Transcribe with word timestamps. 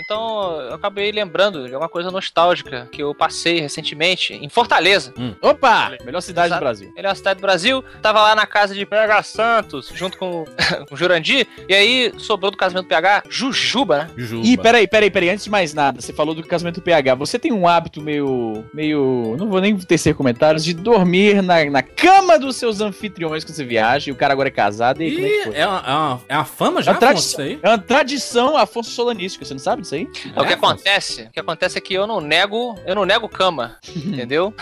Então 0.00 0.60
eu 0.62 0.74
acabei 0.74 1.10
lembrando 1.12 1.66
de 1.66 1.74
alguma 1.74 1.88
coisa 1.88 2.10
nostálgica 2.10 2.88
que 2.90 3.02
eu 3.02 3.14
passei 3.14 3.60
recentemente 3.60 4.32
em 4.34 4.48
Fortaleza. 4.48 5.12
Hum. 5.18 5.34
Opa! 5.42 5.92
Melhor 6.04 6.20
cidade 6.20 6.48
Exato. 6.48 6.60
do 6.60 6.64
Brasil. 6.64 6.92
Ele 6.96 7.06
é 7.06 7.10
uma 7.10 7.14
cidade 7.14 7.38
do 7.38 7.42
Brasil, 7.42 7.84
tava 8.02 8.20
lá 8.22 8.34
na 8.34 8.46
casa 8.46 8.74
de 8.74 8.84
PH 8.86 9.22
Santos, 9.22 9.90
junto 9.94 10.16
com, 10.18 10.44
com 10.88 10.94
o 10.94 10.96
Jurandir, 10.96 11.46
e 11.68 11.74
aí 11.74 12.12
sobrou 12.18 12.50
do 12.50 12.56
casamento 12.56 12.86
do 12.86 12.88
PH 12.88 13.24
Jujuba, 13.28 13.98
né? 13.98 14.10
Jujuba. 14.16 14.46
Ih, 14.46 14.56
peraí, 14.56 14.86
peraí, 14.88 15.10
peraí. 15.10 15.30
Antes 15.30 15.44
de 15.44 15.50
mais 15.50 15.74
nada, 15.74 16.00
você 16.00 16.12
falou 16.12 16.34
do 16.34 16.42
casamento 16.42 16.80
PH. 16.80 17.14
Você 17.16 17.38
tem 17.38 17.52
um 17.52 17.66
hábito 17.68 18.00
meio. 18.00 18.64
meio. 18.72 19.36
não 19.38 19.48
vou 19.48 19.60
nem 19.60 19.76
tecer 19.76 20.14
comentários, 20.14 20.64
de 20.64 20.72
dormir 20.74 21.42
na, 21.42 21.64
na 21.66 21.82
cama 21.82 22.38
dos 22.38 22.56
seus 22.56 22.80
anfitriões 22.80 23.44
quando 23.44 23.54
você 23.54 23.64
viaja 23.64 24.08
e 24.10 24.12
o 24.12 24.16
cara 24.16 24.32
agora 24.32 24.48
é 24.48 24.52
casado. 24.52 25.02
E 25.02 25.12
como 25.12 25.26
é 25.26 25.28
que 25.28 25.36
Ih, 25.36 25.42
foi? 25.44 25.56
é 25.56 25.66
uma, 25.66 25.78
é, 25.78 25.90
uma, 25.92 26.22
é 26.28 26.36
uma 26.36 26.44
fama 26.44 26.80
É 26.80 26.82
já, 26.82 26.92
uma 26.92 26.96
Afonso, 26.98 27.36
tradição, 27.36 27.44
isso 27.46 27.54
aí? 27.54 27.58
é 27.62 27.68
uma 27.68 27.78
tradição 27.78 28.56
Afonso 28.56 28.90
Solanística, 28.90 29.44
você 29.44 29.54
não 29.54 29.58
sabe 29.58 29.82
disso 29.82 29.89
aí? 29.94 30.04
o 30.04 30.44
que 30.44 30.52
É, 30.52 30.54
acontece, 30.54 31.22
o 31.22 31.30
que 31.30 31.40
acontece 31.40 31.78
é 31.78 31.80
que 31.80 31.94
eu 31.94 32.06
não 32.06 32.20
nego, 32.20 32.78
eu 32.86 32.94
não 32.94 33.04
nego 33.04 33.28
cama, 33.28 33.76
entendeu? 33.88 34.54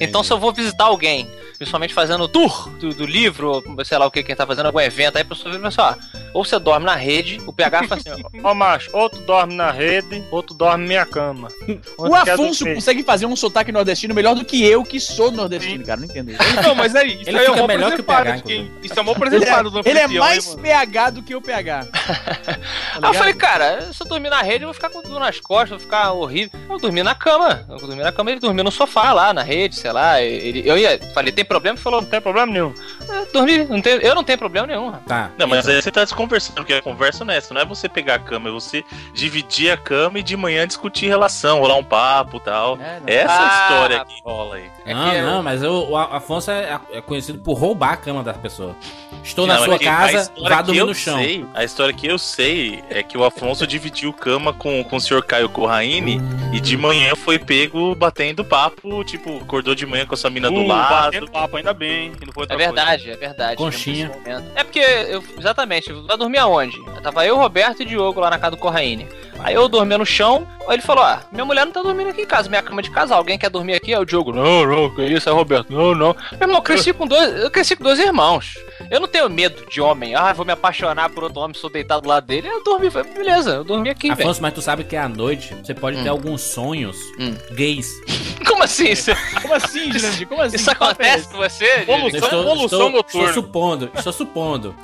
Então 0.00 0.22
se 0.22 0.32
eu 0.32 0.38
vou 0.38 0.52
visitar 0.52 0.84
alguém, 0.84 1.28
principalmente 1.56 1.94
fazendo 1.94 2.24
o 2.24 2.28
tour 2.28 2.70
do, 2.78 2.94
do 2.94 3.06
livro, 3.06 3.62
sei 3.84 3.98
lá 3.98 4.06
o 4.06 4.10
que, 4.10 4.22
quem 4.22 4.34
tá 4.34 4.46
fazendo 4.46 4.66
algum 4.66 4.80
evento, 4.80 5.16
aí 5.16 5.22
a 5.22 5.24
pessoa 5.24 5.54
vira 5.54 5.68
assim, 5.68 5.80
ó, 5.80 5.94
ou 6.34 6.44
você 6.44 6.58
dorme 6.58 6.86
na 6.86 6.94
rede, 6.94 7.40
o 7.46 7.52
PH 7.52 7.84
fala 7.84 8.00
assim, 8.00 8.10
ó, 8.10 8.52
Ó, 8.52 8.54
macho, 8.54 8.90
ou 8.92 9.08
tu 9.08 9.18
dorme 9.20 9.54
na 9.54 9.70
rede, 9.70 10.24
ou 10.30 10.42
tu 10.42 10.54
dorme 10.54 10.82
na 10.84 10.88
minha 10.88 11.06
cama. 11.06 11.48
O 11.96 12.14
Afonso 12.14 12.64
consegue 12.74 13.02
fazer 13.02 13.26
um 13.26 13.36
sotaque 13.36 13.70
nordestino 13.70 14.14
melhor 14.14 14.34
do 14.34 14.44
que 14.44 14.64
eu, 14.64 14.82
que 14.82 14.98
sou 14.98 15.30
nordestino, 15.30 15.84
cara. 15.84 16.00
Não 16.00 16.06
entendo 16.06 16.30
isso. 16.30 16.40
Não, 16.62 16.74
mas 16.74 16.94
aí, 16.96 17.20
isso 17.20 17.30
Ele 17.30 17.38
aí 17.38 17.46
é 17.46 17.52
fica 17.52 17.66
melhor 17.66 17.92
que 17.92 18.00
o 18.00 18.04
PH, 18.04 18.36
de 18.36 18.42
quem-. 18.42 18.70
Isso 18.82 18.98
é 18.98 19.02
um 19.02 19.08
Ele 19.08 19.18
preservado 19.18 19.70
do 19.70 19.78
é, 19.78 19.82
ele 19.84 19.98
é 19.98 20.04
anfitrião, 20.04 20.24
mais? 20.24 20.54
PH 20.54 21.10
do 21.10 21.22
que 21.22 21.34
o 21.34 21.40
PH. 21.40 21.84
Tá 21.84 21.92
Aí 23.02 23.10
eu 23.10 23.14
falei, 23.14 23.34
cara, 23.34 23.92
se 23.92 24.02
eu 24.02 24.08
dormir 24.08 24.30
na 24.30 24.42
rede, 24.42 24.64
eu 24.64 24.68
vou 24.68 24.74
ficar 24.74 24.90
com 24.90 25.02
dor 25.02 25.20
nas 25.20 25.38
costas, 25.40 25.70
vou 25.70 25.78
ficar 25.78 26.12
horrível. 26.12 26.58
Eu 26.68 26.78
dormi 26.78 27.02
na 27.02 27.14
cama. 27.14 27.64
Eu 27.68 27.76
dormi 27.76 28.02
na 28.02 28.12
cama, 28.12 28.30
ele 28.30 28.40
dormiu 28.40 28.64
no 28.64 28.72
sofá 28.72 29.12
lá, 29.12 29.32
na 29.32 29.42
rede, 29.42 29.61
sei 29.70 29.92
lá. 29.92 30.20
Ele, 30.20 30.62
eu 30.64 30.76
ia, 30.78 30.98
falei, 31.14 31.30
tem 31.32 31.44
problema? 31.44 31.74
Ele 31.76 31.82
falou, 31.82 32.00
Não 32.00 32.08
tem 32.08 32.20
problema 32.20 32.50
nenhum. 32.50 32.74
"É, 33.08 33.24
dormi, 33.32 33.64
não 33.64 33.80
tem, 33.80 33.94
eu 34.00 34.14
não 34.14 34.24
tenho 34.24 34.38
problema 34.38 34.66
nenhum. 34.66 34.92
Tá. 35.06 35.30
Não, 35.38 35.46
mas 35.46 35.68
aí 35.68 35.80
você 35.80 35.90
tá 35.90 36.02
desconversando, 36.02 36.56
porque 36.56 36.72
a 36.74 36.82
conversa 36.82 37.24
não 37.24 37.32
é 37.34 37.36
essa, 37.36 37.52
não 37.54 37.60
é 37.60 37.64
você 37.64 37.88
pegar 37.88 38.14
a 38.14 38.18
cama, 38.18 38.48
é 38.48 38.52
você 38.52 38.82
dividir 39.14 39.70
a 39.70 39.76
cama 39.76 40.18
e 40.18 40.22
de 40.22 40.36
manhã 40.36 40.66
discutir 40.66 41.06
relação, 41.06 41.60
rolar 41.60 41.76
um 41.76 41.84
papo 41.84 42.38
e 42.38 42.40
tal. 42.40 42.78
É, 42.80 42.98
não. 43.00 43.02
Essa 43.06 43.32
Ah, 43.42 43.62
história 43.70 44.04
que 44.04 44.22
rola 44.24 44.56
aí. 44.56 44.64
É 44.86 44.94
não, 44.94 45.10
que 45.10 45.16
eu- 45.16 45.26
não, 45.26 45.42
mas 45.42 45.62
eu- 45.62 45.90
o 45.90 45.96
Afonso 45.96 46.50
é, 46.50 46.78
é 46.92 47.00
conhecido 47.00 47.38
por 47.40 47.54
roubar 47.54 47.92
a 47.92 47.96
cama 47.96 48.22
das 48.22 48.36
pessoas. 48.36 48.74
Estou 49.22 49.46
na 49.46 49.56
Não, 49.58 49.64
sua 49.64 49.74
é 49.76 49.78
casa, 49.78 50.32
vá 50.48 50.62
dormir 50.62 50.80
eu 50.80 50.86
no 50.86 50.94
chão. 50.94 51.18
Sei, 51.18 51.44
a 51.54 51.62
história 51.62 51.92
que 51.94 52.06
eu 52.06 52.18
sei 52.18 52.82
é 52.90 53.02
que 53.02 53.16
o 53.16 53.24
Afonso 53.24 53.66
dividiu 53.66 54.12
cama 54.12 54.52
com, 54.52 54.82
com 54.82 54.96
o 54.96 55.00
senhor 55.00 55.22
Caio 55.24 55.48
Corraine 55.48 56.20
e 56.52 56.60
de 56.60 56.76
manhã 56.76 57.14
foi 57.14 57.38
pego 57.38 57.94
batendo 57.94 58.44
papo, 58.44 59.04
tipo, 59.04 59.44
acordou 59.52 59.74
de 59.74 59.84
manhã 59.84 60.06
com 60.06 60.14
a 60.14 60.16
sua 60.16 60.30
mina 60.30 60.50
do 60.50 60.60
Uh, 60.60 60.66
lado. 60.66 61.04
batendo 61.04 61.30
papo, 61.30 61.58
ainda 61.58 61.74
bem. 61.74 62.12
Que 62.12 62.24
não 62.24 62.32
foi 62.32 62.44
outra 62.44 62.56
É 62.56 62.58
verdade, 62.58 63.10
é 63.10 63.16
verdade. 63.16 63.56
Conchinha. 63.56 64.10
É 64.54 64.64
porque, 64.64 64.78
eu, 64.80 65.22
exatamente, 65.38 65.92
vai 65.92 66.16
dormir 66.16 66.38
aonde? 66.38 66.76
Tava 67.02 67.26
eu, 67.26 67.36
Roberto 67.36 67.82
e 67.82 67.84
Diogo 67.84 68.18
lá 68.18 68.30
na 68.30 68.38
casa 68.38 68.52
do 68.52 68.56
Corraine. 68.56 69.06
Aí 69.42 69.54
eu 69.54 69.68
dormia 69.68 69.98
no 69.98 70.06
chão, 70.06 70.46
aí 70.68 70.76
ele 70.76 70.82
falou: 70.82 71.02
Ah, 71.04 71.22
minha 71.32 71.44
mulher 71.44 71.64
não 71.64 71.72
tá 71.72 71.82
dormindo 71.82 72.10
aqui 72.10 72.22
em 72.22 72.26
casa, 72.26 72.48
minha 72.48 72.62
cama 72.62 72.80
é 72.80 72.84
de 72.84 72.90
casal. 72.90 73.18
Alguém 73.18 73.38
quer 73.38 73.50
dormir 73.50 73.74
aqui? 73.74 73.92
Aí 73.94 74.00
o 74.00 74.04
Diogo, 74.04 74.32
não, 74.32 74.64
não, 74.66 74.90
que 74.94 75.02
isso? 75.02 75.30
O 75.30 75.34
Roberto, 75.34 75.72
não, 75.72 75.94
não. 75.94 76.14
Meu 76.32 76.40
irmão, 76.42 76.56
eu 76.56 76.62
cresci 76.62 76.92
com 76.92 77.06
dois, 77.06 77.42
eu 77.42 77.50
cresci 77.50 77.74
com 77.76 77.84
dois 77.84 77.98
irmãos. 77.98 78.54
Eu 78.90 79.00
não 79.00 79.08
tenho 79.08 79.28
medo 79.30 79.64
de 79.70 79.80
homem. 79.80 80.14
Ah, 80.14 80.32
vou 80.32 80.44
me 80.44 80.52
apaixonar 80.52 81.08
por 81.10 81.24
outro 81.24 81.40
homem, 81.40 81.54
sou 81.54 81.70
deitado 81.70 82.02
do 82.02 82.08
lado 82.08 82.26
dele. 82.26 82.48
Eu 82.48 82.62
dormi, 82.62 82.90
falei, 82.90 83.12
beleza, 83.12 83.50
eu 83.56 83.64
dormi 83.64 83.88
aqui. 83.90 84.10
Afonso, 84.10 84.42
mas 84.42 84.52
tu 84.54 84.60
sabe 84.62 84.84
que 84.84 84.96
à 84.96 85.08
noite 85.08 85.54
você 85.62 85.74
pode 85.74 86.02
ter 86.02 86.08
alguns 86.08 86.40
sonhos 86.42 86.96
Hum. 87.18 87.34
gays. 87.52 87.88
Como 88.46 88.62
assim? 88.64 88.90
Isso, 88.90 89.10
Como 89.40 89.54
assim, 89.54 89.90
Jurandir? 89.92 90.26
Como 90.28 90.42
assim? 90.42 90.56
isso 90.56 90.70
acontece 90.70 91.28
com 91.28 91.38
você? 91.38 91.64
Evolução, 91.64 92.10
Diego? 92.10 92.16
estou, 92.24 92.40
evolução 92.40 92.64
estou, 92.78 92.90
noturna. 92.90 93.28
estou 93.28 93.42
supondo, 93.42 93.90
estou 93.94 94.12
supondo. 94.12 94.74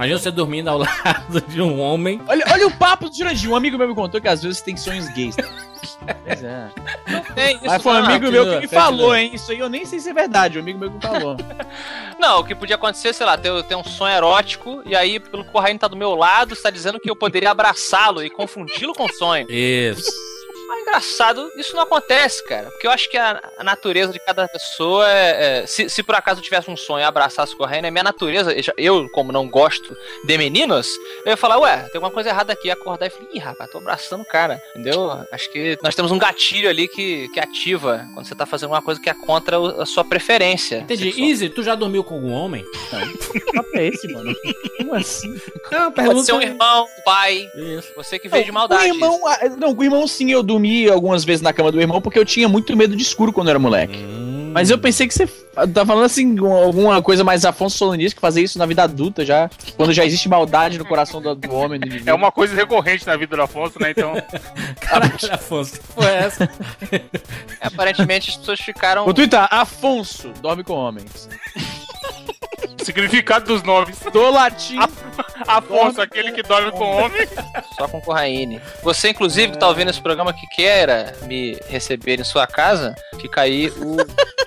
Imagina 0.00 0.18
você 0.18 0.30
dormindo 0.30 0.68
ao 0.68 0.78
lado 0.80 1.42
de 1.46 1.60
um 1.60 1.78
homem. 1.78 2.22
Olha, 2.26 2.42
olha 2.50 2.66
o 2.66 2.70
papo 2.70 3.10
do 3.10 3.14
Jurandir. 3.14 3.50
Um 3.50 3.54
amigo 3.54 3.76
meu 3.76 3.86
me 3.86 3.94
contou 3.94 4.18
que 4.18 4.28
às 4.28 4.42
vezes 4.42 4.62
tem 4.62 4.74
sonhos 4.74 5.06
gays. 5.10 5.36
Pois 5.36 6.42
é. 6.42 6.70
Tem 7.34 7.56
isso, 7.56 7.66
Mas 7.66 7.82
foi 7.82 7.92
um 7.92 7.98
não. 7.98 8.04
amigo 8.06 8.30
meu 8.32 8.44
que 8.44 8.50
me 8.50 8.60
continua, 8.62 8.82
falou, 8.82 8.98
continua. 9.10 9.20
hein? 9.20 9.30
Isso 9.34 9.52
aí 9.52 9.58
eu 9.58 9.68
nem 9.68 9.84
sei 9.84 10.00
se 10.00 10.08
é 10.08 10.14
verdade. 10.14 10.56
Um 10.56 10.62
amigo 10.62 10.78
meu 10.78 10.88
que 10.90 10.96
me 10.96 11.02
falou. 11.02 11.36
Não, 12.18 12.40
o 12.40 12.44
que 12.44 12.54
podia 12.54 12.76
acontecer, 12.76 13.12
sei 13.14 13.24
lá, 13.26 13.36
ter, 13.38 13.62
ter 13.64 13.74
um 13.74 13.84
sonho 13.84 14.14
erótico 14.14 14.82
e 14.86 14.94
aí, 14.96 15.18
pelo 15.20 15.44
Corraine 15.44 15.78
tá 15.78 15.88
do 15.88 15.96
meu 15.96 16.14
lado, 16.14 16.52
está 16.54 16.68
dizendo 16.70 16.98
que 17.00 17.10
eu 17.10 17.16
poderia 17.16 17.50
abraçá-lo 17.50 18.22
e 18.22 18.28
confundi-lo 18.30 18.92
com 18.94 19.04
o 19.04 19.12
sonho. 19.12 19.46
Isso. 19.50 20.10
Mas 20.70 20.82
engraçado, 20.82 21.50
isso 21.56 21.74
não 21.74 21.82
acontece, 21.82 22.44
cara. 22.44 22.70
Porque 22.70 22.86
eu 22.86 22.92
acho 22.92 23.10
que 23.10 23.16
a, 23.16 23.42
a 23.58 23.64
natureza 23.64 24.12
de 24.12 24.20
cada 24.20 24.46
pessoa 24.46 25.10
é. 25.10 25.62
é- 25.62 25.66
se, 25.66 25.88
se 25.90 26.00
por 26.02 26.14
acaso 26.14 26.38
eu 26.38 26.44
tivesse 26.44 26.70
um 26.70 26.76
sonho 26.76 27.02
e 27.02 27.04
abraçasse 27.04 27.52
o 27.54 27.56
Corraine, 27.56 27.88
a 27.88 27.90
minha 27.90 28.04
natureza, 28.04 28.54
eu 28.76 29.08
como 29.10 29.32
não 29.32 29.48
gosto 29.48 29.96
de 30.24 30.38
meninos, 30.38 30.88
eu 31.24 31.30
ia 31.32 31.36
falar, 31.36 31.58
ué, 31.58 31.76
tem 31.88 31.96
alguma 31.96 32.12
coisa 32.12 32.28
errada 32.30 32.52
aqui. 32.52 32.70
Acordar 32.70 33.06
e 33.06 33.10
falar, 33.10 33.26
ih, 33.32 33.38
rapaz, 33.40 33.68
tô 33.70 33.78
abraçando 33.78 34.20
o 34.22 34.24
cara. 34.24 34.62
Entendeu? 34.70 35.10
Acho 35.32 35.50
que 35.50 35.76
nós 35.82 35.94
temos 35.96 36.12
um 36.12 36.18
gatilho 36.18 36.68
ali 36.70 36.86
que, 36.86 37.28
que 37.30 37.40
ativa 37.40 38.06
quando 38.14 38.26
você 38.28 38.34
tá 38.36 38.46
fazendo 38.46 38.70
uma 38.70 38.80
coisa 38.82 39.00
que 39.00 39.10
é 39.10 39.14
contra 39.14 39.56
a 39.82 39.84
sua 39.84 40.04
preferência. 40.04 40.78
Entendi. 40.78 41.06
sexual. 41.06 41.28
Easy, 41.28 41.48
tu 41.48 41.62
já 41.64 41.74
dormiu 41.74 42.04
com 42.04 42.14
algum 42.14 42.30
homem? 42.32 42.64
Que 43.32 43.40
papo 43.52 43.68
é 43.74 43.86
esse, 43.88 44.06
mano? 44.12 44.32
Como 44.76 44.94
assim? 44.94 45.34
Não, 45.72 45.90
Pode 45.90 46.24
ser 46.24 46.32
um 46.32 46.40
irmão, 46.40 46.84
um 46.84 47.02
pai, 47.02 47.48
Isso. 47.56 47.92
você 47.96 48.18
que 48.18 48.28
veio 48.28 48.44
de 48.44 48.50
O 48.50 48.54
maldade. 48.54 48.86
irmão, 48.86 49.20
ah, 49.26 49.38
não, 49.58 49.74
com 49.74 49.80
o 49.80 49.84
irmão 49.84 50.06
sim, 50.06 50.30
eu 50.30 50.42
dormi 50.42 50.59
algumas 50.88 51.24
vezes 51.24 51.40
na 51.42 51.52
cama 51.52 51.70
do 51.72 51.80
irmão 51.80 52.00
porque 52.00 52.18
eu 52.18 52.24
tinha 52.24 52.48
muito 52.48 52.76
medo 52.76 52.94
de 52.96 53.02
escuro 53.02 53.32
quando 53.32 53.48
eu 53.48 53.50
era 53.50 53.58
moleque. 53.58 53.96
Hum. 53.98 54.50
Mas 54.52 54.68
eu 54.68 54.78
pensei 54.78 55.06
que 55.06 55.14
você 55.14 55.28
tá 55.72 55.86
falando 55.86 56.06
assim, 56.06 56.40
um- 56.40 56.52
alguma 56.52 57.00
coisa 57.00 57.22
mais 57.22 57.44
Afonso 57.44 57.78
Solanista 57.78 58.16
que 58.16 58.20
fazer 58.20 58.42
isso 58.42 58.58
na 58.58 58.66
vida 58.66 58.82
adulta 58.82 59.24
já, 59.24 59.48
quando 59.76 59.92
já 59.92 60.04
existe 60.04 60.28
maldade 60.28 60.76
no 60.76 60.84
coração 60.84 61.22
do, 61.22 61.36
do 61.36 61.54
homem, 61.54 61.78
do. 61.78 61.86
É 62.04 62.12
uma 62.12 62.32
coisa 62.32 62.52
recorrente 62.56 63.06
na 63.06 63.16
vida 63.16 63.36
do 63.36 63.42
Afonso, 63.42 63.80
né? 63.80 63.92
Então, 63.92 64.12
Caralho, 64.80 65.12
Afonso, 65.30 65.74
que 65.80 65.86
foi 65.94 66.04
essa? 66.06 66.50
É, 66.90 67.00
aparentemente 67.60 68.30
as 68.30 68.36
pessoas 68.38 68.58
ficaram. 68.60 69.06
O 69.06 69.14
Twitter, 69.14 69.38
Afonso, 69.52 70.32
dorme 70.42 70.64
com 70.64 70.72
homens. 70.74 71.28
Significado 72.84 73.46
dos 73.46 73.62
nomes. 73.62 73.98
Do 74.12 74.30
latim, 74.30 74.78
Afonso, 75.46 76.00
aquele 76.00 76.32
que 76.32 76.42
dorme 76.42 76.70
com 76.72 76.84
homem. 76.96 77.26
Só 77.76 77.88
com 77.88 78.00
Corraine. 78.00 78.60
Você, 78.82 79.10
inclusive, 79.10 79.52
que 79.52 79.58
tá 79.58 79.68
ouvindo 79.68 79.90
esse 79.90 80.00
programa 80.00 80.32
que 80.32 80.46
queira 80.48 81.14
me 81.22 81.58
receber 81.68 82.20
em 82.20 82.24
sua 82.24 82.46
casa, 82.46 82.94
fica 83.20 83.42
aí 83.42 83.68
o, 83.70 83.96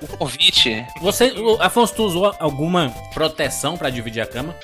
o 0.03 0.17
convite. 0.17 0.85
Você, 1.01 1.31
o- 1.31 1.61
Afonso, 1.61 1.93
tu 1.95 2.03
usou 2.03 2.35
alguma 2.39 2.89
proteção 3.13 3.77
pra 3.77 3.89
dividir 3.89 4.21
a 4.21 4.25
cama? 4.27 4.55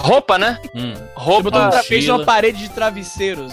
Roupa, 0.00 0.38
né? 0.38 0.58
Hum. 0.74 0.94
Roupa. 1.14 1.50
vez 1.70 1.90
mochila. 2.04 2.18
uma 2.18 2.24
parede 2.24 2.58
de 2.58 2.68
travesseiros. 2.70 3.52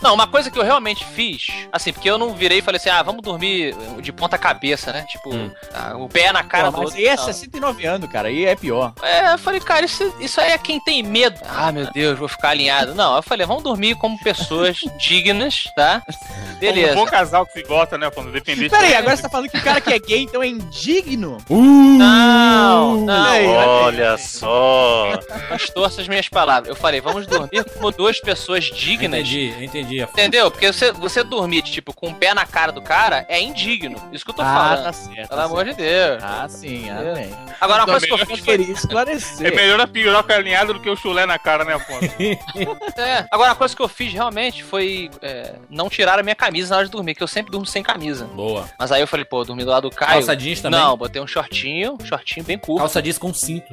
Não, 0.00 0.14
uma 0.14 0.26
coisa 0.26 0.50
que 0.50 0.58
eu 0.58 0.62
realmente 0.62 1.04
fiz, 1.04 1.46
assim, 1.72 1.92
porque 1.92 2.08
eu 2.08 2.16
não 2.16 2.32
virei 2.34 2.58
e 2.58 2.62
falei 2.62 2.76
assim, 2.78 2.90
ah, 2.90 3.02
vamos 3.02 3.22
dormir 3.22 3.74
de 4.00 4.12
ponta 4.12 4.38
cabeça, 4.38 4.92
né? 4.92 5.04
Tipo, 5.08 5.34
Hum. 5.34 5.50
ah, 5.74 5.96
o 5.96 6.08
pé 6.08 6.30
na 6.32 6.44
cara 6.44 6.66
Pô, 6.66 6.70
do 6.72 6.76
mas 6.78 6.84
outro. 6.90 6.98
aí 7.00 7.06
é 7.08 7.16
Não. 7.16 7.24
69 7.24 7.86
anos, 7.86 8.08
cara, 8.10 8.28
aí 8.28 8.44
é 8.44 8.54
pior. 8.64 8.92
É, 9.02 9.32
eu 9.34 9.38
falei, 9.38 9.60
cara, 9.60 9.84
isso, 9.84 10.14
isso 10.18 10.40
aí 10.40 10.52
é 10.52 10.58
quem 10.58 10.80
tem 10.80 11.02
medo. 11.02 11.38
Ah, 11.48 11.70
meu 11.70 11.90
Deus, 11.92 12.18
vou 12.18 12.28
ficar 12.28 12.50
alinhado. 12.50 12.94
Não, 12.94 13.16
eu 13.16 13.22
falei, 13.22 13.46
vamos 13.46 13.62
dormir 13.62 13.94
como 13.96 14.18
pessoas 14.20 14.78
dignas, 14.98 15.64
tá? 15.76 16.02
Um 16.56 16.58
Beleza. 16.58 16.94
bom 16.94 17.04
casal 17.04 17.44
que 17.46 17.52
se 17.52 17.62
gosta, 17.62 17.98
né, 17.98 18.06
Afonso? 18.06 18.30
Dependente. 18.30 18.70
Peraí, 18.70 18.94
agora 18.94 19.14
você 19.16 19.22
tá 19.22 19.28
falando 19.28 19.50
que 19.50 19.58
o 19.58 19.62
cara 19.62 19.80
que 19.80 19.92
é 19.92 19.98
gay, 19.98 20.22
então 20.22 20.42
é 20.42 20.46
indigno? 20.46 21.38
Não, 21.94 22.96
não. 23.02 23.24
Aí, 23.24 23.46
Olha 23.46 24.18
só. 24.18 25.12
Distorça 25.56 26.00
as 26.00 26.08
minhas 26.08 26.28
palavras. 26.28 26.68
Eu 26.68 26.74
falei, 26.76 27.00
vamos 27.00 27.26
dormir 27.26 27.64
como 27.64 27.90
duas 27.92 28.20
pessoas 28.20 28.64
dignas. 28.64 29.20
Entendi, 29.20 29.54
entendi. 29.64 30.02
Entendeu? 30.02 30.50
Porque 30.50 30.72
você, 30.72 30.90
você 30.92 31.22
dormir, 31.22 31.62
tipo, 31.62 31.92
com 31.94 32.08
o 32.08 32.14
pé 32.14 32.34
na 32.34 32.44
cara 32.46 32.72
do 32.72 32.82
cara 32.82 33.24
é 33.28 33.40
indigno. 33.40 33.96
Isso 34.12 34.24
que 34.24 34.30
eu 34.30 34.34
tô 34.34 34.42
Ah, 34.42 34.46
falando. 34.54 34.84
tá 34.84 34.92
certo. 34.92 35.28
Pelo 35.28 35.40
amor 35.40 35.64
de 35.64 35.74
Deus. 35.74 36.22
Ah, 36.22 36.46
sim, 36.48 36.90
ah, 36.90 37.14
bem. 37.14 37.30
Agora, 37.60 37.84
uma 37.84 37.92
coisa 37.92 38.06
que 38.06 38.12
eu 38.12 38.18
fiz 38.26 38.40
foi. 38.40 38.53
Queria 38.56 38.72
esclarecer. 38.72 39.46
É 39.46 39.50
melhor 39.54 39.80
a 39.80 39.86
piroca 39.86 40.34
alinhada 40.34 40.72
do 40.72 40.80
que 40.80 40.88
o 40.88 40.96
chulé 40.96 41.26
na 41.26 41.38
cara, 41.38 41.64
né, 41.64 41.74
Afonso? 41.74 42.04
É, 42.96 43.26
agora, 43.30 43.50
uma 43.50 43.56
coisa 43.56 43.74
que 43.74 43.82
eu 43.82 43.88
fiz 43.88 44.12
realmente 44.12 44.62
foi 44.62 45.10
é, 45.20 45.54
não 45.68 45.88
tirar 45.88 46.18
a 46.18 46.22
minha 46.22 46.34
camisa 46.34 46.70
na 46.70 46.76
hora 46.76 46.86
de 46.86 46.92
dormir, 46.92 47.14
que 47.14 47.22
eu 47.22 47.26
sempre 47.26 47.50
durmo 47.50 47.66
sem 47.66 47.82
camisa. 47.82 48.24
Boa. 48.26 48.68
Mas 48.78 48.92
aí 48.92 49.00
eu 49.00 49.06
falei, 49.06 49.24
pô, 49.24 49.44
dormi 49.44 49.64
do 49.64 49.70
lado 49.70 49.88
do 49.90 49.94
Caio. 49.94 50.12
Calça 50.12 50.36
jeans 50.36 50.60
também? 50.60 50.78
Não, 50.78 50.96
botei 50.96 51.20
um 51.20 51.26
shortinho, 51.26 51.96
um 52.00 52.04
shortinho 52.04 52.44
bem 52.46 52.56
curto, 52.56 52.80
Calça 52.80 53.02
jeans 53.02 53.18
com 53.18 53.34
cinto. 53.34 53.66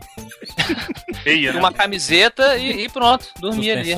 Feia, 1.24 1.54
né? 1.54 1.60
uma 1.60 1.72
camiseta 1.72 2.58
e, 2.58 2.86
e 2.86 2.90
pronto, 2.90 3.28
dormi 3.40 3.70
ali. 3.70 3.94
É 3.94 3.98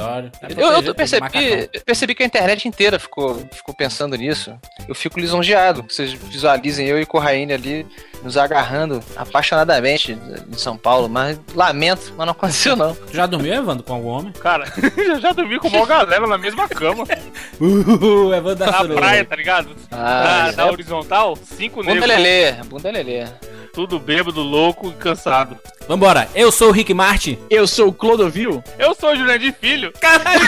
Eu, 0.57 0.71
eu 0.81 0.95
percebi, 0.95 1.69
percebi 1.85 2.15
que 2.15 2.23
a 2.23 2.25
internet 2.25 2.67
inteira 2.67 2.99
ficou, 2.99 3.35
ficou 3.51 3.73
pensando 3.73 4.15
nisso. 4.15 4.57
Eu 4.87 4.95
fico 4.95 5.19
lisonjeado. 5.19 5.83
Vocês 5.87 6.13
visualizem 6.13 6.87
eu 6.87 6.99
e 6.99 7.05
Corraine 7.05 7.53
ali 7.53 7.87
nos 8.23 8.37
agarrando 8.37 9.03
apaixonadamente 9.15 10.13
em 10.49 10.57
São 10.57 10.77
Paulo, 10.77 11.09
mas 11.09 11.39
lamento, 11.53 12.13
mas 12.17 12.25
não 12.25 12.31
aconteceu 12.31 12.75
não. 12.75 12.95
Já 13.11 13.25
dormiu, 13.25 13.53
Evandro, 13.53 13.83
com 13.83 13.93
algum 13.93 14.07
homem? 14.09 14.31
Cara, 14.33 14.65
eu 14.97 15.19
já 15.19 15.31
dormi 15.33 15.59
com 15.59 15.67
uma 15.67 15.85
galera 15.85 16.25
na 16.25 16.37
mesma 16.37 16.67
cama. 16.67 17.03
Uh, 17.61 18.33
Evandro 18.33 18.55
da 18.55 18.65
Na 18.71 18.77
Suruba. 18.79 18.95
praia, 18.99 19.23
tá 19.23 19.35
ligado? 19.35 19.69
Ah, 19.91 20.51
na, 20.55 20.63
na 20.63 20.71
horizontal, 20.71 21.37
cinco 21.41 21.77
Bunda 21.81 21.93
negros, 21.93 22.09
lelê, 22.09 22.51
bunda 22.63 22.91
lelê. 22.91 23.25
tudo 23.73 23.99
bêbado, 23.99 24.41
louco 24.41 24.89
e 24.89 24.93
cansado. 24.93 25.57
Vambora, 25.87 26.27
eu 26.33 26.51
sou 26.51 26.69
o 26.69 26.71
Rick 26.71 26.93
Martin. 26.93 27.37
Eu 27.49 27.67
sou 27.67 27.89
o 27.89 27.93
Clodovil. 27.93 28.61
Eu 28.79 28.95
sou 28.95 29.11
o 29.11 29.15
Jurandir 29.15 29.53
Filho. 29.59 29.93
Caralho. 29.99 30.41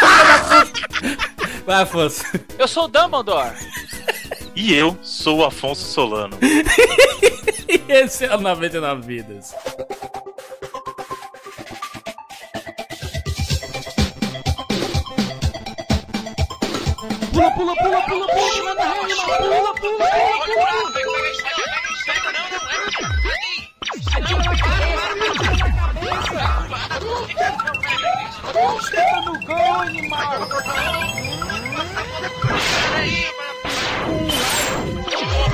Vai, 1.66 1.84
Afonso. 1.84 2.24
Eu 2.58 2.68
sou 2.68 2.86
o 2.86 2.88
Dumbledore. 2.88 3.54
E 4.56 4.74
eu 4.74 4.98
sou 5.02 5.40
o 5.40 5.46
Afonso 5.46 5.86
Solano. 5.86 6.38
E 6.42 7.92
esse 7.92 8.26
é 8.26 8.36
o 8.36 8.40
99 8.40 9.02
Vidas. 9.06 9.54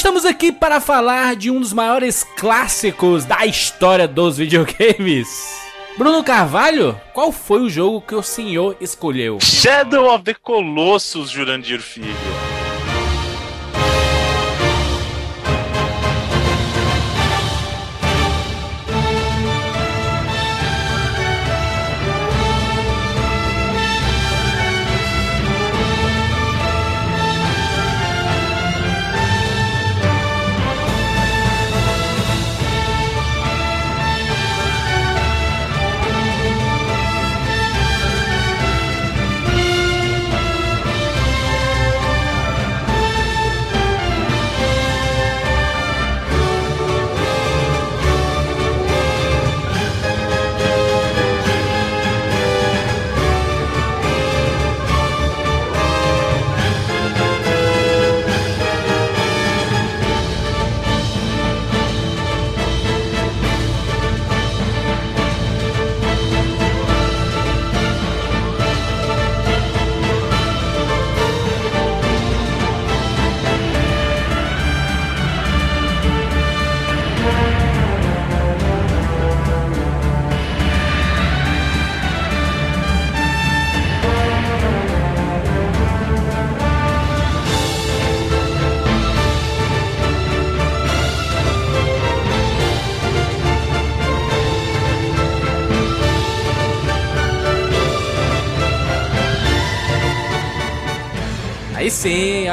Estamos 0.00 0.24
aqui 0.24 0.50
para 0.50 0.80
falar 0.80 1.36
de 1.36 1.50
um 1.50 1.60
dos 1.60 1.74
maiores 1.74 2.24
clássicos 2.24 3.26
da 3.26 3.44
história 3.44 4.08
dos 4.08 4.38
videogames. 4.38 5.28
Bruno 5.98 6.24
Carvalho, 6.24 6.98
qual 7.12 7.30
foi 7.30 7.60
o 7.60 7.68
jogo 7.68 8.00
que 8.00 8.14
o 8.14 8.22
senhor 8.22 8.74
escolheu? 8.80 9.38
Shadow 9.42 10.10
of 10.14 10.24
the 10.24 10.32
Colossus, 10.32 11.28
Jurandir 11.28 11.80
Filho. 11.82 12.49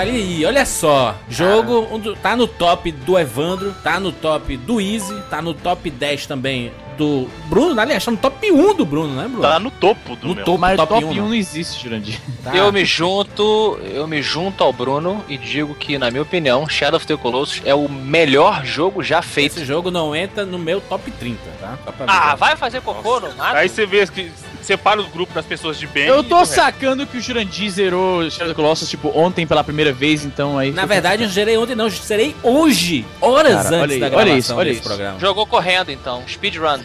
Olha 0.09 0.17
aí, 0.17 0.45
olha 0.45 0.65
só. 0.65 1.15
Jogo 1.29 1.97
do- 1.99 2.15
tá 2.15 2.35
no 2.35 2.47
top 2.47 2.91
do 2.91 3.17
Evandro, 3.17 3.73
tá 3.83 3.99
no 3.99 4.11
top 4.11 4.55
do 4.57 4.79
Easy, 4.81 5.13
tá 5.29 5.41
no 5.41 5.53
top 5.53 5.89
10 5.89 6.25
também 6.25 6.71
do 6.97 7.27
Bruno. 7.45 7.79
Aliás, 7.79 8.03
tá 8.03 8.09
no 8.09 8.17
top 8.17 8.51
1 8.51 8.73
do 8.73 8.83
Bruno, 8.85 9.13
né, 9.15 9.27
Bruno? 9.27 9.41
Tá 9.43 9.59
no 9.59 9.69
topo 9.69 10.15
do 10.15 10.29
No 10.29 10.35
meu. 10.35 10.43
topo. 10.43 10.57
Mas 10.57 10.75
Top 10.77 10.89
top, 10.93 11.05
1 11.05 11.09
1 11.09 11.13
não. 11.15 11.25
não 11.27 11.33
existe, 11.35 11.83
Jurandir. 11.83 12.19
Tá. 12.43 12.55
Eu 12.55 12.71
me 12.71 12.85
junto, 12.85 13.77
eu 13.83 14.07
me 14.07 14.21
junto 14.21 14.63
ao 14.63 14.71
Bruno 14.71 15.23
e 15.27 15.37
digo 15.37 15.75
que, 15.75 15.97
na 15.97 16.09
minha 16.09 16.21
opinião, 16.23 16.67
Shadow 16.67 16.95
of 16.97 17.05
the 17.05 17.17
Colossus 17.17 17.61
é 17.65 17.75
o 17.75 17.89
melhor 17.89 18.63
jogo 18.65 19.03
já 19.03 19.21
feito. 19.21 19.57
Esse 19.57 19.65
jogo 19.65 19.91
não 19.91 20.15
entra 20.15 20.45
no 20.45 20.57
meu 20.57 20.79
top 20.79 21.11
30, 21.11 21.37
tá? 21.59 21.77
Ah, 22.07 22.35
vai 22.35 22.55
fazer 22.55 22.81
cocô 22.81 23.19
no 23.19 23.35
mato? 23.35 23.57
Aí 23.57 23.67
você 23.67 23.85
vê 23.85 24.07
que 24.07 24.31
separa 24.61 24.99
os 24.99 25.07
grupos 25.09 25.33
das 25.33 25.45
pessoas 25.45 25.79
de 25.79 25.87
bem. 25.87 26.05
Eu 26.05 26.23
tô 26.23 26.29
do 26.29 26.39
resto. 26.39 26.55
sacando 26.55 27.05
que 27.05 27.17
o 27.17 27.21
Jurandir 27.21 27.69
zerou 27.71 28.29
Shadow 28.29 28.53
Colossus, 28.55 28.89
tipo, 28.89 29.11
ontem 29.17 29.45
pela 29.47 29.63
primeira 29.63 29.93
vez, 29.93 30.25
então 30.25 30.57
aí... 30.57 30.71
Na 30.71 30.85
verdade, 30.85 31.23
eu 31.23 31.27
não 31.27 31.33
gerei 31.33 31.57
ontem, 31.57 31.75
não. 31.75 31.85
Eu 31.85 31.91
gerei 31.91 32.35
hoje. 32.43 33.05
Horas 33.21 33.63
Cara, 33.63 33.67
antes 33.67 33.81
olha 33.81 33.93
aí, 33.93 33.99
da 33.99 34.05
olha 34.05 34.15
gravação 34.15 34.37
isso, 34.37 34.55
olha 34.55 34.69
desse 34.69 34.79
isso. 34.81 34.89
programa. 34.89 35.19
Jogou 35.19 35.45
correndo, 35.47 35.91
então. 35.91 36.23
Speedrun. 36.27 36.79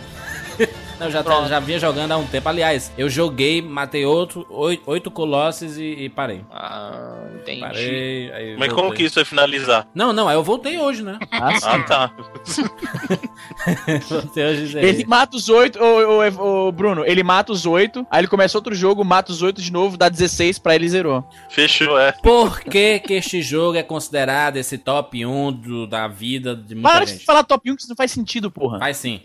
Não, 1.00 1.09
eu 1.09 1.11
já, 1.11 1.25
Pronto. 1.25 1.49
já 1.49 1.59
vinha 1.59 1.81
jogando 1.81 2.12
há 2.12 2.17
um 2.17 2.26
tempo. 2.26 2.49
Aliás, 2.49 2.93
eu 2.97 3.09
joguei, 3.09 3.61
matei 3.61 4.05
outro, 4.05 4.47
oito, 4.49 4.83
oito 4.87 5.11
colossos 5.11 5.76
e, 5.76 5.83
e 6.05 6.09
parei. 6.09 6.43
Ah, 6.52 7.25
Entendi. 7.43 7.61
Parei, 7.61 8.33
aí 8.33 8.57
Mas 8.57 8.69
voltei. 8.69 8.75
como 8.85 8.93
que 8.95 9.03
isso 9.05 9.17
vai 9.17 9.25
finalizar? 9.25 9.87
Não, 9.95 10.13
não, 10.13 10.29
aí 10.29 10.35
eu 10.37 10.43
voltei 10.45 10.79
hoje, 10.79 11.03
né? 11.03 11.19
Ah, 11.31 11.59
sim. 11.59 11.67
Ah, 11.69 11.79
tá. 11.83 12.13
voltei 14.09 14.45
hoje. 14.45 14.79
Ele 14.79 15.05
mata 15.05 15.37
os 15.37 15.49
oito, 15.49 15.79
ô, 15.83 16.21
ô, 16.21 16.67
ô, 16.69 16.73
Bruno, 16.73 17.05
ele 17.05 17.23
mata 17.23 17.53
os 17.53 17.67
oito, 17.67 18.07
aí 18.11 18.21
ele 18.21 18.29
começa 18.29 18.57
outro 18.57 18.75
jogo, 18.75 19.05
mata 19.05 19.33
os 19.33 19.43
oito 19.43 19.61
de 19.61 19.73
novo, 19.73 19.97
dá 19.97 20.09
16 20.09 20.59
pra 20.59 20.75
ele 20.75 20.87
e 20.87 20.89
zerou. 20.89 21.25
Fechou, 21.51 21.99
é. 21.99 22.13
Por 22.13 22.61
que, 22.61 23.01
que 23.01 23.15
este 23.15 23.43
jogo 23.43 23.77
é 23.77 23.83
considerado 23.83 24.57
esse 24.57 24.79
top 24.79 25.25
1 25.25 25.53
do- 25.53 25.87
da 25.87 26.09
vida 26.09 26.55
de 26.55 26.75
muita 26.75 26.89
Para 26.91 27.05
de 27.05 27.13
gente? 27.13 27.25
falar 27.25 27.43
top 27.45 27.71
1 27.71 27.77
que 27.77 27.83
isso 27.83 27.89
não 27.89 27.97
faz 27.97 28.11
sentido, 28.13 28.51
porra. 28.51 28.79
Faz 28.79 28.97
sim. 28.97 29.21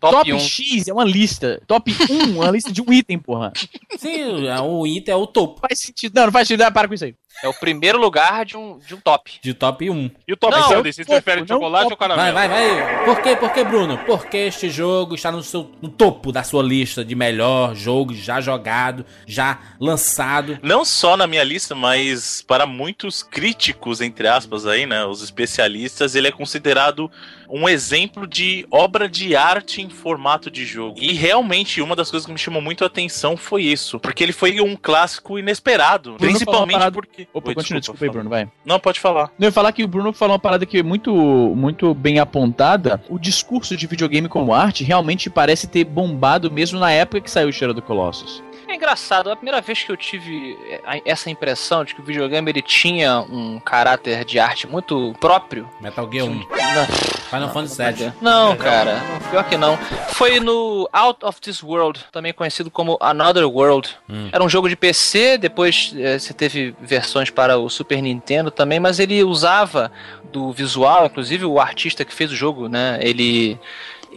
Top, 0.00 0.16
Top 0.16 0.32
1. 0.32 0.38
X 0.40 0.88
é 0.88 0.92
uma 0.92 1.04
lista. 1.04 1.62
Top 1.66 1.92
1 2.10 2.42
é 2.42 2.44
uma 2.46 2.50
lista 2.50 2.72
de 2.72 2.82
um 2.82 2.92
item, 2.92 3.18
porra. 3.18 3.52
Sim, 3.98 4.48
o 4.62 4.86
item 4.86 5.12
é 5.12 5.16
o 5.16 5.26
topo 5.26 5.60
Não 5.62 5.68
faz 5.68 5.78
sentido. 5.80 6.12
Não, 6.14 6.24
não 6.26 6.32
faz 6.32 6.48
sentido. 6.48 6.62
Ah, 6.62 6.70
para 6.70 6.88
com 6.88 6.94
isso 6.94 7.04
aí. 7.04 7.14
É 7.42 7.48
o 7.48 7.54
primeiro 7.54 7.98
lugar 7.98 8.44
de 8.44 8.56
um, 8.56 8.78
de 8.78 8.94
um 8.94 9.00
top. 9.00 9.38
de 9.42 9.52
top 9.52 9.90
1. 9.90 10.10
E 10.26 10.32
o 10.32 10.36
top 10.36 10.54
Não, 10.54 10.68
Zelda, 10.68 10.92
vocês 10.92 11.06
topo, 11.06 11.22
preferem 11.22 11.44
não 11.46 11.56
chocolate 11.56 11.84
topo. 11.84 11.94
ou 11.94 11.98
caramelo? 11.98 12.34
Vai, 12.34 12.48
vai, 12.48 12.68
vai. 12.68 13.04
Por 13.04 13.22
quê? 13.22 13.36
Por 13.36 13.52
que, 13.52 13.64
Bruno? 13.64 13.98
Porque 13.98 14.36
este 14.36 14.70
jogo 14.70 15.14
está 15.14 15.30
no, 15.30 15.42
seu, 15.42 15.70
no 15.82 15.88
topo 15.88 16.32
da 16.32 16.42
sua 16.42 16.62
lista 16.62 17.04
de 17.04 17.14
melhor 17.14 17.74
jogo 17.74 18.14
já 18.14 18.40
jogado, 18.40 19.04
já 19.26 19.58
lançado. 19.78 20.58
Não 20.62 20.84
só 20.84 21.16
na 21.16 21.26
minha 21.26 21.44
lista, 21.44 21.74
mas 21.74 22.42
para 22.42 22.66
muitos 22.66 23.22
críticos, 23.22 24.00
entre 24.00 24.26
aspas, 24.26 24.66
aí, 24.66 24.86
né? 24.86 25.04
Os 25.04 25.22
especialistas, 25.22 26.14
ele 26.14 26.28
é 26.28 26.32
considerado 26.32 27.10
um 27.48 27.68
exemplo 27.68 28.26
de 28.26 28.66
obra 28.70 29.08
de 29.08 29.36
arte 29.36 29.82
em 29.82 29.88
formato 29.88 30.50
de 30.50 30.64
jogo. 30.64 30.98
E 31.00 31.12
realmente, 31.12 31.80
uma 31.80 31.96
das 31.96 32.10
coisas 32.10 32.26
que 32.26 32.32
me 32.32 32.38
chamou 32.38 32.60
muito 32.60 32.84
a 32.84 32.86
atenção 32.86 33.36
foi 33.36 33.62
isso. 33.62 33.98
Porque 34.00 34.22
ele 34.22 34.32
foi 34.32 34.60
um 34.60 34.76
clássico 34.76 35.38
inesperado. 35.38 36.10
uma 36.10 36.18
principalmente 36.18 36.90
porque. 36.92 37.28
Opa, 37.32 37.48
Oi, 37.48 37.54
continua, 37.54 37.80
desculpa 37.80 38.04
aí, 38.04 38.08
fala. 38.08 38.20
Bruno, 38.20 38.30
vai. 38.30 38.48
Não, 38.64 38.78
pode 38.78 39.00
falar. 39.00 39.30
Não, 39.38 39.46
eu 39.46 39.48
ia 39.48 39.52
falar 39.52 39.72
que 39.72 39.84
o 39.84 39.88
Bruno 39.88 40.12
falou 40.12 40.34
uma 40.34 40.38
parada 40.38 40.66
que 40.66 40.78
é 40.78 40.82
muito, 40.82 41.12
muito 41.14 41.94
bem 41.94 42.18
apontada. 42.18 43.02
O 43.08 43.18
discurso 43.18 43.76
de 43.76 43.86
videogame 43.86 44.28
como 44.28 44.54
arte 44.54 44.84
realmente 44.84 45.30
parece 45.30 45.66
ter 45.66 45.84
bombado 45.84 46.50
mesmo 46.50 46.78
na 46.78 46.90
época 46.90 47.20
que 47.20 47.30
saiu 47.30 47.48
o 47.48 47.52
Shadow 47.52 47.74
do 47.74 47.82
Colossus. 47.82 48.42
É 48.76 48.78
engraçado, 48.78 49.30
a 49.30 49.36
primeira 49.36 49.58
vez 49.62 49.82
que 49.82 49.90
eu 49.90 49.96
tive 49.96 50.58
a- 50.84 51.00
essa 51.06 51.30
impressão 51.30 51.82
de 51.82 51.94
que 51.94 52.00
o 52.02 52.04
videogame 52.04 52.50
ele 52.50 52.60
tinha 52.60 53.20
um 53.22 53.58
caráter 53.58 54.22
de 54.22 54.38
arte 54.38 54.66
muito 54.66 55.14
próprio. 55.18 55.66
Metal 55.80 56.06
Gear 56.12 56.26
1. 56.26 56.28
Não, 56.34 56.86
Final 57.30 57.48
Fantasy 57.54 57.82
VII. 58.04 58.12
Não, 58.20 58.54
cara, 58.54 59.00
pior 59.30 59.44
que 59.44 59.56
não. 59.56 59.78
Foi 60.10 60.38
no 60.40 60.86
Out 60.92 61.24
of 61.24 61.40
This 61.40 61.62
World, 61.62 62.04
também 62.12 62.34
conhecido 62.34 62.70
como 62.70 62.98
Another 63.00 63.48
World. 63.48 63.96
Hum. 64.10 64.28
Era 64.30 64.44
um 64.44 64.48
jogo 64.48 64.68
de 64.68 64.76
PC, 64.76 65.38
depois 65.38 65.94
eh, 65.96 66.18
você 66.18 66.34
teve 66.34 66.76
versões 66.78 67.30
para 67.30 67.56
o 67.56 67.70
Super 67.70 68.02
Nintendo 68.02 68.50
também, 68.50 68.78
mas 68.78 68.98
ele 69.00 69.24
usava 69.24 69.90
do 70.30 70.52
visual, 70.52 71.06
inclusive 71.06 71.46
o 71.46 71.58
artista 71.58 72.04
que 72.04 72.12
fez 72.12 72.30
o 72.30 72.36
jogo, 72.36 72.68
né? 72.68 72.98
Ele. 73.00 73.58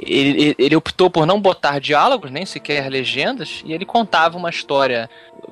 Ele, 0.01 0.55
ele 0.57 0.75
optou 0.75 1.09
por 1.09 1.25
não 1.25 1.41
botar 1.41 1.79
diálogos, 1.79 2.31
nem 2.31 2.45
sequer 2.45 2.89
legendas, 2.89 3.61
e 3.65 3.73
ele 3.73 3.85
contava 3.85 4.37
uma 4.37 4.49
história 4.49 5.09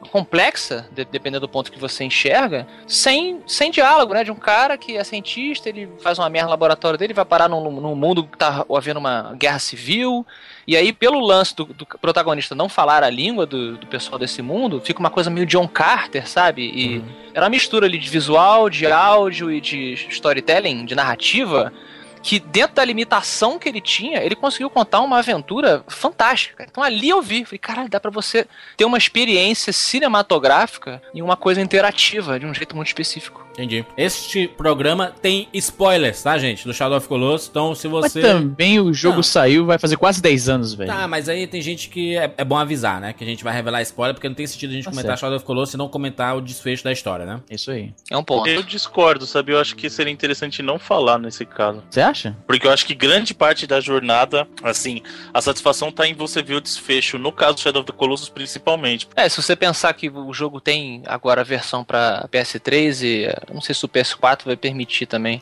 complexa, 0.09 0.87
de- 0.91 1.03
dependendo 1.05 1.41
do 1.45 1.49
ponto 1.49 1.71
que 1.71 1.79
você 1.79 2.05
enxerga, 2.05 2.65
sem, 2.87 3.41
sem 3.45 3.69
diálogo, 3.71 4.13
né? 4.13 4.23
De 4.23 4.31
um 4.31 4.35
cara 4.35 4.77
que 4.77 4.95
é 4.95 5.03
cientista, 5.03 5.67
ele 5.67 5.89
faz 6.01 6.17
uma 6.17 6.29
merda 6.29 6.45
no 6.45 6.51
laboratório 6.51 6.97
dele, 6.97 7.13
vai 7.13 7.25
parar 7.25 7.49
num, 7.49 7.69
num 7.69 7.95
mundo 7.95 8.23
que 8.23 8.37
tá 8.37 8.65
havendo 8.73 8.99
uma 8.99 9.33
guerra 9.37 9.59
civil, 9.59 10.25
e 10.65 10.77
aí, 10.77 10.93
pelo 10.93 11.19
lance 11.19 11.55
do, 11.55 11.65
do 11.65 11.85
protagonista 11.85 12.55
não 12.55 12.69
falar 12.69 13.03
a 13.03 13.09
língua 13.09 13.45
do, 13.45 13.77
do 13.77 13.87
pessoal 13.87 14.17
desse 14.17 14.41
mundo, 14.41 14.81
fica 14.81 14.99
uma 14.99 15.09
coisa 15.09 15.29
meio 15.29 15.45
John 15.45 15.67
Carter, 15.67 16.27
sabe? 16.27 16.61
E 16.63 17.03
era 17.33 17.45
uma 17.45 17.49
mistura 17.49 17.85
ali 17.85 17.97
de 17.97 18.09
visual, 18.09 18.69
de 18.69 18.85
áudio 18.85 19.51
e 19.51 19.59
de 19.59 19.93
storytelling, 20.09 20.85
de 20.85 20.95
narrativa, 20.95 21.71
que 22.27 22.41
dentro 22.41 22.75
da 22.75 22.83
limitação 22.83 23.57
que 23.57 23.69
ele 23.69 23.79
tinha, 23.79 24.21
ele 24.21 24.35
conseguiu 24.35 24.69
contar 24.69 24.99
uma 24.99 25.19
aventura 25.19 25.81
fantástica. 25.87 26.67
Então 26.69 26.83
ali 26.83 27.07
eu 27.07 27.21
vi, 27.21 27.45
falei, 27.45 27.57
caralho, 27.57 27.87
dá 27.87 28.01
pra 28.01 28.11
você 28.11 28.45
ter 28.75 28.83
uma 28.83 28.97
experiência 28.97 29.71
cinematográfica 29.71 31.01
e 31.13 31.21
uma 31.21 31.37
coisa 31.37 31.61
interativa, 31.61 32.37
de 32.37 32.45
um 32.45 32.53
jeito 32.53 32.75
muito 32.75 32.89
específico. 32.89 33.46
Entendi. 33.57 33.83
Este 33.97 34.47
programa 34.47 35.11
tem 35.19 35.47
spoilers, 35.51 36.21
tá, 36.21 36.37
gente? 36.37 36.63
Do 36.63 36.73
Shadow 36.75 36.95
of 36.97 37.07
Colossus. 37.07 37.47
Então, 37.49 37.73
se 37.73 37.87
Mas 37.87 38.11
você. 38.13 38.21
também 38.21 38.79
o 38.79 38.93
jogo 38.93 39.15
Não. 39.17 39.23
saiu, 39.23 39.65
vai 39.65 39.79
fazer 39.79 39.97
quase 39.97 40.21
10 40.21 40.47
anos, 40.49 40.73
velho. 40.75 40.91
Tá, 40.91 41.07
mas 41.07 41.27
aí 41.27 41.47
tem 41.47 41.59
gente 41.59 41.89
que 41.89 42.15
é, 42.15 42.31
é 42.37 42.45
bom 42.45 42.55
avisar, 42.55 43.01
né? 43.01 43.13
Que 43.13 43.23
a 43.23 43.27
gente 43.27 43.43
vai 43.43 43.51
revelar 43.53 43.81
spoiler, 43.81 44.13
porque 44.13 44.27
não 44.29 44.35
tem 44.35 44.45
sentido 44.45 44.69
a 44.69 44.73
gente 44.73 44.83
Tá 44.85 44.91
comentar 44.91 45.09
certo. 45.11 45.21
Shadow 45.21 45.37
of 45.37 45.45
Colossus 45.45 45.73
e 45.73 45.77
não 45.77 45.89
comentar 45.89 46.37
o 46.37 46.41
desfecho 46.41 46.83
da 46.83 46.91
história, 46.91 47.25
né? 47.25 47.39
Isso 47.49 47.71
aí. 47.71 47.91
É 48.11 48.15
um 48.15 48.23
ponto. 48.23 48.47
Eu 48.47 48.61
discordo, 48.61 49.25
sabe? 49.25 49.53
Eu 49.53 49.59
acho 49.59 49.75
que 49.75 49.89
seria 49.89 50.13
interessante 50.13 50.61
não 50.61 50.77
falar 50.77 51.17
nesse 51.17 51.43
caso. 51.43 51.81
Você 51.89 51.99
acha? 52.01 52.37
Porque 52.45 52.67
eu 52.67 52.71
acho 52.71 52.85
que 52.85 52.93
grande 52.93 53.33
parte 53.33 53.65
da 53.65 53.79
jornada, 53.81 54.47
assim, 54.61 55.01
a 55.33 55.41
satisfação 55.41 55.91
tá 55.91 56.07
em 56.07 56.13
você 56.13 56.43
ver 56.43 56.53
o 56.55 56.61
desfecho, 56.61 57.17
no 57.17 57.31
caso 57.31 57.55
do 57.55 57.59
Shadow 57.61 57.81
of 57.81 57.91
the 57.91 57.97
Colossus, 57.97 58.29
principalmente. 58.29 59.07
É, 59.15 59.27
se 59.27 59.41
você 59.41 59.55
pensar 59.55 59.91
que 59.93 60.09
o 60.09 60.31
jogo 60.31 60.61
tem 60.61 61.01
agora 61.07 61.41
a 61.41 61.43
versão 61.43 61.83
pra 61.83 62.27
PS3 62.31 63.01
e 63.03 63.46
não 63.53 63.61
sei 63.61 63.73
se 63.75 63.83
o 63.85 63.87
PS4 63.89 64.45
vai 64.45 64.55
permitir 64.55 65.05
também, 65.05 65.41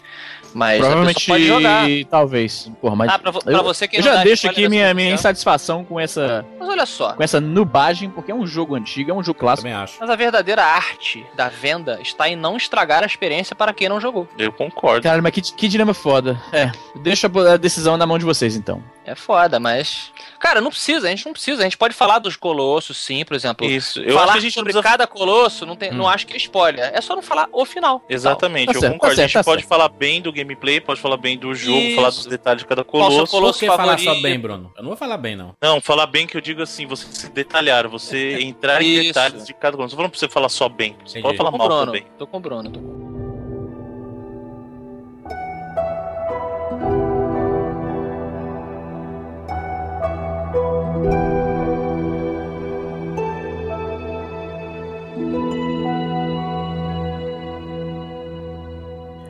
mas 0.54 0.80
Provavelmente, 0.80 1.28
pode 1.28 1.46
jogar. 1.48 1.86
talvez. 2.10 2.72
Porra, 2.82 2.96
mas 2.96 3.12
Ah, 3.12 3.20
pra, 3.20 3.34
pra 3.34 3.52
eu- 3.54 3.64
você 3.64 3.88
que 3.88 3.98
eu 3.98 4.02
já 4.02 4.24
deixo 4.24 4.48
aqui 4.50 4.68
minha, 4.70 4.94
minha 4.94 5.12
insatisfação 5.14 5.84
com 5.84 6.00
essa, 6.00 6.46
Mas 6.60 6.70
olha 6.70 6.86
só, 6.86 7.14
com 7.14 7.24
essa 7.24 7.42
nubagem, 7.42 8.10
porque 8.10 8.32
é 8.32 8.36
um 8.36 8.46
jogo 8.48 8.76
antigo, 8.76 9.12
é 9.12 9.14
um 9.14 9.24
jogo 9.24 9.40
clássico. 9.40 9.68
Também 9.68 9.82
acho. 9.84 9.98
mas 10.00 10.10
a 10.10 10.16
verdadeira 10.16 10.64
arte 10.64 11.26
da 11.36 11.50
venda 11.50 12.00
está 12.02 12.30
em 12.30 12.36
não 12.36 12.56
estragar 12.58 13.04
a 13.04 13.06
experiência 13.06 13.56
para 13.56 13.74
quem 13.74 13.90
não 13.90 14.00
jogou. 14.00 14.28
Eu 14.38 14.52
concordo. 14.52 15.04
Caralho, 15.04 15.24
mas 15.24 15.32
que, 15.34 15.42
que 15.42 15.68
dilema 15.68 15.94
foda. 15.94 16.40
É, 16.52 16.72
deixa 17.02 17.28
a 17.54 17.58
decisão 17.58 17.98
na 17.98 18.06
mão 18.06 18.18
de 18.18 18.26
vocês, 18.26 18.56
então. 18.56 18.82
É 19.06 19.14
foda, 19.14 19.60
mas. 19.60 20.12
Cara, 20.40 20.60
não 20.60 20.72
precisa, 20.72 21.06
a 21.08 21.10
gente 21.12 21.26
não 21.28 21.34
precisa. 21.34 21.62
A 21.62 21.64
gente 21.64 21.78
pode 21.78 21.94
falar 21.94 22.18
dos 22.18 22.36
colossos, 22.36 22.98
sim, 22.98 23.24
por 23.24 23.36
exemplo. 23.36 23.66
Isso. 23.68 24.00
Eu 24.00 24.14
falar 24.16 24.24
acho 24.24 24.32
que 24.34 24.38
a 24.40 24.42
gente 24.42 24.56
não 24.56 24.62
sobre 24.62 24.74
precisa 24.74 24.84
cada 24.92 25.06
colosso, 25.08 25.66
não, 25.66 25.76
tem, 25.76 25.92
Hum. 25.92 25.96
não 25.96 26.10
acho 26.10 26.26
que 26.26 26.34
é 26.34 26.38
spoiler. 26.38 26.92
É 26.94 27.00
só 27.02 27.16
não 27.16 27.22
falar 27.22 27.48
o 27.52 27.64
final. 27.66 28.04
Exatamente, 28.10 28.68
Tá 28.68 28.74
eu 28.74 28.80
certo, 28.82 28.94
concordo. 28.94 29.16
tá 29.16 29.22
a 29.22 29.26
gente 29.26 29.34
certo, 29.34 29.46
tá 29.46 29.52
pode 29.52 29.62
certo. 29.62 29.70
falar 29.70 29.90
bem 29.90 30.22
do 30.22 30.32
gameplay, 30.34 30.82
pode 30.82 31.00
falar 31.00 31.18
bem 31.18 31.38
do 31.38 31.54
jogo, 31.54 31.78
Isso. 31.78 31.96
falar 31.96 32.10
dos 32.10 32.26
detalhes 32.26 32.64
de 32.64 32.68
cada 32.68 32.84
Qual 32.84 33.04
o 33.04 33.06
seu 33.06 33.14
colosso. 33.28 33.32
colosso 33.32 33.60
Por 33.60 33.70
que 33.72 33.78
falar 33.78 33.98
só 34.00 34.16
bem, 34.22 34.40
Bruno? 34.40 34.72
Eu 34.76 34.82
não 34.84 34.90
vou 34.90 34.98
falar 34.98 35.18
bem, 35.18 35.36
não. 35.36 35.56
Não, 35.62 35.80
falar 35.80 36.08
bem 36.08 36.26
que 36.26 36.36
eu 36.36 36.42
digo 36.42 36.64
assim, 36.64 36.88
você 36.88 37.06
se 37.12 37.30
detalhar, 37.32 37.88
você 37.88 38.40
entrar 38.42 38.82
em 38.82 39.04
detalhes 39.04 39.46
de 39.46 39.54
cada 39.54 39.78
colosso. 39.78 39.92
Não 39.96 39.98
tô 39.98 39.98
falando 39.98 40.12
pra 40.12 40.20
você 40.20 40.28
falar 40.30 40.50
só 40.50 40.68
bem, 40.68 40.96
você 41.06 41.20
Entendi. 41.20 41.22
pode 41.22 41.38
falar 41.38 41.50
o 41.52 41.58
mal 41.58 41.68
Bruno. 41.68 41.86
também. 41.86 42.06
Tô 42.18 42.26
com 42.26 42.38
o 42.38 42.40
Bruno. 42.40 42.72
Tô 42.72 42.80
com... 42.80 43.15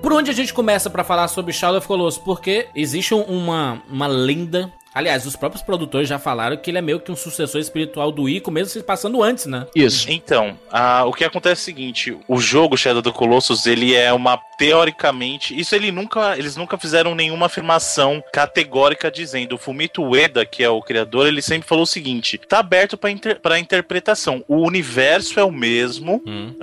Por 0.05 0.13
onde 0.13 0.29
a 0.29 0.33
gente 0.35 0.53
começa 0.53 0.87
pra 0.87 1.03
falar 1.03 1.27
sobre 1.27 1.51
Shadow 1.51 1.79
of 1.79 1.87
Colossus? 1.87 2.21
Porque 2.23 2.67
existe 2.75 3.15
um- 3.15 3.23
uma, 3.23 3.81
uma 3.89 4.05
lenda. 4.05 4.71
Aliás, 4.93 5.25
os 5.25 5.35
próprios 5.35 5.63
produtores 5.63 6.07
já 6.07 6.19
falaram 6.19 6.55
que 6.57 6.69
ele 6.69 6.77
é 6.77 6.81
meio 6.81 6.99
que 6.99 7.11
um 7.11 7.15
sucessor 7.15 7.59
espiritual 7.59 8.11
do 8.11 8.29
Ico, 8.29 8.51
mesmo 8.51 8.69
se 8.71 8.83
passando 8.83 9.23
antes, 9.23 9.47
né? 9.47 9.65
Isso. 9.75 10.05
Então, 10.11 10.59
ah, 10.71 11.05
o 11.05 11.11
que 11.11 11.23
acontece 11.25 11.59
é 11.59 11.63
o 11.63 11.65
seguinte: 11.65 12.17
o 12.27 12.37
jogo 12.39 12.77
Shadow 12.77 12.99
of 12.99 13.11
the 13.11 13.17
Colossus, 13.17 13.65
ele 13.65 13.95
é 13.95 14.13
uma 14.13 14.37
teoricamente, 14.57 15.57
isso 15.59 15.75
ele 15.75 15.91
nunca, 15.91 16.37
eles 16.37 16.55
nunca 16.55 16.77
fizeram 16.77 17.15
nenhuma 17.15 17.45
afirmação 17.47 18.23
categórica 18.33 19.09
dizendo. 19.11 19.55
O 19.55 19.57
Fumito 19.57 20.03
Ueda, 20.03 20.45
que 20.45 20.63
é 20.63 20.69
o 20.69 20.81
criador, 20.81 21.27
ele 21.27 21.41
sempre 21.41 21.67
falou 21.67 21.83
o 21.83 21.87
seguinte: 21.87 22.37
tá 22.37 22.59
aberto 22.59 22.97
para 22.97 23.09
inter, 23.11 23.39
pra 23.39 23.59
interpretação. 23.59 24.43
O 24.47 24.57
universo 24.57 25.39
é 25.39 25.43
o 25.43 25.51
mesmo, 25.51 26.21
Hum. 26.25 26.53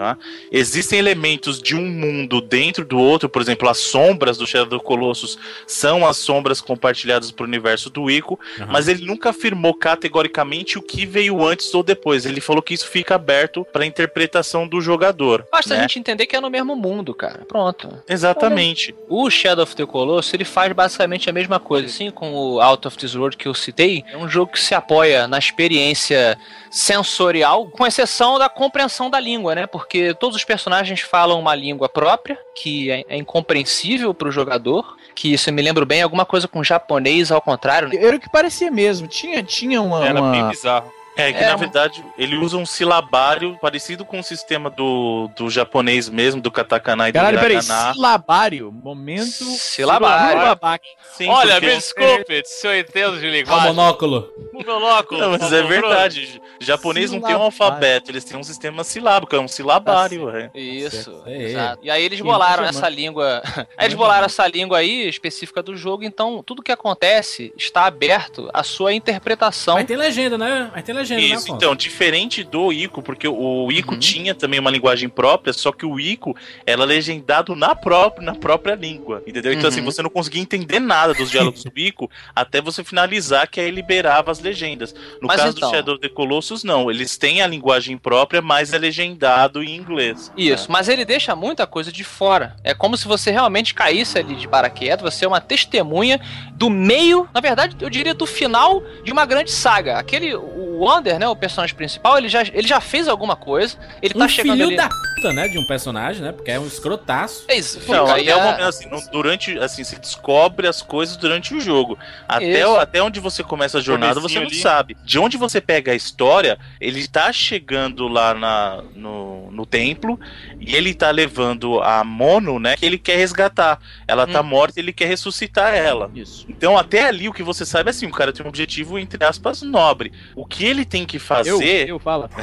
existem 0.50 0.98
elementos 0.98 1.60
de 1.60 1.74
um 1.76 1.86
mundo 1.86 2.40
dentro 2.40 2.84
do 2.84 2.98
outro, 2.98 3.28
por 3.28 3.40
exemplo, 3.42 3.68
as 3.68 3.78
sombras 3.78 4.36
do 4.38 4.46
Shadow 4.46 4.80
Colossus 4.80 5.38
são 5.66 6.06
as 6.06 6.16
sombras 6.16 6.60
compartilhadas 6.60 7.30
pro 7.30 7.44
universo 7.44 7.90
do 7.90 8.10
Ico, 8.10 8.38
Aham. 8.58 8.68
mas 8.70 8.88
ele 8.88 9.04
nunca 9.04 9.30
afirmou 9.30 9.74
categoricamente 9.74 10.78
o 10.78 10.82
que 10.82 11.06
veio 11.06 11.44
antes 11.46 11.72
ou 11.74 11.82
depois. 11.82 12.26
Ele 12.26 12.40
falou 12.40 12.62
que 12.62 12.74
isso 12.74 12.86
fica 12.88 13.14
aberto 13.14 13.64
para 13.72 13.86
interpretação 13.86 14.66
do 14.66 14.80
jogador. 14.80 15.46
Basta 15.50 15.74
a 15.74 15.76
né? 15.76 15.82
gente 15.82 15.98
entender 15.98 16.26
que 16.26 16.36
é 16.36 16.40
no 16.40 16.50
mesmo 16.50 16.74
mundo, 16.76 17.14
cara. 17.14 17.44
Pronto. 17.46 17.81
Exatamente. 18.08 18.94
O 19.08 19.28
Shadow 19.30 19.62
of 19.64 19.74
the 19.76 19.86
Colossus, 19.86 20.32
ele 20.34 20.44
faz 20.44 20.72
basicamente 20.72 21.28
a 21.28 21.32
mesma 21.32 21.58
coisa. 21.60 21.86
Assim 21.86 22.10
como 22.10 22.54
o 22.54 22.60
Out 22.60 22.86
of 22.88 22.96
This 22.96 23.14
World 23.14 23.36
que 23.36 23.46
eu 23.48 23.54
citei, 23.54 24.04
é 24.10 24.16
um 24.16 24.28
jogo 24.28 24.52
que 24.52 24.60
se 24.60 24.74
apoia 24.74 25.26
na 25.26 25.38
experiência 25.38 26.38
sensorial, 26.70 27.66
com 27.68 27.86
exceção 27.86 28.38
da 28.38 28.48
compreensão 28.48 29.08
da 29.08 29.20
língua, 29.20 29.54
né? 29.54 29.66
Porque 29.66 30.14
todos 30.14 30.36
os 30.36 30.44
personagens 30.44 31.00
falam 31.00 31.38
uma 31.38 31.54
língua 31.54 31.88
própria, 31.88 32.38
que 32.54 32.90
é, 32.90 33.04
é 33.08 33.16
incompreensível 33.16 34.12
para 34.12 34.28
o 34.28 34.32
jogador, 34.32 34.96
que 35.14 35.32
isso 35.32 35.48
eu 35.50 35.54
me 35.54 35.62
lembro 35.62 35.84
bem, 35.86 36.02
alguma 36.02 36.24
coisa 36.24 36.48
com 36.48 36.62
japonês 36.64 37.30
ao 37.30 37.40
contrário, 37.40 37.88
né? 37.88 37.96
Era 37.96 38.16
o 38.16 38.20
que 38.20 38.30
parecia 38.30 38.70
mesmo. 38.70 39.06
Tinha, 39.06 39.42
tinha 39.42 39.80
uma. 39.80 40.06
Era 40.06 40.20
uma- 40.20 40.30
bem 40.32 40.48
bizarro. 40.48 40.90
É 41.16 41.32
que 41.32 41.38
É, 41.44 41.46
na 41.48 41.56
verdade 41.56 42.02
ele 42.16 42.36
usa 42.36 42.56
um 42.56 42.64
silabário 42.64 43.58
parecido 43.60 44.04
com 44.04 44.20
o 44.20 44.22
sistema 44.22 44.70
do, 44.70 45.28
do 45.36 45.50
japonês 45.50 46.08
mesmo, 46.08 46.40
do 46.40 46.50
katakana 46.50 47.08
e 47.08 47.12
do 47.12 47.16
Caralho, 47.16 47.38
peraí, 47.38 47.56
hiragana. 47.58 47.92
silabário, 47.92 48.72
momento... 48.72 49.44
Silabário. 49.44 50.40
babaca. 50.40 50.84
Sim, 51.16 51.28
Olha, 51.28 51.54
porque- 51.54 51.66
me 51.66 51.76
desculpe 51.76 52.42
se 52.46 52.66
eu 52.66 52.78
entendo 52.78 53.18
de 53.20 53.26
Ó, 53.26 53.28
o 53.28 53.32
linguagem. 53.32 53.66
monóculo. 53.74 54.32
O 54.54 54.64
monóculo. 54.64 55.20
Não, 55.20 55.30
mas 55.32 55.42
por 55.42 55.52
é 55.54 55.62
verdade. 55.62 56.40
Japonês 56.58 57.10
não 57.10 57.20
tem 57.20 57.34
um 57.36 57.38
Silabário. 57.38 57.44
alfabeto, 57.44 58.10
eles 58.10 58.24
têm 58.24 58.38
um 58.38 58.42
sistema 58.42 58.82
silábico, 58.84 59.34
é 59.36 59.40
um 59.40 59.48
silabário. 59.48 60.30
é. 60.30 60.50
Isso, 60.54 61.22
É. 61.26 61.42
exato. 61.42 61.78
E 61.82 61.90
aí 61.90 62.02
eles 62.02 62.20
bolaram 62.20 62.64
essa 62.64 62.88
língua. 62.88 63.42
aí 63.76 63.86
eles 63.86 63.94
bolaram 63.94 64.24
essa 64.26 64.46
língua 64.46 64.78
aí 64.78 65.08
específica 65.08 65.62
do 65.62 65.76
jogo, 65.76 66.04
então 66.04 66.42
tudo 66.42 66.62
que 66.62 66.72
acontece 66.72 67.52
está 67.56 67.84
aberto 67.86 68.48
à 68.54 68.62
sua 68.62 68.92
interpretação. 68.94 69.74
Mas 69.74 69.86
tem 69.86 69.96
legenda, 69.96 70.38
né? 70.38 70.70
Mas 70.72 70.82
tem 70.84 70.94
legenda, 70.94 71.01
né, 71.10 71.20
Isso, 71.20 71.34
Afonso? 71.44 71.54
então, 71.54 71.74
diferente 71.76 72.42
do 72.44 72.72
Ico, 72.72 73.02
porque 73.02 73.26
o 73.28 73.70
Ico 73.70 73.94
Uhum. 73.94 73.98
tinha 74.00 74.34
também 74.34 74.58
uma 74.60 74.70
linguagem 74.70 75.08
própria, 75.08 75.52
só 75.52 75.72
que 75.72 75.84
o 75.86 75.98
Ico 75.98 76.36
era 76.66 76.84
legendado 76.84 77.54
na 77.54 77.74
própria, 77.74 78.24
na 78.24 78.34
própria 78.34 78.74
língua, 78.74 79.22
entendeu? 79.26 79.52
Então, 79.52 79.64
Uhum. 79.64 79.68
assim, 79.68 79.82
você 79.82 80.02
não 80.02 80.10
conseguia 80.10 80.40
entender 80.42 80.78
nada 80.80 81.14
dos 81.14 81.30
diálogos 81.30 81.64
do 81.64 81.72
Ico 81.78 82.10
até 82.34 82.60
você 82.60 82.82
finalizar, 82.84 83.48
que 83.48 83.60
aí 83.60 83.70
liberava 83.70 84.30
as 84.30 84.40
legendas. 84.40 84.94
No 85.20 85.28
Mas 85.28 85.40
caso 85.40 85.56
então- 85.56 85.70
do 85.70 85.74
Shadow 85.74 85.94
of 85.94 86.00
the 86.02 86.08
Colossus, 86.08 86.64
não. 86.64 86.90
Eles 86.90 87.16
têm 87.16 87.42
a 87.42 87.46
linguagem 87.46 87.96
própria, 87.98 88.40
mas 88.42 88.72
é 88.72 88.78
legendado 88.78 89.62
em 89.62 89.74
inglês. 89.76 90.32
Isso, 90.36 90.70
mas 90.70 90.88
ele 90.88 91.04
deixa 91.04 91.34
muita 91.36 91.66
coisa 91.66 91.90
de 91.92 92.04
fora. 92.04 92.56
É 92.64 92.74
como 92.74 92.96
se 92.96 93.06
você 93.08 93.30
realmente 93.30 93.74
caísse 93.74 94.18
ali 94.18 94.34
de 94.34 94.48
paraquedas, 94.48 95.14
você 95.14 95.24
é 95.24 95.28
uma 95.28 95.40
testemunha 95.40 96.20
do 96.54 96.68
meio, 96.70 97.28
na 97.34 97.40
verdade, 97.40 97.76
eu 97.80 97.90
diria 97.90 98.14
do 98.14 98.26
final 98.26 98.82
de 99.04 99.12
uma 99.12 99.24
grande 99.24 99.50
saga. 99.50 99.98
Aquele, 99.98 100.34
o 100.34 100.71
Wander, 100.84 101.18
né, 101.18 101.28
o 101.28 101.36
personagem 101.36 101.74
principal, 101.76 102.18
ele 102.18 102.28
já, 102.28 102.42
ele 102.42 102.66
já 102.66 102.80
fez 102.80 103.06
alguma 103.08 103.36
coisa, 103.36 103.76
ele 104.02 104.14
tá 104.14 104.24
um 104.24 104.28
chegando 104.28 104.52
filho 104.54 104.66
ali... 104.68 104.76
da 104.76 104.88
puta, 104.88 105.32
né? 105.32 105.46
De 105.48 105.58
um 105.58 105.64
personagem, 105.66 106.22
né? 106.22 106.32
Porque 106.32 106.50
é 106.50 106.58
um 106.58 106.66
escrotaço. 106.66 107.44
É 107.48 107.56
isso, 107.56 107.80
Não, 107.90 108.04
até 108.06 108.14
aí 108.14 108.30
a- 108.32 108.36
momento, 108.38 108.62
assim, 108.62 108.88
não- 108.88 109.00
durante, 109.12 109.56
assim, 109.58 109.84
você 109.84 109.96
descobre 109.96 110.66
as 110.66 110.82
coisas 110.82 111.16
durante 111.16 111.54
o 111.54 111.60
jogo. 111.60 111.96
Até, 112.28 112.66
o- 112.66 112.76
até 112.76 113.02
onde 113.02 113.20
você 113.20 113.42
começa 113.44 113.78
a 113.78 113.80
jornada, 113.80 114.18
você 114.20 114.36
não 114.40 114.46
ali. 114.46 114.54
sabe. 114.56 114.96
De 115.04 115.18
onde 115.18 115.36
você 115.36 115.60
pega 115.60 115.92
a 115.92 115.94
história, 115.94 116.58
ele 116.80 117.06
tá 117.06 117.32
chegando 117.32 118.08
lá 118.08 118.34
na, 118.34 118.82
no, 118.96 119.50
no 119.52 119.64
templo 119.66 120.18
e 120.60 120.74
ele 120.74 120.92
tá 120.94 121.10
levando 121.10 121.80
a 121.80 122.02
Mono, 122.02 122.58
né, 122.58 122.76
que 122.76 122.84
ele 122.84 122.98
quer 122.98 123.16
resgatar. 123.16 123.78
Ela 124.08 124.26
tá 124.26 124.40
Hum. 124.40 124.44
morta 124.44 124.80
e 124.80 124.82
ele 124.82 124.92
quer 124.92 125.06
ressuscitar 125.06 125.74
ela. 125.74 126.10
Isso. 126.14 126.44
Então, 126.48 126.76
até 126.76 127.06
ali, 127.06 127.28
o 127.28 127.32
que 127.32 127.42
você 127.42 127.64
sabe 127.64 127.88
é 127.88 127.90
assim, 127.90 128.06
o 128.06 128.10
cara 128.12 128.32
tem 128.32 128.44
um 128.44 128.48
objetivo, 128.48 128.98
entre 128.98 129.24
aspas, 129.24 129.62
nobre. 129.62 130.12
O 130.34 130.44
que 130.44 130.64
ele 130.72 130.84
tem 130.84 131.06
que 131.06 131.16
Eu, 131.16 131.20
fazer 131.20 131.88
eu 131.88 131.98
falo. 131.98 132.28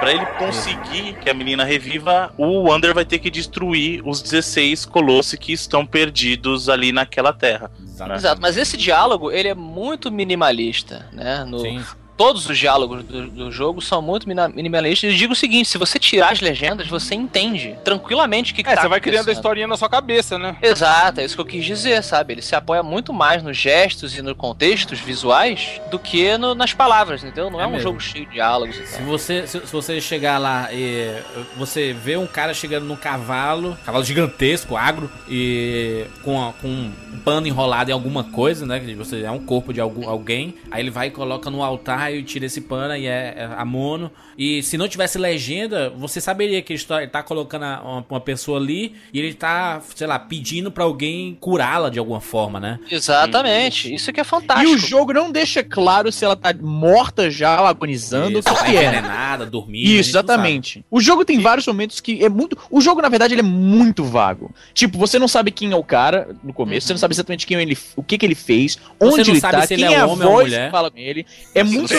Pra 0.00 0.12
ele 0.12 0.26
conseguir 0.38 1.14
que 1.14 1.30
a 1.30 1.34
menina 1.34 1.64
reviva, 1.64 2.32
o 2.36 2.68
Wander 2.68 2.92
vai 2.92 3.06
ter 3.06 3.18
que 3.18 3.30
destruir 3.30 4.02
os 4.04 4.20
16 4.20 4.84
colossos 4.84 5.38
que 5.38 5.50
estão 5.50 5.86
perdidos 5.86 6.68
ali 6.68 6.92
naquela 6.92 7.32
terra. 7.32 7.70
Exato. 7.82 8.12
Exato, 8.12 8.42
mas 8.42 8.58
esse 8.58 8.76
diálogo, 8.76 9.30
ele 9.30 9.48
é 9.48 9.54
muito 9.54 10.10
minimalista, 10.12 11.08
né? 11.10 11.42
No, 11.44 11.60
Sim. 11.60 11.82
Todos 12.16 12.48
os 12.48 12.58
diálogos 12.58 13.02
do, 13.04 13.28
do 13.28 13.52
jogo 13.52 13.80
são 13.80 14.00
muito 14.02 14.26
minimalistas. 14.28 15.12
E 15.12 15.16
digo 15.16 15.32
o 15.32 15.36
seguinte: 15.36 15.68
se 15.68 15.78
você 15.78 15.98
tirar 15.98 16.32
as 16.32 16.40
legendas, 16.40 16.86
você 16.86 17.14
entende 17.14 17.76
tranquilamente 17.84 18.52
o 18.52 18.54
que, 18.54 18.62
que 18.62 18.70
É, 18.70 18.74
tá 18.74 18.82
você 18.82 18.88
vai 18.88 19.00
criando 19.00 19.28
a 19.28 19.32
historinha 19.32 19.66
na 19.66 19.76
sua 19.76 19.88
cabeça, 19.88 20.38
né? 20.38 20.56
Exato, 20.62 21.20
é 21.20 21.24
isso 21.24 21.34
que 21.34 21.40
eu 21.40 21.46
quis 21.46 21.64
dizer, 21.64 22.02
sabe? 22.02 22.34
Ele 22.34 22.42
se 22.42 22.54
apoia 22.54 22.82
muito 22.82 23.12
mais 23.12 23.42
nos 23.42 23.56
gestos 23.56 24.16
e 24.16 24.22
nos 24.22 24.34
contextos 24.36 24.98
visuais 25.00 25.80
do 25.90 25.98
que 25.98 26.36
no- 26.38 26.54
nas 26.54 26.72
palavras, 26.72 27.22
entendeu? 27.22 27.50
Não 27.50 27.60
é, 27.60 27.64
É 27.64 27.66
um 27.66 27.70
mesmo. 27.70 27.82
jogo 27.82 28.00
cheio 28.00 28.26
de 28.26 28.32
diálogos 28.32 28.76
e 28.76 28.86
Se 28.86 28.96
tal. 28.98 29.06
você, 29.06 29.46
se, 29.46 29.60
se 29.60 29.72
você 29.72 30.00
chegar 30.00 30.38
lá 30.38 30.68
e 30.72 31.14
você 31.56 31.92
vê 31.92 32.16
um 32.16 32.26
cara 32.26 32.52
chegando 32.54 32.84
num 32.86 32.96
cavalo, 32.96 33.76
cavalo 33.84 34.04
gigantesco, 34.04 34.76
agro, 34.76 35.10
e 35.28 36.04
com, 36.22 36.52
com 36.60 36.68
um 36.68 36.92
pano 37.24 37.46
enrolado 37.46 37.90
em 37.90 37.92
alguma 37.92 38.24
coisa, 38.24 38.66
né? 38.66 38.80
Que 38.80 38.94
você 38.94 39.22
é 39.22 39.30
um 39.30 39.38
corpo 39.44 39.72
de 39.72 39.80
algum, 39.80 40.08
alguém, 40.08 40.54
aí 40.70 40.80
ele 40.82 40.90
vai 40.90 41.08
e 41.08 41.10
coloca 41.10 41.50
no 41.50 41.62
altar 41.62 42.03
e 42.10 42.22
tira 42.22 42.46
esse 42.46 42.60
pano 42.60 42.96
e 42.96 43.06
é, 43.06 43.34
é 43.36 43.48
a 43.56 43.64
mono. 43.64 44.10
E 44.36 44.62
se 44.62 44.76
não 44.76 44.88
tivesse 44.88 45.16
legenda, 45.18 45.90
você 45.90 46.20
saberia 46.20 46.60
que 46.60 46.72
ele 46.72 46.82
tá 47.08 47.22
colocando 47.22 47.62
a- 47.64 47.80
uma, 47.82 48.06
uma 48.10 48.20
pessoa 48.20 48.58
ali 48.58 48.94
e 49.12 49.18
ele 49.20 49.32
tá, 49.34 49.80
sei 49.94 50.06
lá, 50.06 50.18
pedindo 50.18 50.70
pra 50.72 50.84
alguém 50.84 51.36
curá-la 51.40 51.88
de 51.88 51.98
alguma 51.98 52.20
forma, 52.20 52.58
né? 52.58 52.78
Exatamente, 52.90 53.92
isso 53.94 54.12
que 54.12 54.20
é 54.20 54.22
E 54.22 54.26
fantástico. 54.26 54.72
o 54.72 54.78
jogo 54.78 55.12
não 55.12 55.30
deixa 55.30 55.62
claro 55.62 56.10
se 56.10 56.24
ela 56.24 56.34
tá 56.36 56.52
morta 56.60 57.30
já, 57.30 57.60
ou 57.60 57.66
agonizando, 57.66 58.38
Isso, 58.40 58.48
o 58.48 58.52
que, 58.54 58.58
tá 58.58 58.64
que 58.70 58.76
é. 58.76 58.82
envenenada, 58.82 59.46
dormindo. 59.46 59.86
Isso, 59.86 60.10
exatamente. 60.10 60.84
O 60.90 61.00
jogo 61.00 61.24
tem 61.24 61.38
vários 61.40 61.66
momentos 61.66 62.00
que 62.00 62.24
é 62.24 62.28
muito. 62.28 62.58
O 62.70 62.80
jogo, 62.80 63.00
na 63.00 63.08
verdade, 63.08 63.34
ele 63.34 63.40
é 63.40 63.44
muito 63.44 64.04
vago. 64.04 64.52
Tipo, 64.72 64.98
você 64.98 65.18
não 65.18 65.28
sabe 65.28 65.50
quem 65.52 65.70
é 65.72 65.76
o 65.76 65.84
cara 65.84 66.34
no 66.42 66.52
começo, 66.52 66.86
você 66.86 66.92
não 66.92 66.98
sabe 66.98 67.14
exatamente 67.14 67.46
quem 67.46 67.56
ele, 67.60 67.78
o 67.96 68.02
que, 68.02 68.18
que 68.18 68.26
ele 68.26 68.34
fez, 68.34 68.78
onde 69.00 69.22
não 69.22 69.30
ele 69.34 69.40
sabe 69.40 69.52
tá, 69.56 69.62
se 69.62 69.68
quem 69.76 69.84
ele 69.84 69.94
é 69.94 69.96
é 69.96 70.00
a 70.00 70.06
homem 70.06 70.26
ou 70.26 70.32
voz 70.32 70.46
mulher. 70.46 70.66
que 70.66 70.70
fala 70.72 70.90
com 70.90 70.98
ele. 70.98 71.24
É 71.54 71.62
muito 71.62 71.93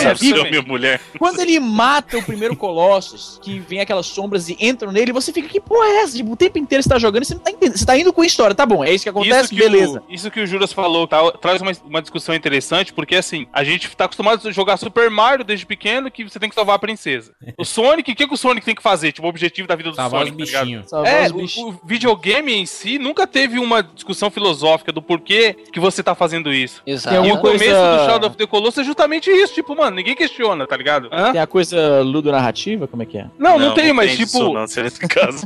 Mulher. 0.66 1.00
Quando 1.18 1.40
ele 1.40 1.58
mata 1.60 2.18
o 2.18 2.22
primeiro 2.22 2.56
Colossus, 2.56 3.38
que 3.42 3.58
vem 3.58 3.80
aquelas 3.80 4.06
sombras 4.06 4.48
e 4.48 4.56
entram 4.60 4.92
nele, 4.92 5.12
você 5.12 5.32
fica, 5.32 5.48
que 5.48 5.60
porra 5.60 5.86
é 5.86 5.96
essa? 6.02 6.16
Tipo, 6.16 6.32
o 6.32 6.36
tempo 6.36 6.58
inteiro 6.58 6.82
você 6.82 6.88
tá 6.88 6.98
jogando 6.98 7.22
e 7.22 7.26
você 7.26 7.34
não 7.34 7.40
tá 7.40 7.50
entendendo. 7.50 7.76
Você 7.78 7.86
tá 7.86 7.96
indo 7.98 8.12
com 8.12 8.22
a 8.22 8.26
história, 8.26 8.54
tá 8.54 8.66
bom, 8.66 8.84
é 8.84 8.92
isso 8.92 9.04
que 9.04 9.08
acontece, 9.10 9.40
isso 9.40 9.48
que 9.50 9.56
beleza. 9.56 10.02
O, 10.08 10.12
isso 10.12 10.30
que 10.30 10.40
o 10.40 10.46
Juras 10.46 10.72
falou 10.72 11.06
tá, 11.06 11.30
traz 11.32 11.60
uma, 11.60 11.72
uma 11.84 12.02
discussão 12.02 12.34
interessante, 12.34 12.92
porque 12.92 13.16
assim, 13.16 13.46
a 13.52 13.62
gente 13.64 13.94
tá 13.96 14.04
acostumado 14.04 14.46
a 14.48 14.52
jogar 14.52 14.76
Super 14.76 15.10
Mario 15.10 15.44
desde 15.44 15.66
pequeno 15.66 16.10
que 16.10 16.24
você 16.24 16.38
tem 16.38 16.48
que 16.48 16.54
salvar 16.54 16.76
a 16.76 16.78
princesa. 16.78 17.32
O 17.58 17.64
Sonic, 17.64 18.10
o 18.12 18.14
que, 18.16 18.26
que 18.26 18.34
o 18.34 18.36
Sonic 18.36 18.64
tem 18.64 18.74
que 18.74 18.82
fazer? 18.82 19.12
Tipo, 19.12 19.26
o 19.26 19.30
objetivo 19.30 19.68
da 19.68 19.74
vida 19.76 19.90
do 19.90 19.96
Salvar 19.96 20.22
os 20.24 20.28
Sonic, 20.30 20.52
tá 20.52 20.60
bichinhos. 20.60 20.88
Salvar 20.90 21.12
É, 21.12 21.26
os 21.32 21.56
o, 21.56 21.68
o 21.68 21.80
videogame 21.84 22.52
em 22.54 22.66
si 22.66 22.98
nunca 22.98 23.26
teve 23.26 23.58
uma 23.58 23.82
discussão 23.82 24.30
filosófica 24.30 24.92
do 24.92 25.00
porquê 25.02 25.56
que 25.72 25.80
você 25.80 26.02
tá 26.02 26.14
fazendo 26.14 26.52
isso. 26.52 26.82
Exato. 26.86 27.26
E 27.26 27.32
o 27.32 27.38
coisa- 27.38 27.58
começo 27.58 27.80
do 27.80 28.06
Shadow 28.10 28.28
of 28.28 28.36
the 28.36 28.46
Colossus 28.46 28.78
é 28.78 28.84
justamente 28.84 29.30
isso, 29.30 29.54
tipo, 29.54 29.74
mano, 29.76 29.85
ninguém 29.90 30.14
questiona, 30.14 30.66
tá 30.66 30.76
ligado? 30.76 31.08
Hã? 31.12 31.32
Tem 31.32 31.40
a 31.40 31.46
coisa 31.46 32.00
ludonarrativa, 32.02 32.86
como 32.86 33.02
é 33.02 33.06
que 33.06 33.18
é? 33.18 33.26
Não, 33.38 33.58
não, 33.58 33.74
tem, 33.74 33.92
mas 33.92 34.12
tipo, 34.12 34.24
dissonância 34.24 34.82
nesse 34.82 35.00
caso. 35.06 35.44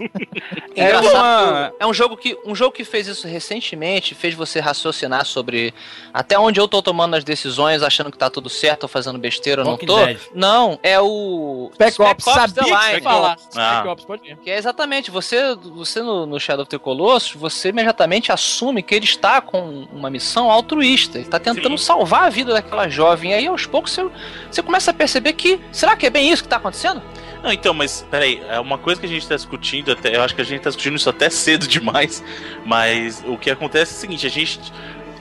é 0.74 0.98
uma... 0.98 1.72
É 1.80 1.86
um 1.86 1.94
jogo 1.94 2.16
que 2.16 2.36
um 2.44 2.54
jogo 2.54 2.72
que 2.72 2.84
fez 2.84 3.06
isso 3.06 3.26
recentemente, 3.26 4.14
fez 4.14 4.34
você 4.34 4.60
raciocinar 4.60 5.24
sobre 5.24 5.74
até 6.12 6.38
onde 6.38 6.60
eu 6.60 6.68
tô 6.68 6.82
tomando 6.82 7.16
as 7.16 7.24
decisões, 7.24 7.82
achando 7.82 8.10
que 8.10 8.18
tá 8.18 8.30
tudo 8.30 8.48
certo, 8.48 8.84
ou 8.84 8.88
fazendo 8.88 9.18
besteira 9.18 9.62
ou 9.62 9.70
não 9.70 9.76
tô. 9.76 10.04
Dead. 10.04 10.18
Não, 10.34 10.78
é 10.82 11.00
o 11.00 11.70
Spec 11.74 12.00
Ops, 12.00 12.24
sabia 12.24 12.64
que 12.94 13.00
falar. 13.00 13.36
Ah. 13.56 13.78
Spec 13.78 13.88
Ops, 13.88 14.04
pode 14.04 14.30
ir. 14.30 14.36
Que 14.36 14.50
é 14.50 14.56
exatamente, 14.56 15.10
você, 15.10 15.54
você 15.54 16.02
no, 16.02 16.26
no 16.26 16.38
Shadow 16.38 16.62
of 16.62 16.70
the 16.70 16.78
Colossus, 16.78 17.32
você 17.32 17.68
imediatamente 17.68 18.32
assume 18.32 18.82
que 18.82 18.94
ele 18.94 19.04
está 19.04 19.40
com 19.40 19.86
uma 19.92 20.10
missão 20.10 20.50
altruísta. 20.50 21.18
Ele 21.18 21.26
está 21.26 21.38
tentando 21.38 21.76
Sim. 21.78 21.84
salvar 21.84 22.24
a 22.24 22.30
vida 22.30 22.52
daquela 22.52 22.88
jovem. 22.88 23.30
E 23.30 23.34
aí, 23.34 23.46
aos 23.46 23.66
poucos, 23.66 23.92
você, 23.92 24.08
você 24.50 24.62
começa 24.62 24.90
a 24.90 24.94
perceber 24.94 25.32
que. 25.34 25.60
Será 25.72 25.96
que 25.96 26.06
é 26.06 26.10
bem 26.10 26.30
isso 26.30 26.42
que 26.42 26.46
está 26.46 26.56
acontecendo? 26.56 27.02
Não, 27.42 27.50
então, 27.52 27.72
mas 27.72 28.06
peraí, 28.10 28.42
é 28.48 28.60
uma 28.60 28.76
coisa 28.76 29.00
que 29.00 29.06
a 29.06 29.08
gente 29.08 29.26
tá 29.26 29.34
discutindo, 29.34 29.90
até, 29.90 30.14
eu 30.14 30.22
acho 30.22 30.34
que 30.34 30.42
a 30.42 30.44
gente 30.44 30.60
tá 30.60 30.68
discutindo 30.68 30.96
isso 30.96 31.08
até 31.08 31.30
cedo 31.30 31.66
demais, 31.68 32.22
mas 32.66 33.24
o 33.26 33.38
que 33.38 33.50
acontece 33.50 33.94
é 33.94 33.96
o 33.96 34.00
seguinte, 34.00 34.26
a 34.26 34.30
gente. 34.30 34.60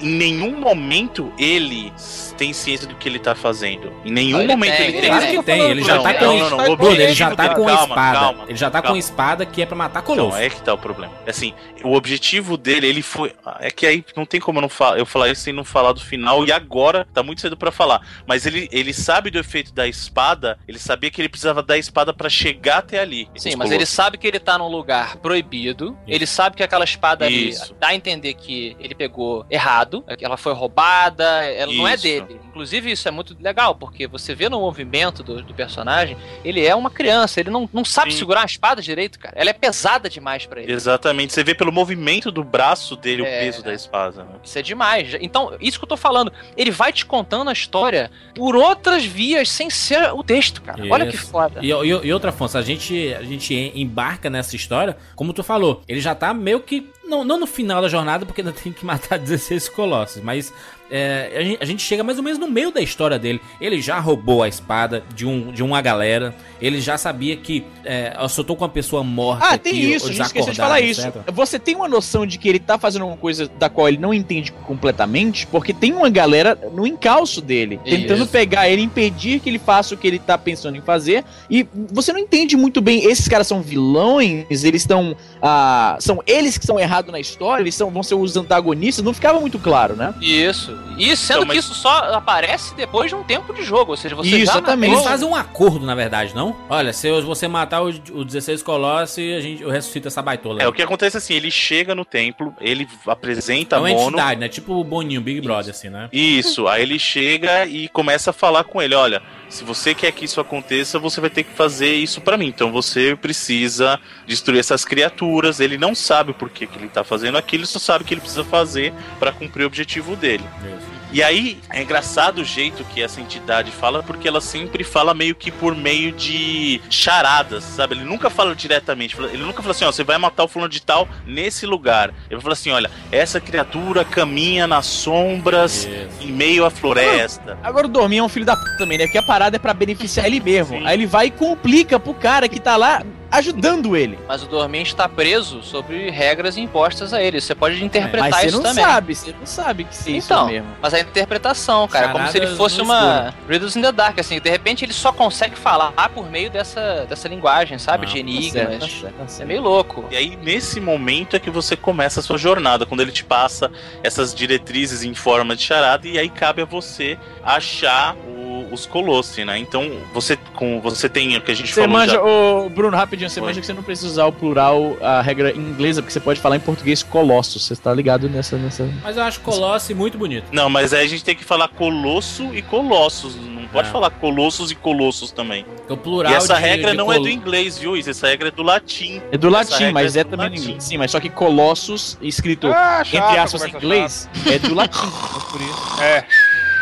Em 0.02 0.10
nenhum 0.10 0.60
momento 0.60 1.32
ele 1.38 1.92
tem 2.38 2.54
ciência 2.54 2.88
do 2.88 2.96
que 2.96 3.08
ele 3.10 3.20
tá 3.20 3.36
fazendo. 3.36 3.92
Em 4.06 4.12
nenhum 4.12 4.40
ele 4.40 4.48
momento 4.48 4.78
tem, 4.78 4.88
ele 4.88 5.02
tem. 5.02 5.10
Claro 5.10 5.26
que 5.28 5.44
tem, 5.44 5.62
ele 5.62 5.84
já 5.84 5.96
Não, 5.96 6.04
tá 6.04 6.14
não, 6.14 6.20
com. 6.20 6.26
não, 6.26 6.50
não, 6.50 6.58
Bruno, 6.78 6.92
ele 6.92 7.04
objetivo 7.04 7.14
já 7.16 7.36
tá 7.36 7.44
dele- 7.44 7.56
com 7.56 7.64
a 7.68 7.76
calma, 7.76 7.84
espada. 7.96 8.20
calma, 8.20 8.44
ele 8.48 8.58
já 8.58 8.72
tá 8.72 8.82
com 8.82 8.94
a 8.94 8.98
espada 8.98 9.46
que 9.46 9.62
é 9.62 9.66
pra 9.66 9.76
matar 9.76 10.02
Então, 10.04 10.16
Colosso. 10.16 10.38
é 10.38 10.50
que 10.50 10.62
tá 10.62 10.74
o 10.74 10.78
problema. 10.78 11.14
Assim, 11.28 11.54
o 11.84 11.94
objetivo 11.94 12.56
dele, 12.58 12.88
ele 12.88 13.02
foi. 13.02 13.34
É 13.60 13.70
que 13.70 13.86
aí 13.86 14.06
não 14.16 14.26
tem 14.26 14.40
como 14.40 14.60
eu 14.60 14.62
não 14.62 14.70
falar, 14.70 14.98
eu 14.98 15.06
falar 15.06 15.30
isso 15.30 15.42
sem 15.42 15.54
não 15.54 15.64
falar 15.66 15.92
do 15.94 16.00
final, 16.00 16.46
e 16.46 16.52
agora 16.52 17.06
tá 17.14 17.22
muito 17.22 17.42
cedo 17.42 17.58
pra 17.58 17.72
falar. 17.72 18.02
Mas 18.28 18.46
ele, 18.46 18.70
ele 18.72 18.94
sabe 18.94 19.30
do 19.30 19.40
efeito 19.40 19.74
da 19.74 19.88
espada, 19.88 20.58
ele 20.68 20.80
sabia 20.80 21.12
que 21.12 21.20
ele 21.22 21.30
precisava 21.30 21.62
da 21.62 21.78
espada 21.78 22.14
pra 22.14 22.30
chegar 22.30 22.78
até 22.80 23.00
ali. 23.00 23.28
Sim, 23.36 23.56
mas 23.58 23.72
ele 23.72 23.86
sabe 23.86 24.18
que 24.18 24.28
ele 24.28 24.40
tá 24.40 24.58
num 24.58 24.68
lugar 24.70 25.18
proibido. 25.18 25.98
Ele 26.08 26.26
sabe 26.26 26.56
que 26.56 26.64
aquela 26.64 26.84
espada 26.86 27.26
ali 27.26 27.50
Isso. 27.50 27.76
dá 27.80 27.88
a 27.88 27.96
entender 27.96 28.34
que 28.36 28.76
ele 28.80 28.96
pegou 28.96 29.46
errado, 29.50 29.89
que 30.18 30.24
ela 30.26 30.38
foi 30.38 30.54
roubada, 30.54 31.24
ela 31.46 31.72
não 31.74 31.88
é 31.88 31.94
Isso. 31.96 32.04
dele. 32.04 32.40
Inclusive, 32.50 32.92
isso 32.92 33.08
é 33.08 33.12
muito 33.12 33.36
legal, 33.40 33.76
porque 33.76 34.08
você 34.08 34.34
vê 34.36 34.50
no 34.50 34.60
movimento 34.60 35.24
do, 35.24 35.42
do 35.42 35.54
personagem, 35.54 36.18
ele 36.44 36.66
é 36.66 36.76
uma 36.76 36.90
criança, 36.90 37.40
ele 37.40 37.50
não, 37.50 37.70
não 37.72 37.86
sabe 37.86 38.12
Sim. 38.12 38.18
segurar 38.18 38.42
a 38.42 38.46
espada 38.46 38.82
direito, 38.82 39.18
cara. 39.20 39.36
Ela 39.38 39.50
é 39.52 39.54
pesada 39.54 40.10
demais 40.10 40.46
pra 40.46 40.62
ele. 40.62 40.72
Exatamente, 40.72 41.34
você 41.34 41.44
vê 41.44 41.54
pelo 41.56 41.72
movimento 41.72 42.32
do 42.32 42.44
braço 42.44 42.96
dele 42.96 43.24
É. 43.24 43.26
o 43.26 43.46
peso 43.46 43.64
da 43.64 43.74
espada. 43.74 44.24
né? 44.24 44.32
Isso 44.44 44.58
é 44.58 44.62
demais. 44.62 45.16
Então, 45.22 45.54
isso 45.62 45.78
que 45.80 45.86
eu 45.86 45.90
tô 45.90 45.98
falando, 45.98 46.32
ele 46.58 46.72
vai 46.72 46.92
te 46.92 47.06
contando 47.06 47.50
a 47.50 47.54
história 47.54 48.12
por 48.36 48.56
outras 48.56 49.06
vias, 49.06 49.50
sem 49.50 49.70
ser 49.70 50.12
o 50.14 50.24
texto, 50.24 50.62
cara. 50.62 50.82
Olha 50.90 51.06
que 51.08 51.16
Isso. 51.16 51.28
foda. 51.28 51.60
E, 51.64 51.70
e- 51.72 52.08
e 52.08 52.14
outra, 52.14 52.30
Afonso, 52.30 52.58
a 52.58 52.62
gente, 52.62 53.14
a 53.14 53.24
gente 53.24 53.54
embarca 53.76 54.30
nessa 54.30 54.56
história, 54.56 54.98
como 55.16 55.34
tu 55.34 55.44
falou, 55.44 55.82
ele 55.88 56.00
já 56.02 56.14
tá 56.14 56.34
meio 56.34 56.60
que 56.60 56.90
Não, 57.10 57.24
não 57.24 57.40
no 57.40 57.48
final 57.48 57.82
da 57.82 57.90
jornada, 57.90 58.26
porque 58.26 58.42
ainda 58.42 58.54
tem 58.54 58.72
que 58.72 58.86
matar 58.86 59.18
16 59.20 59.68
colossos, 59.70 60.22
mas 60.22 60.54
é, 60.90 61.32
a, 61.36 61.44
gente, 61.44 61.58
a 61.62 61.66
gente 61.66 61.84
chega 61.84 62.04
mais 62.04 62.18
ou 62.18 62.24
menos 62.24 62.40
no 62.40 62.48
meio 62.48 62.72
da 62.72 62.82
história 62.82 63.20
dele. 63.20 63.42
Ele 63.60 63.82
já 63.82 64.00
roubou 64.00 64.44
a 64.44 64.48
espada 64.48 65.04
de, 65.14 65.26
um, 65.26 65.52
de 65.52 65.64
uma 65.64 65.82
galera, 65.82 66.36
ele 66.62 66.82
já 66.82 66.98
sabia 66.98 67.36
que 67.38 67.66
é, 67.86 68.16
soltou 68.28 68.56
com 68.56 68.64
uma 68.64 68.70
pessoa 68.70 69.04
morta. 69.04 69.46
Ah, 69.46 69.58
tem 69.58 69.74
que 69.74 69.80
isso, 69.80 70.08
a 70.08 70.12
gente 70.12 70.26
esqueceu 70.26 70.54
de 70.54 70.58
falar 70.58 70.82
isso. 70.82 71.02
Você 71.34 71.60
tem 71.60 71.76
uma 71.76 71.88
noção 71.88 72.26
de 72.26 72.38
que 72.38 72.48
ele 72.48 72.60
tá 72.60 72.78
fazendo 72.78 73.06
uma 73.06 73.18
coisa 73.18 73.48
da 73.48 73.70
qual 73.70 73.88
ele 73.88 73.98
não 73.98 74.14
entende 74.14 74.52
completamente, 74.52 75.48
porque 75.48 75.74
tem 75.74 75.94
uma 75.94 76.10
galera 76.10 76.58
no 76.74 76.86
encalço 76.86 77.42
dele, 77.42 77.80
tentando 77.84 78.24
Isso. 78.24 78.32
pegar 78.32 78.70
ele, 78.70 78.82
impedir 78.82 79.40
que 79.40 79.50
ele 79.50 79.60
faça 79.60 79.94
o 79.96 79.98
que 79.98 80.08
ele 80.08 80.20
tá 80.20 80.38
pensando 80.38 80.78
em 80.78 80.82
fazer, 80.82 81.24
e 81.50 81.68
você 81.92 82.12
não 82.12 82.20
entende 82.20 82.56
muito 82.58 82.82
bem, 82.82 83.06
esses 83.06 83.28
caras 83.28 83.48
são 83.48 83.62
vilões, 83.62 84.64
eles 84.64 84.82
estão, 84.82 85.16
ah, 85.42 85.98
são 86.00 86.22
eles 86.26 86.58
que 86.58 86.66
são 86.66 86.80
errados 86.80 87.12
na 87.12 87.20
história, 87.20 87.62
eles 87.62 87.76
são, 87.76 87.90
vão 87.90 88.04
ser 88.04 88.16
os 88.16 88.36
antagonistas, 88.36 89.04
não 89.04 89.14
ficava 89.14 89.40
muito 89.40 89.60
claro, 89.60 89.96
né? 89.96 90.14
Isso. 90.22 90.79
E 90.98 91.16
sendo 91.16 91.38
Então, 91.44 91.48
mas- 91.48 91.54
que 91.54 91.60
isso 91.72 91.74
só 91.74 92.14
aparece 92.14 92.76
depois 92.76 93.10
de 93.10 93.16
um 93.16 93.24
tempo 93.24 93.54
de 93.54 93.64
jogo. 93.64 93.92
Ou 93.92 93.98
seja, 93.98 94.16
você 94.16 94.28
Isso, 94.30 94.38
já 94.48 94.52
exatamente. 94.54 94.94
Eles 94.94 95.04
fazem 95.06 95.26
um 95.28 95.34
acordo, 95.36 95.86
na 95.86 95.96
verdade, 95.96 96.36
não? 96.36 96.56
Olha, 96.70 96.92
se 96.92 97.10
você 97.22 97.48
matar 97.48 97.82
os, 97.82 98.02
os 98.14 98.26
16 98.26 98.62
colossos, 98.62 99.18
a 99.18 99.40
gente, 99.40 99.62
eu 99.64 99.70
ressuscito 99.70 100.10
essa 100.10 100.22
baitola. 100.22 100.62
É, 100.62 100.68
o 100.68 100.74
que 100.74 100.82
acontece 100.82 101.16
assim, 101.16 101.34
ele 101.36 101.50
chega 101.50 101.96
no 101.96 102.04
templo, 102.04 102.54
ele 102.60 102.86
apresenta 103.08 103.78
É 103.78 103.80
uma 103.80 103.90
Mono. 103.90 104.08
entidade, 104.18 104.40
né? 104.42 104.50
Tipo 104.50 104.74
o 104.74 104.84
Boninho, 104.84 105.22
Big 105.22 105.40
Brother, 105.40 105.72
assim, 105.72 105.90
né? 105.90 106.10
Isso, 106.12 106.68
aí 106.68 106.82
ele 106.82 107.00
chega 107.00 107.66
e 107.66 107.88
começa 107.88 108.32
a 108.32 108.34
falar 108.34 108.66
com 108.66 108.82
ele, 108.82 108.94
olha, 108.96 109.22
se 109.50 109.64
você 109.64 109.96
quer 109.96 110.12
que 110.12 110.26
isso 110.26 110.40
aconteça, 110.40 111.00
você 111.00 111.20
vai 111.20 111.30
ter 111.30 111.44
que 111.44 111.54
fazer 111.54 111.94
isso 111.96 112.22
pra 112.22 112.38
mim. 112.38 112.48
Então 112.48 112.72
você 112.72 113.16
precisa 113.16 114.00
destruir 114.28 114.60
essas 114.60 114.86
criaturas. 114.86 115.60
Ele 115.60 115.78
não 115.78 115.96
sabe 115.96 116.34
por 116.34 116.50
que, 116.50 116.68
que 116.68 116.78
ele 116.78 116.88
tá 116.88 117.04
fazendo 117.04 117.38
aquilo, 117.38 117.62
ele 117.62 117.68
só 117.68 117.80
sabe 117.80 118.04
que 118.04 118.14
ele 118.14 118.22
precisa 118.22 118.44
fazer 118.44 118.94
pra 119.20 119.32
cumprir 119.32 119.64
o 119.64 119.68
objetivo 119.68 120.16
dele. 120.16 120.44
Isso. 120.64 120.99
E 121.12 121.24
aí 121.24 121.60
é 121.72 121.82
engraçado 121.82 122.40
o 122.40 122.46
jeito 122.46 122.84
que 122.94 123.02
essa 123.02 123.20
entidade 123.20 123.72
fala, 123.72 124.04
porque 124.04 124.28
ela 124.28 124.40
sempre 124.40 124.84
fala 124.84 125.14
meio 125.14 125.34
que 125.34 125.52
por 125.52 125.76
meio 125.76 126.12
de 126.12 126.80
charadas, 126.90 127.64
sabe? 127.64 127.96
Ele 127.96 128.04
nunca 128.04 128.30
fala 128.30 128.56
diretamente, 128.56 129.18
ele 129.20 129.44
nunca 129.44 129.62
fala 129.62 129.72
assim, 129.72 129.86
ó, 129.86 129.92
você 129.92 130.04
vai 130.04 130.18
matar 130.18 130.44
o 130.44 130.48
fulano 130.48 130.70
de 130.70 130.82
tal 130.82 131.08
nesse 131.26 131.66
lugar. 131.66 132.10
Ele 132.30 132.36
vai 132.36 132.42
falar 132.42 132.54
assim, 132.54 132.72
olha, 132.72 132.92
essa 133.12 133.42
criatura 133.42 134.06
caminha 134.06 134.68
nas 134.68 134.86
sombras 134.86 135.86
Isso. 135.86 136.28
em 136.28 136.32
meio 136.32 136.64
à 136.64 136.70
floresta. 136.70 137.58
Agora 137.64 137.88
o 137.88 137.90
Dorminho 137.90 138.22
é 138.22 138.26
um 138.26 138.30
filho 138.30 138.46
da 138.46 138.56
puta 138.56 138.78
também, 138.78 138.98
né? 138.98 139.06
Porque 139.06 139.18
a 139.18 139.24
parada 139.24 139.56
é 139.56 139.60
pra 139.60 139.74
beneficiar 139.74 140.28
ele 140.28 140.40
mesmo. 140.40 140.78
Sim. 140.78 140.86
Aí 140.86 140.96
ele 140.96 141.08
vai 141.08 141.28
e 141.28 141.32
complica 141.32 142.00
pro 142.00 142.14
cara 142.14 142.48
que 142.48 142.60
tá 142.60 142.78
lá 142.78 143.04
ajudando 143.32 143.96
ele. 143.96 144.18
Mas 144.28 144.44
o 144.44 144.48
dormente 144.48 144.88
está 144.88 145.08
preso 145.08 145.62
sobre 145.64 146.10
regras 146.10 146.58
impostas 146.58 147.14
a 147.14 147.22
ele. 147.22 147.40
Você 147.40 147.54
pode 147.56 147.84
interpretar 147.84 148.30
Mas 148.32 148.42
você 148.42 148.48
isso 148.48 148.58
não 148.58 148.64
também. 148.64 148.84
sabe, 148.84 149.16
você 149.16 149.36
não 149.40 149.46
sabe 149.46 149.84
que 149.84 149.96
se 149.96 150.18
isso 150.18 150.28
Então, 150.34 150.48
mesmo. 150.48 150.68
Mas 150.82 150.94
a 150.94 151.00
interpretação, 151.00 151.88
cara, 151.88 152.08
é 152.08 152.10
como 152.12 152.28
se 152.28 152.38
ele 152.38 152.48
fosse 152.56 152.82
uma 152.82 153.34
Riddles 153.48 153.76
in 153.76 153.82
the 153.82 153.92
Dark, 153.92 154.18
assim, 154.20 154.40
de 154.40 154.50
repente 154.50 154.84
ele 154.86 154.94
só 154.94 155.12
consegue 155.12 155.56
falar 155.56 155.92
por 156.14 156.30
meio 156.30 156.50
dessa, 156.50 157.06
dessa 157.08 157.28
linguagem, 157.28 157.78
sabe? 157.78 158.06
Não, 158.08 158.14
de 158.14 158.20
Tá 158.20 158.26
certo, 158.26 158.56
tá 158.56 158.62
enigmas. 158.76 158.92
certo, 158.92 159.14
tá 159.16 159.28
certo. 159.28 159.42
É 159.42 159.46
meio 159.46 159.62
louco. 159.62 160.06
E 160.12 160.16
aí, 160.16 160.36
nesse 160.42 160.80
momento 160.80 161.36
é 161.36 161.40
que 161.40 161.50
você 161.50 161.76
começa 161.76 162.20
a 162.20 162.24
sua 162.24 162.38
jornada, 162.38 162.86
quando 162.86 163.02
ele 163.02 163.12
te 163.12 163.24
passa 163.24 163.72
essas 164.04 164.34
diretrizes 164.34 165.04
em 165.04 165.14
forma 165.14 165.56
de 165.56 165.64
charada, 165.64 166.08
e 166.08 166.18
aí 166.18 166.30
cabe 166.30 166.62
a 166.62 166.66
você 166.66 167.18
achar 167.44 168.16
o- 168.16 168.39
os 168.72 168.86
colossi, 168.86 169.44
né? 169.46 169.58
Então, 169.58 169.92
você, 170.14 170.38
com, 170.56 170.80
você 170.82 171.08
tem 171.10 171.36
o 171.38 171.42
que 171.42 171.52
a 171.52 171.56
gente 171.56 171.74
Você 171.74 171.82
falou 171.82 171.90
manja, 171.98 172.14
já. 172.14 172.22
ô, 172.24 172.70
Bruno, 172.70 172.96
rapidinho, 172.96 173.30
você 173.30 173.40
Oi. 173.40 173.46
manja 173.48 173.60
que 173.60 173.66
você 173.66 173.74
não 173.74 173.84
precisa 173.84 174.08
usar 174.08 174.26
o 174.26 174.32
plural, 174.32 174.98
a 175.02 175.22
regra 175.22 175.56
inglesa, 175.56 176.02
porque 176.02 176.12
você 176.14 176.20
pode 176.20 176.40
falar 176.40 176.56
em 176.56 176.60
português 176.60 177.02
colossos. 177.04 177.66
Você 177.66 177.76
tá 177.76 177.94
ligado 177.94 178.30
nessa. 178.30 178.58
nessa... 178.58 178.90
Mas 179.04 179.18
eu 179.18 179.24
acho 179.24 179.40
Colossi 179.42 179.94
muito 179.94 180.18
bonito. 180.18 180.46
Não, 180.52 180.70
mas 180.70 180.94
aí 180.94 181.06
a 181.06 181.10
gente 181.10 181.24
tem 181.24 181.36
que 181.36 181.44
falar 181.44 181.68
colosso 181.70 182.54
e 182.54 182.62
colossos. 182.62 183.36
Não 183.36 183.68
pode 183.68 183.88
É. 183.88 183.92
falar 183.92 184.10
colossos 184.10 184.72
e 184.72 184.76
colossos 184.76 185.32
também. 185.32 185.66
O 185.88 185.96
plural 185.98 186.32
e 186.32 186.36
essa 186.36 186.56
de- 186.56 186.62
regra 186.62 186.92
de 186.92 186.98
não 186.98 187.12
é 187.12 187.20
do 187.20 187.30
inglês, 187.30 187.78
viu? 187.78 187.96
Isso, 187.96 188.10
essa 188.10 188.28
regra 188.28 188.48
é 188.48 188.52
do 188.52 188.64
latim. 188.64 189.22
É 189.32 189.38
do 189.38 189.48
Essa 189.48 189.58
latim, 189.58 189.74
regra 189.86 189.94
mas 189.94 190.16
é 190.16 190.20
é 190.20 190.24
do 190.24 190.30
também 190.32 190.48
no 190.50 190.54
latim. 190.56 190.64
inglês. 190.70 190.84
Sim, 190.84 190.98
mas 190.98 191.12
só 191.12 191.20
que 191.20 191.30
colossos, 191.30 192.18
escrito 192.22 192.68
Ah, 192.68 193.02
entre 193.06 193.18
chata, 193.18 193.42
aspas 193.44 193.64
em 193.66 193.70
inglês, 193.70 194.30
é 194.52 194.60
do 194.60 194.74
latim. 194.74 195.08
por 195.52 195.62
isso. 195.62 195.90
chata. 195.92 196.04
É. 196.04 196.26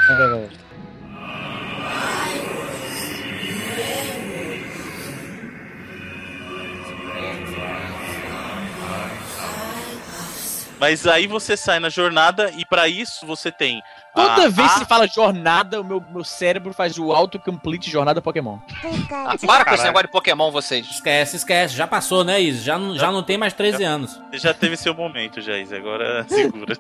É. 0.10 0.67
Mas 10.80 11.08
aí 11.08 11.26
você 11.26 11.58
sai 11.58 11.80
na 11.80 11.90
jornada 11.90 12.52
e 12.56 12.64
pra 12.66 12.88
isso 12.88 13.26
você 13.26 13.52
tem. 13.52 13.82
Toda 14.14 14.46
a- 14.46 14.48
vez 14.50 14.70
a- 14.70 14.74
que 14.74 14.80
se 14.80 14.86
fala 14.86 15.08
jornada, 15.08 15.82
o 15.82 15.84
meu, 15.84 16.04
meu 16.12 16.24
cérebro 16.24 16.72
faz 16.74 16.98
o 17.00 17.12
autocomplete 17.12 17.90
jornada 17.90 18.22
Pokémon. 18.22 18.60
Ah, 19.12 19.36
para 19.46 19.66
com 19.66 19.74
esse 19.74 19.84
negócio 19.84 20.08
de 20.08 20.12
Pokémon, 20.12 20.52
vocês. 20.52 20.86
Esquece, 20.88 21.36
esquece. 21.38 21.76
Já 21.76 21.88
passou, 21.88 22.24
né, 22.24 22.40
Isa? 22.40 22.64
Já, 22.64 22.78
não- 22.78 22.96
já 22.96 23.12
não 23.12 23.24
tem 23.24 23.38
mais 23.38 23.54
13 23.54 23.84
anos. 23.84 24.20
Já 24.34 24.54
teve 24.54 24.78
seu 24.78 24.94
momento, 24.94 25.42
Jair. 25.42 25.68
Agora 25.74 26.26
segura. 26.30 26.78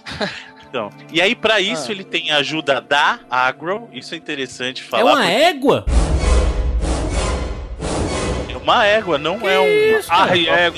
então, 0.68 0.90
e 1.12 1.20
aí 1.20 1.34
pra 1.34 1.60
isso 1.60 1.88
Ah. 1.88 1.92
ele 1.92 2.04
tem 2.04 2.30
a 2.30 2.36
ajuda 2.38 2.80
da 2.80 3.20
Agro. 3.30 3.88
Isso 3.92 4.14
é 4.14 4.18
interessante 4.18 4.82
É 4.82 4.86
falar. 4.86 5.12
uma 5.12 5.26
égua? 5.26 5.84
porque 8.38 8.52
é 8.52 8.56
uma 8.56 8.84
égua, 8.84 9.16
não 9.18 9.48
é 9.48 9.58
um. 9.58 9.98
isso, 9.98 10.08
Ah, 10.12 10.26
cara? 10.28 10.72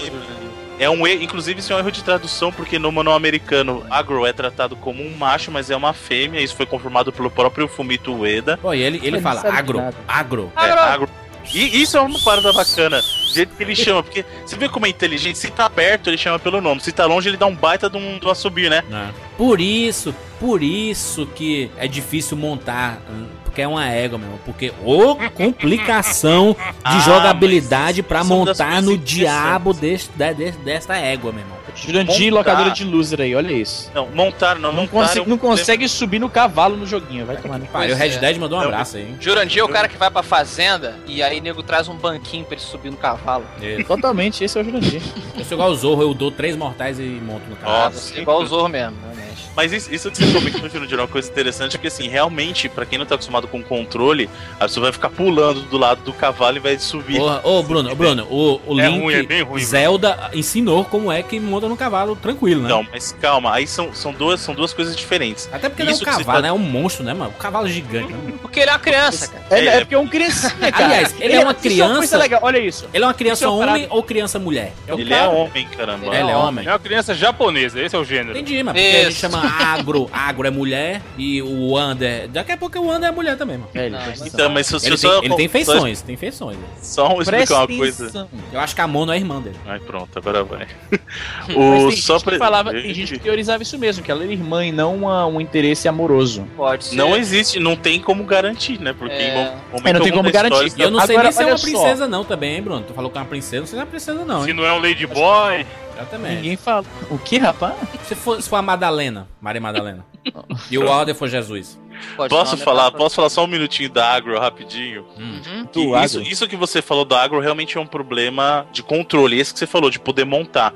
É. 0.78 0.84
É 0.84 0.90
um 0.90 1.06
erro, 1.06 1.22
inclusive 1.22 1.60
isso 1.60 1.72
é 1.72 1.76
um 1.76 1.78
erro 1.78 1.92
de 1.92 2.02
tradução, 2.02 2.52
porque 2.52 2.78
no 2.78 2.90
manual 2.90 3.16
americano 3.16 3.84
agro 3.90 4.26
é 4.26 4.32
tratado 4.32 4.76
como 4.76 5.02
um 5.02 5.16
macho, 5.16 5.50
mas 5.50 5.70
é 5.70 5.76
uma 5.76 5.92
fêmea. 5.92 6.40
Isso 6.40 6.56
foi 6.56 6.66
confirmado 6.66 7.12
pelo 7.12 7.30
próprio 7.30 7.68
Fumito 7.68 8.12
Ueda. 8.12 8.56
Pô, 8.58 8.74
e 8.74 8.82
ele, 8.82 9.00
ele 9.02 9.20
fala 9.20 9.42
agro, 9.48 9.82
agro. 10.06 10.52
É, 10.56 10.70
agro. 10.70 11.08
E 11.52 11.82
isso 11.82 11.96
é 11.96 12.00
uma 12.00 12.18
parada 12.20 12.52
bacana, 12.52 13.00
do 13.00 13.34
jeito 13.34 13.54
que 13.56 13.62
ele 13.62 13.74
chama, 13.74 14.02
porque 14.02 14.24
você 14.46 14.56
vê 14.56 14.68
como 14.68 14.86
é 14.86 14.88
inteligente, 14.88 15.36
se 15.36 15.50
tá 15.50 15.68
perto 15.68 16.08
ele 16.08 16.16
chama 16.16 16.38
pelo 16.38 16.60
nome, 16.60 16.80
se 16.80 16.92
tá 16.92 17.04
longe 17.04 17.28
ele 17.28 17.36
dá 17.36 17.46
um 17.46 17.54
baita 17.54 17.90
de 17.90 17.96
um, 17.96 18.18
de 18.18 18.26
um 18.26 18.30
assobio, 18.30 18.70
né? 18.70 18.82
né? 18.88 19.12
Por 19.36 19.60
isso, 19.60 20.14
por 20.38 20.62
isso 20.62 21.26
que 21.34 21.70
é 21.76 21.88
difícil 21.88 22.36
montar, 22.36 23.00
hum, 23.10 23.26
porque 23.52 23.60
é 23.62 23.68
uma 23.68 23.86
égua 23.86 24.18
mesmo. 24.18 24.38
Porque 24.46 24.72
ô 24.82 25.14
complicação 25.34 26.56
de 26.58 26.72
Ah, 26.82 26.98
jogabilidade 27.00 28.02
são 28.24 28.44
das 28.44 28.58
montar 28.58 28.82
no 28.82 28.96
diabo 28.96 29.74
deste, 29.74 30.10
de, 30.16 30.34
de- 30.34 30.50
desta 30.58 30.96
égua, 30.96 31.30
meu 31.32 31.42
irmão. 31.42 31.58
Jurandir, 31.74 32.32
locadora 32.32 32.70
de 32.70 32.84
loser 32.84 33.20
aí, 33.22 33.34
olha 33.34 33.50
isso. 33.52 33.90
Não, 33.94 34.06
montar 34.08 34.56
não, 34.56 34.70
Não, 34.72 34.82
montar 34.82 34.92
consegue, 34.92 35.18
é 35.20 35.22
um 35.22 35.26
não 35.26 35.38
consegue 35.38 35.88
subir 35.88 36.18
no 36.18 36.28
cavalo 36.28 36.76
no 36.76 36.86
joguinho, 36.86 37.24
vai 37.24 37.36
tomar 37.36 37.58
no. 37.58 37.66
Pai, 37.66 37.90
o 37.90 37.96
Red 37.96 38.08
é. 38.10 38.18
Dead 38.18 38.36
mandou 38.36 38.58
um 38.58 38.60
Não, 38.60 38.68
abraço 38.68 38.98
aí, 38.98 39.04
hein? 39.04 39.16
Jurandir 39.18 39.60
é 39.60 39.64
o 39.64 39.68
cara 39.68 39.88
que 39.88 39.96
vai 39.96 40.10
pra 40.10 40.22
fazenda 40.22 40.98
e 41.06 41.22
aí 41.22 41.40
nego 41.40 41.62
traz 41.62 41.88
um 41.88 41.94
banquinho 41.94 42.44
pra 42.44 42.56
ele 42.56 42.62
subir 42.64 42.90
no 42.90 42.96
cavalo. 42.98 43.44
Isso. 43.60 43.84
Totalmente, 43.84 44.44
esse 44.44 44.58
é 44.58 44.60
o 44.60 44.64
Jurandir. 44.64 45.00
Eu 45.38 45.44
sou 45.46 45.56
igual 45.56 45.70
o 45.70 45.74
Zorro, 45.74 46.02
eu 46.02 46.12
dou 46.14 46.30
três 46.30 46.56
mortais 46.56 46.98
e 46.98 47.02
monto 47.02 47.42
no 47.48 47.56
Ah, 47.64 47.88
você 47.88 48.18
é 48.18 48.22
igual 48.22 48.42
o 48.42 48.46
Zorro 48.46 48.68
mesmo, 48.68 48.96
realmente. 49.02 49.31
Mas 49.56 49.72
isso, 49.72 49.92
isso 49.94 50.10
que 50.10 50.16
você 50.24 50.32
comentou, 50.32 50.68
Jurandir, 50.68 50.98
é 50.98 51.02
uma 51.02 51.08
coisa 51.08 51.30
interessante, 51.30 51.72
porque 51.72 51.88
assim, 51.88 52.08
realmente, 52.08 52.68
pra 52.68 52.86
quem 52.86 52.98
não 52.98 53.04
tá 53.06 53.14
acostumado 53.16 53.46
com 53.48 53.62
controle, 53.62 54.28
a 54.58 54.64
pessoa 54.64 54.84
vai 54.84 54.92
ficar 54.92 55.10
pulando 55.10 55.60
do 55.62 55.76
lado 55.76 56.02
do 56.02 56.12
cavalo 56.12 56.56
e 56.56 56.60
vai 56.60 56.78
subir. 56.78 57.18
Porra, 57.18 57.40
Ô, 57.44 57.62
Bruno, 57.62 57.90
ô, 57.92 57.94
Bruno, 57.94 58.26
o, 58.30 58.60
o 58.66 58.80
É 58.80 58.86
Link 58.88 59.00
ruim, 59.02 59.14
é 59.14 59.22
bem 59.22 59.42
ruim, 59.42 59.62
Zelda 59.62 60.30
ensinou 60.32 60.84
como 60.84 61.10
é 61.12 61.22
que 61.22 61.38
monta 61.38 61.68
no 61.68 61.76
cavalo 61.76 62.16
tranquilo, 62.16 62.62
né? 62.62 62.68
Não, 62.68 62.86
mas 62.90 63.14
calma, 63.20 63.52
aí 63.54 63.66
são, 63.66 63.92
são, 63.94 64.12
duas, 64.12 64.40
são 64.40 64.54
duas 64.54 64.72
coisas 64.72 64.96
diferentes. 64.96 65.48
Até 65.52 65.68
porque 65.68 65.82
não 65.82 65.90
é 65.90 65.92
um 65.92 65.96
Isso 65.96 66.04
cavalo, 66.04 66.24
tá- 66.24 66.42
né? 66.42 66.48
É 66.48 66.52
um 66.52 66.58
monstro, 66.58 67.04
né, 67.04 67.12
mano? 67.12 67.30
Um 67.30 67.38
cavalo 67.40 67.68
gigante, 67.68 68.12
né? 68.12 68.32
Porque 68.42 68.60
ele 68.60 68.70
é 68.70 68.72
uma 68.72 68.78
criança, 68.78 69.28
cara. 69.28 69.44
É, 69.50 69.64
É, 69.64 69.66
é 69.76 69.78
porque 69.80 69.94
é 69.94 69.98
um 69.98 70.06
criancinha, 70.08 70.50
cara. 70.72 70.84
Aliás, 70.84 71.14
ele 71.20 71.32
é 71.34 71.40
uma 71.40 71.52
isso 71.52 71.60
coisa 71.60 71.60
criança- 71.62 72.16
legal, 72.18 72.40
olha 72.42 72.58
isso. 72.58 72.86
Ele 72.92 73.02
é 73.04 73.06
uma 73.06 73.14
criança 73.14 73.44
Isso 73.44 73.44
é 73.44 73.48
uma 73.48 73.70
homem 73.72 73.86
ou 73.90 74.02
criança 74.02 74.38
mulher? 74.38 74.72
É 74.86 74.94
o 74.94 74.98
Ele 74.98 75.10
cara. 75.10 75.24
é 75.24 75.28
homem, 75.28 75.68
caramba. 75.76 76.06
Ele 76.06 76.30
é 76.30 76.36
homem. 76.36 76.66
É 76.66 76.70
uma 76.70 76.78
criança 76.78 77.14
japonesa, 77.14 77.80
esse 77.80 77.94
é 77.94 77.98
o 77.98 78.04
gênero. 78.04 78.30
Entendi, 78.36 78.62
mas 78.62 78.74
porque 78.74 78.86
a 78.88 79.00
gente 79.04 79.10
Isso. 79.12 79.20
chama 79.20 79.41
agro, 79.42 80.08
agro 80.12 80.46
é 80.46 80.50
mulher 80.50 81.02
e 81.18 81.42
o 81.42 81.70
Wander. 81.72 82.28
Daqui 82.28 82.52
a 82.52 82.56
pouco 82.56 82.78
o 82.78 82.86
Wander 82.86 83.08
é 83.08 83.12
mulher 83.12 83.36
também, 83.36 83.58
mano. 83.58 83.70
É, 83.74 83.86
ele, 83.86 83.90
Não, 83.96 84.02
presta 84.02 84.28
Então, 84.28 84.50
mas 84.50 84.66
se 84.66 84.86
Ele, 84.86 84.96
só, 84.96 85.20
tem, 85.20 85.24
ele 85.28 85.36
tem 85.36 85.48
só- 85.48 85.52
feições, 85.52 86.02
tem 86.02 86.16
feições. 86.16 86.58
Só, 86.80 87.06
atenção. 87.06 87.20
explicar 87.22 87.58
uma 87.58 87.66
coisa. 87.78 88.28
Eu 88.52 88.60
acho 88.60 88.74
que 88.74 88.80
a 88.80 88.86
Mono 88.86 89.12
é 89.12 89.14
a 89.14 89.18
irmã 89.18 89.40
dele. 89.40 89.56
Ai, 89.66 89.78
pronto, 89.80 90.08
agora 90.18 90.44
vai. 90.44 90.66
Mas 91.48 91.56
o 91.56 91.88
tem, 91.88 91.96
só 91.96 92.14
gente 92.18 92.24
pra- 92.24 92.38
falava, 92.38 92.70
tem 92.72 92.94
gente 92.94 93.12
que 93.14 93.18
teorizava 93.20 93.62
isso 93.62 93.78
mesmo, 93.78 94.02
que 94.02 94.10
ela 94.10 94.22
era 94.24 94.32
irmã 94.32 94.64
e 94.64 94.72
não 94.72 94.94
uma- 94.96 95.26
um 95.26 95.40
interesse 95.40 95.88
amoroso. 95.88 96.46
Pode 96.56 96.84
ser. 96.86 96.96
Não 96.96 97.16
existe, 97.16 97.58
não 97.60 97.76
tem 97.76 98.00
como 98.00 98.24
garantir, 98.24 98.80
né? 98.80 98.92
Porque 98.96 99.14
É. 99.14 99.30
em 99.30 99.34
bom- 99.34 99.56
momento 99.72 99.86
É, 99.86 99.92
não 99.92 100.00
tem 100.00 100.12
como 100.12 100.30
garantir. 100.30 100.64
história- 100.66 100.84
eu 100.84 100.90
não 100.90 101.00
sei 101.00 101.16
Agora, 101.16 101.28
nem 101.28 101.32
se 101.36 101.42
é 101.42 101.46
uma 101.46 101.56
só. 101.58 101.64
princesa, 101.66 102.08
não, 102.08 102.24
também, 102.24 102.54
hein, 102.56 102.62
Bruno? 102.62 102.82
Tu 102.86 102.94
falou 102.94 103.10
que 103.10 103.18
é 103.18 103.20
uma 103.20 103.26
princesa, 103.26 103.60
não 103.60 103.66
sei 103.66 103.76
se 103.76 103.80
é 103.80 103.84
uma 103.84 103.90
princesa, 103.90 104.24
não, 104.24 104.42
Se 104.44 104.50
hein? 104.50 104.56
não 104.56 104.64
é 104.64 104.72
um 104.72 104.78
Ladyboy, 104.80 105.66
Exatamente. 105.94 106.36
Ninguém 106.36 106.56
fala. 106.56 106.84
O 107.10 107.18
que, 107.18 107.38
rapaz? 107.38 107.74
Se 108.06 108.14
for, 108.14 108.40
se 108.40 108.48
for 108.48 108.56
a 108.56 108.62
Madalena, 108.62 109.28
Maria 109.40 109.60
Madalena. 109.60 110.04
e 110.70 110.78
o 110.78 110.86
Wander 110.86 111.14
for 111.14 111.28
Jesus. 111.28 111.78
Pode 112.16 112.28
Posso 112.30 112.56
falar, 112.58 112.84
metáfora. 112.84 112.98
posso 113.02 113.16
falar 113.16 113.28
só 113.30 113.44
um 113.44 113.46
minutinho 113.46 113.90
da 113.90 114.12
agro 114.12 114.38
rapidinho? 114.38 115.06
Hum. 115.18 115.40
Uhum. 115.46 115.64
Do 115.72 115.80
isso, 116.04 116.18
agro. 116.18 116.32
isso 116.32 116.48
que 116.48 116.56
você 116.56 116.82
falou 116.82 117.04
do 117.04 117.14
agro 117.14 117.40
realmente 117.40 117.76
é 117.76 117.80
um 117.80 117.86
problema 117.86 118.66
de 118.72 118.82
controle, 118.82 119.38
esse 119.38 119.52
que 119.52 119.58
você 119.58 119.66
falou, 119.66 119.90
de 119.90 119.98
poder 119.98 120.24
montar. 120.24 120.72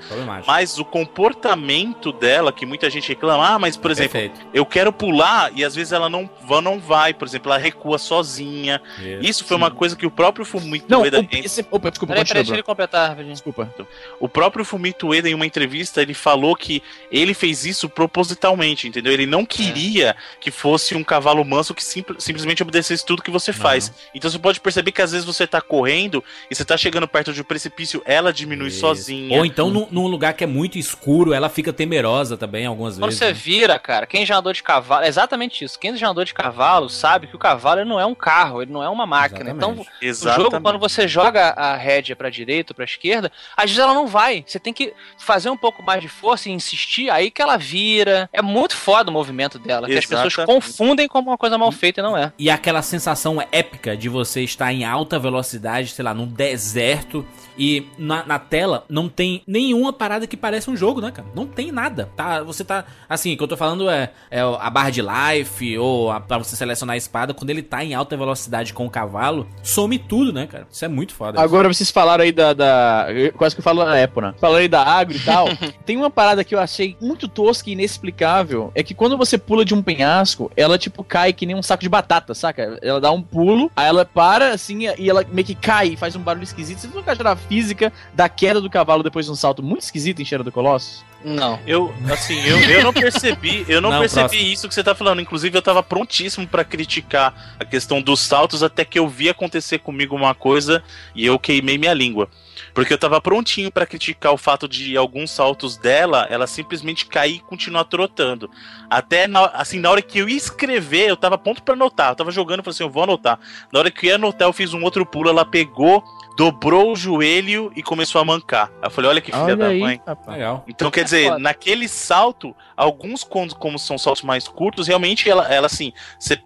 Mas 0.47 0.79
o 0.79 0.85
comportamento 0.85 2.13
dela, 2.13 2.53
que 2.53 2.65
muita 2.65 2.89
gente 2.89 3.09
reclama, 3.09 3.47
ah, 3.47 3.59
mas 3.59 3.77
por 3.77 3.91
exemplo, 3.91 4.13
Perfeito. 4.13 4.41
eu 4.53 4.65
quero 4.65 4.93
pular 4.93 5.51
e 5.55 5.65
às 5.65 5.75
vezes 5.75 5.93
ela 5.93 6.09
não, 6.09 6.29
não 6.63 6.79
vai, 6.79 7.13
por 7.13 7.27
exemplo, 7.27 7.51
ela 7.53 7.61
recua 7.61 7.99
sozinha. 7.99 8.81
Isso 9.21 9.45
foi 9.45 9.57
uma 9.57 9.71
coisa 9.71 9.97
que 9.97 10.07
o 10.07 10.11
próprio 10.11 10.45
Fumito 10.45 10.87
Não, 10.89 11.03
Ueda, 11.03 11.21
o, 11.21 11.29
esse, 11.33 11.67
opa, 11.71 11.91
desculpa, 11.91 12.15
Peraí, 12.15 12.27
peraí, 12.27 12.43
deixa 12.43 12.55
ele 12.55 12.63
completar. 12.63 13.17
Desculpa. 13.17 13.73
o 14.21 14.29
próprio 14.29 14.65
Fumito 14.65 15.09
Ueda 15.09 15.29
em 15.29 15.35
uma 15.35 15.47
entrevista, 15.47 16.01
ele 16.03 16.15
falou 16.15 16.55
que 16.57 16.83
ele 17.11 17.35
fez 17.35 17.65
isso 17.65 17.89
propositalmente, 17.89 18.89
entendeu? 18.89 19.13
Ele 19.13 19.27
não 19.27 19.45
queria 19.45 20.17
que 20.41 20.51
fosse 20.51 20.95
um 20.95 21.05
cavalo 21.07 21.45
manso 21.45 21.75
que 21.75 21.85
simp- 21.85 22.19
simplesmente 22.19 22.63
obedecesse 22.63 23.05
tudo 23.05 23.23
que 23.23 23.31
você 23.31 23.53
faz. 23.53 23.93
Então 24.15 24.31
você 24.31 24.39
pode 24.39 24.61
perceber 24.61 24.93
que 24.93 25.01
às 25.03 25.13
vezes 25.13 25.25
você 25.27 25.47
tá 25.47 25.61
correndo 25.61 26.23
e 26.51 26.55
você 26.55 26.65
tá 26.65 26.77
chegando 26.77 27.07
perto 27.09 27.33
de 27.33 27.41
um 27.41 27.45
precipício, 27.45 28.03
ela 28.05 28.33
diminui 28.33 28.69
Isso. 28.69 28.81
sozinha. 28.81 29.39
Ou 29.39 29.47
então, 29.47 29.71
num, 29.71 29.87
num 29.91 30.07
lugar 30.07 30.35
que 30.35 30.45
é 30.45 30.47
muito 30.47 30.79
escuro, 30.79 31.33
ela 31.33 31.49
fica 31.49 31.73
temerosa 31.73 32.37
também, 32.37 32.67
algumas 32.67 32.95
Quando 32.99 33.05
vezes. 33.11 33.19
você 33.19 33.27
né? 33.27 33.33
vira, 33.33 33.79
cara, 33.79 34.07
quem 34.07 34.27
já 34.27 34.37
andou 34.39 34.53
de 34.53 34.63
cavalo, 34.63 35.05
é 35.05 35.09
exatamente 35.09 35.65
isso. 35.65 35.79
Quem 35.79 35.97
já 35.97 36.09
andou 36.09 36.25
de 36.25 36.35
cavalo 36.35 36.89
sabe 36.89 37.27
que 37.27 37.37
o 37.37 37.39
cavalo 37.39 37.81
ele 37.81 37.89
não 37.89 38.01
é 38.01 38.07
um 38.07 38.15
carro, 38.15 38.63
ele 38.63 38.73
não 38.73 38.83
é 38.83 38.89
uma 38.89 39.07
máquina. 39.07 39.51
Exatamente. 39.51 39.81
Então, 39.83 39.87
Exatamente. 40.03 40.41
O 40.41 40.45
jogo, 40.51 40.61
quando 40.63 40.79
você 40.79 41.07
joga 41.09 41.51
a 41.51 41.77
rédea 41.77 42.17
pra 42.17 42.29
direita 42.31 42.73
ou 42.73 42.77
pra 42.77 42.85
esquerda, 42.85 43.31
às 43.57 43.65
vezes 43.65 43.79
ela 43.79 43.95
não 43.95 44.07
vai. 44.07 44.45
Você 44.47 44.59
tem 44.59 44.73
que 44.73 44.93
fazer 45.19 45.51
um 45.51 45.57
pouco 45.57 45.83
mais 45.83 46.01
de 46.03 46.09
força 46.09 46.49
e 46.49 46.53
insistir, 46.53 47.11
aí 47.11 47.31
que 47.31 47.41
ela 47.43 47.57
vira. 47.57 48.29
É 48.33 48.43
muito 48.43 48.77
foda 48.77 49.11
o 49.11 49.13
movimento 49.13 49.59
dela, 49.59 49.87
que 49.87 49.95
as 49.95 50.05
pessoas 50.07 50.33
Exatamente. 50.33 50.61
Confundem 50.97 51.09
como 51.09 51.31
uma 51.31 51.39
coisa 51.39 51.59
mal 51.59 51.71
feita 51.71 52.03
não 52.03 52.17
é. 52.17 52.33
E 52.39 52.49
aquela 52.49 52.81
sensação 52.81 53.43
épica 53.53 53.97
de 53.97 54.09
você 54.09 54.43
estar 54.43 54.73
em 54.73 54.85
alta 54.85 55.19
velocidade, 55.19 55.91
sei 55.91 56.05
lá, 56.05 56.15
num 56.15 56.27
deserto 56.27 57.25
e 57.59 57.87
na, 57.99 58.25
na 58.25 58.39
tela 58.39 58.85
não 58.89 59.09
tem 59.09 59.43
nenhuma 59.47 59.93
parada 59.93 60.27
que 60.27 60.37
parece 60.37 60.71
um 60.71 60.77
jogo, 60.77 61.01
né, 61.01 61.11
cara? 61.11 61.29
Não 61.35 61.47
tem 61.47 61.73
nada. 61.73 62.11
Tá, 62.17 62.43
você 62.43 62.65
tá. 62.65 62.85
Assim, 63.09 63.35
o 63.35 63.37
que 63.37 63.43
eu 63.43 63.49
tô 63.49 63.57
falando 63.57 63.89
é, 63.89 64.11
é 64.31 64.41
a 64.41 64.71
barra 64.71 64.91
de 64.91 65.03
life 65.03 65.79
ou 65.79 66.11
a, 66.11 66.21
pra 66.21 66.39
você 66.39 66.57
selecionar 66.57 66.95
a 66.95 66.97
espada. 66.97 67.35
Quando 67.35 67.51
ele 67.51 67.63
tá 67.63 67.85
em 67.85 67.95
alta 67.95 68.17
velocidade 68.17 68.73
com 68.73 68.87
o 68.87 68.91
cavalo, 68.91 69.47
some 69.63 69.99
tudo, 69.99 70.33
né, 70.33 70.47
cara? 70.47 70.67
Isso 70.71 70.85
é 70.85 70.89
muito 70.89 71.15
foda. 71.15 71.41
Agora 71.41 71.69
vocês 71.69 71.91
falaram 71.91 72.25
aí 72.25 72.33
da. 72.33 72.53
da 72.53 73.07
eu 73.11 73.33
quase 73.33 73.55
que 73.55 73.61
eu 73.61 73.65
falo 73.65 73.85
na 73.85 74.03
Apple, 74.03 74.23
né? 74.23 74.35
Falaram 74.39 74.61
aí 74.61 74.69
da 74.69 74.83
agro 74.83 75.17
e 75.17 75.21
tal. 75.21 75.47
Tem 75.85 75.97
uma 75.97 76.11
parada 76.11 76.45
que 76.45 76.55
eu 76.55 76.61
achei 76.61 76.97
muito 77.01 77.29
tosca 77.29 77.71
e 77.71 77.73
inexplicável. 77.73 78.71
É 78.75 78.83
que 78.83 78.95
quando 78.95 79.17
você 79.17 79.39
pula 79.39 79.65
de 79.65 79.75
um 79.75 79.83
penhasco, 79.83 80.51
ela 80.57 80.79
tipo 80.79 81.03
cai 81.03 81.33
que 81.33 81.47
nem 81.47 81.57
um 81.57 81.63
saco 81.63 81.83
de 81.83 81.89
batata, 81.89 82.35
saca? 82.35 82.79
Ela 82.83 83.01
dá 83.01 83.11
um 83.13 83.23
pulo, 83.23 83.71
aí 83.75 83.87
ela 83.87 84.05
para 84.05 84.53
assim 84.53 84.87
e 84.99 85.09
ela 85.09 85.25
meio 85.31 85.47
que 85.47 85.55
cai 85.55 85.89
e 85.89 85.97
faz 85.97 86.15
um 86.17 86.21
barulho 86.21 86.45
esquisito. 86.45 86.79
Vocês 86.79 86.95
nunca 86.95 87.13
acharam 87.13 87.31
física 87.49 87.93
da 88.15 88.29
queda 88.29 88.61
do 88.61 88.71
cavalo 88.71 89.03
depois 89.03 89.27
de 89.27 89.33
um 89.33 89.37
salto 89.37 89.63
muito 89.63 89.83
esquisito 89.83 90.21
em 90.21 90.25
Cheira 90.25 90.45
do 90.45 90.53
Colossus? 90.53 91.05
Não. 91.25 91.59
Eu, 91.67 91.93
assim, 92.13 92.39
eu, 92.45 92.59
eu 92.59 92.85
não 92.85 92.93
percebi, 92.93 93.65
eu 93.69 93.81
não, 93.81 93.91
Não, 93.91 93.99
percebi 94.01 94.29
próximo. 94.29 94.53
isso 94.53 94.69
que 94.69 94.75
você 94.75 94.85
tá 94.85 94.95
falando. 94.95 95.21
Inclusive, 95.21 95.57
eu 95.59 95.63
tava 95.63 95.83
prontíssimo 95.83 96.47
pra 96.47 96.63
criticar 96.65 97.57
a 97.59 97.65
questão 97.65 98.01
dos 98.01 98.21
saltos 98.21 98.63
até 98.63 98.85
que 98.85 98.99
eu 98.99 99.09
vi 99.09 99.29
acontecer 99.29 99.79
comigo 99.79 100.15
uma 100.15 100.35
coisa 100.35 100.85
e 101.17 101.27
eu 101.27 101.37
queimei 101.39 101.79
minha 101.79 101.95
língua. 101.95 102.29
Porque 102.73 102.93
eu 102.93 102.99
tava 102.99 103.21
prontinho 103.21 103.73
pra 103.73 103.87
criticar 103.87 104.33
o 104.33 104.37
fato 104.39 104.69
de 104.69 104.97
alguns 104.97 105.31
saltos 105.31 105.77
dela, 105.77 106.27
ela 106.31 106.47
simplesmente 106.47 107.07
cair 107.07 107.37
e 107.37 107.41
continuar 107.41 107.85
trotando. 107.85 108.51
Até 108.89 109.27
na, 109.27 109.47
assim, 109.47 109.81
na 109.81 109.91
hora 109.91 110.03
que 110.03 110.19
eu 110.19 110.29
ia 110.29 110.37
escrever, 110.37 111.09
eu 111.09 111.17
tava 111.17 111.37
pronto 111.37 111.63
pra 111.63 111.75
anotar. 111.75 112.13
Eu 112.13 112.17
tava 112.17 112.31
jogando 112.31 112.61
e 112.61 112.63
falei 112.63 112.75
assim, 112.75 112.85
eu 112.85 112.91
vou 112.91 113.03
anotar. 113.03 113.39
Na 113.73 113.79
hora 113.81 113.91
que 113.91 114.07
eu 114.07 114.11
ia 114.11 114.15
anotar, 114.17 114.47
eu 114.47 114.53
fiz 114.53 114.73
um 114.75 114.83
outro 114.85 115.05
pulo, 115.05 115.29
ela 115.29 115.45
pegou, 115.45 116.05
dobrou 116.37 116.93
o 116.93 116.97
joelho 116.97 117.73
e 117.75 117.83
começou 117.83 118.21
a 118.21 118.25
mancar. 118.25 118.71
Aí 118.83 118.87
eu 118.87 118.91
falei, 118.91 119.11
olha 119.11 119.21
que 119.21 119.33
filha 119.33 119.45
Olha 119.45 119.57
da 119.57 119.67
aí, 119.69 119.81
mãe. 119.81 120.01
Legal. 120.29 120.65
Então, 120.69 120.91
quer 120.91 121.01
É 121.01 121.05
dizer, 121.05 121.39
naquele 121.39 121.89
salto, 121.89 122.55
alguns, 122.77 123.25
como 123.25 123.79
são 123.79 123.97
saltos 123.97 124.23
mais 124.23 124.47
curtos, 124.47 124.87
realmente 124.87 125.29
ela, 125.29 125.53
ela 125.53 125.67
assim, 125.67 125.93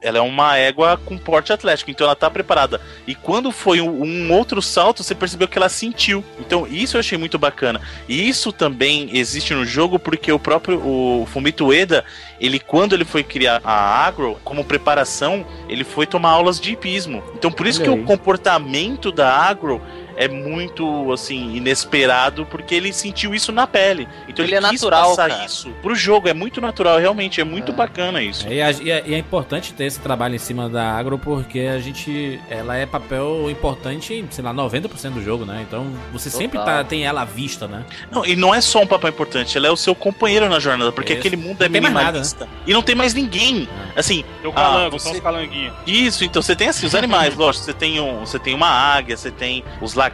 ela 0.01 0.19
é 0.19 0.21
uma 0.21 0.57
égua 0.57 0.97
com 0.97 1.19
porte 1.19 1.53
atlético, 1.53 1.91
então 1.91 2.07
ela 2.07 2.15
tá 2.15 2.31
preparada. 2.31 2.81
E 3.07 3.15
quando 3.15 3.51
foi 3.51 3.81
um, 3.81 4.03
um 4.03 4.33
outro 4.33 4.63
salto, 4.63 5.03
você 5.03 5.15
percebeu 5.15 5.49
que 5.49 5.59
ela 5.59 5.69
sentiu. 5.69 6.25
Então, 6.39 6.67
isso 6.67 6.97
eu 6.97 7.01
achei 7.01 7.19
muito 7.19 7.39
bacana. 7.39 7.81
E 8.09 8.29
isso 8.29 8.53
também 8.53 9.11
existe 9.13 9.53
no 9.53 9.65
jogo 9.65 9.99
porque 9.99 10.31
o 10.31 10.39
próprio 10.39 10.81
o 10.81 11.27
Fumito 11.27 11.67
Ueda, 11.67 12.05
ele 12.41 12.59
quando 12.59 12.95
ele 12.95 13.05
foi 13.05 13.23
criar 13.23 13.61
a 13.63 13.73
Agro, 14.07 14.39
como 14.43 14.65
preparação, 14.65 15.45
ele 15.69 15.85
foi 15.85 16.07
tomar 16.07 16.31
aulas 16.31 16.59
de 16.59 16.73
hipismo. 16.73 17.23
Então, 17.35 17.53
por 17.53 17.67
isso 17.67 17.81
Olha 17.83 17.91
que 17.91 17.97
aí. 17.99 18.03
o 18.03 18.07
comportamento 18.07 19.13
da 19.13 19.31
Agro 19.31 19.81
é 20.21 20.29
muito 20.29 21.11
assim 21.13 21.57
inesperado 21.57 22.45
porque 22.47 22.75
ele 22.75 22.93
sentiu 22.93 23.35
isso 23.35 23.51
na 23.53 23.67
pele. 23.67 24.07
Então 24.29 24.45
Ele 24.45 24.55
ele, 24.55 24.67
é 24.67 24.69
quis 24.71 24.83
natural, 24.83 25.11
passar 25.17 25.29
cara. 25.31 25.45
isso 25.47 25.71
pro 25.83 25.95
jogo, 25.95 26.29
é 26.29 26.35
muito 26.35 26.61
natural, 26.61 26.99
realmente 26.99 27.41
é 27.41 27.45
muito 27.45 27.73
É. 27.73 27.75
bacana 27.75 28.23
isso. 28.23 28.47
É, 28.47 28.55
E, 28.55 28.63
a- 28.63 28.71
e 28.71 28.91
é, 28.91 29.03
e 29.07 29.15
é 29.15 29.19
importante 29.19 29.73
ter 29.73 29.85
esse 29.85 29.99
trabalho 30.01 30.35
em 30.35 30.39
cima 30.39 30.69
da 30.69 30.85
agro 30.93 31.19
porque 31.19 31.61
a 31.61 31.79
gente. 31.79 32.39
Ela 32.51 32.77
é 32.77 32.85
papel 32.87 33.51
importante 33.51 34.13
em, 34.13 34.27
sei 34.31 34.45
lá, 34.45 34.53
90% 34.53 35.15
do 35.15 35.23
jogo, 35.25 35.45
né? 35.45 35.65
Então 35.67 35.87
você 36.13 36.29
sempre 36.29 36.59
Total. 36.59 36.79
tá, 36.79 36.85
tem 36.85 37.05
ela 37.07 37.23
à 37.23 37.25
vista, 37.25 37.67
né? 37.67 37.85
Não, 38.11 38.25
e 38.27 38.37
não 38.37 38.55
é 38.55 38.61
só 38.61 38.83
um 38.83 38.87
papel 38.87 39.11
importante, 39.11 39.57
ela 39.57 39.67
é 39.67 39.71
o 39.71 39.77
seu 39.77 39.95
companheiro 39.95 40.49
na 40.49 40.59
jornada, 40.59 40.93
porque 40.93 41.13
Isso. 41.15 41.21
aquele 41.21 41.37
mundo 41.37 41.63
é 41.63 41.69
Não 41.69 41.73
tem 41.73 41.81
mais 41.81 41.95
nada, 41.95 42.07
minimalista. 42.09 42.49
E 42.67 42.73
não 42.73 42.83
tem 42.83 42.95
mais 42.95 43.15
ninguém. 43.15 43.69
Assim, 43.97 44.25
Tem 44.43 44.51
o 44.51 44.53
Ah, 44.53 44.57
calango, 44.57 44.99
você- 44.99 45.05
são 45.05 45.13
os 45.13 45.21
calanguinhos. 45.21 45.75
Isso, 45.87 46.25
então 46.25 46.43
você 46.43 46.55
tem 46.55 46.69
assim, 46.69 46.87
os 46.87 46.95
animais, 46.95 47.35
lógico, 47.37 47.65
você 47.65 47.73
tem 47.73 48.01
um, 48.01 48.21
você 48.21 48.39
tem 48.39 48.55
uma 48.55 48.69
águia, 48.69 49.17
você 49.17 49.31
tem 49.31 49.65
os 49.81 49.95
lagartos 49.95 50.10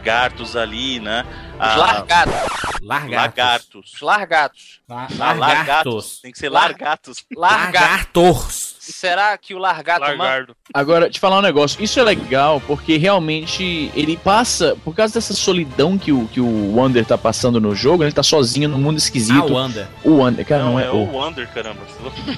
ali, 0.55 0.99
né? 0.99 1.23
Os 1.55 1.59
Ah, 1.59 1.75
largatos. 1.75 2.33
Largatos. 2.81 3.11
lagartos. 3.11 3.93
Os 3.93 4.01
largatos. 4.01 4.79
La- 4.87 5.07
Ah, 5.19 5.33
Largatos. 5.33 6.19
Tem 6.21 6.31
que 6.31 6.37
ser 6.39 6.49
Lar- 6.49 6.63
largatos. 6.69 7.25
Largatos. 7.35 8.76
Será 8.91 9.37
que 9.37 9.53
o 9.53 9.57
largato 9.57 10.01
man- 10.01 10.07
Largardo. 10.17 10.55
Agora, 10.73 11.09
te 11.09 11.19
falar 11.19 11.37
um 11.39 11.41
negócio, 11.41 11.81
isso 11.83 11.99
é 11.99 12.03
legal 12.03 12.61
porque 12.65 12.97
realmente 12.97 13.91
ele 13.95 14.17
passa, 14.17 14.75
por 14.83 14.93
causa 14.95 15.13
dessa 15.13 15.33
solidão 15.33 15.97
que 15.97 16.11
o, 16.11 16.27
que 16.27 16.39
o 16.41 16.75
Wander 16.75 17.05
tá 17.05 17.17
passando 17.17 17.59
no 17.61 17.73
jogo, 17.75 18.03
ele 18.03 18.11
tá 18.11 18.23
sozinho 18.23 18.67
num 18.69 18.77
mundo 18.77 18.95
Ah, 18.95 18.97
esquisito. 18.97 19.53
Wander. 19.53 19.87
o 20.03 20.17
Wander, 20.17 20.45
cara, 20.45 20.63
não, 20.63 20.71
Não, 20.73 20.79
é, 20.79 20.85
é 20.85 20.89
o. 20.91 20.95
o 20.95 21.11
Wonder, 21.13 21.47
caramba. 21.53 21.81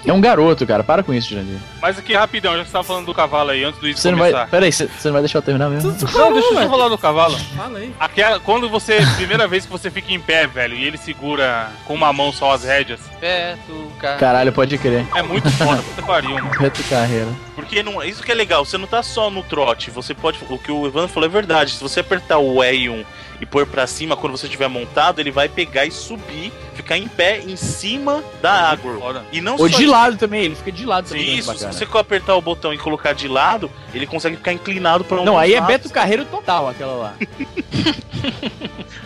É 0.06 0.14
um 0.14 0.22
garoto, 0.22 0.66
cara, 0.68 0.84
para 0.84 1.04
com 1.04 1.14
isso, 1.14 1.30
Jandir. 1.34 1.58
Mas 1.82 1.98
aqui, 1.98 2.14
rapidão, 2.14 2.54
já 2.56 2.60
que 2.64 2.68
você 2.68 2.74
tava 2.74 2.84
falando 2.84 3.06
do 3.06 3.14
cavalo 3.14 3.50
aí, 3.52 3.64
antes 3.64 3.80
do 3.80 3.88
isso 3.88 4.02
Você 4.02 4.12
não 4.12 4.18
vai. 4.20 4.32
começar. 4.32 4.50
Pera 4.50 4.66
aí, 4.66 4.72
você 4.72 4.88
você 4.88 5.08
não 5.08 5.14
vai 5.14 5.22
deixar 5.22 5.38
eu 5.40 5.44
terminar 5.44 5.70
mesmo? 5.70 5.90
Não, 5.92 5.98
deixa 6.34 6.50
eu 6.50 6.54
só 6.62 6.70
falar 6.70 6.90
do 6.90 6.98
cavalo. 6.98 7.38
Fala 7.56 7.80
aí. 7.80 7.94
Aquela, 8.00 8.40
quando 8.40 8.70
você, 8.70 9.00
primeira 9.18 9.48
vez 9.48 9.66
que 9.66 9.72
você 9.72 9.90
fica 9.90 10.12
em 10.14 10.20
pé, 10.20 10.46
velho, 10.48 10.76
e 10.76 10.84
ele 10.84 10.98
segura 10.98 11.70
com 11.86 11.94
uma 11.94 12.12
mão 12.14 12.32
só 12.32 12.52
as 12.54 12.64
rédeas, 12.64 13.00
Perto, 13.20 13.92
cara. 14.00 14.18
Caralho, 14.18 14.52
pode 14.54 14.78
crer. 14.78 15.06
é 15.16 15.22
muito 15.22 15.50
foda, 15.52 15.82
puta 15.82 16.02
que 16.02 16.08
pariu. 16.08 16.39
Reto 16.42 16.84
carreira. 16.84 17.30
Porque 17.56 17.84
não, 17.84 18.04
isso 18.04 18.24
que 18.24 18.32
é 18.32 18.36
legal, 18.36 18.66
você 18.66 18.78
não 18.78 18.88
tá 18.88 19.04
só 19.04 19.30
no 19.30 19.44
trote, 19.44 19.92
você 19.92 20.14
pode. 20.14 20.40
O 20.50 20.58
que 20.58 20.72
o 20.72 20.88
Evandro 20.88 21.10
falou 21.10 21.28
é 21.28 21.32
verdade. 21.32 21.74
Se 21.74 21.82
você 21.82 22.00
apertar 22.00 22.38
o 22.38 22.56
R1 22.56 23.06
e 23.42 23.46
pôr 23.46 23.66
pra 23.66 23.88
cima, 23.88 24.18
quando 24.18 24.38
você 24.38 24.46
estiver 24.46 24.68
montado, 24.68 25.20
ele 25.20 25.32
vai 25.32 25.48
pegar 25.48 25.86
e 25.86 25.92
subir, 25.92 26.52
ficar 26.74 26.98
em 26.98 27.08
pé 27.08 27.40
em 27.40 27.56
cima 27.56 28.24
da 28.42 28.70
agro. 28.70 29.00
Foda. 29.00 29.26
E 29.32 29.42
não 29.42 29.54
Ou 29.54 29.70
só 29.70 29.78
de 29.78 29.86
lado 29.86 30.18
também, 30.18 30.46
ele 30.46 30.56
fica 30.56 30.72
de 30.72 30.86
lado 30.86 31.10
também. 31.10 31.38
Isso, 31.38 31.58
se 31.58 31.66
você 31.66 31.88
apertar 31.98 32.36
o 32.36 32.42
botão 32.42 32.74
e 32.74 32.78
colocar 32.78 33.14
de 33.14 33.28
lado, 33.28 33.72
ele 33.94 34.06
consegue 34.06 34.38
ficar 34.38 34.54
inclinado 34.54 35.04
para 35.04 35.22
um 35.22 35.26
Não, 35.26 35.38
aí 35.38 35.54
é. 35.54 35.62
Beto 35.62 35.90
Carreiro 35.90 36.26
total, 36.26 36.68
aquela 36.68 36.94
lá. 36.94 37.14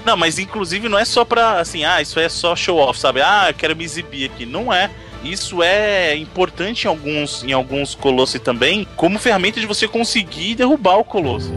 Não, 0.05 0.17
mas 0.17 0.37
inclusive 0.37 0.89
não 0.89 0.99
é 0.99 1.05
só 1.05 1.23
pra, 1.23 1.59
assim, 1.59 1.85
ah, 1.85 2.01
isso 2.01 2.19
é 2.19 2.27
só 2.27 2.55
show 2.55 2.77
off, 2.77 2.99
sabe? 2.99 3.21
Ah, 3.21 3.45
eu 3.49 3.53
quero 3.53 3.75
me 3.75 3.83
exibir 3.83 4.29
aqui. 4.29 4.45
Não 4.45 4.71
é. 4.73 4.89
Isso 5.23 5.63
é 5.63 6.15
importante 6.17 6.83
em 6.83 6.87
alguns, 6.87 7.43
em 7.43 7.53
alguns 7.53 7.95
colossos 7.95 8.39
também, 8.41 8.85
como 8.95 9.17
ferramenta 9.17 9.59
de 9.59 9.65
você 9.65 9.87
conseguir 9.87 10.55
derrubar 10.55 10.97
o 10.97 11.03
colosso. 11.03 11.51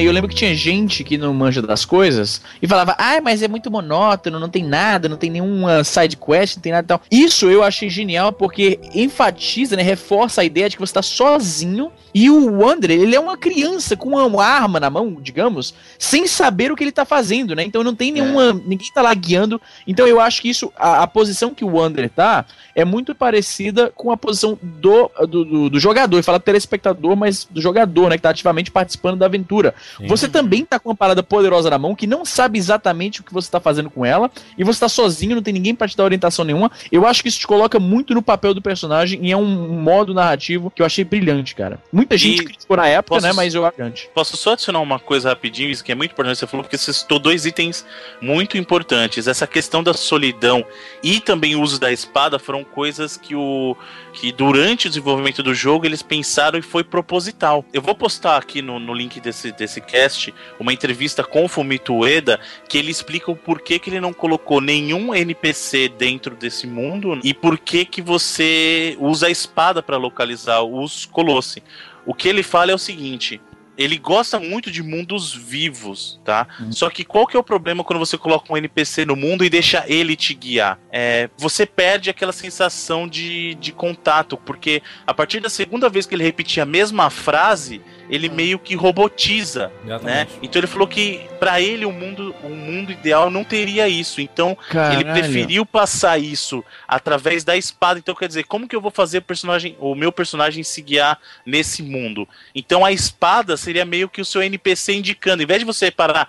E 0.00 0.04
eu 0.04 0.12
lembro 0.12 0.28
que 0.28 0.36
tinha 0.36 0.54
gente 0.54 1.02
que 1.02 1.18
não 1.18 1.34
manja 1.34 1.60
das 1.60 1.84
coisas 1.84 2.40
e 2.60 2.66
falava, 2.66 2.94
ah, 2.98 3.20
mas 3.22 3.42
é 3.42 3.48
muito 3.48 3.70
monótono, 3.70 4.38
não 4.38 4.48
tem 4.48 4.64
nada, 4.64 5.08
não 5.08 5.16
tem 5.16 5.30
nenhuma 5.30 5.82
side 5.84 6.16
quest, 6.16 6.56
não 6.56 6.62
tem 6.62 6.72
nada 6.72 6.84
e 6.84 6.88
tal. 6.88 7.02
Isso 7.10 7.50
eu 7.50 7.62
achei 7.62 7.90
genial 7.90 8.32
porque 8.32 8.78
enfatiza, 8.94 9.76
né, 9.76 9.82
reforça 9.82 10.40
a 10.40 10.44
ideia 10.44 10.68
de 10.68 10.76
que 10.76 10.80
você 10.80 10.94
tá 10.94 11.02
sozinho 11.02 11.90
e 12.14 12.30
o 12.30 12.60
Wander, 12.60 12.90
ele 12.90 13.14
é 13.14 13.20
uma 13.20 13.36
criança 13.36 13.96
com 13.96 14.08
uma 14.08 14.44
arma 14.44 14.80
na 14.80 14.88
mão, 14.88 15.18
digamos, 15.20 15.74
sem 15.98 16.26
saber 16.26 16.72
o 16.72 16.76
que 16.76 16.82
ele 16.82 16.92
tá 16.92 17.04
fazendo, 17.04 17.54
né? 17.54 17.62
Então 17.62 17.84
não 17.84 17.94
tem 17.94 18.10
nenhuma. 18.10 18.52
Ninguém 18.52 18.90
tá 18.92 19.02
lá 19.02 19.12
guiando. 19.12 19.60
Então 19.86 20.06
eu 20.06 20.20
acho 20.20 20.40
que 20.40 20.48
isso, 20.48 20.72
a, 20.76 21.02
a 21.02 21.06
posição 21.06 21.54
que 21.54 21.64
o 21.64 21.76
Wander 21.76 22.08
tá, 22.08 22.46
é 22.74 22.84
muito 22.84 23.14
parecida 23.14 23.92
com 23.94 24.10
a 24.10 24.16
posição 24.16 24.58
do, 24.60 25.10
do, 25.28 25.44
do, 25.44 25.70
do 25.70 25.78
jogador. 25.78 26.22
Fala 26.22 26.40
telespectador, 26.40 27.14
mas 27.14 27.46
do 27.48 27.60
jogador, 27.60 28.08
né? 28.08 28.16
Que 28.16 28.22
tá 28.22 28.30
ativamente 28.30 28.70
participando 28.70 29.18
da 29.18 29.26
aventura. 29.26 29.74
Você 30.06 30.28
também 30.28 30.64
tá 30.64 30.78
com 30.78 30.88
uma 30.90 30.94
parada 30.96 31.22
poderosa 31.22 31.70
na 31.70 31.78
mão 31.78 31.94
que 31.94 32.06
não 32.06 32.24
sabe 32.24 32.58
exatamente 32.58 33.20
o 33.20 33.24
que 33.24 33.32
você 33.32 33.50
tá 33.50 33.60
fazendo 33.60 33.90
com 33.90 34.04
ela. 34.04 34.30
E 34.56 34.64
você 34.64 34.80
tá 34.80 34.88
sozinho, 34.88 35.34
não 35.34 35.42
tem 35.42 35.52
ninguém 35.54 35.74
pra 35.74 35.88
te 35.88 35.96
dar 35.96 36.04
orientação 36.04 36.44
nenhuma. 36.44 36.70
Eu 36.92 37.06
acho 37.06 37.22
que 37.22 37.28
isso 37.28 37.38
te 37.40 37.46
coloca 37.46 37.78
muito 37.80 38.14
no 38.14 38.22
papel 38.22 38.54
do 38.54 38.62
personagem 38.62 39.20
e 39.24 39.32
é 39.32 39.36
um 39.36 39.44
modo 39.80 40.12
narrativo 40.14 40.70
que 40.70 40.82
eu 40.82 40.86
achei 40.86 41.04
brilhante, 41.04 41.54
cara. 41.54 41.78
Muita 41.92 42.16
gente 42.16 42.40
E 42.42 42.44
criticou 42.44 42.76
na 42.76 42.86
época, 42.86 43.16
posso- 43.16 43.26
né? 43.26 43.32
Mas 43.32 43.54
eu 43.54 43.64
acho. 43.64 44.08
Posso 44.14 44.36
só 44.36 44.52
adicionar 44.52 44.80
uma 44.80 44.98
coisa 44.98 45.28
rapidinho, 45.28 45.70
isso 45.70 45.84
que 45.84 45.92
é 45.92 45.94
muito 45.94 46.12
importante. 46.12 46.38
Você 46.38 46.46
falou 46.46 46.64
porque 46.64 46.76
você 46.78 46.92
citou 46.92 47.18
dois 47.18 47.46
itens 47.46 47.84
muito 48.20 48.56
importantes. 48.58 49.26
Essa 49.28 49.46
questão 49.46 49.82
da 49.82 49.92
solidão 49.94 50.64
e 51.02 51.20
também 51.20 51.54
o 51.56 51.60
uso 51.62 51.78
da 51.80 51.92
espada 51.92 52.38
foram 52.38 52.64
coisas 52.64 53.16
que 53.16 53.34
o 53.34 53.76
que 54.12 54.32
durante 54.32 54.86
o 54.86 54.90
desenvolvimento 54.90 55.42
do 55.42 55.54
jogo 55.54 55.86
eles 55.86 56.02
pensaram 56.02 56.58
e 56.58 56.62
foi 56.62 56.84
proposital. 56.84 57.64
Eu 57.72 57.82
vou 57.82 57.94
postar 57.94 58.36
aqui 58.36 58.62
no, 58.62 58.78
no 58.78 58.94
link 58.94 59.20
desse, 59.20 59.52
desse 59.52 59.80
cast 59.80 60.34
uma 60.58 60.72
entrevista 60.72 61.24
com 61.24 61.44
o 61.44 61.48
Fumito 61.48 61.94
Ueda 61.94 62.40
que 62.68 62.78
ele 62.78 62.90
explica 62.90 63.30
o 63.30 63.36
porquê 63.36 63.78
que 63.78 63.90
ele 63.90 64.00
não 64.00 64.12
colocou 64.12 64.60
nenhum 64.60 65.14
NPC 65.14 65.88
dentro 65.88 66.34
desse 66.34 66.66
mundo 66.66 67.20
e 67.22 67.32
por 67.32 67.58
que 67.58 67.84
que 67.84 68.02
você 68.02 68.96
usa 69.00 69.26
a 69.26 69.30
espada 69.30 69.82
para 69.82 69.96
localizar 69.96 70.62
os 70.62 71.04
Colossi. 71.06 71.62
O 72.06 72.14
que 72.14 72.28
ele 72.28 72.42
fala 72.42 72.72
é 72.72 72.74
o 72.74 72.78
seguinte: 72.78 73.40
ele 73.78 73.96
gosta 73.96 74.40
muito 74.40 74.72
de 74.72 74.82
mundos 74.82 75.32
vivos, 75.32 76.20
tá? 76.24 76.48
Só 76.72 76.90
que 76.90 77.04
qual 77.04 77.28
que 77.28 77.36
é 77.36 77.40
o 77.40 77.44
problema 77.44 77.84
quando 77.84 78.00
você 78.00 78.18
coloca 78.18 78.52
um 78.52 78.56
NPC 78.56 79.04
no 79.04 79.14
mundo 79.14 79.44
e 79.44 79.48
deixa 79.48 79.84
ele 79.86 80.16
te 80.16 80.34
guiar? 80.34 80.80
É, 80.90 81.30
você 81.38 81.64
perde 81.64 82.10
aquela 82.10 82.32
sensação 82.32 83.06
de, 83.06 83.54
de 83.54 83.70
contato, 83.70 84.36
porque 84.36 84.82
a 85.06 85.14
partir 85.14 85.38
da 85.38 85.48
segunda 85.48 85.88
vez 85.88 86.06
que 86.06 86.14
ele 86.16 86.24
repetir 86.24 86.60
a 86.60 86.66
mesma 86.66 87.08
frase, 87.08 87.80
ele 88.10 88.28
meio 88.28 88.58
que 88.58 88.74
robotiza, 88.74 89.70
né? 89.84 89.94
Exatamente. 89.96 90.30
Então 90.42 90.60
ele 90.60 90.66
falou 90.66 90.86
que 90.88 91.20
pra 91.38 91.60
ele 91.60 91.84
o 91.84 91.92
mundo, 91.92 92.34
o 92.42 92.48
mundo 92.48 92.90
ideal 92.90 93.30
não 93.30 93.44
teria 93.44 93.88
isso. 93.88 94.20
Então 94.20 94.50
ele 94.92 95.04
Caralho. 95.04 95.12
preferiu 95.12 95.64
passar 95.66 96.18
isso 96.18 96.64
através 96.86 97.44
da 97.44 97.56
espada. 97.56 97.98
Então, 97.98 98.14
quer 98.14 98.28
dizer, 98.28 98.44
como 98.44 98.66
que 98.66 98.74
eu 98.74 98.80
vou 98.80 98.90
fazer 98.90 99.18
o 99.18 99.22
personagem, 99.22 99.76
o 99.78 99.94
meu 99.94 100.10
personagem 100.10 100.62
se 100.64 100.80
guiar 100.82 101.18
nesse 101.46 101.82
mundo? 101.82 102.26
Então 102.54 102.84
a 102.84 102.92
espada 102.92 103.56
seria 103.56 103.84
meio 103.84 104.08
que 104.08 104.20
o 104.20 104.24
seu 104.24 104.42
NPC 104.42 104.94
indicando, 104.94 105.42
em 105.42 105.46
vez 105.46 105.60
de 105.60 105.64
você 105.64 105.90
parar, 105.90 106.28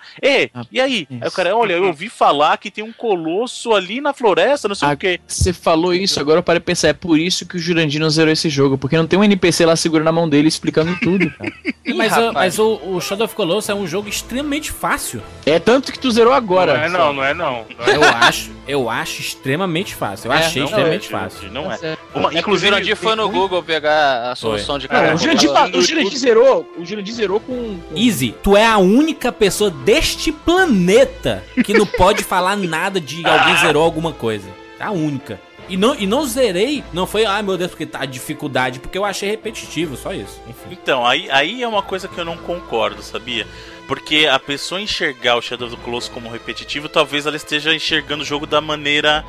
Ah, 0.54 0.64
e 0.70 0.80
aí? 0.80 1.06
Aí 1.20 1.28
o 1.28 1.32
cara, 1.32 1.56
olha, 1.56 1.74
eu 1.74 1.84
ouvi 1.86 2.08
falar 2.08 2.56
que 2.58 2.70
tem 2.70 2.84
um 2.84 2.92
colosso 2.92 3.72
ali 3.72 4.00
na 4.00 4.12
floresta, 4.12 4.68
não 4.68 4.74
sei 4.74 4.88
Ah, 4.88 4.92
o 4.92 4.96
quê. 4.96 5.20
Você 5.26 5.52
falou 5.52 5.94
isso, 5.94 6.20
agora 6.20 6.38
eu 6.38 6.42
parei 6.42 6.60
de 6.60 6.64
pensar. 6.66 6.88
É 6.88 6.92
por 6.92 7.18
isso 7.18 7.46
que 7.46 7.56
o 7.56 7.58
Jurandir 7.58 8.00
não 8.00 8.10
zerou 8.10 8.32
esse 8.32 8.48
jogo. 8.48 8.76
Porque 8.78 8.96
não 8.96 9.06
tem 9.06 9.18
um 9.18 9.24
NPC 9.24 9.64
lá 9.66 9.76
segurando 9.76 10.08
a 10.08 10.12
mão 10.12 10.28
dele 10.28 10.48
explicando 10.48 10.96
tudo, 11.00 11.30
cara. 11.30 11.52
Mas, 11.94 12.16
o, 12.16 12.32
mas 12.32 12.58
o, 12.58 12.80
o 12.84 13.00
Shadow 13.00 13.24
of 13.24 13.34
Colossus 13.34 13.68
é 13.70 13.74
um 13.74 13.86
jogo 13.86 14.08
extremamente 14.08 14.70
fácil. 14.70 15.22
É 15.44 15.58
tanto 15.58 15.92
que 15.92 15.98
tu 15.98 16.10
zerou 16.10 16.32
agora. 16.32 16.74
Não 16.76 16.84
é 16.84 16.88
não, 16.88 17.12
não 17.12 17.24
é 17.24 17.34
não. 17.34 17.66
Não 17.78 17.84
é 17.86 17.96
Eu 17.96 18.02
acho, 18.04 18.50
eu 18.68 18.90
acho 18.90 19.20
extremamente 19.20 19.94
fácil. 19.94 20.28
Eu 20.28 20.32
É, 20.32 20.38
achei 20.38 20.62
não 20.62 20.68
extremamente 20.68 21.10
Não 21.12 21.18
é, 21.18 21.22
fácil. 21.22 21.52
Não 21.52 21.72
é. 21.72 21.76
Tá 21.76 21.96
Uma- 22.14 22.28
É 22.28 22.30
que 22.32 22.36
o 22.36 22.40
inclusive, 22.40 22.68
Jurandir 22.70 22.96
foi 22.96 23.14
no 23.16 23.28
Google 23.28 23.62
pegar 23.62 24.30
a 24.30 24.36
solução 24.36 24.78
de 24.78 24.88
Não, 24.88 24.94
cada 24.94 25.14
o 25.14 25.18
Jurandir, 25.18 25.50
um. 25.50 25.54
fa- 25.54 25.66
o 25.74 25.82
Jurandir 25.82 26.18
zerou. 26.18 26.72
O 26.78 26.84
Jurandir 26.84 27.14
zerou 27.14 27.40
com. 27.40 27.78
com- 27.88 27.96
Easy, 27.96 28.34
tu 28.42 28.56
é 28.56 28.66
a 28.66 28.78
única 28.78 29.30
pessoa 29.32 29.70
deste 29.70 30.32
planeta 30.32 31.42
que 31.64 31.72
não 31.74 31.86
pode 31.86 32.22
falar 32.24 32.56
nada 32.56 33.00
de 33.00 33.26
alguém 33.26 33.56
zerou 33.58 33.82
alguma 33.82 34.12
coisa. 34.12 34.48
É 34.78 34.84
a 34.84 34.90
única. 34.90 35.40
E 35.70 35.76
não, 35.76 35.94
e 35.94 36.04
não 36.04 36.26
zerei, 36.26 36.82
não 36.92 37.06
foi, 37.06 37.24
ai 37.24 37.42
meu 37.42 37.56
Deus, 37.56 37.70
porque 37.70 37.86
tá 37.86 38.04
dificuldade, 38.04 38.80
porque 38.80 38.98
eu 38.98 39.04
achei 39.04 39.30
repetitivo, 39.30 39.96
só 39.96 40.12
isso. 40.12 40.42
Enfim. 40.48 40.70
Então, 40.72 41.06
aí, 41.06 41.30
aí 41.30 41.62
é 41.62 41.68
uma 41.68 41.80
coisa 41.80 42.08
que 42.08 42.18
eu 42.18 42.24
não 42.24 42.36
concordo, 42.36 43.00
sabia? 43.02 43.46
Porque 43.86 44.26
a 44.26 44.38
pessoa 44.38 44.80
enxergar 44.80 45.36
o 45.36 45.40
Shadow 45.40 45.68
of 45.68 45.76
the 45.76 45.82
Colossus 45.84 46.10
como 46.10 46.28
repetitivo, 46.28 46.88
talvez 46.88 47.24
ela 47.24 47.36
esteja 47.36 47.72
enxergando 47.72 48.24
o 48.24 48.26
jogo 48.26 48.46
da 48.46 48.60
maneira 48.60 49.24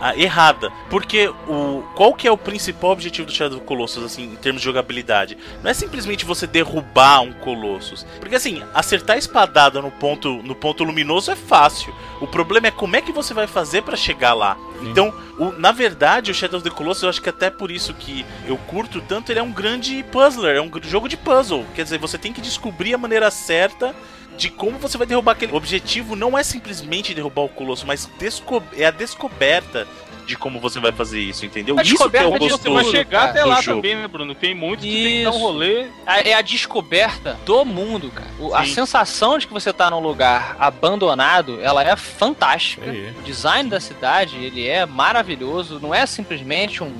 ah, 0.00 0.16
errada. 0.16 0.70
Porque 0.90 1.28
o 1.48 1.82
qual 1.94 2.14
que 2.14 2.26
é 2.28 2.30
o 2.30 2.36
principal 2.36 2.90
objetivo 2.90 3.26
do 3.26 3.32
Shadow 3.32 3.56
of 3.58 3.60
the 3.60 3.66
Colossus, 3.66 4.04
assim, 4.04 4.24
em 4.24 4.36
termos 4.36 4.60
de 4.60 4.66
jogabilidade? 4.66 5.36
Não 5.62 5.70
é 5.70 5.74
simplesmente 5.74 6.24
você 6.24 6.46
derrubar 6.46 7.20
um 7.22 7.32
Colossus. 7.32 8.06
Porque 8.20 8.34
assim, 8.36 8.62
acertar 8.74 9.16
a 9.16 9.18
espadada 9.18 9.80
no 9.80 9.90
ponto, 9.90 10.42
no 10.42 10.54
ponto 10.54 10.84
luminoso 10.84 11.30
é 11.30 11.36
fácil. 11.36 11.94
O 12.20 12.26
problema 12.26 12.66
é 12.68 12.70
como 12.70 12.96
é 12.96 13.02
que 13.02 13.12
você 13.12 13.32
vai 13.34 13.46
fazer 13.46 13.82
pra 13.82 13.96
chegar 13.96 14.34
lá. 14.34 14.56
Então, 14.82 15.12
o- 15.38 15.52
na 15.52 15.72
verdade, 15.72 16.30
o 16.30 16.34
Shadow 16.34 16.58
of 16.60 16.68
the 16.68 16.74
Colossus, 16.74 17.02
eu 17.02 17.08
acho 17.08 17.22
que 17.22 17.30
até 17.30 17.48
por 17.50 17.70
isso 17.70 17.94
que 17.94 18.24
eu 18.46 18.56
curto 18.58 19.00
tanto, 19.00 19.30
ele 19.32 19.40
é 19.40 19.42
um 19.42 19.52
grande 19.52 20.04
puzzler, 20.12 20.56
é 20.56 20.60
um 20.60 20.70
jogo 20.82 21.08
de 21.08 21.16
puzzle. 21.16 21.64
Quer 21.74 21.84
dizer, 21.84 21.98
você 21.98 22.18
tem 22.18 22.32
que 22.32 22.40
descobrir 22.40 22.94
a 22.94 22.98
maneira 22.98 23.30
certa 23.30 23.94
de 24.36 24.50
como 24.50 24.78
você 24.78 24.98
vai 24.98 25.06
derrubar 25.06 25.32
aquele. 25.32 25.52
O 25.52 25.56
objetivo 25.56 26.14
não 26.16 26.36
é 26.36 26.42
simplesmente 26.42 27.14
derrubar 27.14 27.42
o 27.42 27.48
Colosso, 27.48 27.86
mas 27.86 28.08
desco- 28.18 28.62
é 28.76 28.84
a 28.86 28.90
descoberta 28.90 29.86
de 30.26 30.36
como 30.36 30.58
você 30.58 30.80
vai 30.80 30.90
fazer 30.90 31.20
isso, 31.20 31.46
entendeu? 31.46 31.78
A 31.78 31.82
isso 31.82 31.90
que 31.96 32.02
é 32.02 32.08
descoberta 32.10 32.28
o 32.28 32.38
de 32.40 32.48
Você 32.50 32.62
vai 32.64 32.72
gostoso. 32.72 32.90
chegar 32.96 33.18
cara, 33.20 33.30
até 33.30 33.44
lá 33.44 33.60
jogo. 33.60 33.76
também, 33.80 33.94
né, 33.94 34.08
Bruno? 34.08 34.34
Tem 34.34 34.54
muitos 34.56 34.84
que 34.84 34.90
tem 34.92 35.18
que 35.18 35.24
dar 35.24 35.30
um 35.30 35.38
rolê. 35.38 35.86
É 36.04 36.34
a 36.34 36.42
descoberta 36.42 37.38
do 37.46 37.64
mundo, 37.64 38.10
cara. 38.10 38.28
O- 38.40 38.52
a 38.52 38.64
sensação 38.66 39.38
de 39.38 39.46
que 39.46 39.52
você 39.52 39.72
tá 39.72 39.88
num 39.88 40.00
lugar 40.00 40.56
abandonado, 40.58 41.60
ela 41.62 41.82
é 41.84 41.94
fantástica. 41.94 42.90
Aí. 42.90 43.10
O 43.18 43.22
design 43.22 43.70
da 43.70 43.78
cidade, 43.78 44.36
ele 44.36 44.66
é 44.66 44.84
maravilhoso. 44.84 45.78
Não 45.80 45.94
é 45.94 46.04
simplesmente 46.06 46.82
um 46.82 46.92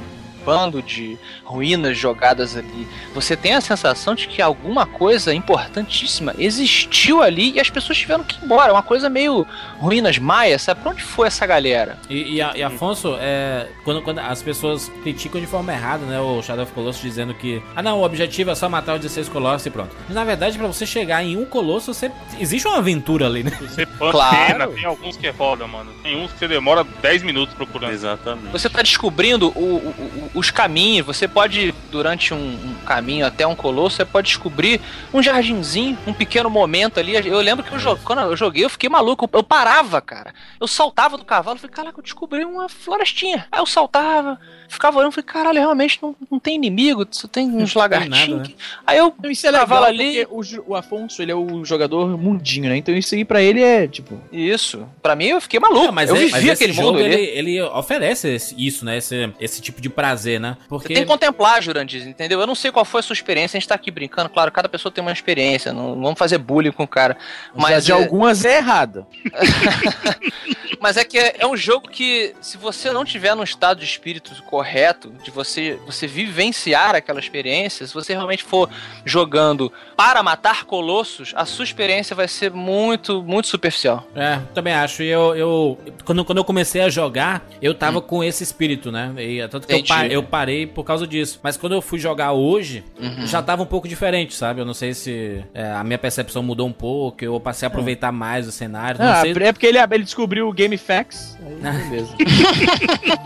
bando 0.46 0.80
de 0.80 1.18
ruínas 1.44 1.98
jogadas 1.98 2.56
ali. 2.56 2.87
Você 3.12 3.37
tem 3.37 3.52
a 3.54 3.61
sensação 3.61 4.14
de 4.14 4.28
que 4.28 4.40
alguma 4.40 4.87
coisa 4.87 5.35
importantíssima 5.35 6.32
existiu 6.38 7.20
ali 7.20 7.50
e 7.52 7.61
as 7.61 7.68
pessoas 7.68 7.98
tiveram 7.98 8.22
que 8.22 8.37
ir 8.40 8.44
embora. 8.44 8.68
É 8.70 8.72
uma 8.72 8.82
coisa 8.82 9.11
meio 9.11 9.44
ruínas 9.78 10.18
maias, 10.18 10.62
sabe? 10.62 10.80
Pra 10.80 10.92
onde 10.92 11.02
foi 11.02 11.26
essa 11.26 11.44
galera? 11.46 11.98
E, 12.09 12.37
e, 12.37 12.40
a- 12.42 12.52
e 12.56 12.62
Afonso, 12.62 13.16
é, 13.20 13.66
quando, 13.85 14.02
quando 14.02 14.20
as 14.20 14.40
pessoas 14.40 14.88
criticam 15.02 15.40
de 15.40 15.46
forma 15.48 15.72
errada, 15.72 16.06
né, 16.06 16.20
o 16.20 16.40
Shadow 16.42 16.62
of 16.64 16.72
Colossus 16.72 17.02
dizendo 17.02 17.35
que, 17.35 17.61
ah 17.74 17.82
não, 17.82 17.98
o 18.00 18.04
objetivo 18.04 18.50
é 18.50 18.54
só 18.54 18.68
matar 18.68 18.94
os 18.94 19.00
16 19.00 19.28
colossos 19.28 19.66
e 19.66 19.70
pronto. 19.70 19.94
Na 20.09 20.22
verdade, 20.24 20.56
pra 20.56 20.66
você 20.68 20.87
chegar 20.87 21.24
em 21.24 21.37
um 21.37 21.44
colosso, 21.44 21.92
você, 21.92 22.11
existe 22.38 22.68
uma 22.68 22.78
aventura 22.78 23.26
ali, 23.26 23.42
né? 23.42 23.50
Você 23.61 23.85
pena, 23.85 24.11
Claro. 24.12 24.72
tem 24.72 24.85
alguns 24.85 25.16
que 25.16 25.26
é 25.26 25.32
foda, 25.32 25.66
mano. 25.66 25.90
Tem 26.02 26.16
uns 26.22 26.32
que 26.32 26.38
você 26.38 26.46
demora 26.48 26.85
10 27.02 27.22
minutos 27.24 27.54
procurando. 27.54 27.92
Exatamente. 27.92 28.52
Você 28.52 28.68
tá 28.68 28.82
descobrindo 28.82 29.48
o- 29.48 29.76
o- 29.76 30.30
os 30.37 30.51
caminhos. 30.53 31.05
Você 31.07 31.27
pode, 31.27 31.75
durante 31.90 32.33
um, 32.33 32.37
um 32.38 32.75
caminho 32.87 33.27
até 33.27 33.44
um 33.46 33.57
colosso, 33.57 33.96
você 33.96 34.05
pode 34.05 34.29
descobrir 34.29 34.81
um 35.12 35.20
jardinzinho, 35.22 35.99
um 36.07 36.12
pequeno 36.12 36.49
momento 36.49 37.01
ali. 37.01 37.14
Eu 37.14 37.40
lembro 37.40 37.64
que 37.64 37.72
eu 37.72 37.79
jo- 37.79 37.99
quando 38.05 38.20
eu 38.20 38.37
joguei, 38.37 38.64
eu 38.64 38.70
fiquei 38.70 38.88
maluco. 38.88 39.29
Eu 39.33 39.42
parava, 39.42 40.01
cara. 40.01 40.33
Eu 40.61 40.68
saltava 40.68 41.16
do 41.16 41.25
cavalo. 41.25 41.59
Falei, 41.59 41.75
caraca, 41.75 41.99
eu 41.99 42.03
descobri 42.03 42.44
uma 42.44 42.68
florestinha. 42.68 43.46
Aí 43.51 43.59
eu 43.61 43.66
saltava, 43.66 44.38
ficava 44.68 44.99
olhando. 44.99 45.12
Falei, 45.12 45.25
caralho, 45.27 45.59
realmente 45.59 45.99
não, 46.03 46.14
não 46.31 46.38
tem 46.38 46.55
inimigo, 46.55 47.07
só 47.11 47.27
tem 47.27 47.49
uns 47.51 47.75
lagartinhos. 47.75 48.49
né? 48.49 48.55
Aí 48.87 48.99
eu. 48.99 49.14
Então, 49.18 49.31
Isso 49.31 49.46
é 49.46 49.51
legal 49.51 49.83
ali- 49.85 50.27
o, 50.31 50.40
o 50.68 50.75
Afonso, 50.77 51.22
ele 51.22 51.33
é 51.33 51.35
o 51.35 51.64
jogador 51.64 52.16
mundinho, 52.18 52.68
né? 52.68 52.77
Então 52.77 52.94
isso 52.94 53.14
aí 53.14 53.25
pra 53.25 53.40
ele 53.42 53.62
é, 53.62 53.87
tipo... 53.88 54.20
Isso. 54.31 54.87
Pra 55.03 55.16
mim, 55.16 55.27
eu 55.27 55.40
fiquei 55.40 55.59
maluco. 55.59 55.87
Não, 55.87 55.92
mas 55.92 56.11
eu 56.11 56.16
é- 56.16 56.18
vivi 56.20 56.33
mas 56.33 56.42
esse 56.44 56.53
aquele 56.53 56.72
jogo, 56.72 56.92
mundo 56.92 57.05
ali. 57.05 57.14
ele, 57.14 57.22
ele 57.57 57.62
oferece 57.62 58.37
isso, 58.59 58.85
né? 58.85 58.99
Esse, 58.99 59.33
esse 59.40 59.61
tipo 59.62 59.81
de 59.81 59.88
prazer, 59.88 60.26
né? 60.39 60.57
Você 60.62 60.69
Porque 60.69 60.95
tem 60.95 61.03
que 61.05 61.09
contemplar, 61.09 61.62
Jurandir, 61.62 62.07
entendeu? 62.07 62.41
Eu 62.41 62.47
não 62.47 62.55
sei 62.55 62.71
qual 62.73 62.85
foi 62.85 63.01
a 63.01 63.03
sua 63.03 63.15
experiência, 63.15 63.57
a 63.57 63.61
gente 63.61 63.69
tá 63.69 63.75
aqui 63.75 63.91
brincando, 63.91 64.29
claro, 64.29 64.51
cada 64.53 64.69
pessoa 64.69 64.91
tem 64.93 65.03
uma 65.03 65.12
experiência, 65.12 65.73
não 65.73 65.95
vamos 66.01 66.19
fazer 66.19 66.39
bullying 66.39 66.73
com 66.73 66.83
o 66.85 66.89
cara. 66.89 67.17
Mas 67.55 67.71
Mas 67.77 67.85
de 67.87 67.93
é- 67.93 67.95
algumas 67.95 68.45
é 68.45 68.57
errada. 68.59 69.07
Mas 70.81 70.97
é 70.97 71.05
que 71.05 71.19
é, 71.19 71.37
é 71.39 71.47
um 71.47 71.57
jogo 71.57 71.89
que, 71.89 72.35
se 72.41 72.57
você 72.59 72.91
não 72.93 73.05
tiver 73.05 73.35
num 73.35 73.43
estado 73.43 73.79
de 73.79 73.85
espírito 73.87 74.31
correto, 74.45 75.11
de 75.25 75.31
você, 75.31 75.79
você 75.87 76.07
vivenciar 76.07 76.95
aquela 76.95 77.19
experiência, 77.19 77.87
se 77.87 77.95
você 77.95 78.12
realmente 78.12 78.45
for 78.45 78.69
jogando 79.05 79.73
para 79.97 80.23
matar 80.23 80.65
colossos, 80.65 81.33
a 81.35 81.45
sua 81.47 81.65
experiência 81.65 82.15
vai 82.15 82.29
ser 82.29 82.51
muito, 82.53 83.23
muito 83.23 83.49
superficial. 83.49 84.07
É, 84.15 84.39
também 84.55 84.75
acho. 84.75 85.03
E 85.03 85.09
eu, 85.09 85.35
eu 85.35 85.79
quando, 86.05 86.25
quando 86.25 86.39
eu 86.39 86.45
comecei 86.45 86.83
a 86.83 86.89
jogar, 86.91 87.47
eu 87.62 87.75
tava 87.75 87.99
Hum. 87.99 88.03
com 88.03 88.23
esse 88.25 88.43
espírito, 88.43 88.93
né? 88.93 89.12
E, 89.17 89.47
tanto 89.49 89.67
que 89.67 89.73
eu, 89.73 89.79
Entendi. 89.79 89.89
pa- 89.89 90.07
eu 90.16 90.22
parei 90.22 90.66
por 90.66 90.85
causa 90.85 91.07
disso. 91.07 91.38
Mas 91.42 91.57
quando 91.57 91.72
eu 91.74 91.83
fui 91.83 91.98
jogar 91.98 92.33
hoje, 92.33 92.85
Uhum. 93.00 93.26
já 93.26 93.42
tava 93.42 93.62
um 93.62 93.66
pouco 93.66 93.87
diferente, 93.88 94.35
sabe? 94.35 94.61
Eu 94.61 94.64
não 94.64 94.74
sei 94.74 94.94
se 94.94 95.44
é, 95.55 95.70
a 95.72 95.85
minha 95.85 95.98
percepção 95.98 96.42
mudou 96.42 96.66
um 96.66 96.72
pouco, 96.72 97.24
eu 97.24 97.38
passei 97.40 97.66
a 97.66 97.68
aproveitar 97.68 98.11
mais 98.12 98.46
o 98.48 98.52
cenário. 98.52 98.98
Não 99.00 99.11
Ah, 99.11 99.20
sei. 99.20 99.33
é 99.33 99.52
porque 99.52 99.66
ele, 99.66 99.79
ele 99.79 100.05
descobriu 100.05 100.48
o 100.48 100.52
GameFAQs. 100.52 101.38
Aí, 101.62 101.83
beleza. 101.90 102.14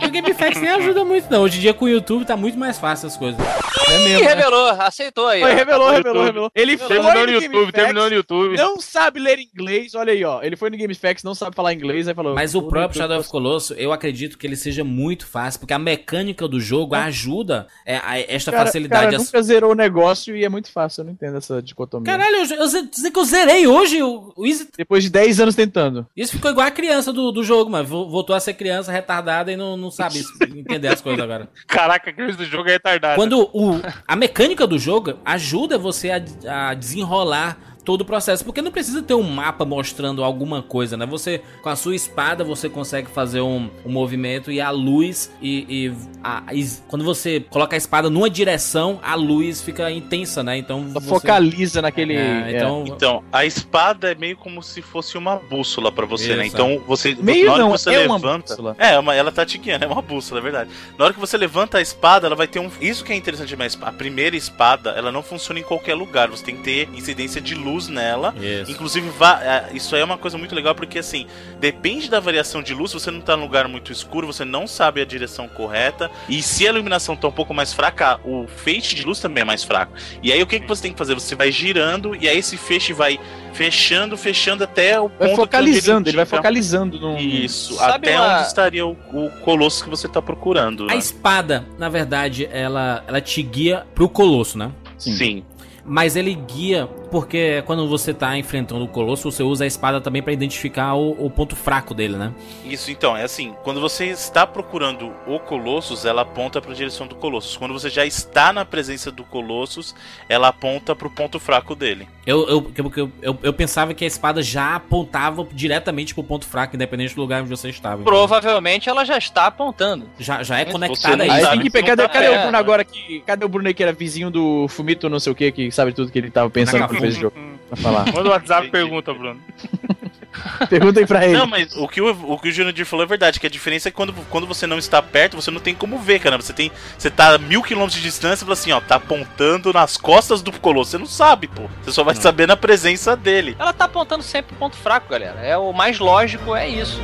O 0.06 0.10
GameFAQs 0.10 0.60
nem 0.60 0.70
ajuda 0.70 1.04
muito, 1.04 1.30
não. 1.30 1.42
Hoje 1.42 1.58
em 1.58 1.60
dia 1.60 1.74
com 1.74 1.84
o 1.84 1.88
YouTube 1.88 2.24
tá 2.24 2.36
muito 2.36 2.58
mais 2.58 2.78
fácil 2.78 3.06
as 3.06 3.16
coisas. 3.16 3.40
é 3.88 3.98
mesmo. 3.98 4.20
né? 4.24 4.34
revelou, 4.34 4.66
aceitou 4.70 5.26
aí. 5.26 5.40
Foi, 5.40 5.54
revelou, 5.54 5.86
no 5.88 5.92
revelou, 5.94 6.14
YouTube. 6.16 6.26
revelou. 6.26 6.50
Ele 6.54 6.76
foi 6.78 6.88
Terminou 6.88 7.14
no 7.14 7.26
no 7.26 7.32
YouTube, 7.32 7.72
terminou 7.72 8.08
no 8.10 8.14
YouTube. 8.16 8.56
Não 8.56 8.80
sabe 8.80 9.20
ler 9.20 9.38
inglês, 9.38 9.94
olha 9.94 10.12
aí, 10.12 10.24
ó. 10.24 10.42
Ele 10.42 10.56
foi 10.56 10.70
no 10.70 10.76
GameFAQs, 10.78 11.22
não 11.24 11.34
sabe 11.34 11.54
falar 11.56 11.72
inglês, 11.74 12.08
aí 12.08 12.14
falou. 12.14 12.34
Mas 12.34 12.54
o 12.54 12.60
"Vou 12.60 12.70
próprio 12.70 12.98
Shadow 12.98 13.16
YouTube". 13.16 13.20
of 13.26 13.30
Colossus, 13.30 13.76
eu 13.78 13.92
acredito 13.92 14.36
que 14.38 14.46
ele 14.46 14.56
seja 14.56 14.82
muito 14.84 15.26
fácil, 15.26 15.60
porque 15.60 15.72
a 15.74 15.78
mecânica 15.78 16.46
do 16.48 16.60
jogo 16.60 16.79
ajuda 16.92 17.66
é, 17.84 17.96
a 17.96 18.18
esta 18.20 18.50
Cara, 18.50 18.66
facilidade. 18.66 19.04
cara 19.06 19.18
nunca 19.18 19.42
zerou 19.42 19.72
o 19.72 19.74
negócio 19.74 20.36
e 20.36 20.44
é 20.44 20.48
muito 20.48 20.70
fácil, 20.70 21.00
eu 21.00 21.04
não 21.06 21.12
entendo 21.12 21.36
essa 21.38 21.60
dicotomia. 21.62 22.06
Caralho, 22.10 22.36
eu, 22.36 22.66
eu 22.66 23.10
que 23.12 23.18
eu 23.18 23.24
zerei 23.24 23.66
hoje. 23.66 24.02
O, 24.02 24.32
o 24.36 24.46
Easy, 24.46 24.68
Depois 24.76 25.02
de 25.04 25.10
10 25.10 25.40
anos 25.40 25.54
tentando. 25.54 26.06
isso 26.16 26.32
ficou 26.32 26.50
igual 26.50 26.66
a 26.66 26.70
criança 26.70 27.12
do, 27.12 27.30
do 27.32 27.42
jogo, 27.42 27.70
mano. 27.70 27.86
Vo- 27.86 28.08
Voltou 28.08 28.34
a 28.36 28.40
ser 28.40 28.54
criança 28.54 28.90
retardada 28.92 29.50
e 29.52 29.56
não, 29.56 29.76
não 29.76 29.90
sabe 29.90 30.22
entender 30.56 30.88
as 30.88 31.00
coisas 31.00 31.22
agora. 31.22 31.48
Caraca, 31.66 32.10
a 32.10 32.12
criança 32.12 32.36
do 32.38 32.44
jogo 32.44 32.68
é 32.68 32.72
retardada. 32.72 33.16
Quando 33.16 33.48
o, 33.52 33.80
a 34.06 34.16
mecânica 34.16 34.66
do 34.66 34.78
jogo 34.78 35.14
ajuda 35.24 35.78
você 35.78 36.10
a, 36.10 36.70
a 36.70 36.74
desenrolar 36.74 37.69
todo 37.84 38.02
o 38.02 38.04
processo, 38.04 38.44
porque 38.44 38.60
não 38.62 38.70
precisa 38.70 39.02
ter 39.02 39.14
um 39.14 39.22
mapa 39.22 39.64
mostrando 39.64 40.22
alguma 40.22 40.62
coisa, 40.62 40.96
né? 40.96 41.06
Você, 41.06 41.40
com 41.62 41.68
a 41.68 41.76
sua 41.76 41.94
espada, 41.96 42.44
você 42.44 42.68
consegue 42.68 43.08
fazer 43.10 43.40
um, 43.40 43.68
um 43.84 43.90
movimento 43.90 44.52
e 44.52 44.60
a 44.60 44.70
luz 44.70 45.32
e, 45.40 45.66
e 45.86 45.92
a- 46.22 46.42
quando 46.88 47.04
você 47.04 47.40
coloca 47.48 47.74
a 47.74 47.78
espada 47.78 48.10
numa 48.10 48.28
direção, 48.28 48.98
a 49.02 49.14
luz 49.14 49.60
fica 49.62 49.90
intensa, 49.90 50.42
né? 50.42 50.58
Então 50.58 50.84
você- 50.92 51.08
focaliza 51.08 51.80
naquele. 51.80 52.14
É, 52.14 52.52
é. 52.52 52.56
então, 52.56 52.84
Então, 52.86 53.24
a 53.32 53.44
espada 53.46 54.12
é 54.12 54.14
meio 54.14 54.36
como 54.36 54.62
se 54.62 54.82
fosse 54.82 55.16
uma 55.16 55.36
bússola 55.36 55.90
pra 55.90 56.04
você, 56.06 56.36
né? 56.36 56.46
Então, 56.46 56.82
você. 56.86 57.16
Meio 57.20 57.46
na 57.46 57.52
hora 57.52 57.62
não, 57.62 57.72
que 57.72 57.78
você 57.78 57.94
é 57.94 58.06
uma 58.06 58.16
levanta. 58.16 58.48
bússola. 58.54 58.76
É, 58.78 58.98
uma, 58.98 59.14
ela 59.14 59.32
tá 59.32 59.44
te 59.46 59.56
guiando, 59.58 59.84
é 59.84 59.88
uma 59.88 60.02
bússola, 60.02 60.40
é 60.40 60.42
verdade. 60.42 60.70
Na 60.98 61.04
hora 61.06 61.14
que 61.14 61.20
você 61.20 61.36
levanta 61.36 61.78
a 61.78 61.80
espada, 61.80 62.26
ela 62.26 62.36
vai 62.36 62.46
ter 62.46 62.58
um. 62.58 62.70
Isso 62.80 63.04
que 63.04 63.12
é 63.12 63.16
interessante 63.16 63.56
mais. 63.56 63.78
A 63.80 63.90
primeira 63.92 64.36
espada, 64.36 64.90
ela 64.90 65.10
não 65.10 65.22
funciona 65.22 65.58
em 65.60 65.62
qualquer 65.64 65.94
lugar. 65.94 66.28
Você 66.28 66.44
tem 66.44 66.56
que 66.56 66.62
ter 66.62 66.88
incidência 66.94 67.40
de 67.40 67.54
luz 67.54 67.69
nela. 67.88 68.34
Isso. 68.40 68.70
Inclusive, 68.70 69.10
é, 69.42 69.74
isso 69.74 69.94
aí 69.94 70.00
é 70.00 70.04
uma 70.04 70.18
coisa 70.18 70.36
muito 70.38 70.54
legal 70.54 70.74
porque, 70.74 70.98
assim, 70.98 71.26
depende 71.58 72.08
da 72.10 72.20
variação 72.20 72.62
de 72.62 72.74
luz. 72.74 72.92
Você 72.92 73.10
não 73.10 73.20
tá 73.20 73.36
num 73.36 73.42
lugar 73.44 73.68
muito 73.68 73.92
escuro, 73.92 74.26
você 74.26 74.44
não 74.44 74.66
sabe 74.66 75.00
a 75.00 75.04
direção 75.04 75.48
correta. 75.48 76.10
E 76.28 76.42
se 76.42 76.66
a 76.66 76.70
iluminação 76.70 77.16
tá 77.16 77.28
um 77.28 77.32
pouco 77.32 77.52
mais 77.54 77.72
fraca, 77.72 78.18
o 78.24 78.46
feixe 78.46 78.94
de 78.94 79.04
luz 79.04 79.20
também 79.20 79.42
é 79.42 79.44
mais 79.44 79.62
fraco. 79.64 79.92
E 80.22 80.32
aí, 80.32 80.42
o 80.42 80.46
que, 80.46 80.60
que 80.60 80.66
você 80.68 80.82
tem 80.82 80.92
que 80.92 80.98
fazer? 80.98 81.14
Você 81.14 81.34
vai 81.34 81.50
girando 81.52 82.14
e 82.14 82.28
aí 82.28 82.38
esse 82.38 82.56
feixe 82.56 82.92
vai 82.92 83.18
fechando, 83.52 84.16
fechando 84.16 84.64
até 84.64 84.98
o 85.00 85.08
ponto 85.08 85.18
Vai 85.18 85.28
que 85.30 85.36
focalizando, 85.36 86.08
ele 86.08 86.16
vai 86.16 86.24
indica- 86.24 86.36
focalizando 86.36 86.98
num. 87.00 87.18
Isso, 87.18 87.74
Sabe 87.74 88.08
até 88.08 88.16
uma- 88.18 88.38
onde 88.38 88.46
estaria 88.46 88.86
o, 88.86 88.96
o 89.12 89.30
colosso 89.42 89.82
que 89.84 89.90
você 89.90 90.08
tá 90.08 90.22
procurando. 90.22 90.84
A 90.84 90.88
né? 90.88 90.96
espada, 90.96 91.64
na 91.78 91.88
verdade, 91.88 92.48
ela, 92.52 93.02
ela 93.06 93.20
te 93.20 93.42
guia 93.42 93.84
pro 93.94 94.08
colosso, 94.08 94.56
né? 94.56 94.70
Sim. 94.96 95.12
Sim. 95.14 95.44
Mas 95.84 96.16
ele 96.16 96.34
guia, 96.34 96.86
porque 97.10 97.62
quando 97.66 97.88
você 97.88 98.12
tá 98.12 98.36
enfrentando 98.36 98.84
o 98.84 98.88
colosso, 98.88 99.30
você 99.30 99.42
usa 99.42 99.64
a 99.64 99.66
espada 99.66 100.00
também 100.00 100.22
pra 100.22 100.32
identificar 100.32 100.94
o, 100.94 101.12
o 101.24 101.30
ponto 101.30 101.56
fraco 101.56 101.94
dele, 101.94 102.16
né? 102.16 102.32
Isso, 102.64 102.90
então, 102.90 103.16
é 103.16 103.24
assim, 103.24 103.54
quando 103.62 103.80
você 103.80 104.06
está 104.06 104.46
procurando 104.46 105.12
o 105.26 105.38
Colossus, 105.38 106.04
ela 106.04 106.22
aponta 106.22 106.60
para 106.60 106.72
a 106.72 106.74
direção 106.74 107.06
do 107.06 107.14
Colossus. 107.14 107.56
Quando 107.56 107.72
você 107.72 107.90
já 107.90 108.04
está 108.04 108.52
na 108.52 108.64
presença 108.64 109.10
do 109.10 109.24
Colossus, 109.24 109.94
ela 110.28 110.48
aponta 110.48 110.94
para 110.94 111.06
o 111.06 111.10
ponto 111.10 111.38
fraco 111.38 111.74
dele. 111.74 112.08
Eu, 112.26 112.48
eu, 112.48 112.72
eu, 112.76 113.12
eu, 113.22 113.38
eu, 113.42 113.52
pensava 113.52 113.94
que 113.94 114.04
a 114.04 114.06
espada 114.06 114.42
já 114.42 114.76
apontava 114.76 115.46
diretamente 115.52 116.14
pro 116.14 116.22
ponto 116.22 116.46
fraco, 116.46 116.76
independente 116.76 117.14
do 117.14 117.20
lugar 117.20 117.40
onde 117.40 117.50
você 117.50 117.70
estava. 117.70 118.02
Provavelmente 118.04 118.88
ela 118.88 119.04
já 119.04 119.18
está 119.18 119.46
apontando. 119.46 120.08
Já, 120.18 120.42
já 120.42 120.58
é 120.58 120.64
conectada 120.64 121.24
Aí 121.24 121.46
tem 121.48 121.60
que 121.62 121.70
pegar. 121.70 121.96
Cadê, 121.96 122.02
tá 122.02 122.08
cadê 122.08 122.28
o 122.28 122.42
Bruno 122.42 122.56
agora 122.56 122.84
que. 122.84 123.20
Cadê 123.26 123.44
o 123.44 123.48
Bruno 123.48 123.66
aí 123.66 123.74
que 123.74 123.82
era 123.82 123.92
vizinho 123.92 124.30
do 124.30 124.68
Fumito, 124.68 125.08
não 125.08 125.18
sei 125.18 125.32
o 125.32 125.34
que, 125.34 125.50
que 125.50 125.70
sabe 125.80 125.92
tudo 125.92 126.12
que 126.12 126.18
ele 126.18 126.30
tava 126.30 126.50
pensando 126.50 126.86
quando 126.86 127.00
fez 127.00 127.16
o 127.16 127.20
jogo? 127.20 127.36
Pra 127.68 127.76
falar. 127.76 128.12
Manda 128.12 128.28
o 128.28 128.32
WhatsApp 128.32 128.66
e 128.66 128.70
pergunta, 128.70 129.14
Bruno. 129.14 129.40
Perguntem 130.68 131.06
pra 131.06 131.24
ele. 131.24 131.36
Não, 131.36 131.46
mas 131.46 131.74
o 131.76 131.88
que 131.88 132.00
o, 132.00 132.32
o, 132.32 132.38
que 132.38 132.48
o 132.48 132.52
Jurandir 132.52 132.86
falou 132.86 133.04
é 133.04 133.08
verdade, 133.08 133.40
que 133.40 133.46
a 133.46 133.50
diferença 133.50 133.88
é 133.88 133.90
que 133.90 133.96
quando, 133.96 134.12
quando 134.30 134.46
você 134.46 134.66
não 134.66 134.78
está 134.78 135.02
perto, 135.02 135.36
você 135.36 135.50
não 135.50 135.60
tem 135.60 135.74
como 135.74 135.98
ver, 135.98 136.20
cara. 136.20 136.36
Você 136.36 136.52
tem. 136.52 136.70
Você 136.96 137.10
tá 137.10 137.34
a 137.34 137.38
mil 137.38 137.62
quilômetros 137.62 137.96
de 137.96 138.02
distância 138.02 138.44
e 138.44 138.46
fala 138.46 138.52
assim, 138.52 138.72
ó, 138.72 138.80
tá 138.80 138.96
apontando 138.96 139.72
nas 139.72 139.96
costas 139.96 140.42
do 140.42 140.52
Colosso. 140.52 140.92
Você 140.92 140.98
não 140.98 141.06
sabe, 141.06 141.48
pô. 141.48 141.62
Você 141.82 141.92
só 141.92 142.04
vai 142.04 142.14
saber 142.14 142.46
na 142.46 142.56
presença 142.56 143.16
dele. 143.16 143.56
Ela 143.58 143.72
tá 143.72 143.86
apontando 143.86 144.22
sempre 144.22 144.48
pro 144.48 144.58
ponto 144.58 144.76
fraco, 144.76 145.10
galera. 145.10 145.40
É 145.40 145.56
o 145.56 145.72
mais 145.72 145.98
lógico, 145.98 146.54
é 146.54 146.68
isso. 146.68 147.00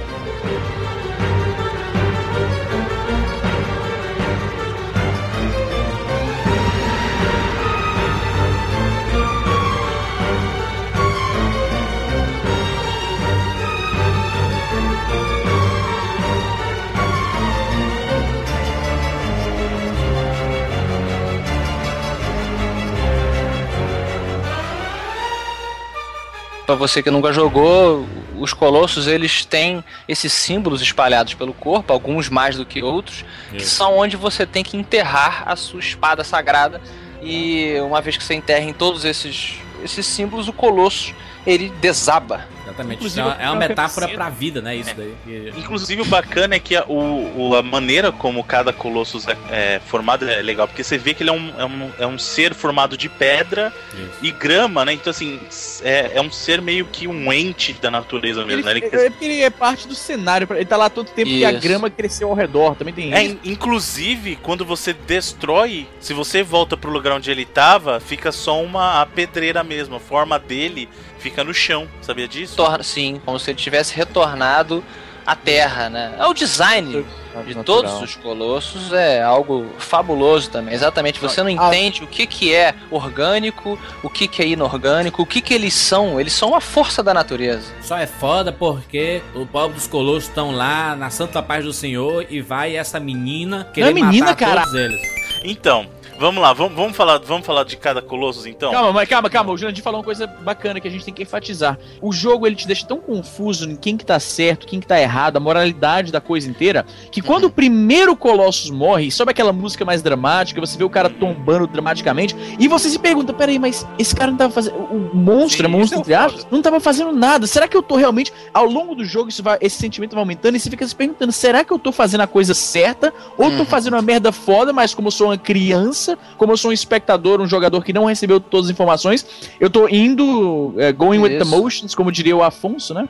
Pra 26.67 26.75
você 26.75 27.01
que 27.01 27.13
nunca 27.13 27.33
jogou, 27.33 28.05
os 28.37 28.53
colossos 28.53 29.07
eles 29.07 29.45
têm 29.45 29.85
esses 30.09 30.33
símbolos 30.33 30.83
espalhados 30.83 31.33
pelo 31.33 31.55
corpo, 31.55 31.93
alguns 31.93 32.29
mais 32.29 32.57
do 32.57 32.67
que 32.67 32.83
outros, 32.83 33.25
que 33.51 33.59
Isso. 33.59 33.77
são 33.77 33.97
onde 33.97 34.17
você 34.17 34.45
tem 34.45 34.65
que 34.65 34.77
enterrar 34.77 35.45
a 35.47 35.55
sua 35.55 35.79
espada 35.79 36.25
sagrada. 36.25 36.81
E 37.23 37.77
uma 37.81 38.01
vez 38.01 38.17
que 38.17 38.25
você 38.25 38.35
enterra 38.35 38.65
em 38.65 38.73
todos 38.73 39.05
esses, 39.05 39.55
esses 39.83 40.05
símbolos, 40.05 40.49
o 40.49 40.53
colosso 40.53 41.15
ele 41.47 41.73
desaba. 41.81 42.45
Exatamente. 42.67 42.97
Inclusive, 42.97 43.21
é 43.21 43.51
uma, 43.51 43.65
é 43.65 43.69
metáfora 43.69 44.07
dizer- 44.07 44.17
pra 44.17 44.29
vida, 44.29 44.61
né? 44.61 44.77
Isso 44.77 44.95
daí. 44.97 45.15
Que- 45.25 45.53
Inclusive, 45.57 46.03
o 46.03 46.05
bacana 46.05 46.57
é 46.57 46.59
que 46.59 46.75
a, 46.75 46.85
o, 46.85 47.49
o- 47.51 47.55
a 47.57 47.63
maneira 47.63 48.11
como 48.11 48.43
cada 48.43 48.73
Colossus 48.73 49.27
é, 49.29 49.37
é 49.51 49.81
formado 49.87 50.29
é 50.29 50.43
legal, 50.43 50.67
porque 50.67 50.83
você 50.83 50.99
vê 50.99 51.15
que 51.15 51.23
ele 51.23 51.31
é 51.31 51.33
um, 51.33 51.53
é 51.59 51.65
um, 51.65 51.91
é 52.01 52.07
um 52.07 52.19
ser 52.19 52.55
formado 52.55 52.97
de 52.97 53.09
pedra 53.09 53.73
Isso. 53.95 54.11
e 54.23 54.31
grama, 54.33 54.85
né? 54.85 54.93
Então, 54.95 55.11
assim, 55.11 55.39
é, 55.83 56.13
é 56.15 56.21
um 56.21 56.31
ser 56.31 56.61
meio 56.61 56.85
que 56.87 57.07
um 57.07 57.33
ente 57.33 57.73
da 57.75 57.91
natureza 57.91 58.45
mesmo, 58.45 58.69
Ele, 58.69 58.81
né? 58.81 58.87
Ele- 58.89 59.07
é 59.07 59.11
porque 59.11 59.25
ele 59.25 59.41
é 59.43 59.51
parte 59.51 59.87
do 59.87 59.95
cenário. 59.95 60.47
Ele 60.51 60.65
tá 60.65 60.77
lá 60.77 60.91
todo 60.91 61.07
tempo 61.11 61.31
que 61.31 61.45
a 61.45 61.53
Isso. 61.53 61.61
grama 61.63 61.89
cresceu 61.89 62.29
ao 62.29 62.35
redor. 62.35 62.75
Também 62.75 62.93
tem 62.93 63.15
É, 63.15 63.23
isso. 63.25 63.39
in- 63.45 63.53
inclusive, 63.53 64.37
quando 64.43 64.65
você 64.65 64.93
destrói, 64.93 65.87
se 66.01 66.13
você 66.13 66.43
volta 66.43 66.77
pro 66.77 66.91
lugar 66.91 67.13
onde 67.15 67.31
ele 67.31 67.45
tava, 67.45 68.01
fica 68.01 68.33
só 68.33 68.61
uma 68.63 69.01
a 69.03 69.07
pedreira 69.07 69.63
mesmo. 69.63 69.97
A 69.97 70.01
forma 70.01 70.39
dele 70.39 70.89
fica 71.31 71.43
no 71.43 71.53
chão, 71.53 71.89
sabia 72.01 72.29
disso? 72.29 72.55
Torna, 72.57 72.85
sim, 72.85 73.21
como 73.25 73.37
se 73.39 73.51
ele 73.51 73.59
tivesse 73.59 73.93
retornado 73.97 74.83
à 75.27 75.35
Terra, 75.35 75.89
né? 75.91 76.15
É 76.21 76.25
o 76.27 76.33
design 76.33 77.05
de 77.45 77.55
Natural. 77.55 77.65
todos 77.65 78.01
os 78.01 78.15
colossos 78.15 78.93
é 78.93 79.21
algo 79.23 79.67
fabuloso 79.77 80.49
também. 80.51 80.73
Exatamente, 80.73 81.19
você 81.21 81.43
não 81.43 81.51
Ah. 81.51 81.67
entende 81.67 82.05
o 82.05 82.07
que, 82.07 82.27
que 82.29 82.55
é 82.55 82.73
orgânico, 82.93 83.77
o 84.05 84.09
que, 84.09 84.29
que 84.29 84.41
é 84.41 84.47
inorgânico, 84.47 85.21
o 85.21 85.27
que, 85.27 85.41
que 85.41 85.53
eles 85.53 85.75
são. 85.75 86.21
Eles 86.21 86.33
são 86.33 86.51
uma 86.51 86.61
força 86.61 87.03
da 87.03 87.13
natureza. 87.13 87.73
Só 87.83 87.99
é 87.99 88.07
foda 88.07 88.53
porque 88.53 89.21
o 89.35 89.45
povo 89.45 89.75
dos 89.75 89.89
colossos 89.89 90.29
estão 90.29 90.53
lá 90.53 90.95
na 90.95 91.11
santa 91.11 91.43
paz 91.43 91.65
do 91.65 91.73
Senhor 91.73 92.25
e 92.31 92.41
vai 92.41 92.77
essa 92.77 93.01
menina 93.01 93.69
querer 93.75 93.93
menina, 93.93 94.27
matar 94.27 94.37
cara. 94.37 94.61
todos 94.63 94.75
eles. 94.75 95.01
Então, 95.45 95.87
vamos 96.19 96.43
lá, 96.43 96.53
vamos, 96.53 96.75
vamos, 96.77 96.97
falar, 96.97 97.19
vamos 97.19 97.47
falar 97.47 97.65
de 97.65 97.77
cada 97.77 98.01
Colossus 98.03 98.47
então? 98.47 98.71
Calma, 98.73 98.93
mas 98.93 99.09
calma, 99.09 99.29
calma. 99.31 99.53
O 99.53 99.57
Jurandir 99.57 99.83
falou 99.83 100.01
uma 100.01 100.05
coisa 100.05 100.27
bacana 100.27 100.81
que 100.81 100.89
a 100.89 100.91
gente 100.91 101.05
tem 101.05 101.13
que 101.15 101.23
enfatizar. 101.23 101.79
O 102.01 102.13
jogo 102.13 102.47
ele 102.47 102.57
te 102.57 102.67
deixa 102.67 102.87
tão 102.87 102.99
confuso 102.99 103.69
em 103.71 103.77
quem 103.77 103.97
que 103.97 104.05
tá 104.05 104.19
certo, 104.21 104.67
quem 104.67 104.81
que 104.81 104.87
tá 104.87 105.01
errado, 105.01 105.37
a 105.37 105.41
moralidade 105.41 106.13
da 106.13 106.21
coisa 106.21 106.49
inteira, 106.49 106.85
que 107.11 107.21
quando 107.23 107.45
o 107.45 107.51
primeiro 107.51 108.17
Colossus 108.17 108.71
morre, 108.71 109.11
sobe 109.11 109.31
aquela 109.31 109.53
música 109.53 109.85
mais 109.85 110.03
dramática, 110.03 110.61
você 110.61 110.77
vê 110.77 110.85
o 110.85 110.91
cara 110.91 111.09
tombando 111.11 111.67
dramaticamente, 111.67 112.35
e 112.59 112.69
você 112.69 112.89
se 112.89 112.99
pergunta, 112.99 113.33
peraí, 113.33 113.59
mas 113.59 113.87
esse 113.99 114.15
cara 114.15 114.31
não 114.31 114.39
tava 114.39 114.53
fazendo. 114.53 114.77
O 114.77 115.11
monstro, 115.15 115.67
Sim, 115.67 115.73
monstro 115.73 115.99
é 115.99 116.01
entre 116.01 116.15
aspas, 116.15 116.47
não 116.51 116.63
tava 116.63 116.81
fazendo 116.81 117.13
nada. 117.13 117.47
Será 117.47 117.67
que 117.67 117.77
eu 117.77 117.83
tô 117.83 117.97
realmente. 117.97 118.33
Ao 118.53 118.67
longo 118.67 118.95
do 118.95 119.05
jogo, 119.05 119.29
isso 119.29 119.43
vai, 119.43 119.59
esse 119.61 119.77
sentimento 119.77 120.13
vai 120.13 120.21
aumentando 120.21 120.57
e 120.57 120.61
você 120.61 120.69
fica 120.71 120.87
se 120.87 120.95
perguntando: 120.95 121.33
será 121.33 121.65
que 121.65 121.73
eu 121.73 121.79
tô 121.79 121.91
fazendo 121.93 122.21
a 122.23 122.27
coisa 122.27 122.55
certa? 122.55 123.13
Ou 123.39 123.51
tô 123.51 123.57
Uhum. 123.59 123.65
fazendo 123.65 123.95
uma 123.95 124.03
merda 124.03 124.31
foda, 124.33 124.73
mas 124.73 124.95
como 124.95 125.09
eu 125.09 125.13
sou 125.13 125.29
uma 125.29 125.39
criança, 125.39 126.06
como 126.37 126.53
eu 126.53 126.57
sou 126.57 126.71
um 126.71 126.75
espectador, 126.75 127.41
um 127.41 127.47
jogador 127.49 127.83
que 127.85 127.93
não 127.93 128.05
recebeu 128.05 128.39
todas 128.41 128.67
as 128.67 128.73
informações, 128.73 129.27
eu 129.59 129.69
tô 129.71 129.89
indo, 129.89 130.75
é, 130.79 130.93
going 130.93 131.19
with 131.19 131.31
the 131.39 131.45
Isso. 131.45 131.47
motions, 131.51 131.95
como 131.95 132.13
diria 132.13 132.37
o 132.37 132.43
Afonso, 132.43 132.93
né? 132.95 133.09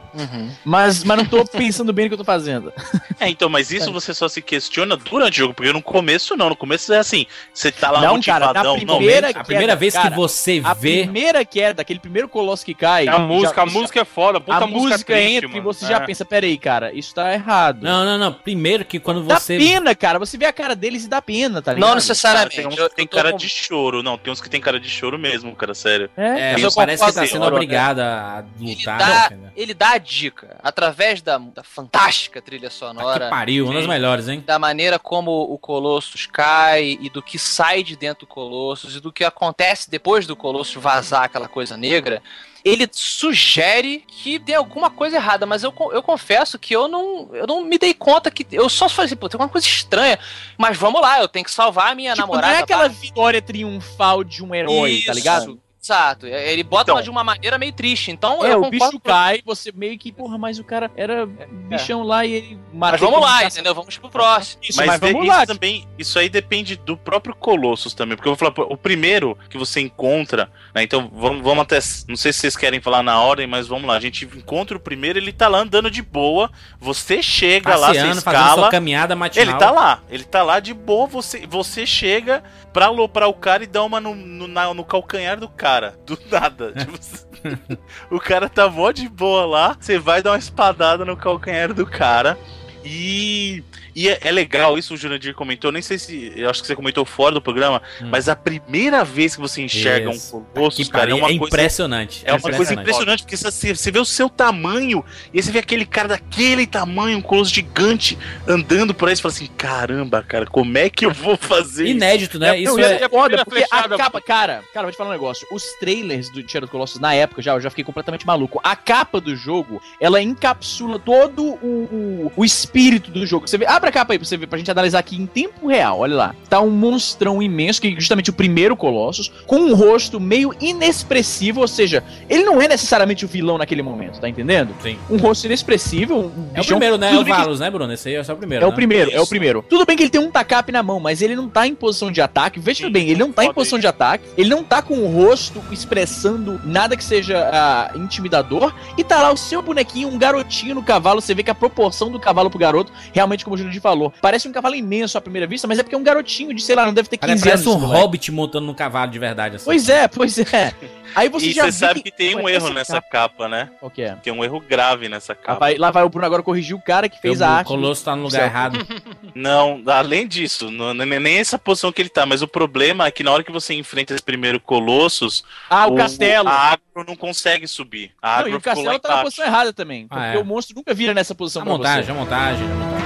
Mas, 0.65 1.05
mas 1.05 1.19
não 1.19 1.25
tô 1.25 1.45
pensando 1.47 1.93
bem 1.93 2.05
no 2.07 2.11
que 2.11 2.15
eu 2.15 2.19
tô 2.19 2.25
fazendo. 2.25 2.73
É, 3.21 3.29
então, 3.29 3.49
mas 3.49 3.71
isso 3.71 3.89
É, 3.89 3.93
você 3.93 4.07
você 4.07 4.15
só 4.15 4.29
se 4.29 4.41
questiona 4.41 4.97
durante 4.97 5.33
o 5.35 5.37
jogo, 5.39 5.55
porque 5.55 5.73
no 5.73 5.83
começo 5.83 6.37
não, 6.37 6.49
no 6.51 6.55
começo 6.55 6.93
é 6.93 6.99
assim, 6.99 7.27
você 7.53 7.73
tá 7.73 7.91
lá 7.91 8.01
Não, 8.01 8.21
cara, 8.23 8.53
na 8.53 8.63
motivadão, 8.63 8.77
não, 8.87 8.99
primeira- 8.99 9.31
A 9.31 9.43
primeira 9.45 9.73
queda, 9.73 9.77
vez 9.77 9.95
cara, 9.95 10.11
que 10.11 10.17
você 10.17 10.61
A 10.63 10.75
vê. 10.75 11.03
primeira 11.03 11.45
queda, 11.45 11.83
aquele 11.83 11.99
primeiro 11.99 12.29
colosso 12.29 12.65
que 12.65 12.73
cai. 12.73 13.09
A 13.09 13.19
música, 13.19 13.57
já- 13.57 13.63
a 13.63 13.67
música 13.67 14.01
é 14.01 14.05
foda, 14.05 14.41
puta 14.41 14.57
a 14.59 14.67
música 14.67 15.15
triste, 15.15 15.35
entra 15.35 15.49
e 15.49 15.53
mano. 15.55 15.63
você 15.65 15.87
já 15.87 15.97
É. 15.97 16.01
pensa, 16.07 16.25
peraí, 16.25 16.57
cara, 16.57 16.93
isso 16.93 17.13
tá 17.15 17.33
errado. 17.33 17.83
Não, 17.83 18.05
não, 18.05 18.17
não. 18.17 18.33
Primeiro 18.33 18.85
que 18.85 19.01
quando 19.01 19.23
Dá 19.25 19.41
você. 19.41 19.59
pena, 19.59 19.93
cara. 19.95 20.21
Você 20.21 20.39
vê 20.39 20.45
a 20.47 20.53
cara 20.53 20.77
deles 20.77 21.05
e 21.05 21.09
dá 21.09 21.21
pena, 21.21 21.61
tá 21.61 21.73
ligado? 21.73 21.81
Não 21.81 21.89
Cara, 21.89 21.97
necessariamente. 21.97 22.86
Tem 22.89 23.05
eu- 23.05 23.09
cara 23.09 23.31
com- 23.33 23.37
de 23.37 23.49
choro, 23.49 24.03
não, 24.03 24.17
tem 24.19 24.33
uns 24.33 24.41
que 24.41 24.49
tem 24.51 24.61
cara 24.61 24.79
de 24.81 24.89
choro 24.89 25.19
mesmo, 25.19 25.55
cara, 25.57 25.75
sério. 25.75 26.11
É. 26.17 26.53
É, 26.53 26.57
Mas 26.59 26.75
parece 26.75 27.05
que 27.05 27.13
tá 27.13 27.27
sendo 27.27 27.37
Aurora. 27.45 27.55
obrigado 27.57 28.01
a 28.01 28.45
Ele 28.61 28.75
lutar. 28.75 28.99
dá, 28.99 29.27
entendeu? 29.27 29.51
ele 29.57 29.75
dá 29.75 29.91
a 29.93 29.99
dica, 29.99 30.57
através 30.63 31.23
da, 31.23 31.39
da 31.39 31.63
fantástica 31.63 32.41
trilha 32.43 32.69
Ah, 32.69 32.71
sonora, 32.71 33.25
que 33.27 33.31
pariu, 33.31 33.65
uma 33.67 33.75
das 33.75 33.87
melhores, 33.87 34.29
hein? 34.29 34.43
da 34.47 34.59
maneira 34.59 34.99
como 34.99 35.31
o 35.31 35.59
Colossus 35.59 36.27
cai 36.27 36.99
e 37.01 37.09
do 37.11 37.23
que 37.23 37.39
sai 37.39 37.83
de 37.83 37.97
dentro 37.97 38.27
do 38.27 38.27
Colossus 38.27 38.97
e 38.97 39.01
do 39.01 39.13
que 39.13 39.25
acontece 39.25 39.91
depois 39.91 40.27
do 40.27 40.37
Colossus 40.37 40.83
vazar 40.83 41.25
aquela 41.25 41.49
coisa 41.49 41.77
negra, 41.77 42.23
ele 42.69 42.89
sugere 42.91 44.03
que 44.09 44.41
tem 44.41 44.57
alguma 44.57 44.91
coisa 44.91 45.15
errada, 45.17 45.47
mas 45.47 45.63
eu, 45.63 45.73
eu 45.93 46.03
confesso 46.03 46.59
que 46.59 46.75
eu 46.75 46.89
não, 46.89 47.31
eu 47.33 47.47
não 47.47 47.65
me 47.65 47.79
dei 47.79 47.95
conta 47.95 48.29
que. 48.29 48.45
Eu 48.51 48.69
só 48.69 48.89
falei 48.89 49.07
assim, 49.07 49.15
pô, 49.17 49.29
tem 49.29 49.37
alguma 49.37 49.49
coisa 49.49 49.67
estranha. 49.67 50.19
Mas 50.59 50.77
vamos 50.77 51.01
lá, 51.01 51.21
eu 51.21 51.29
tenho 51.29 51.45
que 51.45 51.51
salvar 51.53 51.93
a 51.93 51.95
minha 51.95 52.13
Tipo, 52.13 52.23
namorada. 52.27 52.49
não 52.49 52.59
é 52.59 52.63
aquela 52.63 52.83
pá. 52.83 52.89
vitória 52.89 53.41
triunfal 53.41 54.25
de 54.25 54.43
um 54.43 54.53
herói, 54.53 55.03
tá 55.07 55.13
Isso, 55.13 55.13
ligado? 55.13 55.63
Exato. 55.87 56.27
Ele 56.27 56.65
bota 56.65 56.91
Então. 56.91 57.03
de 57.03 57.09
uma 57.09 57.23
maneira 57.23 57.57
meio 57.59 57.73
triste. 57.73 58.11
Então 58.11 58.45
É, 58.45 58.53
eu 58.53 58.63
o 58.63 58.71
bicho 58.71 58.99
cai, 59.01 59.41
você 59.45 59.71
meio 59.73 59.97
que, 59.99 60.11
porra, 60.11 60.37
mas 60.37 60.59
o 60.59 60.65
cara 60.65 60.91
era 60.97 61.25
bichão 61.27 62.03
lá 62.03 62.27
e 62.27 62.33
ele 62.33 62.59
Mas 62.73 63.01
vamos 63.01 63.21
lá, 63.21 63.45
entendeu? 63.45 63.75
Vamos 63.75 63.97
pro 63.97 64.11
próximo. 64.11 64.61
Isso, 64.63 64.77
Mas, 64.79 64.87
mas, 64.89 65.01
de- 65.01 65.13
vamos 65.13 65.27
isso 65.29 65.37
lá. 65.37 65.47
também, 65.47 65.87
isso 65.99 66.19
aí 66.19 66.29
depende 66.29 66.77
do 66.77 66.97
próprio 66.97 67.35
Colossus 67.35 67.95
também, 67.95 68.17
porque 68.17 68.29
eu 68.29 68.35
vou 68.35 68.53
falar, 68.53 68.67
o 68.69 68.77
primeiro 68.77 69.39
que 69.49 69.57
você 69.57 69.81
encontra, 69.81 70.51
né, 70.75 70.83
então 70.83 71.11
vamos, 71.15 71.43
vamos 71.43 71.63
até, 71.63 71.79
não 72.09 72.17
sei 72.17 72.33
se 72.33 72.41
vocês 72.41 72.57
querem 72.57 72.81
falar 72.81 73.03
na 73.03 73.21
ordem, 73.21 73.47
mas 73.47 73.67
vamos 73.69 73.87
lá, 73.87 73.95
a 73.97 74.01
gente 74.01 74.25
encontra 74.25 74.77
o 74.77 74.81
primeiro, 74.81 75.19
ele 75.19 75.33
tá 75.33 75.49
lá 75.49 75.59
andando 75.59 75.91
de 75.91 76.03
boa, 76.03 76.51
você 76.81 77.23
chega 77.23 77.71
lá, 77.77 77.89
você 77.89 77.99
Passeando, 77.99 78.23
fazendo 78.23 78.41
sua 78.43 78.49
escala, 78.51 78.71
caminhada 78.71 79.15
matinal. 79.17 79.47
ele 79.49 79.59
tá 79.59 79.71
lá, 79.71 80.03
ele 80.11 80.25
tá 80.25 80.43
lá 80.43 80.61
de 80.61 80.75
boa, 80.75 81.07
você, 81.07 81.47
você 81.47 81.87
chega 81.87 82.43
pra 82.73 82.87
aloprar 82.87 83.29
o 83.29 83.35
cara 83.35 83.63
e 83.65 83.67
dá 83.67 83.83
uma 83.83 84.01
no, 84.01 84.15
no, 84.15 84.47
na- 84.49 84.73
no 84.75 84.85
calcanhar 84.85 85.39
do 85.39 85.49
cara, 85.49 85.76
do 86.05 86.19
nada, 86.31 86.73
tipo, 86.77 87.79
o 88.11 88.19
cara 88.19 88.49
tá 88.49 88.69
mó 88.69 88.91
de 88.91 89.09
boa 89.09 89.47
lá, 89.47 89.77
você 89.79 89.99
vai 89.99 90.23
dar 90.23 90.33
uma 90.33 90.39
espadada 90.39 91.05
no 91.05 91.17
calcanhar 91.17 91.73
do 91.73 91.87
cara. 91.87 92.39
E, 92.85 93.65
e 93.97 94.11
é, 94.11 94.19
é 94.21 94.31
legal, 94.31 94.77
isso 94.77 94.93
o 94.93 94.97
Jurandir 94.97 95.35
comentou, 95.35 95.73
nem 95.73 95.81
sei 95.81 95.99
se. 95.99 96.31
Eu 96.37 96.51
acho 96.51 96.61
que 96.61 96.67
você 96.67 96.77
comentou 96.77 97.05
fora 97.07 97.35
do 97.35 97.41
programa, 97.41 97.81
Hum. 98.01 98.09
mas 98.11 98.29
a 98.29 98.37
primeira 98.37 99.03
vez 99.03 99.35
que 99.35 99.41
você 99.41 99.63
enxerga 99.63 100.11
Isso. 100.11 100.37
um 100.37 100.45
Colossus, 100.45 100.87
Que 100.87 100.93
cara, 100.93 101.11
é 101.11 101.15
uma 101.15 101.31
é 101.31 101.39
coisa. 101.39 101.47
impressionante. 101.47 102.23
É 102.27 102.33
uma 102.33 102.41
coisa 102.41 102.75
impressionante, 102.75 103.23
porque 103.23 103.37
você, 103.39 103.75
você 103.75 103.91
vê 103.91 103.99
o 103.99 104.05
seu 104.05 104.29
tamanho, 104.29 105.03
e 105.33 105.39
aí 105.39 105.43
você 105.43 105.51
vê 105.51 105.61
aquele 105.61 105.87
cara 105.87 106.09
daquele 106.09 106.67
tamanho, 106.67 107.17
um 107.17 107.23
colosso 107.23 107.55
gigante, 107.55 108.19
andando 108.47 108.93
por 108.93 109.09
aí, 109.09 109.17
você 109.17 109.23
fala 109.23 109.33
assim: 109.35 109.47
caramba, 109.57 110.23
cara, 110.23 110.45
como 110.45 110.77
é 110.77 110.91
que 110.91 111.07
eu 111.07 111.11
vou 111.13 111.37
fazer 111.37 111.85
isso? 111.85 111.97
Inédito, 111.97 112.39
né? 112.39 112.49
Não, 112.49 112.55
Isso 112.57 112.79
e 112.79 112.83
é. 112.83 113.03
é 113.05 113.09
foda, 113.09 113.45
porque 113.45 113.65
a 113.65 113.67
flechada, 113.69 113.97
capa, 113.97 114.21
cara, 114.21 114.63
cara, 114.75 114.87
vou 114.87 114.93
te 114.93 114.99
falar 114.99 115.09
um 115.09 115.13
negócio. 115.15 115.47
Os 115.51 115.65
trailers 115.81 116.29
do 116.31 116.47
Shadow 116.47 116.69
Colossus, 116.69 117.01
na 117.01 117.15
época 117.15 117.41
já, 117.41 117.55
eu 117.55 117.61
já 117.63 117.71
fiquei 117.71 117.85
completamente 117.85 118.27
maluco. 118.27 118.61
A 118.63 118.77
capa 118.77 119.21
do 119.23 119.35
jogo, 119.35 119.81
ela 119.99 120.21
encapsula 120.21 120.99
todo 120.99 121.43
o, 121.43 122.29
o, 122.29 122.33
o 122.37 122.45
espírito 122.45 123.11
do 123.11 123.27
jogo. 123.27 123.49
Você 123.49 123.57
vê, 123.57 123.67
abre 123.67 123.86
a 123.89 123.93
capa 123.93 124.13
aí 124.13 124.19
pra 124.19 124.27
você 124.27 124.37
ver, 124.37 124.47
pra 124.47 124.59
gente 124.59 124.71
analisar 124.71 124.99
aqui 124.99 125.17
em 125.17 125.27
tempo 125.27 125.69
real, 125.69 126.01
olha 126.01 126.15
lá. 126.15 126.35
Tá 126.49 126.61
um 126.61 126.71
monstrão 126.71 127.43
imenso, 127.43 127.81
que 127.81 127.89
é 127.89 127.91
justamente 127.93 128.31
o 128.31 128.33
primeiro 128.33 128.77
Colossus, 128.77 129.31
com 129.47 129.57
um 129.57 129.75
rosto 129.75 130.19
meio 130.21 130.53
inexpressivo, 130.61 131.61
ou 131.61 131.69
seja, 131.69 132.03
ele 132.29 132.45
não 132.45 132.61
é 132.61 132.69
necessariamente 132.69 133.25
o 133.25 133.29
vilão 133.29 133.59
naquele 133.59 133.83
momento, 133.83 134.21
tá 134.21 134.29
entendendo? 134.29 134.75
Sim. 134.83 134.99
Um 135.11 135.17
rosto 135.17 135.47
inexpressivo, 135.47 136.15
um 136.15 136.49
É 136.55 136.59
o 136.61 136.63
bichão- 136.63 136.65
primeiro, 136.79 136.97
né? 136.99 137.09
É 137.13 137.19
o 137.19 137.25
bem 137.25 137.35
que- 137.35 137.59
né, 137.59 137.71
Bruno? 137.71 137.93
Esse 137.93 138.09
aí 138.09 138.15
é 138.17 138.25
só 138.25 138.33
o 138.33 138.37
primeiro. 138.37 138.65
é 138.65 138.67
o 138.67 138.71
né? 138.71 138.77
primeiro, 138.77 139.11
é 139.11 139.19
o 139.19 139.23
Isso. 139.23 139.29
primeiro. 139.31 139.65
Tudo 139.69 139.85
bem 139.87 139.97
que 139.97 140.03
ele 140.03 140.11
tem 140.11 140.21
um 140.21 140.31
tacape 140.31 140.73
na 140.73 140.83
mão, 140.83 140.99
mas 141.01 141.23
ele 141.23 141.35
não 141.37 141.49
tá 141.49 141.67
em 141.67 141.75
posição 141.75 142.11
de 142.11 142.21
ataque. 142.21 142.59
Veja 142.61 142.85
Sim, 142.87 142.91
bem, 142.93 143.09
ele 143.09 143.19
não 143.21 143.33
tá 143.33 143.45
em 143.45 143.53
posição 143.53 143.79
de 143.79 143.87
ataque, 143.87 144.25
ele 144.37 144.49
não 144.51 144.63
tá 144.63 144.83
com 144.83 144.95
o 144.95 145.07
rosto 145.13 145.63
expressando 145.71 146.61
nada 146.65 146.97
que 146.97 147.05
seja 147.05 147.49
ah, 147.53 147.91
intimidador. 147.97 148.75
E 148.99 149.05
tá 149.05 149.23
lá 149.23 149.33
o 149.33 149.37
seu 149.37 149.63
bonequinho, 149.63 150.09
um 150.09 150.19
garotinho 150.19 150.75
no 150.75 150.83
cavalo. 150.83 151.21
Você 151.21 151.35
vê 151.35 151.43
que 151.43 151.51
a 151.51 151.55
proporção 151.55 152.11
do 152.11 152.19
cavalo 152.21 152.51
pro 152.51 152.59
garoto, 152.59 152.93
realmente, 153.13 153.45
como 153.45 153.55
o 153.55 153.59
Júlio 153.59 153.73
falou, 153.81 154.13
parece 154.21 154.49
um 154.49 154.53
cavalo 154.53 154.75
imenso 154.75 155.17
à 155.17 155.21
primeira 155.21 155.47
vista, 155.47 155.67
mas 155.67 155.79
é 155.79 155.83
porque 155.83 155.95
é 155.95 155.99
um 155.99 156.03
garotinho 156.03 156.55
de, 156.55 156.63
sei 156.63 156.75
lá, 156.77 156.87
não 156.87 156.95
deve 156.95 157.09
ter 157.09 157.17
15 157.17 157.27
Parece, 157.27 157.45
parece 157.45 157.63
anos. 157.63 157.67
um 157.67 157.77
esse 157.79 157.87
moleque. 157.87 158.03
hobbit 158.03 158.33
montando 158.33 158.67
num 158.67 158.75
cavalo 158.75 159.11
de 159.11 159.19
verdade. 159.19 159.57
Assim. 159.57 159.65
Pois 159.65 159.89
é, 159.89 160.09
pois 160.09 160.39
é. 160.39 160.73
Aí 161.15 161.29
você 161.31 161.47
E 161.47 161.53
já 161.53 161.65
você 161.65 161.73
sabe 161.73 162.03
que 162.03 162.11
tem 162.11 162.35
um 162.37 162.43
Ué, 162.45 162.55
erro 162.55 162.67
essa 162.67 162.75
nessa 162.75 162.93
capa- 163.01 163.09
capa, 163.11 163.49
né? 163.49 163.71
Qual 163.81 163.91
que 163.91 164.03
é? 164.03 164.15
Tem 164.17 164.33
um 164.33 164.45
erro 164.45 164.61
grave 164.61 165.09
nessa 165.09 165.35
capa. 165.35 165.59
vai, 165.61 165.77
lá 165.79 165.91
vai 165.91 166.03
o 166.05 166.09
Bruno 166.11 166.27
agora 166.27 166.43
corrigir 166.43 166.77
o 166.77 166.81
cara 166.83 167.09
que 167.09 167.19
fez 167.21 167.41
o 167.41 167.45
a 167.45 167.49
arte. 167.49 167.69
Colosso 167.69 168.05
tá 168.05 168.15
no 168.15 168.25
lugar 168.25 168.39
céu. 168.39 168.45
errado. 168.47 168.79
Não, 169.35 169.83
além 169.87 170.27
disso, 170.27 170.71
não, 170.71 170.91
é 170.91 170.95
nem 171.21 171.37
essa 171.39 171.59
posição 171.59 171.93
que 171.93 172.01
ele 172.01 172.09
tá, 172.09 172.25
mas 172.25 172.41
o 172.43 172.49
problema 172.49 173.07
é 173.07 173.11
que 173.11 173.23
na 173.23 173.31
hora 173.31 173.45
que 173.45 173.53
você 173.53 173.75
enfrenta 173.75 174.15
esse 174.15 174.23
primeiro 174.23 174.59
Colossus, 174.59 175.45
Ah, 175.69 175.87
o, 175.87 175.95
castelo. 175.95 176.49
A 176.49 176.73
agro 176.73 177.05
não 177.07 177.15
consegue 177.17 177.67
subir. 177.69 178.13
A 178.23 178.29
Não, 178.29 178.39
agro 178.39 178.51
e 178.53 178.55
o 178.57 178.61
castelo 178.61 178.99
tá 178.99 179.17
na 179.17 179.23
posição 179.23 179.45
errada 179.45 179.73
também. 179.75 180.07
Ah, 180.11 180.17
Porque 180.17 180.39
é. 180.39 180.41
o 180.41 180.45
monstro 180.45 180.75
nunca 180.75 180.95
vira 180.95 181.13
nessa 181.13 181.35
posição 181.35 181.63
A 181.63 181.65
montagem, 181.67 182.05
você. 182.05 182.11
a 182.11 182.15
montagem, 182.15 182.65
a 182.65 182.75
montagem. 182.75 183.06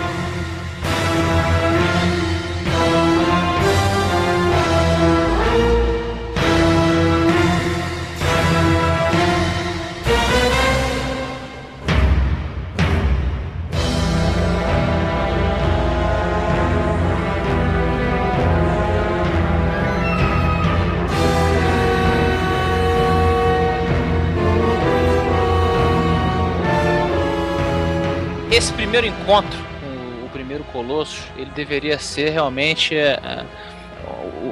Esse 28.60 28.74
primeiro 28.74 29.06
encontro 29.06 29.58
com 29.80 30.26
o 30.26 30.28
primeiro 30.28 30.62
Colosso, 30.64 31.26
ele 31.34 31.50
deveria 31.52 31.98
ser 31.98 32.28
realmente 32.28 32.94
é, 32.94 33.18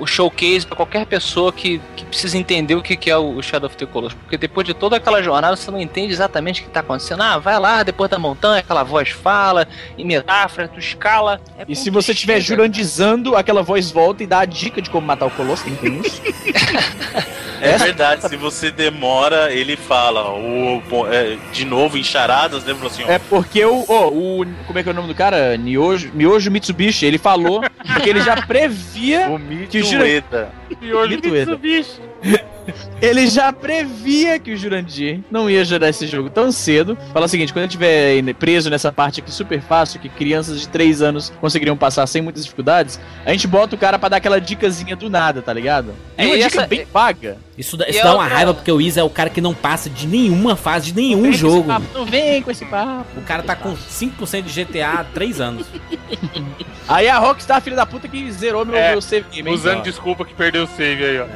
o 0.01 0.07
showcase 0.07 0.67
para 0.67 0.77
qualquer 0.77 1.07
pessoa 1.07 1.53
que, 1.53 1.81
que 1.97 2.05
precisa 2.05 2.37
entender 2.37 2.75
o 2.75 2.83
que, 2.83 2.97
que 2.97 3.11
é 3.11 3.17
o 3.17 3.41
Shadow 3.43 3.67
of 3.67 3.77
the 3.77 3.87
Colossus. 3.87 4.19
Porque 4.23 4.37
depois 4.37 4.67
de 4.67 4.75
toda 4.75 4.97
aquela 4.97 5.23
jornada, 5.23 5.57
você 5.57 5.71
não 5.71 5.81
entende 5.81 6.13
exatamente 6.13 6.61
o 6.61 6.65
que 6.65 6.71
está 6.71 6.81
acontecendo. 6.81 7.23
Ah, 7.23 7.39
vai 7.39 7.59
lá, 7.59 7.83
depois 7.83 8.11
da 8.11 8.19
montanha, 8.19 8.61
aquela 8.61 8.83
voz 8.83 9.11
fala, 9.11 9.67
em 9.97 10.05
metáfora, 10.05 10.69
tu 10.69 10.79
escala. 10.79 11.41
é 11.59 11.65
E 11.69 11.75
se 11.75 11.91
você 11.91 12.13
estiver 12.13 12.41
jurandizando, 12.41 13.37
aquela 13.37 13.63
voz 13.63 13.91
volta 13.91 14.23
e 14.23 14.27
dá 14.27 14.41
a 14.41 14.45
dica 14.45 14.81
de 14.81 14.91
como 14.91 15.07
matar 15.07 15.27
o 15.27 15.31
Colosso, 15.31 15.65
tem 15.65 15.75
tem 15.77 16.01
isso? 16.01 16.23
É 17.61 17.77
verdade, 17.77 18.29
se 18.29 18.37
você 18.37 18.71
demora, 18.71 19.53
ele 19.53 19.77
fala. 19.77 20.31
O, 20.31 20.81
é, 21.11 21.37
de 21.53 21.65
novo, 21.65 21.99
em 21.99 22.05
charadas, 22.05 22.65
lembra 22.65 22.87
assim, 22.87 23.03
ó. 23.03 23.11
É 23.11 23.19
porque 23.19 23.65
o, 23.65 23.81
o. 23.81 24.47
Como 24.67 24.79
é 24.79 24.83
que 24.83 24.89
é 24.89 24.93
o 24.93 24.95
nome 24.95 25.09
do 25.09 25.15
cara? 25.15 25.57
Niojo, 25.57 26.11
Miojo 26.15 26.51
Mitsubishi, 26.51 27.05
ele 27.05 27.19
falou 27.19 27.63
que 28.03 28.09
ele 28.09 28.21
já 28.21 28.37
previa. 28.47 29.29
O 29.65 29.69
que 29.69 29.83
jura- 29.83 30.03
Ueda. 30.05 30.53
Mito 31.09 31.29
Ueda. 31.31 31.59
Ele 33.01 33.27
já 33.29 33.53
previa 33.53 34.39
que 34.39 34.53
o 34.53 34.57
Jurandir 34.57 35.21
não 35.31 35.49
ia 35.49 35.65
gerar 35.65 35.89
esse 35.89 36.07
jogo 36.07 36.29
tão 36.29 36.53
cedo. 36.53 36.99
Fala 37.13 37.27
o 37.27 37.29
seguinte: 37.29 37.53
quando 37.53 37.63
ele 37.65 37.67
estiver 37.69 38.35
preso 38.35 38.69
nessa 38.69 38.93
parte 38.93 39.21
aqui 39.21 39.31
super 39.31 39.61
fácil, 39.63 39.99
que 40.01 40.09
crianças 40.09 40.61
de 40.61 40.69
3 40.69 41.01
anos 41.01 41.33
conseguiriam 41.41 41.77
passar 41.77 42.07
sem 42.07 42.21
muitas 42.21 42.43
dificuldades, 42.45 43.01
a 43.25 43.31
gente 43.33 43.47
bota 43.47 43.75
o 43.75 43.79
cara 43.79 43.99
pra 43.99 44.09
dar 44.11 44.17
aquela 44.19 44.41
dicasinha 44.41 44.95
do 44.97 45.09
nada, 45.09 45.41
tá 45.41 45.53
ligado? 45.53 45.95
É, 46.17 46.27
uma 46.27 46.35
e 46.35 46.43
dica 46.43 46.59
essa- 46.59 46.67
bem 46.67 46.87
vaga. 46.93 47.39
Isso, 47.59 47.77
dá- 47.77 47.89
isso 47.89 48.01
dá 48.03 48.15
uma 48.15 48.23
outra- 48.23 48.35
raiva 48.37 48.55
porque 48.55 48.71
o 48.71 48.81
Isa 48.81 49.01
é 49.01 49.03
o 49.03 49.11
cara 49.11 49.29
que 49.29 49.41
não 49.41 49.53
passa 49.53 49.91
de 49.91 50.07
nenhuma 50.07 50.55
fase 50.55 50.93
de 50.93 50.95
nenhum 51.01 51.33
jogo. 51.33 51.65
papo, 51.67 51.87
Não 51.93 52.07
vem 52.07 52.41
com 52.41 52.51
esse 52.53 52.65
papo. 52.65 53.05
O 53.19 53.23
cara 53.23 53.43
tá 53.43 53.57
com 53.57 53.75
5% 53.77 54.43
de 54.47 54.53
GTA 54.65 55.01
há 55.01 55.05
3 55.05 55.41
anos. 55.41 55.67
Aí 56.89 57.09
a 57.09 57.19
Rockstar, 57.19 57.61
filha 57.61 57.77
da 57.77 57.85
puta, 57.85 58.09
que 58.09 58.31
zerou 58.33 58.65
meu, 58.65 58.77
É, 58.77 58.93
meu 58.93 59.03
save 59.03 59.27
game. 59.31 59.51
Usando 59.51 59.83
desculpa 59.83 60.25
que 60.25 60.33
perdeu 60.35 60.65
o 60.65 60.67
save 60.69 61.05
aí, 61.05 61.21
ó. 61.21 61.27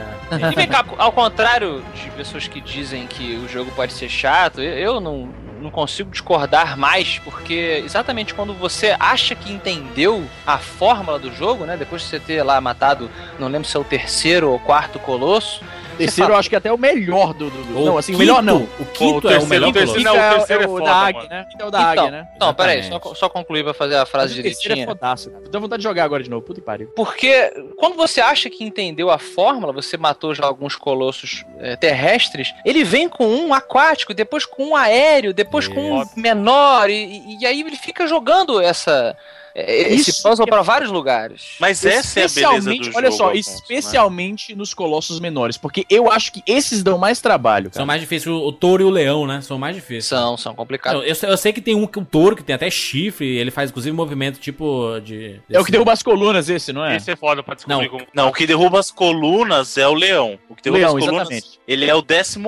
E 0.51 0.55
vem 0.55 0.67
cá, 0.67 0.85
ao 0.97 1.13
contrário 1.13 1.83
de 1.95 2.09
pessoas 2.13 2.47
que 2.49 2.61
dizem 2.61 3.07
que 3.07 3.35
o 3.37 3.49
jogo 3.49 3.71
pode 3.73 3.93
ser 3.93 4.09
chato, 4.09 4.63
eu- 4.63 4.79
eu 4.95 5.01
não, 5.01 5.29
não 5.61 5.71
consigo 5.71 6.11
discordar 6.11 6.79
mais, 6.79 7.19
porque 7.19 7.83
exatamente 7.85 8.33
quando 8.33 8.55
você 8.55 8.97
acha 8.99 9.35
que 9.35 9.53
entendeu 9.53 10.25
a 10.47 10.57
fórmula 10.59 11.19
do 11.19 11.35
jogo, 11.35 11.65
né? 11.67 11.77
Depois 11.77 12.03
de 12.03 12.09
você 12.09 12.19
ter 12.19 12.43
lá 12.43 12.61
matado, 12.61 13.11
não 13.39 13.49
lembro 13.49 13.69
se 13.69 13.77
é 13.77 13.81
o 13.81 13.85
terceiro 13.85 14.51
ou 14.51 14.59
quarto 14.59 14.99
colosso, 14.99 15.61
Terceiro 15.99 16.33
eu 16.33 16.37
acho 16.37 16.49
que 16.49 16.57
até 16.57 16.69
é 16.69 16.73
o 16.73 16.79
melhor 16.79 17.33
do. 17.35 17.51
do- 17.51 17.63
do- 17.65 17.79
O 17.81 17.85
não, 17.85 17.99
assim, 17.99 18.13
o 18.13 18.17
quinto- 18.17 18.19
melhor 18.19 18.43
não. 18.43 18.63
O 18.79 18.85
quinto 18.87 19.27
O 19.29 19.31
é 19.31 19.37
o 19.37 19.39
terceiro- 19.41 19.47
melhor 19.49 19.69
o 19.69 19.73
terceiro 19.73 20.03
não, 20.03 20.13
o 20.15 20.17
é, 20.19 20.35
terceiro 20.35 20.63
é 20.63 20.67
o 20.67 20.71
foda, 20.71 20.85
da 20.85 20.95
Águia, 20.97 21.15
mano. 21.23 21.29
né? 21.31 21.47
É 21.59 21.65
o 21.65 21.71
da 21.71 21.79
Águia, 21.81 21.93
Então, 21.93 22.11
né? 22.11 22.29
não, 22.41 22.55
peraí, 22.55 22.83
só, 22.85 23.15
só 23.15 23.29
concluir 23.29 23.63
pra 23.65 23.75
fazer 23.75 23.97
a 23.97 24.07
frase 24.07 24.35
Mas 24.35 24.41
o 24.41 24.43
terceiro 24.43 24.73
é 24.73 24.75
direitinha. 24.77 24.87
fodaço, 24.87 25.31
cara. 25.31 25.45
Tô 25.51 25.61
vontade 25.61 25.81
de 25.81 25.89
jogar 25.89 26.05
agora 26.05 26.23
de 26.23 26.31
novo. 26.31 26.43
Puta 26.43 26.61
que 26.61 26.67
pariu. 26.67 26.89
Porque 26.97 27.51
quando 27.77 27.95
você 27.97 28.21
acha 28.21 28.49
que 28.51 28.65
entendeu 28.65 29.11
a 29.11 29.19
fórmula, 29.19 29.73
você 29.73 29.97
matou 29.97 30.35
já 30.35 30.45
alguns 30.45 30.77
colossos 30.77 31.45
é, 31.61 31.77
terrestres, 31.77 32.53
ele 32.65 32.83
vem 32.85 33.09
com 33.09 33.27
um 33.27 33.55
aquático, 33.55 34.13
depois 34.15 34.45
com 34.45 34.69
um 34.69 34.77
aéreo, 34.77 35.33
depois 35.33 35.69
com 35.69 36.01
um 36.01 36.05
menor, 36.17 36.91
e, 36.91 37.39
e- 37.41 37.47
aí 37.47 37.61
ele 37.61 37.77
fica 37.77 38.07
jogando 38.07 38.61
essa, 38.61 38.93
é, 38.93 39.17
esse 39.55 40.11
Isso 40.11 40.23
puzzle 40.23 40.47
é- 40.47 40.51
pra 40.51 40.63
vários 40.63 40.91
lugares. 40.91 41.57
Mas 41.61 41.85
essa 41.85 42.21
é 42.21 42.25
a 42.25 42.29
beleza 42.29 42.35
do 42.71 42.75
Especialmente, 42.75 42.85
jogo. 42.87 42.97
olha 42.99 43.11
só, 43.13 43.25
Alfonso, 43.25 43.51
né? 43.51 43.57
especialmente 43.61 44.55
nos 44.55 44.73
colossos 44.75 45.21
menores, 45.21 45.57
porque 45.57 45.85
eu 45.91 46.11
acho 46.11 46.33
que 46.33 46.43
esses 46.47 46.83
dão 46.83 46.97
mais 46.99 47.21
trabalho, 47.21 47.67
cara. 47.67 47.77
São 47.77 47.87
mais 47.87 48.01
difíceis. 48.01 48.27
O, 48.35 48.47
o 48.47 48.53
touro 48.53 48.83
e 48.83 48.87
o 48.87 48.91
leão, 48.91 49.27
né? 49.27 49.41
São 49.41 49.59
mais 49.59 49.75
difíceis. 49.75 50.07
São, 50.07 50.37
são 50.37 50.55
complicados. 50.55 51.03
Eu, 51.03 51.09
eu 51.09 51.15
sei- 51.15 51.31
eu 51.31 51.37
sei 51.37 51.53
que 51.53 51.61
tem 51.61 51.75
um, 51.75 51.87
que 51.87 51.99
um 51.99 52.05
touro 52.05 52.35
que 52.37 52.43
tem 52.43 52.55
até 52.55 52.71
chifre, 52.71 53.27
ele 53.37 53.51
faz 53.51 53.71
inclusive 53.71 53.95
movimento 53.95 54.39
tipo 54.39 54.99
de. 55.01 55.41
É 55.51 55.59
o 55.61 55.65
que 55.65 55.73
derruba 55.73 55.93
as 55.93 56.03
colunas 56.03 56.49
esse, 56.49 56.73
não 56.73 56.85
é? 56.85 56.97
Esse 56.97 57.11
é 57.11 57.17
foda 57.17 57.43
pra 57.43 57.55
descobrir 57.55 57.83
Não. 57.85 57.89
como. 57.91 58.07
Não, 58.15 58.29
o 58.29 58.33
que 58.33 58.47
derruba 58.47 58.79
as 58.81 58.91
colunas 58.91 59.77
é 59.77 59.87
o 59.87 59.95
leão. 59.95 60.39
O 60.49 60.55
que 60.55 60.63
derruba 60.63 60.79
Leão, 60.81 60.97
as 60.97 61.05
colunas, 61.05 61.31
exatamente. 61.31 61.61
ele 61.69 61.87
é 61.87 61.95
o 61.95 62.03
14 62.03 62.39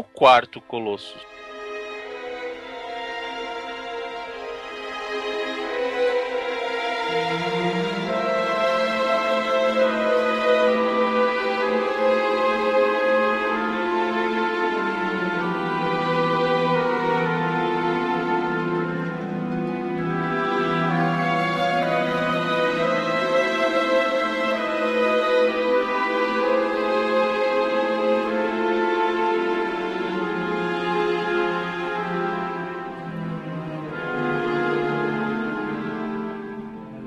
colosso. 0.66 1.14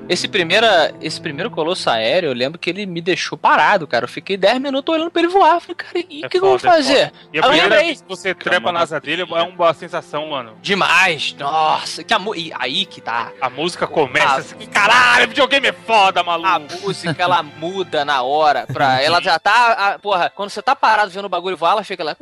Esse, 0.08 0.26
primeira, 0.26 0.94
esse 1.02 1.20
primeiro 1.20 1.50
colosso 1.50 1.90
aéreo, 1.90 2.30
eu 2.30 2.34
lembro 2.34 2.58
que 2.58 2.70
ele 2.70 2.86
me 2.86 3.00
deixou 3.00 3.36
parado, 3.36 3.86
cara. 3.86 4.04
Eu 4.04 4.08
fiquei 4.08 4.36
10 4.38 4.58
minutos 4.60 4.94
olhando 4.94 5.10
pra 5.10 5.20
ele 5.20 5.28
voar. 5.30 5.60
Falei, 5.60 5.74
cara, 5.74 5.98
e 5.98 6.22
o 6.22 6.26
É 6.26 6.28
que, 6.28 6.28
que 6.30 6.36
eu 6.38 6.40
vou 6.40 6.58
foda, 6.58 6.72
é 6.72 6.76
fazer? 6.76 7.12
E 7.32 7.38
a 7.38 7.42
Eu 7.42 7.48
primeira 7.50 7.76
vez 7.76 8.00
que 8.00 8.08
você 8.08 8.34
trepa 8.34 8.72
na 8.72 8.80
asa 8.80 8.98
dele 8.98 9.22
é 9.22 9.42
uma 9.42 9.74
sensação, 9.74 10.28
mano. 10.28 10.56
Demais! 10.62 11.34
Nossa, 11.38 12.02
que 12.02 12.14
amor. 12.14 12.36
E 12.38 12.50
aí 12.58 12.86
que 12.86 13.00
tá. 13.02 13.32
A 13.40 13.50
música 13.50 13.86
começa 13.86 14.26
Ah, 14.28 14.36
assim, 14.36 14.56
caralho, 14.66 15.28
videogame 15.28 15.68
é 15.68 15.72
foda, 15.72 16.22
maluco. 16.22 16.48
A 16.48 16.58
música, 16.58 17.14
ela 17.22 17.42
muda 17.42 18.04
na 18.04 18.22
hora. 18.22 18.66
Pra, 18.72 19.02
ela 19.02 19.20
já 19.20 19.38
tá. 19.38 19.72
a- 19.94 19.98
porra, 19.98 20.32
quando 20.34 20.48
você 20.50 20.62
tá 20.62 20.74
parado 20.74 21.10
vendo 21.10 21.26
o 21.26 21.28
bagulho 21.28 21.56
voar, 21.56 21.72
ela 21.72 21.84
fica 21.84 22.02
lá. 22.02 22.16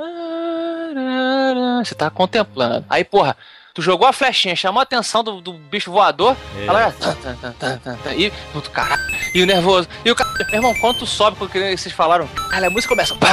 Você 1.84 1.95
tá 1.95 2.11
contemplando. 2.11 2.84
Aí, 2.91 3.05
porra. 3.05 3.37
Tu 3.77 3.83
jogou 3.83 4.09
a 4.09 4.12
flechinha, 4.12 4.57
chamou 4.57 4.81
a 4.81 4.85
atenção 4.85 5.22
do, 5.22 5.39
do 5.43 5.53
bicho 5.53 5.93
voador, 5.93 6.35
É. 6.59 6.64
ela 6.66 6.91
já. 6.91 8.12
E, 8.14 8.33
puto, 8.51 8.70
caralho, 8.70 9.03
e 9.35 9.43
o 9.43 9.47
nervoso. 9.47 9.87
E 10.03 10.11
o 10.11 10.14
cara, 10.14 10.31
meu 10.47 10.55
irmão, 10.55 10.74
quando 10.81 11.01
tu 11.01 11.07
sobe, 11.07 11.37
porque 11.37 11.77
vocês 11.77 11.95
falaram, 11.95 12.27
cara, 12.51 12.68
a 12.68 12.70
música 12.70 12.95
começa. 12.95 13.14
Pô, 13.14 13.27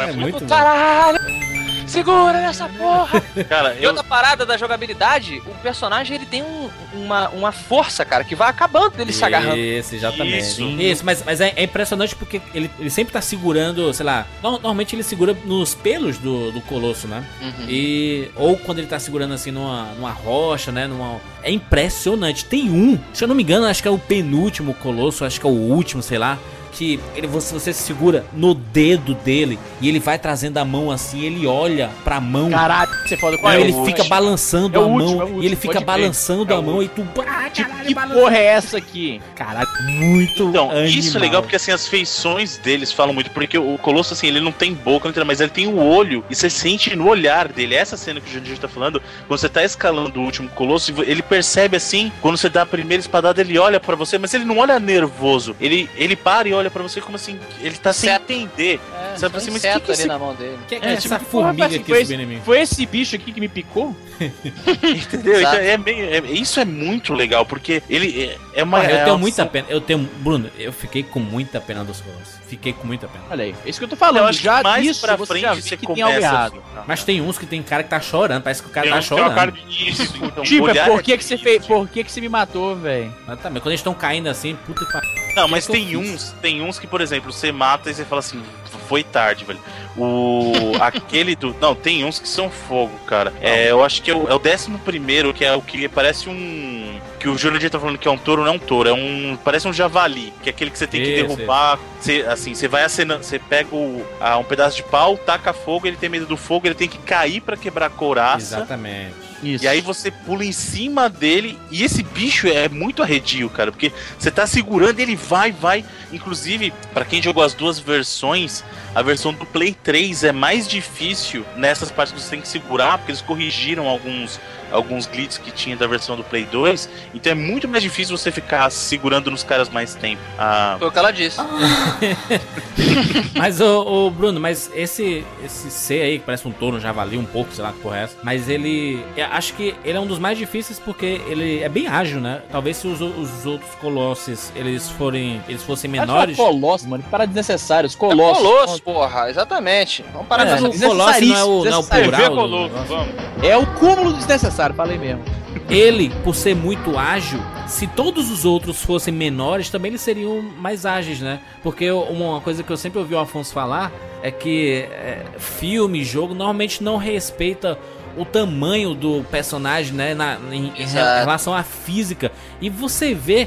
é 0.00 0.12
muito. 0.12 0.46
Caralho! 0.46 1.57
Segura 1.88 2.40
nessa 2.40 2.68
porra! 2.68 3.20
Cara, 3.48 3.74
E 3.74 3.82
eu, 3.84 3.90
outra 3.90 4.04
parada 4.04 4.44
da 4.46 4.56
jogabilidade, 4.56 5.42
o 5.46 5.54
personagem 5.62 6.16
ele 6.16 6.26
tem 6.26 6.42
um- 6.42 6.68
uma, 6.92 7.28
uma 7.30 7.52
força, 7.52 8.04
cara, 8.04 8.24
que 8.24 8.34
vai 8.34 8.48
acabando 8.48 8.96
dele 8.96 9.12
se 9.12 9.24
agarrando. 9.24 9.56
Isso, 9.56 9.94
exatamente. 9.94 10.38
Isso. 10.38 10.62
Isso, 10.62 11.04
mas, 11.04 11.22
mas 11.24 11.40
é, 11.40 11.52
é 11.56 11.62
impressionante 11.64 12.14
porque 12.14 12.40
ele, 12.54 12.70
ele 12.78 12.90
sempre 12.90 13.12
tá 13.12 13.20
segurando, 13.20 13.92
sei 13.92 14.04
lá. 14.06 14.26
no- 14.42 14.52
Normalmente 14.52 14.94
ele 14.96 15.02
segura 15.02 15.36
nos 15.44 15.74
pelos 15.74 16.18
do, 16.18 16.50
do 16.52 16.60
colosso, 16.62 17.06
né? 17.08 17.24
Uhum. 17.40 17.66
E. 17.68 18.28
Ou 18.36 18.56
quando 18.56 18.78
ele 18.78 18.86
tá 18.86 18.98
segurando 18.98 19.34
assim 19.34 19.50
numa, 19.50 19.84
numa 19.94 20.10
rocha, 20.10 20.70
né? 20.72 20.86
Numa, 20.86 21.20
é 21.42 21.50
impressionante. 21.50 22.44
Tem 22.44 22.70
um, 22.70 22.98
se 23.12 23.22
eu 23.24 23.28
não 23.28 23.34
me 23.34 23.42
engano, 23.42 23.66
acho 23.66 23.80
que 23.82 23.88
é 23.88 23.90
o 23.90 23.98
penúltimo 23.98 24.74
colosso, 24.74 25.24
acho 25.24 25.40
que 25.40 25.46
é 25.46 25.50
o 25.50 25.52
último, 25.52 26.02
sei 26.02 26.18
lá. 26.18 26.38
Que 26.78 27.00
ele, 27.16 27.26
você, 27.26 27.52
você 27.52 27.72
segura 27.72 28.24
no 28.32 28.54
dedo 28.54 29.12
dele 29.12 29.58
e 29.80 29.88
ele 29.88 29.98
vai 29.98 30.16
trazendo 30.16 30.58
a 30.58 30.64
mão 30.64 30.92
assim, 30.92 31.24
ele 31.24 31.44
olha 31.44 31.90
pra 32.04 32.20
mão. 32.20 32.50
Caralho, 32.50 32.88
você 33.04 33.16
com 33.16 33.26
Aí 33.48 33.58
é 33.58 33.64
ele 33.64 33.72
o 33.72 33.84
fica 33.84 34.04
balançando 34.04 34.78
É 34.78 34.78
a 34.78 34.86
mão 34.86 34.92
último, 34.92 35.20
é 35.20 35.24
último, 35.24 35.42
e 35.42 35.46
ele 35.46 35.56
fica 35.56 35.80
balançando 35.80 36.52
É 36.52 36.56
a 36.56 36.62
mão 36.62 36.80
e 36.80 36.86
tu. 36.88 37.04
Ah, 37.26 37.50
caralho, 37.50 37.84
que 37.84 37.94
balança- 37.94 38.20
porra 38.20 38.36
é 38.36 38.44
essa 38.44 38.78
aqui? 38.78 39.20
Caralho, 39.34 39.68
muito 39.90 40.44
Então, 40.44 40.68
isso 40.84 41.08
é 41.08 41.10
animal. 41.10 41.20
legal 41.22 41.42
porque 41.42 41.56
assim, 41.56 41.72
as 41.72 41.88
feições 41.88 42.58
deles 42.58 42.92
falam 42.92 43.12
muito, 43.12 43.30
porque 43.32 43.58
o 43.58 43.76
Colosso, 43.78 44.14
assim, 44.14 44.28
ele 44.28 44.40
não 44.40 44.52
tem 44.52 44.72
boca, 44.72 45.08
não 45.08 45.12
tem 45.12 45.24
mas 45.24 45.40
ele 45.40 45.50
tem 45.50 45.66
o 45.66 45.78
olho, 45.78 46.24
e 46.30 46.34
você 46.36 46.48
sente 46.48 46.94
no 46.94 47.08
olhar 47.08 47.48
dele. 47.48 47.74
Essa 47.74 47.96
cena 47.96 48.20
que 48.20 48.28
o 48.28 48.32
Jurandir 48.32 48.56
tá 48.56 48.68
falando, 48.68 49.02
quando 49.26 49.40
você 49.40 49.48
tá 49.48 49.64
escalando 49.64 50.20
o 50.20 50.24
último 50.24 50.48
Colosso, 50.50 50.94
ele 51.02 51.22
percebe 51.22 51.76
assim, 51.76 52.12
quando 52.22 52.36
você 52.36 52.48
dá 52.48 52.62
a 52.62 52.66
primeira 52.66 53.00
espadada, 53.00 53.40
ele 53.40 53.58
olha 53.58 53.80
pra 53.80 53.96
você, 53.96 54.16
mas 54.16 54.32
ele 54.32 54.44
não 54.44 54.58
olha 54.58 54.78
nervoso. 54.78 55.56
Ele, 55.60 55.90
ele 55.96 56.14
para 56.14 56.48
e 56.48 56.52
olha 56.54 56.67
pra 56.70 56.82
você 56.82 57.00
como 57.00 57.16
assim, 57.16 57.38
ele 57.60 57.76
tá 57.76 57.92
sem 57.92 58.08
Inseto. 58.10 58.32
entender. 58.32 58.80
É, 59.14 59.16
Sabe 59.16 59.32
só 59.32 59.38
assim, 59.38 59.50
mas 59.50 59.56
inseto 59.64 59.80
que 59.80 59.86
que 59.86 59.92
ali 59.92 59.98
esse- 60.00 60.08
na 60.08 60.18
mão 60.18 60.34
dele. 60.34 60.58
Que, 60.68 60.78
que 60.80 60.86
É, 60.86 60.92
é, 60.92 60.96
tipo, 60.96 61.14
essa 61.14 61.18
porra, 61.24 61.44
formiga 61.46 61.66
assim, 61.66 61.76
aqui 61.76 61.84
foi, 61.92 62.04
subindo 62.04 62.20
em 62.22 62.26
mim? 62.26 62.40
foi 62.44 62.60
esse 62.60 62.86
bicho 62.86 63.16
aqui 63.16 63.32
que 63.32 63.40
me 63.40 63.48
picou? 63.48 63.96
Entendeu? 64.20 65.40
Exato. 65.40 65.56
Então, 65.56 65.66
é 65.66 65.76
meio- 65.78 66.04
é- 66.14 66.32
isso 66.32 66.58
é 66.60 66.64
muito 66.64 67.14
legal, 67.14 67.44
porque 67.46 67.82
ele 67.88 68.24
é, 68.54 68.60
é 68.60 68.62
uma. 68.64 68.78
Porra, 68.80 68.90
eu 68.90 68.96
é 68.96 69.00
tenho 69.00 69.12
uma- 69.14 69.18
muita 69.18 69.46
pena. 69.46 69.66
Eu 69.70 69.80
tenho. 69.80 69.98
Bruno, 70.18 70.50
eu 70.58 70.72
fiquei 70.72 71.02
com 71.02 71.20
muita 71.20 71.60
pena 71.60 71.84
dos 71.84 72.00
Colossos. 72.00 72.38
Fiquei 72.48 72.72
com 72.72 72.86
muita 72.86 73.06
pena. 73.08 73.24
Olha 73.30 73.44
aí, 73.44 73.54
é 73.64 73.68
isso 73.68 73.78
que 73.78 73.84
eu 73.84 73.88
tô 73.88 73.96
falando. 73.96 74.18
Eu 74.18 74.24
acho 74.26 74.38
que 74.38 74.44
já 74.44 74.62
mais 74.62 74.82
disso 74.82 75.00
pra 75.02 75.16
você 75.16 75.32
frente 75.34 75.54
vê 75.54 75.60
você 75.62 75.76
que 75.76 75.86
tem 75.86 76.02
algo 76.02 76.14
começa 76.16 76.28
a 76.28 76.32
errado. 76.38 76.52
ficar. 76.66 76.84
Mas 76.86 77.04
tem 77.04 77.20
uns 77.20 77.36
que 77.38 77.44
tem 77.46 77.62
cara 77.62 77.82
que 77.82 77.90
tá 77.90 78.00
chorando. 78.00 78.42
Parece 78.42 78.62
que 78.62 78.68
o 78.68 78.72
cara 78.72 78.86
Tem 78.86 78.92
tá 78.94 78.98
que 79.00 79.12
uma 79.12 79.18
chorando. 79.18 79.34
cara 79.34 79.52
de 79.52 79.88
isso. 79.90 80.14
Então, 80.22 80.42
Tipo, 80.44 80.68
é 80.70 80.84
por 80.86 81.02
que, 81.02 81.18
que 81.18 81.24
você 81.24 81.36
fez. 81.36 81.66
Por 81.66 81.88
que, 81.88 82.02
que 82.04 82.10
você 82.10 82.20
me 82.20 82.28
matou, 82.28 82.74
velho? 82.74 83.14
Mas 83.26 83.40
tá, 83.40 83.50
mas 83.50 83.62
quando 83.62 83.68
eles 83.72 83.80
estão 83.80 83.92
caindo 83.94 84.28
assim, 84.28 84.56
puta 84.66 84.84
que 84.86 84.92
pariu. 84.92 85.08
Não, 85.34 85.48
mas 85.48 85.66
que 85.66 85.72
eu 85.72 85.76
tem 85.76 85.96
uns, 85.96 86.34
tem 86.42 86.62
uns 86.62 86.78
que, 86.78 86.86
por 86.86 87.00
exemplo, 87.00 87.32
você 87.32 87.52
mata 87.52 87.90
e 87.90 87.94
você 87.94 88.04
fala 88.04 88.20
assim, 88.20 88.42
foi 88.88 89.04
tarde, 89.04 89.44
velho. 89.44 89.60
O. 89.96 90.72
aquele 90.80 91.36
do. 91.36 91.54
Não, 91.60 91.74
tem 91.74 92.04
uns 92.04 92.18
que 92.18 92.28
são 92.28 92.50
fogo, 92.50 92.96
cara. 93.06 93.32
É, 93.40 93.70
eu 93.70 93.84
acho 93.84 94.02
que 94.02 94.10
é 94.10 94.16
o, 94.16 94.28
é 94.28 94.34
o 94.34 94.38
décimo 94.38 94.78
primeiro, 94.78 95.34
que 95.34 95.44
é 95.44 95.54
o 95.54 95.60
que 95.60 95.88
parece 95.88 96.28
um. 96.28 96.98
Que 97.20 97.28
o 97.28 97.36
Jurandir 97.36 97.68
tá 97.68 97.78
falando 97.78 97.98
que 97.98 98.06
é 98.06 98.10
um 98.10 98.16
touro, 98.16 98.42
não 98.42 98.52
é 98.52 98.54
um 98.54 98.58
touro, 98.58 98.88
é 98.88 98.92
um. 98.92 99.36
Parece 99.44 99.68
um 99.68 99.72
javali, 99.72 100.32
que 100.42 100.48
é 100.48 100.50
aquele 100.50 100.70
que 100.70 100.78
você 100.78 100.86
tem 100.86 101.02
que 101.02 101.10
Esse, 101.10 101.22
derrubar. 101.22 101.78
Você, 102.00 102.24
assim, 102.28 102.54
você 102.54 102.66
vai 102.66 102.84
acenando, 102.84 103.24
você 103.24 103.38
pega 103.38 103.74
o, 103.74 104.04
ah, 104.20 104.38
um 104.38 104.44
pedaço 104.44 104.76
de 104.76 104.84
pau, 104.84 105.16
taca 105.18 105.52
fogo, 105.52 105.86
ele 105.86 105.96
tem 105.96 106.08
medo 106.08 106.26
do 106.26 106.36
fogo, 106.36 106.66
ele 106.66 106.74
tem 106.74 106.88
que 106.88 106.98
cair 106.98 107.40
pra 107.40 107.56
quebrar 107.56 107.86
a 107.86 107.90
couraça. 107.90 108.56
Exatamente. 108.56 109.27
Isso. 109.42 109.64
E 109.64 109.68
aí 109.68 109.80
você 109.80 110.10
pula 110.10 110.44
em 110.44 110.52
cima 110.52 111.08
dele 111.08 111.58
e 111.70 111.84
esse 111.84 112.02
bicho 112.02 112.48
é 112.48 112.68
muito 112.68 113.02
arredio, 113.02 113.48
cara, 113.48 113.70
porque 113.70 113.92
você 114.18 114.30
tá 114.30 114.46
segurando 114.46 114.98
e 114.98 115.02
ele 115.02 115.16
vai, 115.16 115.52
vai. 115.52 115.84
Inclusive, 116.12 116.72
pra 116.92 117.04
quem 117.04 117.22
jogou 117.22 117.42
as 117.42 117.54
duas 117.54 117.78
versões, 117.78 118.64
a 118.94 119.02
versão 119.02 119.32
do 119.32 119.46
Play 119.46 119.74
3 119.74 120.24
é 120.24 120.32
mais 120.32 120.66
difícil 120.66 121.44
nessas 121.56 121.90
partes 121.90 122.14
que 122.14 122.20
você 122.20 122.30
tem 122.30 122.40
que 122.40 122.48
segurar, 122.48 122.98
porque 122.98 123.12
eles 123.12 123.22
corrigiram 123.22 123.86
alguns 123.86 124.40
alguns 124.70 125.06
glitches 125.06 125.38
que 125.38 125.50
tinha 125.50 125.76
da 125.76 125.86
versão 125.86 126.16
do 126.16 126.24
Play 126.24 126.44
2, 126.44 126.88
então 127.14 127.32
é 127.32 127.34
muito 127.34 127.66
mais 127.68 127.82
difícil 127.82 128.16
você 128.16 128.30
ficar 128.30 128.70
segurando 128.70 129.30
nos 129.30 129.42
caras 129.42 129.68
mais 129.68 129.94
tempo. 129.94 130.20
Ah, 130.38 130.76
Foi 130.78 130.88
o 130.88 130.92
que 130.92 130.98
ela 130.98 131.10
disse. 131.10 131.38
Mas, 133.34 133.60
ô, 133.60 134.10
Bruno, 134.10 134.40
mas 134.40 134.70
esse 134.74 135.24
esse 135.44 135.70
C 135.70 136.00
aí, 136.00 136.18
que 136.18 136.24
parece 136.24 136.46
um 136.46 136.52
touro, 136.52 136.76
um 136.76 136.80
javali, 136.80 137.16
um 137.16 137.24
pouco, 137.24 137.52
sei 137.52 137.62
lá 137.64 137.72
que 137.72 137.78
porra 137.80 137.98
é 137.98 138.02
essa. 138.04 138.16
Mas 138.22 138.48
ele. 138.48 139.02
acho 139.30 139.54
que 139.54 139.74
ele 139.84 139.96
é 139.96 140.00
um 140.00 140.06
dos 140.06 140.18
mais 140.18 140.36
difíceis 140.38 140.78
porque 140.78 141.20
ele 141.28 141.62
é 141.62 141.68
bem 141.68 141.86
ágil, 141.86 142.20
né? 142.20 142.42
Talvez 142.50 142.76
se 142.76 142.86
os, 142.86 143.00
os 143.00 143.46
outros 143.46 143.74
colossos 143.76 144.52
eles 144.54 144.88
forem. 144.90 145.42
Eles 145.48 145.62
fossem 145.62 145.90
menores. 145.90 146.36
Colossos, 146.36 146.86
mano. 146.86 147.02
Que 147.02 147.08
parada 147.10 147.28
desnecessária. 147.28 147.86
Os 147.86 147.94
É 147.94 147.98
colossos. 147.98 148.42
Colosso, 148.42 148.82
porra, 148.82 149.30
exatamente. 149.30 150.04
Vamos 150.12 150.28
parar 150.28 150.46
É, 150.46 150.56
de 150.56 150.64
o 150.64 150.72
colosso 150.88 151.24
não 151.24 151.36
é 151.36 151.44
o, 151.44 151.64
não 151.64 151.72
é 151.72 151.76
o 151.76 151.84
plural. 151.84 152.48
vamos. 152.68 153.08
É 153.42 153.56
o 153.56 153.66
cúmulo 153.74 154.12
desnecessário, 154.12 154.48
falei 154.74 154.98
mesmo. 154.98 155.22
Ele, 155.68 156.10
por 156.24 156.34
ser 156.34 156.54
muito 156.54 156.98
ágil, 156.98 157.40
se 157.66 157.86
todos 157.86 158.30
os 158.30 158.44
outros 158.44 158.82
fossem 158.82 159.12
menores, 159.12 159.68
também 159.70 159.90
eles 159.90 160.00
seriam 160.00 160.40
mais 160.40 160.86
ágeis, 160.86 161.20
né? 161.20 161.40
Porque 161.62 161.90
uma 161.90 162.40
coisa 162.40 162.62
que 162.62 162.70
eu 162.70 162.76
sempre 162.76 162.98
ouvi 162.98 163.14
o 163.14 163.18
Afonso 163.18 163.52
falar 163.52 163.92
é 164.22 164.30
que 164.30 164.86
é, 164.90 165.24
filme, 165.38 166.02
jogo, 166.02 166.34
normalmente 166.34 166.82
não 166.82 166.96
respeita 166.96 167.78
o 168.18 168.24
tamanho 168.24 168.94
do 168.94 169.24
personagem, 169.30 169.92
né, 169.94 170.14
na, 170.14 170.36
em, 170.52 170.72
em 170.76 170.86
relação 170.86 171.54
à 171.54 171.62
física. 171.62 172.32
E 172.60 172.68
você 172.68 173.14
vê, 173.14 173.46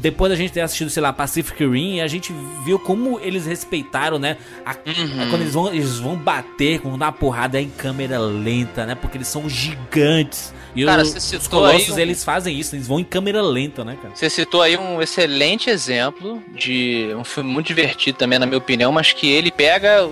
depois 0.00 0.30
da 0.30 0.36
gente 0.36 0.52
ter 0.52 0.60
assistido, 0.60 0.88
sei 0.90 1.02
lá, 1.02 1.12
Pacific 1.12 1.64
Rim, 1.66 2.00
a 2.00 2.06
gente 2.06 2.32
viu 2.64 2.78
como 2.78 3.18
eles 3.20 3.44
respeitaram, 3.46 4.18
né, 4.18 4.36
a- 4.64 4.76
Uhum. 4.86 5.28
quando 5.30 5.42
eles 5.42 5.54
vão, 5.54 5.68
eles 5.68 5.98
vão 5.98 6.16
bater, 6.16 6.80
vão 6.80 6.96
dar 6.96 7.06
uma 7.06 7.12
porrada 7.12 7.58
é 7.58 7.62
em 7.62 7.68
câmera 7.70 8.18
lenta, 8.18 8.86
né, 8.86 8.94
porque 8.94 9.16
eles 9.16 9.28
são 9.28 9.48
gigantes. 9.48 10.54
E 10.74 10.86
Cara, 10.86 11.02
os 11.02 11.32
aí 11.34 11.38
colossos, 11.50 11.90
um- 11.96 11.98
eles 11.98 12.24
fazem 12.24 12.58
isso, 12.58 12.74
eles 12.74 12.86
vão 12.86 12.98
em 12.98 13.04
câmera 13.04 13.42
lenta, 13.42 13.84
né, 13.84 13.98
cara? 14.00 14.14
Você 14.14 14.30
citou 14.30 14.62
aí 14.62 14.74
um 14.76 15.02
excelente 15.02 15.68
exemplo 15.68 16.42
de 16.56 17.08
um 17.14 17.24
filme 17.24 17.50
muito 17.52 17.66
divertido 17.66 18.16
também, 18.16 18.38
na 18.38 18.46
minha 18.46 18.56
opinião, 18.56 18.90
mas 18.90 19.12
que 19.12 19.28
ele 19.30 19.50
pega 19.50 20.08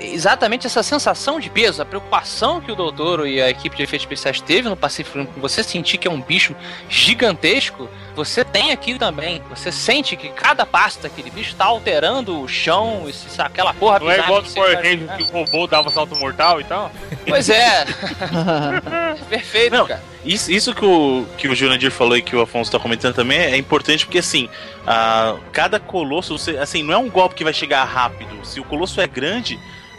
exatamente 0.00 0.66
essa 0.66 0.82
sensação 0.82 1.38
de 1.40 1.48
peso, 1.50 1.80
a 1.82 1.84
preocupação 1.84 2.60
que 2.60 2.70
o 2.70 2.74
doutor 2.76 3.26
e 3.26 3.40
a 3.40 3.48
equipe 3.48 3.76
de 3.76 3.82
efeitos 3.82 4.04
especiais 4.04 4.40
teve 4.40 4.68
no 4.68 4.74
Rim, 5.14 5.26
com 5.26 5.40
você 5.40 5.62
sentir 5.62 5.98
que 5.98 6.08
é 6.08 6.10
um 6.10 6.20
bicho 6.20 6.54
gigantesco, 6.88 7.88
você 8.14 8.44
tem 8.44 8.70
aqui 8.72 8.98
também. 8.98 9.42
Você 9.50 9.72
sente 9.72 10.16
que 10.16 10.28
cada 10.28 10.64
passo 10.64 11.00
daquele 11.02 11.30
bicho 11.30 11.50
está 11.50 11.64
alterando 11.64 12.40
o 12.40 12.48
chão, 12.48 13.04
esse- 13.08 13.40
aquela 13.40 13.74
porra 13.74 13.98
Não 14.00 14.10
é 14.10 14.18
igual 14.18 14.40
que 14.42 14.48
do 14.48 14.54
você 14.54 14.60
Power 14.60 14.76
Rangers 14.76 15.16
que 15.16 15.22
o 15.22 15.26
robô 15.26 15.66
dava 15.66 15.90
salto 15.90 16.16
mortal 16.18 16.60
e 16.60 16.64
tal? 16.64 16.90
Pois 17.26 17.48
é. 17.48 17.84
Perfeito, 19.28 19.76
Não, 19.76 19.86
cara. 19.86 20.02
Isso, 20.24 20.50
isso 20.50 20.74
que 20.74 20.84
o, 20.84 21.26
que 21.36 21.48
o 21.48 21.54
Jurandir 21.54 21.90
falou 21.90 22.16
e 22.16 22.22
que 22.22 22.34
o 22.34 22.40
Afonso 22.40 22.70
tá 22.72 22.78
comentando 22.78 23.14
também 23.14 23.38
é 23.38 23.56
importante 23.58 24.06
porque, 24.06 24.18
assim, 24.18 24.48
ah, 24.86 25.36
cada 25.52 25.78
colosso, 25.78 26.38
você, 26.38 26.56
assim, 26.56 26.82
não 26.82 26.94
é 26.94 26.96
um 26.96 27.10
golpe 27.10 27.34
que 27.34 27.44
vai 27.44 27.52
chegar 27.52 27.84
rápido. 27.84 28.34
Se 28.44 28.58
o 28.58 28.64
colosso 28.64 29.00
é 29.02 29.06
grande, 29.06 29.58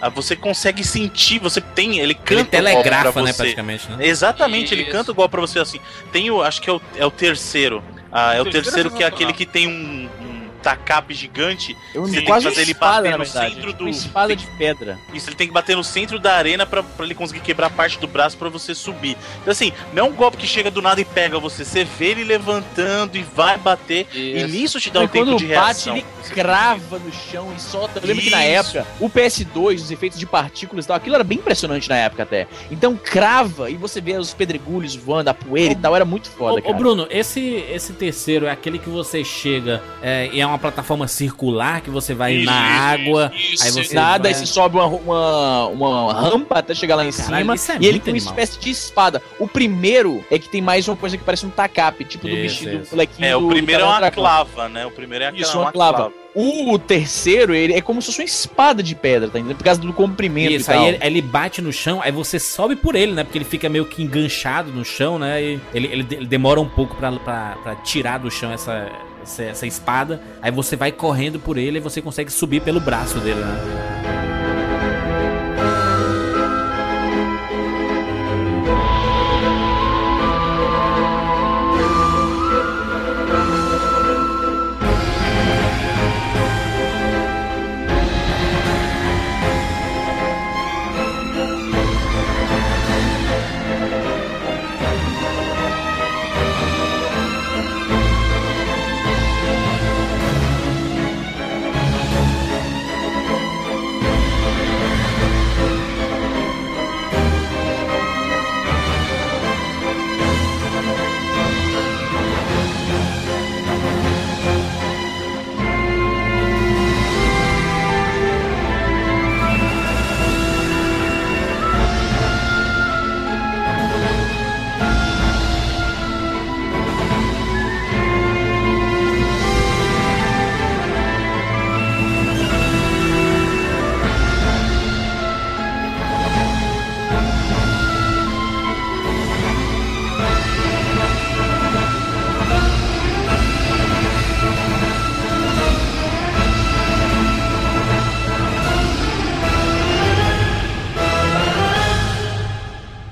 você 0.10 0.36
consegue 0.36 0.84
sentir, 0.84 1.40
você 1.40 1.62
tem, 1.62 2.00
ele 2.00 2.14
canta 2.14 2.34
Ele 2.34 2.42
o 2.42 2.74
golpe 2.74 2.90
pra 2.90 3.02
telegrafa, 3.02 3.22
né, 3.22 3.34
praticamente, 3.34 3.92
né? 3.92 4.06
Exatamente, 4.06 4.74
ele 4.74 4.84
Isso. 4.84 4.92
canta 4.92 5.12
o 5.12 5.16
golpe 5.16 5.32
pra 5.32 5.42
você 5.42 5.60
assim. 5.60 5.80
Tem 6.12 6.30
o, 6.30 6.42
acho 6.42 6.62
que 6.62 6.70
é 6.70 6.74
o, 6.74 6.82
é 6.96 7.06
o 7.06 7.12
terceiro. 7.12 7.84
Ah, 8.12 8.34
é 8.34 8.40
o 8.40 8.42
O 8.42 8.46
terceiro 8.46 8.64
terceiro 8.64 8.92
que 8.92 9.04
é 9.04 9.06
é 9.06 9.10
aquele 9.10 9.34
que 9.34 9.46
tem 9.46 9.68
um, 9.68 10.10
um 10.22 10.35
tacape 10.66 11.14
gigante. 11.14 11.78
Eu 11.94 12.02
Você 12.02 12.16
tem 12.16 12.26
que 12.26 12.28
fazer 12.32 12.60
ele 12.60 12.72
espada, 12.72 13.04
bater 13.04 13.18
no 13.20 13.24
verdade. 13.24 13.54
centro 13.56 13.74
do- 13.74 13.84
Uma 13.84 13.90
espada 13.92 14.36
de 14.36 14.48
pedra. 14.58 15.00
Isso, 15.14 15.30
ele 15.30 15.36
tem 15.36 15.46
que 15.48 15.54
bater 15.54 15.76
no 15.76 15.84
centro 15.84 16.18
da 16.20 16.34
arena 16.36 16.66
pra, 16.66 16.82
pra 16.82 17.06
ele 17.06 17.14
conseguir 17.14 17.42
quebrar 17.42 17.70
parte 17.70 18.00
do 18.00 18.08
braço 18.08 18.36
pra 18.36 18.50
você 18.50 18.74
subir. 18.74 19.16
Então, 19.42 19.52
assim, 19.52 19.72
não 19.94 20.06
é 20.06 20.10
um 20.10 20.14
golpe 20.14 20.38
que 20.38 20.48
chega 20.48 20.72
do 20.72 20.82
nada 20.82 21.00
e 21.00 21.06
pega 21.06 21.38
você. 21.40 21.64
Você 21.64 21.84
vê 21.84 22.08
ele 22.08 22.24
levantando 22.24 23.16
e 23.16 23.22
vai 23.24 23.58
bater. 23.58 24.08
E 24.14 24.38
Isso. 24.38 24.48
nisso 24.48 24.80
te 24.80 24.90
dá 24.90 25.02
um 25.02 25.04
Mas 25.04 25.12
tempo 25.12 25.36
de 25.36 25.46
bate, 25.46 25.90
reação. 25.90 25.96
ele 25.98 26.06
crava 26.34 26.98
no 27.00 27.12
chão 27.12 27.54
e 27.56 27.62
solta. 27.62 28.00
Eu 28.02 28.08
lembro 28.08 28.24
que 28.24 28.30
na 28.30 28.46
Isso. 28.46 28.78
época, 28.78 28.88
o 29.00 29.10
PS2, 29.10 29.76
os 29.84 29.92
efeitos 29.92 30.18
de 30.20 30.26
partículas 30.26 30.86
e 30.86 30.88
tal, 30.88 30.98
aquilo 30.98 31.16
era 31.16 31.24
bem 31.24 31.38
impressionante 31.38 31.88
na 31.88 31.98
época 31.98 32.24
até. 32.24 32.48
Então 32.72 32.96
crava 32.98 33.70
e 33.70 33.76
você 33.76 34.02
vê 34.02 34.18
os 34.18 34.34
pedregulhos 34.34 34.96
voando, 34.96 35.30
a 35.30 35.34
poeira 35.34 35.74
e 35.74 35.76
tal, 35.76 35.96
era 35.96 36.06
muito 36.06 36.30
foda, 36.30 36.56
Ô, 36.56 36.58
ô, 36.58 36.62
cara. 36.62 36.74
Bruno, 36.76 37.08
esse, 37.10 37.64
esse 37.72 37.94
terceiro 37.94 38.46
é 38.46 38.52
aquele 38.52 38.80
que 38.80 38.90
você 38.90 39.24
chega 39.24 39.82
é, 40.02 40.30
e 40.32 40.40
é 40.42 40.46
uma 40.46 40.55
plataforma 40.58 41.08
circular 41.08 41.82
que 41.82 41.90
você 41.90 42.14
vai 42.14 42.36
Isso, 42.36 42.46
na 42.46 42.54
água, 42.54 43.32
isso, 43.36 43.64
aí 43.64 43.72
você 43.72 43.94
Nada, 43.96 44.24
vai- 44.24 44.32
aí 44.34 44.36
você 44.40 44.46
sobe 44.46 44.78
uma, 44.78 44.88
uma, 44.88 45.68
uma 45.68 46.14
rampa 46.14 46.60
até 46.60 46.74
chegar 46.74 46.96
lá 46.96 47.06
em 47.06 47.12
Caralho, 47.12 47.38
cima. 47.38 47.56
isso 47.56 47.72
é 47.72 47.78
e 47.80 47.86
ele 47.86 48.00
tem 48.00 48.14
uma 48.14 48.18
animal. 48.20 48.34
espécie 48.34 48.60
de 48.60 48.70
espada. 48.70 49.22
O 49.40 49.48
primeiro 49.48 50.24
é 50.32 50.38
que 50.40 50.50
tem 50.50 50.62
mais 50.62 50.88
uma 50.88 50.96
coisa 50.98 51.18
que 51.18 51.24
parece 51.24 51.46
um 51.46 51.50
tacape, 51.50 52.04
tipo 52.06 52.28
do 52.28 52.36
Isso, 52.36 52.64
vestido 52.64 52.84
do 52.84 52.92
molequinho. 52.92 53.28
É, 53.28 53.32
do- 53.32 53.38
o 53.38 53.42
do 53.42 53.48
primeiro 53.50 53.82
é 53.84 53.86
uma 53.86 54.10
do 54.10 54.12
clava, 54.16 54.70
né? 54.70 54.86
O 54.86 54.92
primeiro 54.92 55.24
é 55.26 55.28
aquela 55.28 55.42
Isso, 55.42 55.58
uma 55.58 55.66
uma 55.66 55.72
clava. 55.72 55.98
clava. 55.98 56.14
O 56.38 56.78
terceiro, 56.78 57.56
ele 57.56 57.74
é 57.74 57.80
como 57.80 58.02
se 58.02 58.08
fosse 58.08 58.20
uma 58.20 58.26
espada 58.26 58.84
de 58.84 58.94
pedra, 58.94 59.30
tá 59.30 59.40
entendendo? 59.40 59.56
Por 59.58 59.64
causa 59.64 59.80
do 59.80 59.94
comprimento 59.94 60.52
Isso, 60.52 60.70
e 60.70 60.74
tal. 60.74 60.84
aí 60.84 60.90
ele, 60.90 61.00
ele 61.02 61.22
bate 61.22 61.62
no 61.62 61.72
chão, 61.72 62.02
aí 62.04 62.12
você 62.12 62.38
sobe 62.40 62.76
por 62.76 62.94
ele, 62.94 63.14
né? 63.14 63.24
Porque 63.24 63.38
ele 63.38 63.46
fica 63.46 63.70
meio 63.70 63.86
que 63.86 64.04
enganchado 64.04 64.70
no 64.70 64.84
chão, 64.84 65.18
né? 65.18 65.42
E 65.42 65.60
ele, 65.74 65.88
ele, 65.88 66.08
ele 66.12 66.26
demora 66.26 66.60
um 66.60 66.68
pouco 66.68 66.94
pra, 66.96 67.10
pra, 67.14 67.56
pra 67.64 67.76
tirar 67.78 68.18
do 68.20 68.30
chão 68.30 68.52
essa, 68.52 68.90
essa, 69.26 69.44
essa 69.44 69.68
espada. 69.68 70.22
Aí 70.42 70.52
você 70.52 70.76
vai 70.76 70.92
correndo 70.92 71.40
por 71.40 71.58
ele 71.58 71.78
e 71.78 71.82
você 71.82 72.02
consegue 72.02 72.32
subir 72.32 72.62
pelo 72.62 72.80
braço 72.80 73.20
dele, 73.20 73.42
né? 73.42 74.35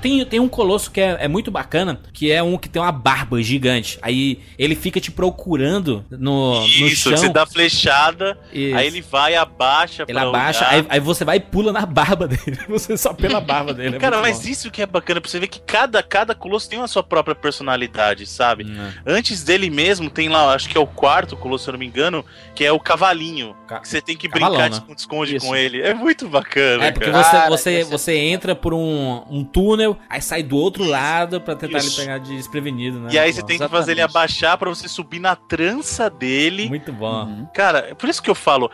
Tem, 0.04 0.22
tem 0.26 0.38
um 0.38 0.48
colosso 0.48 0.90
que 0.90 1.00
é, 1.00 1.16
é 1.20 1.26
muito 1.28 1.50
bacana, 1.50 1.98
que 2.12 2.30
é 2.30 2.42
um 2.42 2.58
que 2.58 2.68
tem 2.68 2.80
uma 2.82 2.92
barba 2.92 3.42
gigante. 3.42 3.98
Aí 4.02 4.38
ele 4.58 4.74
fica 4.74 5.00
te 5.00 5.10
procurando 5.10 6.04
no, 6.10 6.60
no 6.60 6.66
Isso, 6.66 6.96
chão. 7.04 7.12
que 7.12 7.18
você 7.20 7.28
dá 7.30 7.46
flechada, 7.46 8.38
Isso. 8.52 8.76
aí 8.76 8.86
ele 8.86 9.00
vai, 9.00 9.34
abaixa 9.34 10.02
Ele 10.06 10.12
pra 10.18 10.28
abaixa, 10.28 10.66
aí, 10.68 10.84
aí 10.90 11.00
você 11.00 11.24
vai 11.24 11.38
e 11.38 11.40
pula 11.40 11.72
na 11.72 11.86
barba 11.86 12.28
dele. 12.28 12.58
Você 12.68 12.96
só 12.98 13.14
pela 13.14 13.40
barba 13.40 13.72
dele. 13.72 13.96
é 13.96 13.98
Cara, 13.98 14.20
mas 14.20 14.40
bom. 14.42 14.48
isso 14.50 14.70
que 14.70 14.82
é 14.82 14.86
bacana, 14.86 15.20
pra 15.22 15.30
você 15.30 15.40
ver 15.40 15.48
que 15.48 15.60
cada, 15.60 16.02
cada 16.02 16.34
colosso 16.34 16.68
tem 16.68 16.78
a 16.80 16.86
sua 16.86 17.02
própria 17.02 17.34
personalidade, 17.34 18.26
sabe? 18.26 18.64
Hum, 18.64 18.90
Antes 19.06 19.42
dele 19.42 19.70
mesmo, 19.70 20.10
tem 20.10 20.28
lá, 20.28 20.54
acho 20.54 20.68
que 20.68 20.76
é 20.76 20.80
o 20.80 20.86
quarto 20.86 21.34
colosso, 21.36 21.64
se 21.64 21.70
eu 21.70 21.72
não 21.72 21.78
me 21.78 21.86
engano, 21.86 22.22
que 22.54 22.62
é 22.64 22.70
o 22.70 22.78
cavalinho. 22.78 23.56
Ca- 23.66 23.80
Que 23.80 23.88
você 23.88 24.02
tem 24.02 24.16
que 24.16 24.28
Cavalão, 24.28 24.50
brincar 24.58 24.64
né? 24.64 24.68
de 24.70 24.76
esconde-esconde 24.76 25.36
Isso. 25.36 25.46
com 25.46 25.56
ele. 25.56 25.80
É 25.80 25.94
muito 25.94 26.28
bacana, 26.28 26.84
É, 26.86 26.90
porque 26.92 27.10
cara. 27.10 27.48
você, 27.48 27.48
você, 27.48 27.74
é- 27.80 27.84
você 27.84 28.16
entra 28.16 28.54
por 28.54 28.74
um, 28.74 29.22
um 29.30 29.44
túnel, 29.44 29.93
aí 30.08 30.20
sai 30.20 30.42
do 30.42 30.56
outro 30.56 30.84
lado 30.84 31.40
pra 31.40 31.54
tentar 31.54 31.78
Isso. 31.78 32.00
ele 32.00 32.06
pegar 32.06 32.18
de 32.18 32.36
desprevenido, 32.36 33.00
né? 33.00 33.10
E 33.12 33.18
aí 33.18 33.32
você 33.32 33.40
bom. 33.40 33.46
tem 33.46 33.58
que 33.58 33.68
fazer 33.68 33.92
ele 33.92 34.00
Exatamente. 34.00 34.16
abaixar 34.16 34.58
pra 34.58 34.68
você 34.68 34.88
subir 34.88 35.18
na 35.18 35.36
trança 35.36 36.08
dele. 36.10 36.68
Muito 36.68 36.92
bom. 36.92 37.24
Uhum. 37.24 37.46
Cara, 37.54 37.86
é 37.90 37.94
por 37.94 38.08
isso 38.08 38.22
que 38.22 38.30
eu 38.30 38.34
falo, 38.34 38.70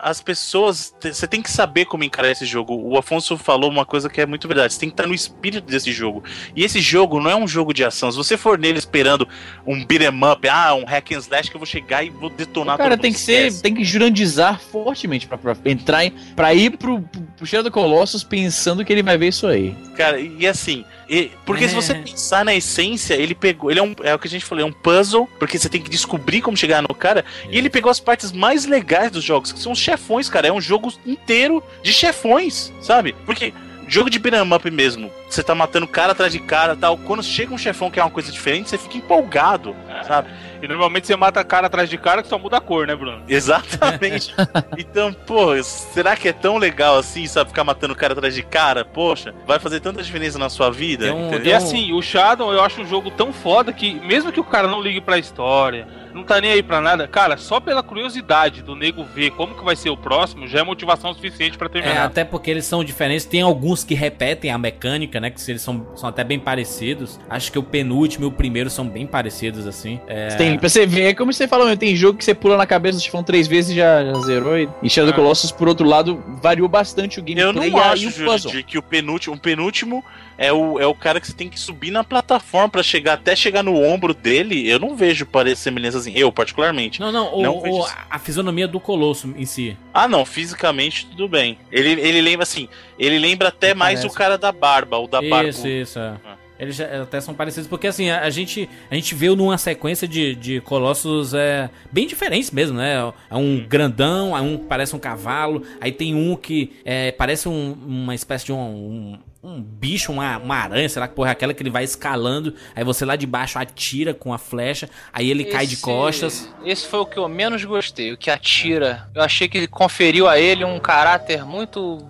as 0.00 0.20
pessoas, 0.20 0.94
você 1.00 1.26
tem 1.26 1.42
que 1.42 1.50
saber 1.50 1.84
como 1.86 2.04
encarar 2.04 2.30
esse 2.30 2.46
jogo. 2.46 2.74
O 2.74 2.96
Afonso 2.98 3.36
falou 3.36 3.70
uma 3.70 3.84
coisa 3.84 4.08
que 4.08 4.20
é 4.20 4.26
muito 4.26 4.46
verdade, 4.48 4.72
você 4.72 4.80
tem 4.80 4.88
que 4.88 4.94
estar 4.94 5.06
no 5.06 5.14
espírito 5.14 5.66
desse 5.66 5.92
jogo. 5.92 6.22
E 6.54 6.64
esse 6.64 6.80
jogo 6.80 7.20
não 7.20 7.30
é 7.30 7.36
um 7.36 7.46
jogo 7.46 7.72
de 7.72 7.84
ação. 7.84 8.10
Se 8.10 8.16
você 8.16 8.36
for 8.36 8.58
nele 8.58 8.78
esperando 8.78 9.28
um 9.66 9.84
beat'em 9.84 10.08
up, 10.32 10.48
ah, 10.48 10.74
um 10.74 10.84
hack 10.84 11.12
and 11.12 11.18
slash 11.18 11.50
que 11.50 11.56
eu 11.56 11.60
vou 11.60 11.66
chegar 11.66 12.04
e 12.04 12.10
vou 12.10 12.30
detonar 12.30 12.74
O 12.74 12.78
cara 12.78 12.90
todo 12.90 13.02
tem 13.02 13.10
mundo, 13.10 13.18
que 13.18 13.24
ser, 13.24 13.60
tem 13.60 13.74
que 13.74 13.84
jurandizar 13.84 14.60
fortemente 14.60 15.26
pra, 15.26 15.36
pra 15.38 15.56
entrar, 15.64 16.04
em, 16.04 16.10
pra 16.34 16.54
ir 16.54 16.76
pro, 16.76 17.00
pro, 17.00 17.20
pro 17.22 17.46
Cheiro 17.46 17.64
do 17.64 17.70
Colossus 17.70 18.24
pensando 18.24 18.84
que 18.84 18.92
ele 18.92 19.02
vai 19.02 19.18
ver 19.18 19.28
isso 19.28 19.46
aí. 19.46 19.74
Cara, 19.96 20.20
e 20.20 20.45
assim, 20.48 20.84
e- 21.08 21.30
porque 21.44 21.64
É. 21.64 21.68
se 21.68 21.74
você 21.74 21.94
pensar 21.94 22.44
na 22.44 22.54
essência, 22.54 23.14
ele 23.14 23.34
pegou, 23.34 23.70
ele 23.70 23.80
é 23.80 23.82
um, 23.82 23.94
é 24.02 24.14
o 24.14 24.18
que 24.18 24.26
a 24.26 24.30
gente 24.30 24.44
falou, 24.44 24.62
é 24.62 24.66
um 24.66 24.72
puzzle, 24.72 25.28
porque 25.38 25.58
você 25.58 25.68
tem 25.68 25.80
que 25.80 25.90
descobrir 25.90 26.40
como 26.42 26.56
chegar 26.56 26.82
no 26.82 26.94
cara, 26.94 27.24
e 27.50 27.56
ele 27.58 27.70
pegou 27.70 27.90
as 27.90 28.00
partes 28.00 28.32
mais 28.32 28.66
legais 28.66 29.10
dos 29.10 29.22
jogos, 29.24 29.52
que 29.52 29.58
são 29.58 29.72
os 29.72 29.78
chefões, 29.78 30.28
cara, 30.28 30.48
é 30.48 30.52
um 30.52 30.60
jogo 30.60 30.92
inteiro 31.06 31.62
de 31.82 31.92
chefões, 31.92 32.72
sabe? 32.80 33.14
Porque 33.24 33.52
jogo 33.88 34.10
de 34.10 34.18
beat'em 34.18 34.52
up 34.52 34.68
mesmo, 34.70 35.10
você 35.30 35.42
tá 35.42 35.54
matando 35.54 35.86
cara 35.86 36.10
atrás 36.12 36.32
de 36.32 36.40
cara, 36.40 36.74
tal, 36.74 36.98
quando 36.98 37.22
chega 37.22 37.54
um 37.54 37.58
chefão 37.58 37.90
que 37.90 38.00
é 38.00 38.02
uma 38.02 38.10
coisa 38.10 38.32
diferente, 38.32 38.68
você 38.68 38.76
fica 38.78 38.96
empolgado, 38.96 39.76
sabe? 40.06 40.28
E 40.62 40.68
normalmente 40.68 41.06
você 41.06 41.16
mata 41.16 41.42
cara 41.44 41.66
atrás 41.66 41.88
de 41.88 41.98
cara 41.98 42.22
que 42.22 42.28
só 42.28 42.38
muda 42.38 42.56
a 42.56 42.60
cor, 42.60 42.86
né, 42.86 42.94
Bruno? 42.94 43.22
Exatamente. 43.28 44.34
então, 44.78 45.12
pô, 45.12 45.60
será 45.62 46.16
que 46.16 46.28
é 46.28 46.32
tão 46.32 46.56
legal 46.58 46.98
assim, 46.98 47.26
sabe? 47.26 47.50
Ficar 47.50 47.64
matando 47.64 47.94
cara 47.94 48.12
atrás 48.12 48.34
de 48.34 48.42
cara? 48.42 48.84
Poxa, 48.84 49.34
vai 49.46 49.58
fazer 49.58 49.80
tanta 49.80 50.02
diferença 50.02 50.38
na 50.38 50.48
sua 50.48 50.70
vida. 50.70 51.14
Um- 51.14 51.28
entendeu? 51.28 51.46
E 51.46 51.52
assim, 51.52 51.92
o 51.92 52.02
Shadow 52.02 52.52
eu 52.52 52.62
acho 52.62 52.80
um 52.82 52.86
jogo 52.86 53.10
tão 53.10 53.32
foda 53.32 53.72
que, 53.72 53.94
mesmo 53.94 54.32
que 54.32 54.40
o 54.40 54.44
cara 54.44 54.68
não 54.68 54.80
ligue 54.80 55.00
pra 55.00 55.18
história, 55.18 55.86
não 56.14 56.22
tá 56.24 56.40
nem 56.40 56.50
aí 56.52 56.62
pra 56.62 56.80
nada, 56.80 57.06
cara, 57.06 57.36
só 57.36 57.60
pela 57.60 57.82
curiosidade 57.82 58.62
do 58.62 58.74
nego 58.74 59.04
ver 59.04 59.30
como 59.32 59.54
que 59.54 59.64
vai 59.64 59.76
ser 59.76 59.90
o 59.90 59.96
próximo, 59.96 60.46
já 60.46 60.60
é 60.60 60.62
motivação 60.62 61.12
suficiente 61.12 61.58
pra 61.58 61.66
É, 61.66 61.70
terminar. 61.70 62.04
até 62.06 62.24
porque 62.24 62.50
eles 62.50 62.64
são 62.64 62.82
diferentes. 62.82 63.26
Tem 63.26 63.42
alguns 63.42 63.84
que 63.84 63.94
repetem 63.94 64.50
a 64.50 64.56
mecânica, 64.58 65.20
né? 65.20 65.30
Que 65.30 65.50
eles 65.50 65.60
são, 65.62 65.86
são 65.94 66.08
até 66.08 66.24
bem 66.24 66.38
parecidos. 66.38 67.18
Acho 67.28 67.52
que 67.52 67.58
o 67.58 67.62
penúltimo 67.62 68.24
e 68.24 68.28
o 68.28 68.32
primeiro 68.32 68.70
são 68.70 68.86
bem 68.88 69.06
parecidos, 69.06 69.66
assim. 69.66 70.00
É, 70.06 70.28
Tem, 70.28 70.45
pra 70.58 70.68
você 70.68 70.86
ver, 70.86 71.02
é 71.04 71.14
como 71.14 71.32
você 71.32 71.46
falou, 71.48 71.76
tem 71.76 71.94
jogo 71.96 72.18
que 72.18 72.24
você 72.24 72.34
pula 72.34 72.56
na 72.56 72.66
cabeça 72.66 72.98
do 72.98 73.02
chifão 73.02 73.22
três 73.22 73.46
vezes 73.46 73.72
e 73.72 73.74
já, 73.76 74.04
já 74.04 74.12
zerou. 74.20 74.58
E 74.58 74.68
e 74.82 74.88
Shadow 74.90 75.10
É. 75.10 75.14
Colossus, 75.14 75.50
por 75.50 75.68
outro 75.68 75.86
lado, 75.86 76.22
variou 76.42 76.68
bastante 76.68 77.18
o 77.18 77.22
gameplay 77.22 77.46
Eu 77.46 77.52
não 77.52 77.64
e 77.64 77.74
acho, 77.80 78.08
o 78.08 78.12
puzzle. 78.12 78.38
Jurandir, 78.52 78.64
que 78.66 78.78
o 78.78 78.82
penúltimo, 78.82 79.34
o 79.36 79.38
penúltimo 79.38 80.04
é 80.38 80.52
o, 80.52 80.78
é 80.78 80.86
o 80.86 80.94
cara 80.94 81.20
que 81.20 81.26
você 81.26 81.32
tem 81.32 81.48
que 81.48 81.58
subir 81.58 81.90
na 81.90 82.04
plataforma 82.04 82.68
pra 82.68 82.82
chegar 82.82 83.14
até 83.14 83.34
chegar 83.34 83.62
no 83.62 83.74
ombro 83.82 84.12
dele. 84.14 84.68
Eu 84.68 84.78
não 84.78 84.94
vejo 84.94 85.24
parecer 85.26 85.56
semelhança 85.62 85.98
assim, 85.98 86.12
eu 86.14 86.30
particularmente. 86.30 87.00
Não, 87.00 87.10
não, 87.10 87.34
o- 87.34 87.42
Não 87.42 87.56
o- 87.58 87.86
a 88.10 88.18
fisionomia 88.18 88.68
do 88.68 88.78
Colosso 88.78 89.32
em 89.36 89.44
si. 89.46 89.76
Ah, 89.94 90.06
não, 90.06 90.24
fisicamente 90.24 91.06
tudo 91.06 91.28
bem. 91.28 91.58
Ele, 91.72 91.92
ele 92.00 92.20
lembra 92.20 92.42
assim, 92.42 92.68
ele 92.98 93.18
lembra 93.18 93.48
até 93.48 93.70
Não 93.70 93.78
mais 93.78 94.00
parece. 94.00 94.14
o 94.14 94.16
cara 94.18 94.36
da 94.38 94.52
barba, 94.52 94.98
o 94.98 95.06
da 95.06 95.20
barba. 95.22 95.48
Isso, 95.48 95.66
isso. 95.66 95.98
é. 95.98 96.14
Ah. 96.24 96.36
Eles 96.58 96.76
já- 96.76 97.02
até 97.02 97.20
são 97.20 97.34
parecidos, 97.34 97.68
porque 97.68 97.86
assim, 97.86 98.08
a, 98.10 98.22
a 98.22 98.30
gente, 98.30 98.68
a 98.90 98.94
gente 98.94 99.14
viu 99.14 99.36
numa 99.36 99.58
sequência 99.58 100.08
de, 100.08 100.34
de 100.34 100.60
colossos 100.62 101.34
é, 101.34 101.68
bem 101.92 102.06
diferentes 102.06 102.50
mesmo, 102.50 102.78
né? 102.78 103.12
É 103.30 103.36
um 103.36 103.64
grandão, 103.66 104.34
aí 104.34 104.42
um 104.42 104.56
que 104.58 104.64
parece 104.64 104.96
um 104.96 104.98
cavalo, 104.98 105.62
aí 105.80 105.92
tem 105.92 106.14
um 106.14 106.34
que 106.36 106.72
é, 106.84 107.12
parece 107.12 107.48
um- 107.48 107.72
uma 107.86 108.14
espécie 108.14 108.46
de 108.46 108.52
um, 108.52 108.56
um, 108.58 109.18
um 109.42 109.62
bicho, 109.62 110.10
uma, 110.10 110.38
uma 110.38 110.56
aranha, 110.56 110.88
sei 110.88 110.98
lá 110.98 111.06
que 111.06 111.14
porra 111.14 111.28
é 111.28 111.32
aquela 111.32 111.52
que 111.54 111.62
ele 111.62 111.70
vai 111.70 111.84
escalando, 111.84 112.54
aí 112.74 112.82
você 112.82 113.04
lá 113.04 113.14
de 113.16 113.26
baixo 113.26 113.58
atira 113.58 114.12
com 114.14 114.32
a 114.32 114.38
flecha, 114.38 114.88
aí 115.12 115.30
ele 115.30 115.44
cai 115.44 115.66
de 115.66 115.74
Esse- 115.74 115.82
costas. 115.82 116.50
Esse 116.64 116.86
foi 116.86 117.00
o 117.00 117.06
que 117.06 117.18
eu 117.18 117.28
menos 117.28 117.64
gostei, 117.64 118.12
o 118.12 118.16
que 118.16 118.30
atira. 118.30 119.08
Eu 119.14 119.22
achei 119.22 119.46
que 119.48 119.58
ele 119.58 119.68
conferiu 119.68 120.26
a 120.28 120.38
ele 120.40 120.64
um 120.64 120.80
caráter 120.80 121.44
muito. 121.44 122.08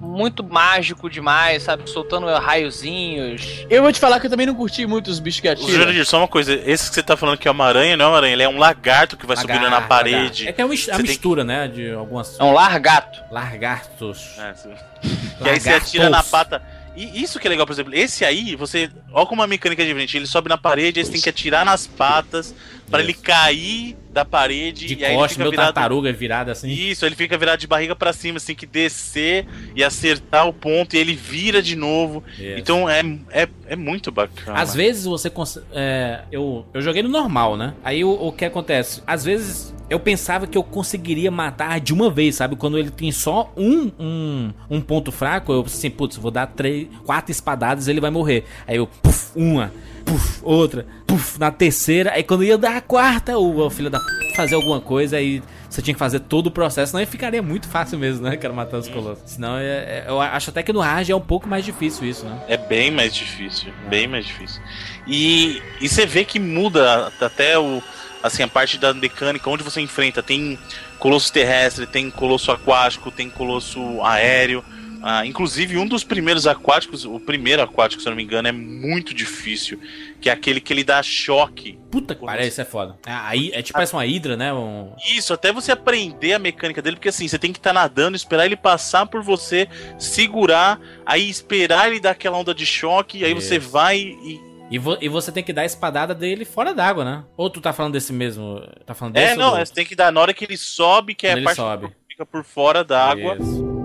Muito 0.00 0.44
mágico 0.44 1.10
demais, 1.10 1.64
sabe? 1.64 1.88
Soltando 1.90 2.26
raiozinhos. 2.26 3.66
Eu 3.68 3.82
vou 3.82 3.92
te 3.92 3.98
falar 3.98 4.20
que 4.20 4.26
eu 4.26 4.30
também 4.30 4.46
não 4.46 4.54
curti 4.54 4.86
muito 4.86 5.08
os 5.08 5.18
bichos 5.18 5.40
que 5.40 5.48
atiram. 5.48 5.68
Jurandir, 5.68 6.04
só 6.06 6.18
uma 6.18 6.28
coisa, 6.28 6.54
esse 6.54 6.88
que 6.88 6.94
você 6.94 7.02
tá 7.02 7.16
falando 7.16 7.36
que 7.36 7.48
é 7.48 7.50
uma 7.50 7.64
aranha, 7.66 7.96
não 7.96 8.04
é 8.04 8.08
uma 8.08 8.16
aranha, 8.16 8.32
ele 8.32 8.42
é 8.44 8.48
um 8.48 8.58
lagarto 8.58 9.16
que 9.16 9.26
vai 9.26 9.36
subindo 9.36 9.56
na 9.62 9.64
Lagarto, 9.64 9.88
parede. 9.88 10.16
lagarto. 10.16 10.48
É 10.48 10.52
que 10.52 10.60
é 10.60 10.64
uma, 10.64 10.74
tem 10.76 11.02
mistura, 11.02 11.42
né? 11.44 11.66
De 11.68 11.90
algumas 11.92 12.38
É 12.38 12.44
um 12.44 12.52
largato. 12.52 13.20
largartos. 13.30 14.36
É, 14.38 14.54
sim. 14.54 14.70
Que 15.42 15.48
aí 15.48 15.60
você 15.60 15.70
atira 15.70 16.10
na 16.10 16.22
pata. 16.22 16.60
E 16.96 17.22
isso 17.22 17.38
que 17.38 17.46
é 17.46 17.50
legal, 17.50 17.64
por 17.64 17.72
exemplo, 17.72 17.94
esse 17.94 18.24
aí, 18.24 18.56
você. 18.56 18.90
Olha 19.12 19.24
como 19.24 19.40
a 19.40 19.46
mecânica 19.46 19.82
é 19.82 19.86
diferente. 19.86 20.16
Ele 20.16 20.26
sobe 20.26 20.48
na 20.48 20.58
parede, 20.58 20.98
aí 20.98 21.06
você 21.06 21.12
tem 21.12 21.20
que 21.20 21.28
atirar 21.28 21.64
nas 21.64 21.86
patas 21.86 22.52
pra 22.90 23.00
Isso. 23.00 23.10
ele 23.10 23.14
cair 23.18 23.96
da 24.10 24.24
parede 24.24 24.86
De 24.86 24.94
e 24.94 25.04
aí 25.04 25.10
ele 25.12 25.16
costas, 25.18 25.32
fica 25.32 25.44
meu 25.44 25.50
virado. 25.50 25.66
tartaruga 25.74 26.12
virada 26.12 26.52
assim. 26.52 26.68
Isso, 26.70 27.04
ele 27.06 27.14
fica 27.14 27.36
virado 27.38 27.60
de 27.60 27.66
barriga 27.66 27.94
pra 27.94 28.12
cima, 28.12 28.38
assim, 28.38 28.54
que 28.54 28.66
descer 28.66 29.46
e 29.76 29.84
acertar 29.84 30.48
o 30.48 30.52
ponto 30.52 30.94
e 30.96 30.98
ele 30.98 31.14
vira 31.14 31.62
de 31.62 31.76
novo. 31.76 32.24
Então 32.56 32.88
é, 32.88 33.00
é, 33.30 33.48
é 33.66 33.76
muito 33.76 34.10
bacana. 34.10 34.58
Às 34.58 34.74
vezes 34.74 35.04
você 35.04 35.28
cons- 35.30 35.60
é, 35.72 36.20
eu, 36.32 36.66
eu 36.74 36.80
joguei 36.80 37.02
no 37.02 37.08
normal, 37.08 37.56
né? 37.56 37.74
Aí 37.84 38.02
o, 38.04 38.10
o 38.10 38.32
que 38.32 38.44
acontece? 38.44 39.02
Às 39.06 39.24
vezes 39.24 39.74
eu 39.90 40.00
pensava 40.00 40.46
que 40.46 40.58
eu 40.58 40.62
conseguiria 40.62 41.30
matar 41.30 41.78
de 41.80 41.92
uma 41.94 42.10
vez, 42.10 42.34
sabe? 42.36 42.56
Quando 42.56 42.78
ele 42.78 42.90
tem 42.90 43.10
só 43.12 43.52
um, 43.56 43.90
um, 43.98 44.52
um 44.68 44.80
ponto 44.80 45.12
fraco, 45.12 45.52
eu 45.52 45.62
assim, 45.64 45.90
putz, 45.90 46.16
vou 46.16 46.30
dar 46.30 46.46
três, 46.46 46.88
quatro 47.04 47.30
espadadas 47.30 47.86
e 47.86 47.90
ele 47.90 48.00
vai 48.00 48.10
morrer. 48.10 48.44
Aí 48.66 48.76
eu, 48.76 48.86
puf, 48.86 49.30
uma, 49.36 49.72
puf, 50.08 50.40
outra, 50.42 50.86
puf, 51.06 51.38
na 51.38 51.50
terceira. 51.50 52.12
Aí 52.12 52.22
quando 52.22 52.42
ia 52.42 52.56
dar 52.56 52.76
a 52.76 52.80
quarta, 52.80 53.36
o, 53.36 53.68
filho 53.68 53.90
da 53.90 54.00
p 54.00 54.06
fazer 54.34 54.54
alguma 54.54 54.80
coisa, 54.80 55.16
aí 55.16 55.42
você 55.68 55.82
tinha 55.82 55.92
que 55.92 55.98
fazer 55.98 56.20
todo 56.20 56.46
o 56.46 56.50
processo, 56.50 56.92
senão 56.92 57.04
ficaria 57.04 57.42
muito 57.42 57.66
fácil 57.68 57.98
mesmo, 57.98 58.22
né? 58.22 58.36
Cara, 58.36 58.54
matar 58.54 58.78
os 58.78 58.88
colossos. 58.88 59.22
Senão 59.26 59.58
é- 59.58 59.64
é- 59.64 60.04
eu 60.06 60.20
acho 60.20 60.50
até 60.50 60.62
que 60.62 60.72
no 60.72 60.78
hard 60.80 61.10
é 61.10 61.14
um 61.14 61.20
pouco 61.20 61.48
mais 61.48 61.64
difícil 61.64 62.08
isso, 62.08 62.24
né? 62.24 62.40
É 62.48 62.56
bem 62.56 62.90
mais 62.90 63.12
difícil, 63.12 63.72
bem 63.88 64.06
mais 64.06 64.24
difícil. 64.26 64.62
E, 65.08 65.60
e 65.80 65.88
você 65.88 66.06
vê 66.06 66.24
que 66.24 66.38
muda 66.38 67.12
até 67.20 67.58
o 67.58 67.82
assim 68.22 68.42
a 68.42 68.48
parte 68.48 68.78
da 68.78 68.92
mecânica 68.94 69.48
onde 69.50 69.62
você 69.62 69.80
enfrenta, 69.80 70.22
tem 70.22 70.58
colosso 70.98 71.32
terrestre, 71.32 71.86
tem 71.86 72.10
colosso 72.10 72.50
aquático, 72.50 73.10
tem 73.10 73.28
colosso 73.28 73.80
aéreo. 74.02 74.64
Ah, 75.02 75.24
inclusive 75.24 75.76
um 75.78 75.86
dos 75.86 76.02
primeiros 76.04 76.46
aquáticos, 76.46 77.04
o 77.04 77.20
primeiro 77.20 77.62
aquático, 77.62 78.02
se 78.02 78.08
eu 78.08 78.10
não 78.10 78.16
me 78.16 78.22
engano, 78.24 78.48
é 78.48 78.52
muito 78.52 79.14
difícil, 79.14 79.80
que 80.20 80.28
é 80.28 80.32
aquele 80.32 80.60
que 80.60 80.72
ele 80.72 80.82
dá 80.82 81.02
choque. 81.02 81.78
Puta 81.90 82.14
que 82.14 82.24
pariu, 82.24 82.46
isso 82.48 82.60
é 82.60 82.64
foda. 82.64 82.96
É, 83.06 83.12
aí, 83.12 83.50
é 83.54 83.62
tipo 83.62 83.74
parece 83.74 83.92
uma 83.94 84.04
hidra, 84.04 84.36
né? 84.36 84.52
Um- 84.52 84.92
Isso, 85.16 85.32
até 85.32 85.52
você 85.52 85.70
aprender 85.72 86.32
a 86.34 86.38
mecânica 86.38 86.82
dele, 86.82 86.96
porque 86.96 87.08
assim, 87.08 87.28
você 87.28 87.38
tem 87.38 87.52
que 87.52 87.58
estar 87.58 87.72
nadando, 87.72 88.16
esperar 88.16 88.44
ele 88.46 88.56
passar 88.56 89.06
por 89.06 89.22
você, 89.22 89.68
segurar, 89.98 90.80
aí 91.06 91.28
esperar 91.28 91.88
ele 91.88 92.00
dar 92.00 92.10
aquela 92.10 92.36
onda 92.36 92.54
de 92.54 92.66
choque, 92.66 93.24
aí 93.24 93.32
você 93.34 93.56
Isso. 93.56 93.70
vai 93.70 93.98
e, 93.98 94.40
E, 94.70 94.78
vo- 94.78 94.98
e 95.00 95.08
você 95.08 95.32
tem 95.32 95.42
que 95.42 95.50
dar 95.52 95.62
a 95.62 95.64
espadada 95.64 96.14
dele 96.14 96.44
fora 96.44 96.74
d'água, 96.74 97.02
né? 97.02 97.24
Ou 97.38 97.48
tu 97.48 97.58
tá 97.58 97.72
falando 97.72 97.94
desse 97.94 98.12
mesmo? 98.12 98.60
Tá 98.84 98.92
falando 98.94 99.16
É, 99.16 99.28
desse 99.28 99.36
não, 99.38 99.46
é, 99.46 99.50
outro? 99.52 99.66
você 99.66 99.72
tem 99.72 99.86
que 99.86 99.94
dar 99.96 100.12
na 100.12 100.20
hora 100.20 100.34
que 100.34 100.44
ele 100.44 100.58
sobe, 100.58 101.14
que 101.14 101.26
é 101.26 101.30
Quando 101.30 101.36
a 101.36 101.38
ele 101.38 101.44
parte 101.46 101.56
sobe. 101.56 101.88
que 101.88 101.94
fica 102.10 102.26
por 102.26 102.44
fora 102.44 102.84
da 102.84 103.02
água. 103.02 103.38
Isso. 103.40 103.77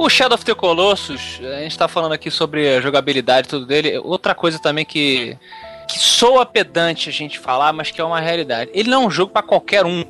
O 0.00 0.08
Shadow 0.08 0.34
of 0.34 0.46
the 0.46 0.54
Colossus, 0.54 1.38
a 1.42 1.60
gente 1.60 1.76
tá 1.76 1.86
falando 1.86 2.12
aqui 2.12 2.30
sobre 2.30 2.66
a 2.74 2.80
jogabilidade 2.80 3.46
e 3.46 3.50
tudo 3.50 3.66
dele. 3.66 3.98
Outra 3.98 4.34
coisa 4.34 4.58
também 4.58 4.82
que, 4.82 5.36
que 5.86 5.98
soa 5.98 6.46
pedante 6.46 7.10
a 7.10 7.12
gente 7.12 7.38
falar, 7.38 7.70
mas 7.74 7.90
que 7.90 8.00
é 8.00 8.04
uma 8.04 8.18
realidade. 8.18 8.70
Ele 8.72 8.88
não 8.88 9.02
é 9.02 9.06
um 9.06 9.10
jogo 9.10 9.30
pra 9.30 9.42
qualquer 9.42 9.84
um. 9.84 10.02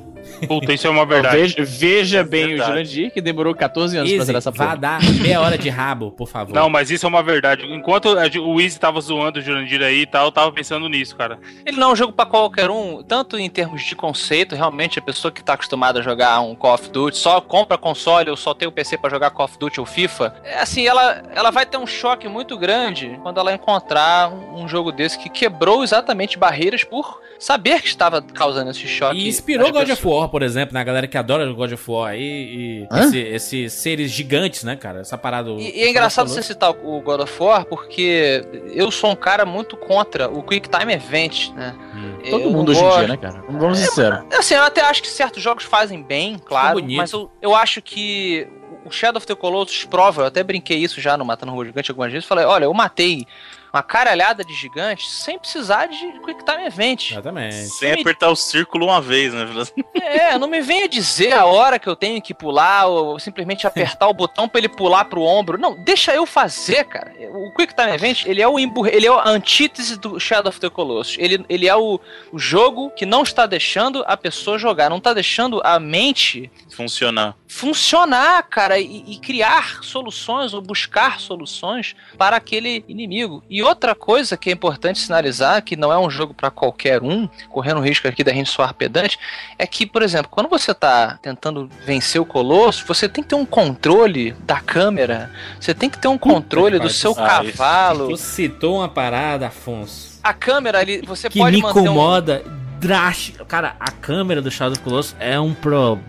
Puta, 0.47 0.73
isso 0.73 0.87
é 0.87 0.89
uma 0.89 1.05
verdade. 1.05 1.37
Veja, 1.37 1.63
veja 1.63 2.23
bem 2.23 2.47
Verdade. 2.47 2.61
o 2.61 2.73
Jurandir, 2.73 3.11
que 3.13 3.21
demorou 3.21 3.53
14 3.53 3.97
anos 3.97 4.09
pra 4.09 4.17
Easy, 4.17 4.25
zerar 4.25 4.37
essa 4.39 4.51
vá 4.51 4.65
porra. 4.65 4.77
dar 4.77 5.03
meia 5.21 5.39
hora 5.41 5.57
de 5.57 5.69
rabo, 5.69 6.11
por 6.11 6.27
favor. 6.27 6.53
Não, 6.53 6.69
mas 6.69 6.89
isso 6.91 7.05
é 7.05 7.09
uma 7.09 7.21
verdade. 7.23 7.65
Enquanto 7.65 8.05
o 8.09 8.61
Easy 8.61 8.79
tava 8.79 8.99
zoando 9.01 9.39
o 9.39 9.41
Jurandir 9.41 9.81
aí 9.81 10.01
e 10.01 10.05
tal, 10.05 10.25
eu 10.25 10.31
tava 10.31 10.51
pensando 10.51 10.87
nisso, 10.89 11.15
cara. 11.15 11.39
Ele 11.65 11.77
não 11.77 11.89
é 11.89 11.93
um 11.93 11.95
jogo 11.95 12.13
pra 12.13 12.25
qualquer 12.25 12.69
um, 12.69 13.03
tanto 13.03 13.37
em 13.37 13.49
termos 13.49 13.83
de 13.83 13.95
conceito, 13.95 14.55
realmente 14.55 14.99
a 14.99 15.01
pessoa 15.01 15.31
que 15.31 15.43
tá 15.43 15.53
acostumada 15.53 15.99
a 15.99 16.01
jogar 16.01 16.39
um 16.41 16.55
Call 16.55 16.73
of 16.73 16.89
Duty, 16.89 17.17
só 17.17 17.39
compra 17.41 17.77
console 17.77 18.29
ou 18.29 18.37
só 18.37 18.53
tem 18.53 18.67
o 18.67 18.71
PC 18.71 18.97
pra 18.97 19.09
jogar 19.09 19.29
Call 19.31 19.45
of 19.45 19.57
Duty 19.57 19.79
ou 19.79 19.85
FIFA, 19.85 20.35
é 20.43 20.59
assim, 20.59 20.85
ela, 20.87 21.23
ela 21.33 21.51
vai 21.51 21.65
ter 21.65 21.77
um 21.77 21.87
choque 21.87 22.27
muito 22.27 22.57
grande 22.57 23.19
quando 23.21 23.39
ela 23.39 23.53
encontrar 23.53 24.31
um, 24.31 24.63
um 24.63 24.67
jogo 24.67 24.91
desse 24.91 25.17
que 25.17 25.29
quebrou 25.29 25.83
exatamente 25.83 26.37
barreiras 26.37 26.83
por 26.83 27.19
saber 27.41 27.81
que 27.81 27.87
estava 27.87 28.21
causando 28.21 28.69
esse 28.69 28.87
choque. 28.87 29.17
E 29.17 29.27
inspirou 29.27 29.71
God 29.71 29.89
of. 29.89 30.07
War, 30.07 30.29
por 30.29 30.43
exemplo, 30.43 30.73
né? 30.75 30.81
A 30.81 30.83
galera 30.83 31.07
que 31.07 31.17
adora 31.17 31.51
God 31.51 31.71
of 31.71 31.91
War 31.91 32.11
aí. 32.11 32.21
E 32.21 32.87
Hã? 32.91 33.05
esse- 33.05 33.17
esses 33.19 33.73
seres 33.73 34.11
gigantes, 34.11 34.63
né, 34.63 34.75
cara? 34.75 34.99
Essa 35.01 35.17
parada. 35.17 35.49
E, 35.51 35.79
e 35.79 35.83
é 35.83 35.89
engraçado 35.89 36.29
você 36.29 36.43
citar 36.43 36.69
o 36.69 37.01
God 37.01 37.21
of 37.21 37.43
War, 37.43 37.65
porque 37.65 38.45
eu 38.73 38.91
sou 38.91 39.09
um 39.11 39.15
cara 39.15 39.43
muito 39.43 39.75
contra 39.75 40.29
o 40.29 40.43
Quick 40.43 40.69
Time 40.69 40.93
Event, 40.93 41.49
né? 41.55 41.75
Hum. 41.95 42.17
Todo 42.29 42.51
mundo 42.51 42.71
hoje 42.71 42.83
em 42.83 42.89
dia, 42.99 43.07
né, 43.07 43.17
cara? 43.17 43.43
Vamos 43.49 43.79
ser 43.79 43.87
sinceros. 43.87 44.19
Assim, 44.37 44.53
eu 44.53 44.63
até 44.63 44.81
acho 44.81 45.01
que 45.01 45.07
certos 45.07 45.41
jogos 45.41 45.63
fazem 45.63 46.03
bem, 46.03 46.37
claro, 46.37 46.79
mas 46.95 47.11
eu, 47.11 47.31
eu 47.41 47.55
acho 47.55 47.81
que 47.81 48.47
o 48.85 48.91
Shadow 48.91 49.17
of 49.17 49.25
the 49.25 49.33
Colossus 49.35 49.83
prova, 49.85 50.21
eu 50.21 50.25
até 50.27 50.43
brinquei 50.43 50.77
isso 50.77 51.01
já 51.01 51.17
no 51.17 51.25
Matando 51.25 51.51
Robô 51.51 51.65
Gigante 51.65 51.89
algumas 51.89 52.11
vezes, 52.11 52.27
falei, 52.27 52.45
olha, 52.45 52.65
eu 52.65 52.73
matei 52.73 53.25
uma 53.73 53.81
caralhada 53.81 54.43
de 54.43 54.53
gigantes 54.53 55.09
sem 55.09 55.39
precisar 55.39 55.87
de 55.87 56.19
Quick 56.19 56.43
Time 56.43 56.65
Event. 56.65 57.11
Exatamente. 57.11 57.69
Sem 57.69 57.93
apertar 57.93 58.29
o 58.29 58.35
círculo 58.35 58.87
uma 58.87 59.01
vez, 59.01 59.33
né? 59.33 59.47
É, 59.95 60.37
não 60.37 60.47
me 60.47 60.61
venha 60.61 60.87
dizer 60.87 61.33
a 61.33 61.45
hora 61.45 61.79
que 61.79 61.87
eu 61.87 61.95
tenho 61.95 62.21
que 62.21 62.33
pular 62.33 62.87
ou 62.87 63.19
simplesmente 63.19 63.65
apertar 63.65 64.07
o 64.07 64.13
botão 64.13 64.47
pra 64.47 64.59
ele 64.59 64.69
pular 64.69 65.05
pro 65.05 65.21
ombro. 65.21 65.57
Não, 65.57 65.75
deixa 65.75 66.13
eu 66.13 66.25
fazer, 66.25 66.83
cara. 66.85 67.13
O 67.33 67.53
Quick 67.53 67.73
Time 67.73 67.91
Event, 67.91 68.25
ele 68.25 68.41
é 68.41 68.47
o 68.47 68.59
emburre, 68.59 68.91
ele 68.93 69.07
é 69.07 69.09
a 69.09 69.29
antítese 69.29 69.97
do 69.97 70.19
Shadow 70.19 70.49
of 70.49 70.59
the 70.59 70.69
Colossus. 70.69 71.15
Ele, 71.17 71.45
ele 71.47 71.67
é 71.67 71.75
o, 71.75 71.99
o 72.31 72.39
jogo 72.39 72.91
que 72.91 73.05
não 73.05 73.23
está 73.23 73.45
deixando 73.45 74.03
a 74.05 74.17
pessoa 74.17 74.57
jogar, 74.57 74.89
não 74.89 74.97
está 74.97 75.13
deixando 75.13 75.61
a 75.63 75.79
mente 75.79 76.51
Funcionar. 76.69 77.35
Funcionar, 77.51 78.41
cara. 78.43 78.79
e, 78.79 79.03
e 79.05 79.17
criar 79.17 79.83
soluções 79.83 80.53
ou 80.53 80.61
buscar 80.61 81.19
soluções 81.19 81.93
para 82.17 82.37
aquele 82.37 82.83
inimigo. 82.87 83.43
E 83.49 83.61
outra 83.61 83.93
coisa 83.93 84.37
que 84.37 84.49
é 84.49 84.53
importante 84.53 84.99
sinalizar, 84.99 85.61
que 85.61 85.75
não 85.75 85.91
é 85.91 85.99
um 85.99 86.09
jogo 86.09 86.33
para 86.33 86.49
qualquer 86.49 87.03
um, 87.03 87.27
correndo 87.49 87.79
o 87.79 87.83
risco 87.83 88.07
aqui 88.07 88.23
da 88.23 88.31
gente 88.31 88.49
soar 88.49 88.73
pedante, 88.73 89.19
é 89.59 89.67
que, 89.67 89.85
por 89.85 90.01
exemplo, 90.01 90.31
quando 90.31 90.47
você 90.47 90.73
tá 90.73 91.19
tentando 91.21 91.69
vencer 91.85 92.21
o 92.21 92.25
colosso, 92.25 92.85
você 92.87 93.09
tem 93.09 93.21
que 93.21 93.29
ter 93.29 93.35
um 93.35 93.45
controle 93.45 94.31
da 94.45 94.61
câmera, 94.61 95.29
você 95.59 95.73
tem 95.73 95.89
que 95.89 95.99
ter 95.99 96.07
um 96.07 96.17
controle 96.17 96.79
do 96.79 96.89
seu 96.89 97.11
Ah, 97.17 97.43
cavalo. 97.43 98.09
Tu 98.09 98.17
citou 98.17 98.77
uma 98.77 98.87
parada, 98.87 99.47
Afonso, 99.47 100.21
A 100.23 100.33
câmera 100.33 100.79
ali, 100.79 101.01
você 101.01 101.29
que 101.29 101.37
pode 101.37 101.57
me 101.57 101.61
manter 101.61 101.89
um... 101.89 102.60
drástico. 102.81 103.45
Cara, 103.45 103.75
a 103.79 103.91
câmera 103.91 104.41
do 104.41 104.49
Shadow 104.49 104.73
of 104.73 104.81
Colossus 104.81 105.15
é 105.19 105.39
um 105.39 105.53
problema. 105.53 106.01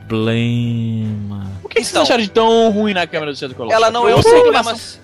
O 1.62 1.68
que, 1.68 1.75
que 1.77 1.85
vocês 1.85 1.91
Então. 1.91 2.03
acharam 2.03 2.23
de 2.23 2.31
tão 2.31 2.70
ruim 2.70 2.95
na 2.95 3.07
câmera 3.07 3.33
do 3.33 3.37
Centro 3.39 3.55
Colossus? 3.57 3.77
Ela 3.77 3.91
não 3.91 4.05
eu 4.05 4.09
é 4.09 4.12
um 4.14 4.16
ouço 4.16 4.29
problema. 4.31 4.59
reclamação, 4.59 5.03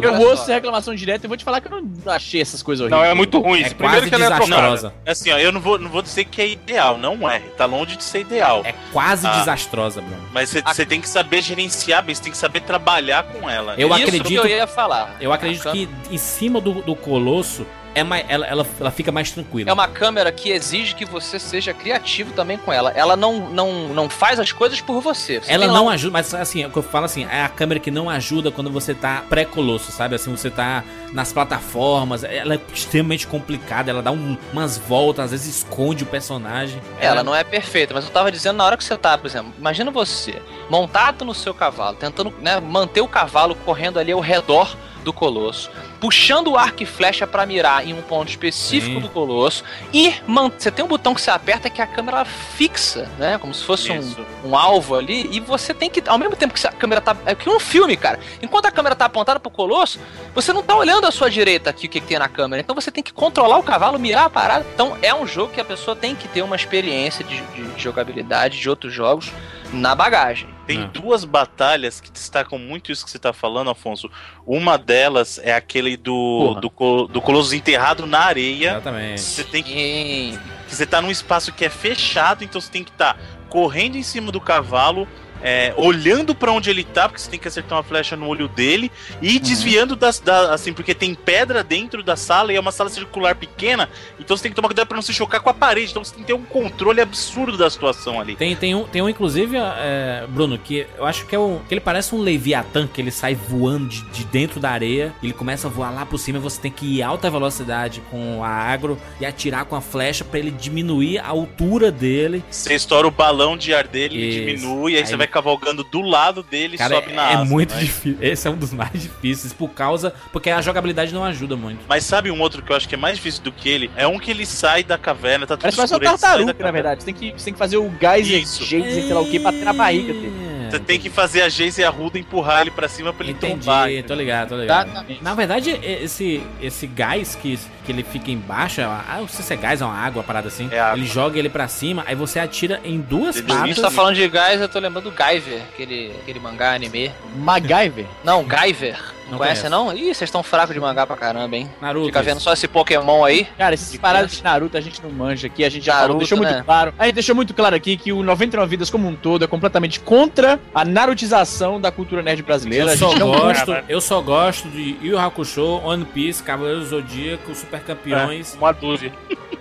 eu 0.00 0.14
ouço 0.20 0.46
reclamação 0.46 0.94
direta 0.94 1.26
e 1.26 1.28
vou 1.28 1.36
te 1.36 1.42
falar 1.44 1.60
que 1.60 1.66
eu 1.66 1.82
não 1.82 2.12
achei 2.12 2.40
essas 2.40 2.62
coisas 2.62 2.88
Não, 2.88 2.98
horríveis. 2.98 3.12
é 3.12 3.16
muito 3.16 3.38
ruim. 3.40 3.62
É 3.62 3.68
Primeiro 3.70 3.94
quase 3.96 4.08
que 4.08 4.14
ela 4.14 4.24
é 4.24 4.28
desastrosa. 4.38 4.94
Assim, 5.04 5.32
ó, 5.32 5.38
eu 5.38 5.50
não 5.50 5.60
vou, 5.60 5.76
não 5.78 5.90
vou 5.90 6.02
dizer 6.02 6.24
que 6.24 6.40
é 6.40 6.48
ideal, 6.48 6.96
não 6.98 7.28
é. 7.28 7.40
Tá 7.56 7.66
longe 7.66 7.96
de 7.96 8.04
ser 8.04 8.20
ideal. 8.20 8.62
É 8.64 8.74
quase 8.92 9.26
Ah. 9.26 9.38
desastrosa, 9.40 10.00
Bruno. 10.00 10.22
Mas 10.32 10.54
A- 10.56 10.72
você 10.72 10.86
tem 10.86 11.00
que 11.00 11.08
saber 11.08 11.42
gerenciar 11.42 12.04
bem, 12.04 12.14
você 12.14 12.22
tem 12.22 12.32
que 12.32 12.38
saber 12.38 12.60
trabalhar 12.60 13.24
com 13.24 13.50
ela. 13.50 13.74
Eu 13.76 13.88
Isso 13.88 13.96
acredito- 14.02 14.28
que 14.28 14.34
eu 14.36 14.46
ia 14.46 14.66
falar. 14.68 15.16
Eu 15.20 15.32
acredito 15.32 15.68
que 15.72 15.88
em 16.10 16.18
cima 16.18 16.60
do, 16.60 16.74
do 16.82 16.94
Colosso 16.94 17.66
é 17.94 18.04
mais, 18.04 18.24
ela, 18.28 18.46
ela, 18.46 18.66
ela 18.80 18.90
fica 18.90 19.10
mais 19.12 19.30
tranquila. 19.30 19.70
É 19.70 19.72
uma 19.72 19.88
câmera 19.88 20.30
que 20.30 20.50
exige 20.50 20.94
que 20.94 21.04
você 21.04 21.38
seja 21.38 21.72
criativo 21.74 22.32
também 22.32 22.56
com 22.58 22.72
ela. 22.72 22.90
Ela 22.92 23.16
não, 23.16 23.50
não, 23.50 23.88
não 23.88 24.08
faz 24.08 24.38
as 24.38 24.52
coisas 24.52 24.80
por 24.80 25.00
você. 25.00 25.40
Você 25.40 25.52
Ela 25.52 25.66
lá 25.66 25.72
não 25.72 25.86
um- 25.86 25.90
ajuda, 25.90 26.12
mas 26.12 26.32
assim, 26.34 26.62
é 26.62 26.66
o 26.66 26.70
que 26.70 26.76
eu 26.76 26.82
falo 26.82 27.04
assim, 27.06 27.26
é 27.30 27.42
a 27.42 27.48
câmera 27.48 27.80
que 27.80 27.90
não 27.90 28.08
ajuda 28.08 28.50
quando 28.50 28.70
você 28.70 28.94
tá 28.94 29.22
pré-colosso, 29.28 29.90
sabe? 29.92 30.14
Assim, 30.14 30.30
você 30.30 30.50
tá 30.50 30.84
nas 31.12 31.32
plataformas, 31.32 32.22
ela 32.24 32.54
é 32.54 32.60
extremamente 32.72 33.26
complicada, 33.26 33.90
ela 33.90 34.02
dá 34.02 34.10
um- 34.10 34.36
umas 34.52 34.76
voltas, 34.78 35.26
às 35.26 35.30
vezes 35.30 35.56
esconde 35.56 36.04
o 36.04 36.06
personagem. 36.06 36.80
Ela 37.00 37.22
não 37.24 37.34
é 37.34 37.42
perfeita, 37.44 37.94
mas 37.94 38.04
eu 38.04 38.10
tava 38.10 38.30
dizendo 38.30 38.56
na 38.56 38.64
hora 38.64 38.76
que 38.76 38.84
você 38.84 38.96
tá, 38.96 39.16
por 39.16 39.26
exemplo, 39.26 39.52
imagina 39.58 39.90
você 39.90 40.40
montado 40.70 41.24
no 41.24 41.34
seu 41.34 41.54
cavalo, 41.54 41.96
tentando 41.96 42.32
né, 42.40 42.60
manter 42.60 43.00
o 43.00 43.08
cavalo 43.08 43.54
correndo 43.54 43.98
ali 43.98 44.12
ao 44.12 44.20
redor 44.20 44.76
do 45.04 45.12
colosso, 45.12 45.70
puxando 46.00 46.48
o 46.48 46.56
arco 46.56 46.82
e 46.82 46.86
flecha 46.86 47.26
pra 47.26 47.44
mirar 47.44 47.86
em 47.86 47.92
um 47.92 48.02
ponto 48.02 48.28
específico 48.28 48.94
Sim. 48.94 49.00
do 49.00 49.08
colosso 49.08 49.64
e 49.92 50.14
você 50.26 50.70
tem 50.70 50.84
um 50.84 50.88
botão 50.88 51.14
que 51.14 51.20
você 51.20 51.30
aperta 51.30 51.68
que 51.68 51.82
a 51.82 51.86
câmera 51.86 52.24
fixa, 52.24 53.08
né, 53.18 53.38
como 53.38 53.52
se 53.52 53.64
fosse 53.64 53.90
um, 53.90 54.14
um 54.44 54.56
alvo 54.56 54.94
ali 54.94 55.28
e 55.32 55.40
você 55.40 55.74
tem 55.74 55.90
que, 55.90 56.02
ao 56.06 56.18
mesmo 56.18 56.36
tempo 56.36 56.54
que 56.54 56.66
a 56.66 56.72
câmera 56.72 57.00
tá, 57.00 57.16
é 57.26 57.34
que 57.34 57.48
um 57.48 57.60
filme, 57.60 57.96
cara. 57.96 58.18
Enquanto 58.42 58.66
a 58.66 58.70
câmera 58.70 58.94
tá 58.94 59.06
apontada 59.06 59.40
pro 59.40 59.50
colosso, 59.50 59.98
você 60.34 60.52
não 60.52 60.62
tá 60.62 60.76
olhando 60.76 61.06
à 61.06 61.10
sua 61.10 61.30
direita 61.30 61.70
aqui 61.70 61.86
o 61.86 61.90
que, 61.90 62.00
que 62.00 62.06
tem 62.06 62.18
na 62.18 62.28
câmera. 62.28 62.60
Então 62.60 62.74
você 62.74 62.90
tem 62.90 63.02
que 63.02 63.12
controlar 63.12 63.58
o 63.58 63.62
cavalo, 63.62 63.98
mirar 63.98 64.26
a 64.26 64.30
parada. 64.30 64.66
Então 64.74 64.96
é 65.02 65.14
um 65.14 65.26
jogo 65.26 65.52
que 65.52 65.60
a 65.60 65.64
pessoa 65.64 65.96
tem 65.96 66.14
que 66.14 66.28
ter 66.28 66.42
uma 66.42 66.56
experiência 66.56 67.24
de, 67.24 67.40
de 67.40 67.80
jogabilidade 67.82 68.58
de 68.58 68.68
outros 68.68 68.92
jogos 68.92 69.32
na 69.72 69.94
bagagem. 69.94 70.48
Tem 70.66 70.82
É. 70.82 70.86
duas 70.86 71.24
batalhas 71.24 72.00
que 72.00 72.10
destacam 72.10 72.58
muito 72.58 72.92
isso 72.92 73.04
que 73.04 73.10
você 73.10 73.18
tá 73.18 73.32
falando, 73.32 73.70
Afonso. 73.70 74.10
Uma 74.46 74.76
delas 74.78 75.38
é 75.42 75.54
aquele 75.54 75.96
do, 75.96 76.58
Porra. 76.60 76.60
do, 76.60 77.08
do 77.08 77.20
Colosso 77.20 77.54
enterrado 77.54 78.06
na 78.06 78.20
areia. 78.20 78.70
Exatamente. 78.72 79.20
Você 79.20 79.44
tem 79.44 79.62
que. 79.62 80.38
Você 80.68 80.84
tá 80.86 81.00
num 81.00 81.10
espaço 81.10 81.52
que 81.52 81.64
é 81.64 81.70
fechado, 81.70 82.44
então 82.44 82.60
você 82.60 82.70
tem 82.70 82.84
que 82.84 82.90
estar 82.90 83.18
correndo 83.48 83.96
em 83.96 84.02
cima 84.02 84.30
do 84.30 84.40
cavalo. 84.40 85.08
É, 85.42 85.72
olhando 85.76 86.34
pra 86.34 86.52
onde 86.52 86.70
ele 86.70 86.84
tá, 86.84 87.08
porque 87.08 87.20
você 87.20 87.30
tem 87.30 87.38
que 87.38 87.48
acertar 87.48 87.78
uma 87.78 87.84
flecha 87.84 88.16
no 88.16 88.26
olho 88.26 88.48
dele 88.48 88.90
e 89.20 89.38
desviando 89.38 89.96
das, 89.96 90.18
da, 90.20 90.52
assim, 90.52 90.72
porque 90.72 90.94
tem 90.94 91.14
pedra 91.14 91.62
dentro 91.62 92.02
da 92.02 92.16
sala 92.16 92.52
e 92.52 92.56
é 92.56 92.60
uma 92.60 92.72
sala 92.72 92.90
circular 92.90 93.34
pequena, 93.34 93.88
então 94.18 94.36
você 94.36 94.42
tem 94.42 94.52
que 94.52 94.56
tomar 94.56 94.68
cuidado 94.68 94.86
pra 94.86 94.96
não 94.96 95.02
se 95.02 95.12
chocar 95.12 95.40
com 95.40 95.50
a 95.50 95.54
parede, 95.54 95.90
então 95.90 96.02
você 96.04 96.12
tem 96.14 96.22
que 96.22 96.26
ter 96.26 96.34
um 96.34 96.42
controle 96.42 97.00
absurdo 97.00 97.56
da 97.56 97.68
situação 97.70 98.20
ali. 98.20 98.36
Tem, 98.36 98.54
tem, 98.56 98.74
um, 98.74 98.84
tem 98.84 99.02
um, 99.02 99.08
inclusive, 99.08 99.56
é, 99.56 100.26
Bruno, 100.28 100.58
que 100.58 100.86
eu 100.96 101.06
acho 101.06 101.26
que 101.26 101.34
é 101.34 101.38
um. 101.38 101.60
que 101.66 101.74
ele 101.74 101.80
parece 101.80 102.14
um 102.14 102.20
Leviatã, 102.20 102.86
que 102.86 103.00
ele 103.00 103.10
sai 103.10 103.34
voando 103.34 103.88
de, 103.88 104.02
de 104.10 104.24
dentro 104.24 104.60
da 104.60 104.70
areia, 104.70 105.14
ele 105.22 105.32
começa 105.32 105.68
a 105.68 105.70
voar 105.70 105.90
lá 105.90 106.04
por 106.04 106.18
cima 106.18 106.38
e 106.38 106.40
você 106.40 106.60
tem 106.60 106.70
que 106.70 106.98
ir 106.98 107.02
alta 107.02 107.30
velocidade 107.30 108.02
com 108.10 108.42
a 108.42 108.48
agro 108.48 108.98
e 109.20 109.26
atirar 109.26 109.64
com 109.64 109.76
a 109.76 109.80
flecha 109.80 110.24
pra 110.24 110.38
ele 110.38 110.50
diminuir 110.50 111.18
a 111.18 111.28
altura 111.28 111.90
dele. 111.90 112.42
Você 112.50 112.74
estoura 112.74 113.06
o 113.06 113.10
balão 113.10 113.56
de 113.56 113.72
ar 113.72 113.86
dele, 113.86 114.16
ele 114.16 114.28
Isso. 114.28 114.60
diminui, 114.60 114.92
aí, 114.94 115.00
Aí 115.00 115.06
você 115.06 115.16
vai 115.16 115.27
cavalgando 115.28 115.84
do 115.84 116.00
lado 116.00 116.42
dele 116.42 116.76
e 116.76 116.78
sobe 116.78 117.12
na 117.12 117.30
é, 117.30 117.34
asa, 117.34 117.44
muito 117.44 117.74
né? 117.74 117.80
difícil. 117.80 118.18
Esse 118.20 118.48
é 118.48 118.50
um 118.50 118.56
dos 118.56 118.72
mais 118.74 118.92
difíceis 118.92 119.52
por 119.52 119.70
causa. 119.70 120.14
Porque 120.32 120.50
a 120.50 120.60
jogabilidade 120.60 121.12
não 121.12 121.24
ajuda 121.24 121.56
muito. 121.56 121.80
Mas 121.88 122.04
sabe 122.04 122.30
um 122.30 122.40
outro 122.40 122.62
que 122.62 122.72
eu 122.72 122.76
acho 122.76 122.88
que 122.88 122.94
é 122.94 122.98
mais 122.98 123.16
difícil 123.16 123.42
do 123.42 123.52
que 123.52 123.68
ele? 123.68 123.90
É 123.96 124.06
um 124.06 124.18
que 124.18 124.30
ele 124.30 124.46
sai 124.46 124.82
da 124.82 124.98
caverna, 124.98 125.46
tá 125.46 125.56
tudo 125.56 125.62
Parece 125.62 125.78
mais 125.78 125.90
uma 125.90 125.96
escuro, 125.96 126.12
da 126.12 126.18
tartaruga, 126.18 126.64
na 126.64 126.70
verdade. 126.70 127.02
Você 127.02 127.12
tem 127.12 127.14
que, 127.14 127.32
você 127.32 127.44
tem 127.44 127.52
que 127.52 127.58
fazer 127.58 127.76
o 127.76 127.88
gás 127.90 128.26
e 128.26 128.30
jeito, 128.30 128.90
sei 128.90 129.12
lá 129.12 129.20
o 129.20 129.30
que, 129.30 129.38
bater 129.38 129.64
na 129.64 129.72
barriga 129.72 130.12
dele. 130.12 130.32
É. 130.66 130.70
Você 130.70 130.78
tem 130.78 131.00
que 131.00 131.08
fazer 131.08 131.42
a 131.42 131.48
Geise 131.48 131.80
e 131.80 131.84
a 131.84 131.90
Ruda 131.90 132.18
empurrar 132.18 132.62
ele 132.62 132.70
pra 132.70 132.88
cima 132.88 133.12
pra 133.12 133.24
ele 133.24 133.32
Entendi, 133.32 133.64
tombar. 133.64 133.88
tô 134.06 134.14
ligado, 134.14 134.48
tô 134.50 134.56
ligado. 134.56 134.88
Exatamente. 134.88 135.24
Na 135.24 135.34
verdade, 135.34 135.70
esse, 135.82 136.42
esse 136.60 136.86
gás 136.86 137.34
que, 137.34 137.58
que 137.88 137.92
ele 137.92 138.02
fica 138.02 138.30
embaixo, 138.30 138.82
ah, 138.82 139.16
não 139.18 139.26
sei 139.28 139.42
se 139.42 139.54
é 139.54 139.56
gás 139.56 139.80
ou 139.80 139.88
uma 139.88 139.96
água, 139.96 140.20
uma 140.20 140.24
parada 140.26 140.48
assim. 140.48 140.68
É 140.70 140.78
água. 140.78 140.98
Ele 140.98 141.06
joga 141.06 141.38
ele 141.38 141.48
pra 141.48 141.66
cima, 141.68 142.04
aí 142.06 142.14
você 142.14 142.38
atira 142.38 142.80
em 142.84 143.00
duas 143.00 143.36
Ele 143.36 143.46
A 143.50 143.54
patas. 143.54 143.68
gente 143.68 143.80
tá 143.80 143.90
falando 143.90 144.14
de 144.16 144.28
Gás, 144.28 144.60
eu 144.60 144.68
tô 144.68 144.78
lembrando 144.78 145.10
do 145.10 145.16
Guyver, 145.16 145.62
aquele, 145.72 146.12
aquele 146.22 146.38
mangá 146.38 146.74
anime. 146.74 147.10
MacGyver. 147.36 148.04
Não, 148.22 148.44
Guyver. 148.44 148.98
Não, 149.24 149.32
Não 149.32 149.38
conhece 149.38 149.68
não? 149.68 149.92
Ih, 149.94 150.04
vocês 150.14 150.22
estão 150.22 150.42
fracos 150.42 150.72
de 150.74 150.80
mangá 150.80 151.06
pra 151.06 151.14
caramba, 151.14 151.54
hein? 151.54 151.68
Naruto. 151.82 152.06
Fica 152.06 152.22
vendo 152.22 152.40
só 152.40 152.54
esse 152.54 152.66
Pokémon 152.66 153.24
aí. 153.26 153.46
Cara, 153.58 153.74
esses 153.74 153.92
De 153.92 153.98
paradas 153.98 154.32
de 154.32 154.42
Naruto 154.42 154.74
a 154.78 154.80
gente 154.80 155.02
não 155.02 155.10
manja 155.10 155.46
aqui, 155.48 155.64
a 155.64 155.68
gente 155.68 155.84
já 155.84 155.92
Naruto, 155.92 156.06
falou, 156.08 156.18
deixou 156.20 156.38
muito 156.38 156.52
né? 156.52 156.62
claro. 156.64 156.94
A 156.98 157.04
gente 157.04 157.14
deixou 157.14 157.34
muito 157.34 157.52
claro 157.52 157.76
aqui 157.76 157.98
que 157.98 158.10
o 158.10 158.22
99 158.22 158.70
Vidas 158.70 158.88
como 158.88 159.06
um 159.06 159.14
todo 159.14 159.44
é 159.44 159.46
completamente 159.46 160.00
contra 160.00 160.58
a 160.74 160.82
narutização 160.82 161.78
da 161.78 161.90
cultura 161.92 162.22
nerd 162.22 162.42
brasileira. 162.42 162.86
Eu 162.86 162.94
A 162.94 162.96
só 162.96 163.18
gosto, 163.18 163.76
eu 163.86 164.00
só 164.00 164.20
gosto 164.22 164.68
de 164.70 164.96
Yu 165.02 165.18
Hakusho, 165.18 165.80
One 165.84 166.06
Piece, 166.06 166.42
Cavaleiro 166.42 166.80
do 166.80 166.86
Zodíaco, 166.86 167.54
Super 167.54 167.77
Campeões 167.80 168.54
Uma 168.58 168.72
dúzia. 168.72 169.12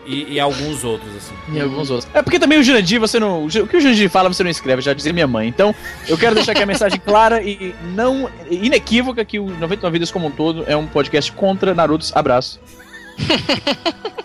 e, 0.06 0.34
e 0.36 0.40
alguns 0.40 0.84
outros, 0.84 1.16
assim. 1.16 1.34
E 1.52 1.60
alguns 1.60 1.90
outros. 1.90 2.10
É 2.14 2.22
porque 2.22 2.40
também 2.40 2.60
o 2.60 2.64
Jurandir, 2.64 3.00
você 3.00 3.20
não. 3.20 3.46
O 3.46 3.50
que 3.50 3.78
o 3.78 3.82
Jurandir 3.82 4.10
fala, 4.10 4.28
você 4.32 4.44
não 4.44 4.50
escreve, 4.52 4.82
já 4.82 4.94
dizia 4.94 5.12
minha 5.14 5.28
mãe. 5.28 5.48
Então, 5.48 5.74
eu 6.08 6.18
quero 6.18 6.36
deixar 6.36 6.52
aqui 6.54 6.64
a 6.64 6.66
mensagem 6.66 7.00
clara 7.00 7.42
e 7.42 7.76
não 7.96 8.30
inequívoca 8.50 9.24
que 9.26 9.40
o 9.40 9.46
99 9.46 9.92
Vidas 9.94 10.12
como 10.12 10.28
um 10.28 10.32
todo 10.32 10.64
é 10.68 10.76
um 10.76 10.88
podcast 10.88 11.32
contra 11.32 11.74
Narutos. 11.74 12.12
Abraço. 12.16 12.60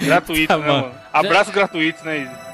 Gratuito, 0.00 0.48
Tá 0.48 0.58
né, 0.58 0.66
bom. 0.66 0.72
mano? 0.82 0.94
Abraço 1.12 1.52
gratuito, 1.52 2.04
né, 2.04 2.18
Isa? 2.22 2.51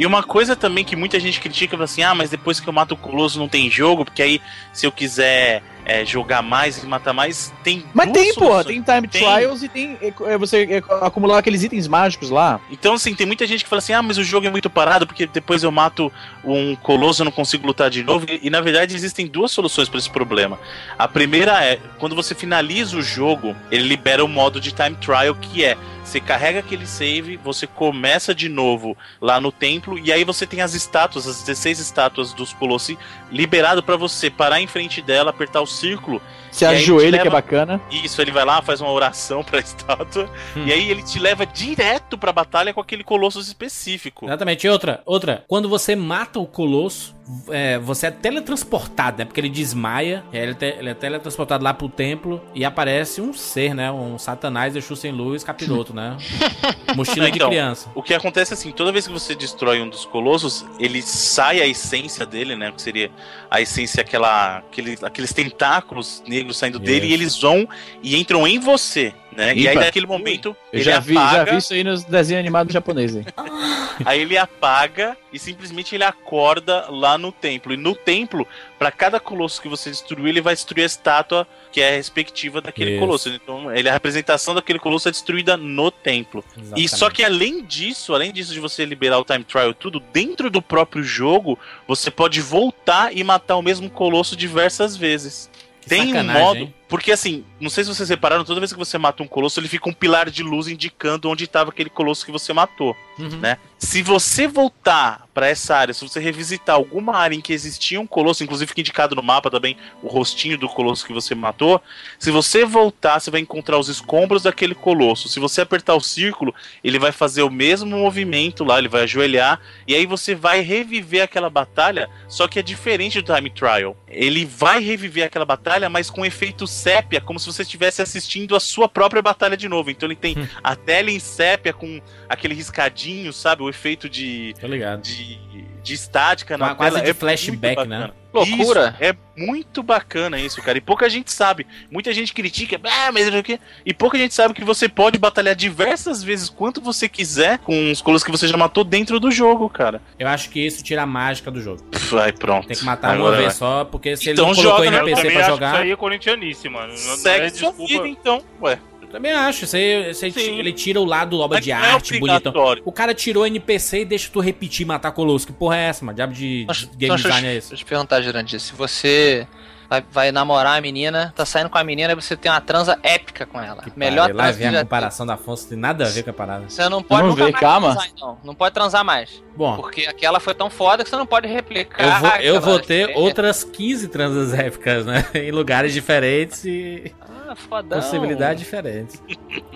E 0.00 0.06
uma 0.06 0.22
coisa 0.22 0.56
também 0.56 0.82
que 0.82 0.96
muita 0.96 1.20
gente 1.20 1.38
critica, 1.38 1.76
assim, 1.84 2.02
ah, 2.02 2.14
mas 2.14 2.30
depois 2.30 2.58
que 2.58 2.66
eu 2.66 2.72
mato 2.72 2.92
o 2.92 2.96
Colosso 2.96 3.38
não 3.38 3.46
tem 3.46 3.70
jogo, 3.70 4.02
porque 4.02 4.22
aí 4.22 4.40
se 4.72 4.86
eu 4.86 4.90
quiser 4.90 5.62
é, 5.90 6.04
jogar 6.04 6.40
mais 6.40 6.80
e 6.80 6.86
matar 6.86 7.12
mais, 7.12 7.52
tem 7.64 7.84
Mas 7.92 8.12
tem, 8.12 8.32
soluções. 8.32 8.66
tem 8.66 8.80
time 8.80 9.08
Tem. 9.08 9.22
trials 9.22 9.62
e 9.64 9.68
tem 9.68 9.98
é, 10.00 10.14
é, 10.32 10.38
você 10.38 10.62
é, 10.62 10.82
acumular 11.04 11.38
aqueles 11.38 11.64
itens 11.64 11.88
mágicos 11.88 12.30
lá. 12.30 12.60
Então, 12.70 12.94
assim, 12.94 13.12
tem 13.12 13.26
muita 13.26 13.44
gente 13.44 13.64
que 13.64 13.68
fala 13.68 13.78
assim, 13.78 13.92
ah, 13.92 14.00
mas 14.00 14.16
o 14.16 14.22
jogo 14.22 14.46
é 14.46 14.50
muito 14.50 14.70
parado, 14.70 15.04
porque 15.04 15.26
depois 15.26 15.64
eu 15.64 15.72
mato 15.72 16.12
um 16.44 16.76
colosso, 16.76 17.22
eu 17.22 17.24
não 17.24 17.32
consigo 17.32 17.66
lutar 17.66 17.90
de 17.90 18.04
novo. 18.04 18.24
E, 18.28 18.46
e, 18.46 18.50
na 18.50 18.60
verdade, 18.60 18.94
existem 18.94 19.26
duas 19.26 19.50
soluções 19.50 19.88
para 19.88 19.98
esse 19.98 20.08
problema. 20.08 20.60
A 20.96 21.08
primeira 21.08 21.64
é, 21.64 21.80
quando 21.98 22.14
você 22.14 22.36
finaliza 22.36 22.96
o 22.96 23.02
jogo, 23.02 23.56
ele 23.68 23.88
libera 23.88 24.24
o 24.24 24.28
modo 24.28 24.60
de 24.60 24.70
time 24.70 24.94
trial, 24.94 25.34
que 25.34 25.64
é, 25.64 25.76
você 26.04 26.20
carrega 26.20 26.58
aquele 26.58 26.86
save, 26.86 27.36
você 27.36 27.66
começa 27.66 28.34
de 28.34 28.48
novo 28.48 28.96
lá 29.20 29.40
no 29.40 29.52
templo, 29.52 29.98
e 29.98 30.12
aí 30.12 30.24
você 30.24 30.44
tem 30.44 30.60
as 30.60 30.74
estátuas, 30.74 31.26
as 31.26 31.42
16 31.42 31.78
estátuas 31.78 32.32
dos 32.32 32.52
colossi, 32.52 32.98
liberado 33.30 33.82
para 33.82 33.96
você 33.96 34.28
parar 34.28 34.60
em 34.60 34.66
frente 34.66 35.00
dela, 35.00 35.30
apertar 35.30 35.60
o 35.60 35.66
círculo, 35.80 36.20
E 36.60 36.64
aí 36.64 36.76
ajoelha, 36.76 37.18
te 37.18 37.22
que 37.22 37.28
é 37.28 37.30
leva- 37.30 37.36
bacana. 37.36 37.80
isso, 37.90 38.20
ele 38.20 38.30
vai 38.30 38.44
lá, 38.44 38.60
faz 38.62 38.80
uma 38.80 38.90
oração 38.90 39.42
pra 39.44 39.58
estátua, 39.60 40.28
Hum. 40.56 40.64
e 40.66 40.72
aí 40.72 40.90
ele 40.90 41.02
te 41.02 41.18
leva 41.18 41.44
direto 41.46 42.16
pra 42.18 42.32
batalha 42.32 42.72
com 42.74 42.80
aquele 42.80 43.04
colosso 43.04 43.38
específico. 43.40 44.26
Exatamente. 44.26 44.66
E 44.66 44.70
outra, 44.70 45.02
outra, 45.06 45.44
quando 45.48 45.68
você 45.68 45.94
mata 45.94 46.38
o 46.40 46.46
colosso, 46.46 47.14
é, 47.48 47.78
você 47.78 48.08
é 48.08 48.10
teletransportado, 48.10 49.18
né? 49.18 49.24
Porque 49.24 49.40
ele 49.40 49.48
desmaia, 49.48 50.24
ele, 50.32 50.50
é 50.50 50.54
te- 50.54 50.64
ele 50.78 50.88
é 50.90 50.94
teletransportado 50.94 51.62
lá 51.62 51.72
pro 51.72 51.88
templo 51.88 52.40
e 52.54 52.64
aparece 52.64 53.20
um 53.20 53.32
ser, 53.32 53.72
né? 53.74 53.90
Um 53.92 54.18
satanás 54.18 54.74
de 54.74 54.82
sem 54.96 55.12
luz 55.12 55.44
capiroto, 55.44 55.94
né? 55.94 56.16
Mochila 56.96 57.30
de 57.30 57.36
Então, 57.38 57.48
criança. 57.48 57.88
O 57.94 58.02
que 58.02 58.12
acontece 58.12 58.52
é 58.52 58.54
assim, 58.54 58.72
toda 58.72 58.90
vez 58.90 59.06
que 59.06 59.12
você 59.12 59.34
destrói 59.36 59.80
um 59.80 59.88
dos 59.88 60.04
colossos, 60.04 60.66
ele 60.80 61.00
sai 61.02 61.60
a 61.60 61.66
essência 61.66 62.26
dele, 62.26 62.56
né? 62.56 62.72
Que 62.72 62.82
seria 62.82 63.10
a 63.48 63.60
essência, 63.60 64.00
aquela, 64.00 64.58
aquele, 64.58 64.98
aqueles 65.02 65.32
tentáculos 65.32 66.22
saindo 66.54 66.78
dele, 66.78 67.06
Isso. 67.06 67.10
e 67.10 67.12
eles 67.12 67.40
vão 67.40 67.68
e 68.02 68.16
entram 68.16 68.46
em 68.46 68.58
você, 68.58 69.12
né? 69.32 69.54
E 69.54 69.68
aí 69.68 69.74
Ipa. 69.74 69.84
naquele 69.84 70.06
momento 70.06 70.56
Eu 70.72 70.78
ele 70.78 70.82
já 70.82 70.98
vi, 70.98 71.14
já 71.14 71.26
apaga, 71.26 71.52
vi 71.52 71.58
isso 71.58 71.72
aí 71.72 71.84
nos 71.84 72.04
desenhos 72.04 72.40
animados 72.40 72.72
japoneses. 72.72 73.24
aí. 73.26 73.32
aí 74.04 74.20
ele 74.20 74.36
apaga 74.36 75.16
e 75.32 75.38
simplesmente 75.38 75.94
ele 75.94 76.04
acorda 76.04 76.86
lá 76.88 77.16
no 77.16 77.30
templo. 77.30 77.72
E 77.72 77.76
no 77.76 77.94
templo, 77.94 78.46
para 78.78 78.90
cada 78.90 79.20
colosso 79.20 79.60
que 79.60 79.68
você 79.68 79.90
destruir, 79.90 80.28
ele 80.28 80.40
vai 80.40 80.54
destruir 80.54 80.82
a 80.82 80.86
estátua 80.86 81.46
que 81.70 81.80
é 81.80 81.90
a 81.90 81.96
respectiva 81.96 82.60
daquele 82.60 82.92
Isso. 82.92 83.00
colosso. 83.00 83.28
Então, 83.28 83.74
ele 83.74 83.88
a 83.88 83.92
representação 83.92 84.54
daquele 84.54 84.78
colosso 84.78 85.08
é 85.08 85.12
destruída 85.12 85.56
no 85.56 85.90
templo. 85.90 86.44
E 86.56 86.60
Exatamente. 86.60 86.96
só 86.96 87.10
que 87.10 87.22
além 87.22 87.64
disso, 87.64 88.14
além 88.14 88.32
disso 88.32 88.52
de 88.52 88.60
você 88.60 88.84
liberar 88.84 89.18
o 89.18 89.24
time 89.24 89.44
trial 89.44 89.70
e 89.70 89.74
tudo, 89.74 90.00
dentro 90.12 90.50
do 90.50 90.60
próprio 90.60 91.02
jogo, 91.02 91.58
você 91.86 92.10
pode 92.10 92.40
voltar 92.40 93.16
e 93.16 93.22
matar 93.22 93.56
o 93.56 93.62
mesmo 93.62 93.88
colosso 93.88 94.36
diversas 94.36 94.96
vezes. 94.96 95.49
Que 95.80 95.88
Tem 95.88 96.14
um 96.14 96.24
modo. 96.24 96.58
hein? 96.58 96.74
Porque 96.90 97.12
assim, 97.12 97.44
não 97.60 97.70
sei 97.70 97.84
se 97.84 97.94
vocês 97.94 98.08
repararam, 98.08 98.44
toda 98.44 98.58
vez 98.60 98.72
que 98.72 98.78
você 98.78 98.98
mata 98.98 99.22
um 99.22 99.28
colosso, 99.28 99.60
ele 99.60 99.68
fica 99.68 99.88
um 99.88 99.92
pilar 99.92 100.28
de 100.28 100.42
luz 100.42 100.66
indicando 100.66 101.30
onde 101.30 101.44
estava 101.44 101.70
aquele 101.70 101.88
colosso 101.88 102.26
que 102.26 102.32
você 102.32 102.52
matou. 102.52 102.96
Uhum. 103.16 103.38
né? 103.38 103.58
Se 103.78 104.02
você 104.02 104.46
voltar 104.48 105.26
pra 105.32 105.46
essa 105.46 105.76
área, 105.76 105.94
se 105.94 106.06
você 106.06 106.20
revisitar 106.20 106.76
alguma 106.76 107.16
área 107.16 107.34
em 107.34 107.40
que 107.40 107.52
existia 107.52 108.00
um 108.00 108.06
colosso, 108.06 108.42
inclusive 108.42 108.68
fica 108.68 108.80
indicado 108.80 109.14
no 109.14 109.22
mapa 109.22 109.50
também 109.50 109.76
o 110.02 110.08
rostinho 110.08 110.58
do 110.58 110.68
colosso 110.68 111.06
que 111.06 111.12
você 111.12 111.34
matou, 111.34 111.80
se 112.18 112.30
você 112.30 112.64
voltar, 112.64 113.20
você 113.20 113.30
vai 113.30 113.40
encontrar 113.40 113.78
os 113.78 113.88
escombros 113.88 114.42
daquele 114.42 114.74
colosso. 114.74 115.28
Se 115.28 115.40
você 115.40 115.60
apertar 115.60 115.94
o 115.94 116.00
círculo, 116.00 116.54
ele 116.82 116.98
vai 116.98 117.12
fazer 117.12 117.42
o 117.42 117.50
mesmo 117.50 117.90
movimento 117.90 118.64
lá, 118.64 118.78
ele 118.78 118.88
vai 118.88 119.04
ajoelhar, 119.04 119.60
e 119.86 119.94
aí 119.94 120.04
você 120.04 120.34
vai 120.34 120.60
reviver 120.60 121.22
aquela 121.22 121.48
batalha, 121.48 122.10
só 122.28 122.48
que 122.48 122.58
é 122.58 122.62
diferente 122.62 123.20
do 123.20 123.34
Time 123.34 123.48
Trial. 123.48 123.96
Ele 124.08 124.44
vai 124.44 124.80
reviver 124.80 125.24
aquela 125.24 125.44
batalha, 125.44 125.88
mas 125.88 126.10
com 126.10 126.24
efeito 126.24 126.66
sépia, 126.80 127.20
como 127.20 127.38
se 127.38 127.46
você 127.46 127.62
estivesse 127.62 128.00
assistindo 128.02 128.56
a 128.56 128.60
sua 128.60 128.88
própria 128.88 129.22
batalha 129.22 129.56
de 129.56 129.68
novo. 129.68 129.90
Então 129.90 130.06
ele 130.08 130.16
tem 130.16 130.36
a 130.62 130.74
tela 130.74 131.10
em 131.10 131.18
sépia 131.18 131.72
com 131.72 132.00
aquele 132.28 132.54
riscadinho, 132.54 133.32
sabe? 133.32 133.62
O 133.62 133.68
efeito 133.68 134.08
de, 134.08 134.54
Tô 134.60 134.66
ligado. 134.66 135.02
de, 135.02 135.36
de 135.82 135.94
estática 135.94 136.56
na 136.58 136.68
Qua- 136.68 136.74
quase 136.76 136.92
tela. 136.96 137.04
de 137.04 137.10
é 137.10 137.14
flashback, 137.14 137.86
né? 137.86 138.10
Loucura. 138.32 138.94
Isso, 138.94 139.04
é 139.04 139.16
muito 139.36 139.82
bacana 139.82 140.38
isso, 140.38 140.62
cara. 140.62 140.78
E 140.78 140.80
pouca 140.80 141.10
gente 141.10 141.32
sabe. 141.32 141.66
Muita 141.90 142.12
gente 142.12 142.32
critica, 142.32 142.80
ah, 142.84 143.10
mas 143.10 143.26
o 143.26 143.42
quê. 143.42 143.58
E 143.84 143.92
pouca 143.92 144.16
gente 144.16 144.32
sabe 144.34 144.54
que 144.54 144.62
você 144.64 144.88
pode 144.88 145.18
batalhar 145.18 145.56
diversas 145.56 146.22
vezes 146.22 146.48
quanto 146.48 146.80
você 146.80 147.08
quiser 147.08 147.58
com 147.58 147.90
os 147.90 148.00
colos 148.00 148.22
que 148.22 148.30
você 148.30 148.46
já 148.46 148.56
matou 148.56 148.84
dentro 148.84 149.18
do 149.18 149.32
jogo, 149.32 149.68
cara. 149.68 150.00
Eu 150.16 150.28
acho 150.28 150.48
que 150.50 150.64
isso 150.64 150.80
tira 150.84 151.02
a 151.02 151.06
mágica 151.06 151.50
do 151.50 151.60
jogo. 151.60 151.84
Vai, 152.08 152.32
pronto. 152.32 152.68
Tem 152.68 152.76
que 152.76 152.84
matar 152.84 153.14
Agora 153.14 153.30
uma 153.30 153.36
vez 153.36 153.46
vai. 153.46 153.54
só, 153.56 153.84
porque 153.84 154.16
se 154.16 154.30
Então 154.30 154.44
ele 154.46 154.54
não 154.56 154.62
colocou 154.62 154.84
joga, 154.84 154.96
NPC 154.98 155.16
também 155.22 155.36
pra 155.36 155.46
jogar. 155.48 155.72
isso 155.74 155.82
aí 155.82 155.90
é 155.90 155.96
corintianice, 155.96 156.68
mano. 156.68 156.96
Segue 156.96 157.46
é 157.46 157.50
sua 157.50 157.70
desculpa. 157.70 157.92
vida, 157.92 158.06
então. 158.08 158.42
Ué. 158.62 158.78
Também 159.10 159.32
acho. 159.32 159.64
Isso 159.64 159.76
aí, 159.76 160.10
isso 160.10 160.24
aí 160.24 160.32
Sim. 160.32 160.58
ele 160.58 160.72
tira 160.72 161.00
o 161.00 161.04
lado 161.04 161.38
obra 161.40 161.56
Mas 161.58 161.64
de 161.64 161.70
é 161.70 161.74
arte, 161.74 162.18
bonitão. 162.18 162.36
obrigatório. 162.50 162.82
O 162.84 162.92
cara 162.92 163.12
tirou 163.14 163.46
NPC 163.46 164.00
e 164.00 164.04
deixa 164.04 164.30
tu 164.32 164.40
repetir 164.40 164.86
matar 164.86 165.12
Colosso. 165.12 165.46
Que 165.46 165.52
porra 165.52 165.76
é 165.76 165.82
essa, 165.88 166.04
mano? 166.04 166.16
Diabo 166.16 166.32
de 166.32 166.66
game 166.96 167.16
design 167.16 167.46
é 167.48 167.54
esse? 167.56 167.68
Deixa 167.70 167.74
eu 167.82 167.86
te 167.86 167.88
perguntar, 167.88 168.20
Jurandir, 168.22 168.60
se 168.60 168.72
você 168.74 169.46
vai, 169.88 170.04
vai 170.12 170.30
namorar 170.32 170.78
a 170.78 170.80
menina, 170.80 171.32
tá 171.34 171.44
saindo 171.44 171.68
com 171.68 171.76
a 171.76 171.82
menina 171.82 172.12
e 172.12 172.14
você 172.14 172.36
tem 172.36 172.50
uma 172.50 172.60
transa 172.60 172.96
épica 173.02 173.44
com 173.44 173.60
ela. 173.60 173.82
Melhor 173.96 174.26
Pare, 174.28 174.32
Lá 174.34 174.50
vem 174.52 174.70
que 174.70 174.76
a 174.76 174.82
comparação 174.82 175.26
da 175.26 175.34
Afonso, 175.34 175.68
tem 175.68 175.76
nada 175.76 176.04
a 176.06 176.08
ver 176.08 176.22
com 176.22 176.30
a 176.30 176.32
parada. 176.32 176.64
Você 176.68 176.88
não 176.88 177.02
pode 177.02 177.22
Vamos 177.22 177.36
nunca 177.36 177.46
ver, 177.46 177.52
mais 177.52 177.60
calma. 177.60 177.92
transar, 177.96 178.10
não. 178.20 178.38
Não 178.44 178.54
pode 178.54 178.72
transar 178.74 179.04
mais. 179.04 179.42
Bom, 179.56 179.76
Porque 179.76 180.02
aquela 180.06 180.38
foi 180.38 180.54
tão 180.54 180.70
foda 180.70 181.02
que 181.02 181.10
você 181.10 181.16
não 181.16 181.26
pode 181.26 181.48
replicar. 181.48 182.00
eu 182.00 182.20
vou, 182.20 182.30
eu 182.40 182.60
vou 182.60 182.78
ter 182.78 183.16
outras 183.16 183.64
15 183.64 184.06
transas 184.08 184.54
épicas, 184.54 185.04
né? 185.04 185.26
em 185.34 185.50
lugares 185.50 185.92
diferentes 185.92 186.64
e 186.64 187.12
Ah, 187.20 187.39
fodão. 187.56 188.00
possibilidades 188.00 188.62
diferentes. 188.62 189.22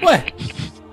Ué, 0.02 0.26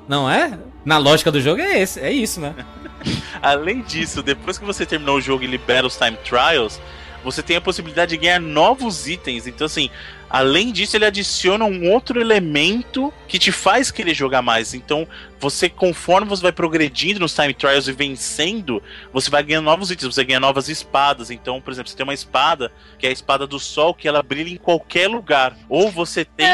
não 0.07 0.29
é? 0.29 0.57
Na 0.83 0.97
lógica 0.97 1.31
do 1.31 1.39
jogo 1.39 1.61
é 1.61 1.79
esse, 1.79 1.99
é 1.99 2.11
isso, 2.11 2.39
né? 2.39 2.55
Além 3.41 3.81
disso, 3.81 4.21
depois 4.21 4.57
que 4.57 4.65
você 4.65 4.85
terminou 4.85 5.17
o 5.17 5.21
jogo 5.21 5.43
e 5.43 5.47
libera 5.47 5.85
os 5.85 5.97
time 5.97 6.17
trials, 6.17 6.79
você 7.23 7.41
tem 7.41 7.55
a 7.55 7.61
possibilidade 7.61 8.11
de 8.11 8.17
ganhar 8.17 8.39
novos 8.39 9.07
itens. 9.07 9.47
Então, 9.47 9.65
assim, 9.65 9.89
além 10.31 10.71
disso, 10.71 10.95
ele 10.97 11.05
adiciona 11.05 11.65
um 11.65 11.91
outro 11.91 12.19
elemento 12.19 13.13
que 13.27 13.37
te 13.39 13.51
faz 13.51 13.91
querer 13.91 14.13
jogar 14.13 14.41
mais. 14.41 14.73
Então, 14.73 15.07
você, 15.39 15.67
conforme 15.69 16.27
você 16.27 16.41
vai 16.43 16.51
progredindo 16.51 17.19
nos 17.19 17.33
time 17.33 17.53
trials 17.53 17.87
e 17.87 17.91
vencendo, 17.91 18.81
você 19.11 19.29
vai 19.29 19.43
ganhando 19.43 19.65
novos 19.65 19.91
itens. 19.91 20.13
Você 20.13 20.23
ganha 20.23 20.39
novas 20.39 20.69
espadas. 20.69 21.31
Então, 21.31 21.59
por 21.61 21.71
exemplo, 21.71 21.89
você 21.89 21.97
tem 21.97 22.03
uma 22.03 22.13
espada 22.13 22.71
que 22.97 23.05
é 23.05 23.09
a 23.09 23.13
espada 23.13 23.45
do 23.47 23.59
sol, 23.59 23.93
que 23.93 24.07
ela 24.07 24.21
brilha 24.23 24.49
em 24.49 24.57
qualquer 24.57 25.07
lugar. 25.07 25.55
Ou 25.69 25.89
você 25.91 26.23
tem. 26.25 26.47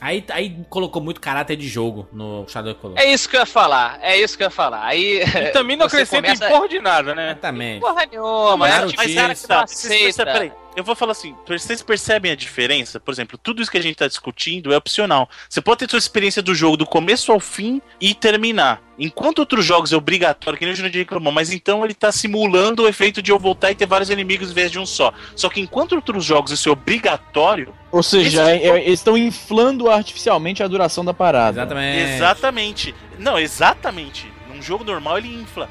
Aí, 0.00 0.24
aí 0.30 0.56
colocou 0.70 1.02
muito 1.02 1.20
caráter 1.20 1.56
de 1.56 1.66
jogo 1.66 2.08
no 2.12 2.46
Shadow 2.46 2.72
Colossus. 2.76 3.04
É 3.04 3.12
isso 3.12 3.28
que 3.28 3.34
eu 3.34 3.40
ia 3.40 3.46
falar. 3.46 3.98
É 4.00 4.16
isso 4.16 4.36
que 4.36 4.44
eu 4.44 4.46
ia 4.46 4.50
falar. 4.50 4.84
Aí. 4.84 5.22
E 5.24 5.50
também 5.50 5.76
não 5.76 5.86
acrescenta 5.86 6.22
começa- 6.22 6.46
em 6.46 6.52
porra 6.52 6.68
de 6.68 6.78
nada, 6.78 7.14
né? 7.16 7.30
Exatamente. 7.32 7.80
Porra 7.80 8.06
nenhuma, 8.06 8.56
Mas, 8.56 8.74
é 8.74 8.86
tipo, 8.86 9.02
que 9.02 9.14
cara 9.16 9.34
que 9.34 9.48
não 9.48 9.58
aceita. 9.60 10.24
peraí, 10.24 10.52
eu 10.76 10.84
vou 10.84 10.94
falar 10.94 11.12
assim, 11.12 11.34
vocês 11.46 11.82
percebem 11.82 12.30
a 12.30 12.36
diferença? 12.36 13.00
Por 13.00 13.12
exemplo, 13.12 13.36
tudo 13.42 13.60
isso 13.60 13.70
que 13.70 13.78
a 13.78 13.82
gente 13.82 13.96
tá 13.96 14.06
discutindo 14.06 14.72
é 14.72 14.76
opcional. 14.76 15.28
Você 15.48 15.60
pode 15.60 15.78
ter 15.80 15.90
sua 15.90 15.98
experiência 15.98 16.40
do 16.40 16.54
jogo 16.54 16.76
do 16.76 16.86
começo 16.86 17.32
ao 17.32 17.40
fim 17.40 17.82
e 18.00 18.14
terminar. 18.14 18.80
Enquanto 18.98 19.40
outros 19.40 19.64
jogos 19.64 19.92
é 19.92 19.96
obrigatório, 19.96 20.58
que 20.58 20.64
nem 20.64 20.72
o 20.74 20.76
Jurandir 20.76 21.00
reclamou, 21.00 21.32
mas 21.32 21.52
então 21.52 21.84
ele 21.84 21.94
tá 21.94 22.10
simulando 22.12 22.82
o 22.84 22.88
efeito 22.88 23.20
de 23.22 23.30
eu 23.30 23.38
voltar 23.38 23.70
e 23.70 23.74
ter 23.74 23.86
vários 23.86 24.10
inimigos 24.10 24.50
em 24.50 24.54
vez 24.54 24.70
de 24.70 24.78
um 24.78 24.86
só. 24.86 25.12
Só 25.36 25.48
que 25.48 25.60
enquanto 25.60 25.92
outros 25.92 26.24
jogos 26.24 26.50
isso 26.52 26.68
é 26.68 26.72
obrigatório, 26.72 27.72
Ou 27.90 28.02
seja, 28.02 28.42
Esse- 28.54 28.64
é- 28.64 28.68
é- 28.68 28.84
eles 28.86 29.00
estão 29.00 29.16
inflando 29.16 29.88
artificialmente 29.90 30.62
a 30.62 30.68
duração 30.68 31.04
da 31.04 31.14
parada. 31.14 31.60
Exatamente. 31.60 31.98
exatamente. 32.14 32.94
Não, 33.18 33.38
exatamente. 33.38 34.30
Num 34.52 34.60
jogo 34.62 34.84
normal 34.84 35.18
ele 35.18 35.28
infla. 35.42 35.68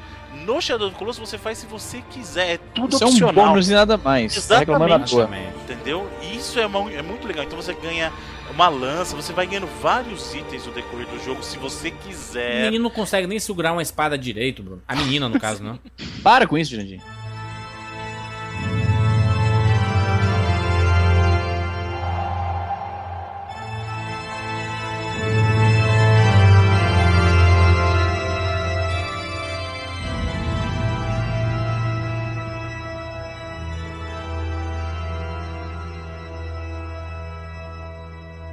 No 0.48 0.62
Shadow 0.62 0.86
of 0.86 0.94
the 0.94 0.98
Colossus 0.98 1.28
você 1.28 1.36
faz 1.36 1.58
se 1.58 1.66
você 1.66 2.02
quiser, 2.10 2.54
é 2.54 2.58
tudo 2.74 2.94
Isso 2.94 3.04
é 3.04 3.06
um 3.06 3.10
opcional. 3.10 3.48
bônus 3.48 3.68
e 3.68 3.74
nada 3.74 3.98
mais. 3.98 4.32
Tá. 4.46 4.62
Exatamente. 4.62 5.14
Entendeu? 5.62 6.08
E 6.22 6.36
isso 6.36 6.58
é, 6.58 6.66
mu- 6.66 6.88
é 6.88 7.02
muito 7.02 7.26
legal. 7.26 7.44
Então 7.44 7.60
você 7.60 7.74
ganha 7.74 8.10
uma 8.50 8.66
lança, 8.68 9.14
você 9.14 9.30
vai 9.34 9.46
ganhando 9.46 9.68
vários 9.82 10.34
itens 10.34 10.64
no 10.64 10.72
decorrer 10.72 11.06
do 11.06 11.22
jogo 11.22 11.42
se 11.42 11.58
você 11.58 11.88
O 11.88 11.92
quiser. 11.92 12.64
menino 12.64 12.84
não 12.84 12.90
consegue 12.90 13.26
nem 13.26 13.38
segurar 13.38 13.72
uma 13.72 13.82
espada 13.82 14.16
direito, 14.16 14.62
Bruno. 14.62 14.82
A 14.88 14.96
menina, 14.96 15.28
no 15.28 15.38
caso, 15.38 15.62
não. 15.62 15.78
Para 16.24 16.46
com 16.46 16.56
isso, 16.56 16.70
Jurandir. 16.70 17.00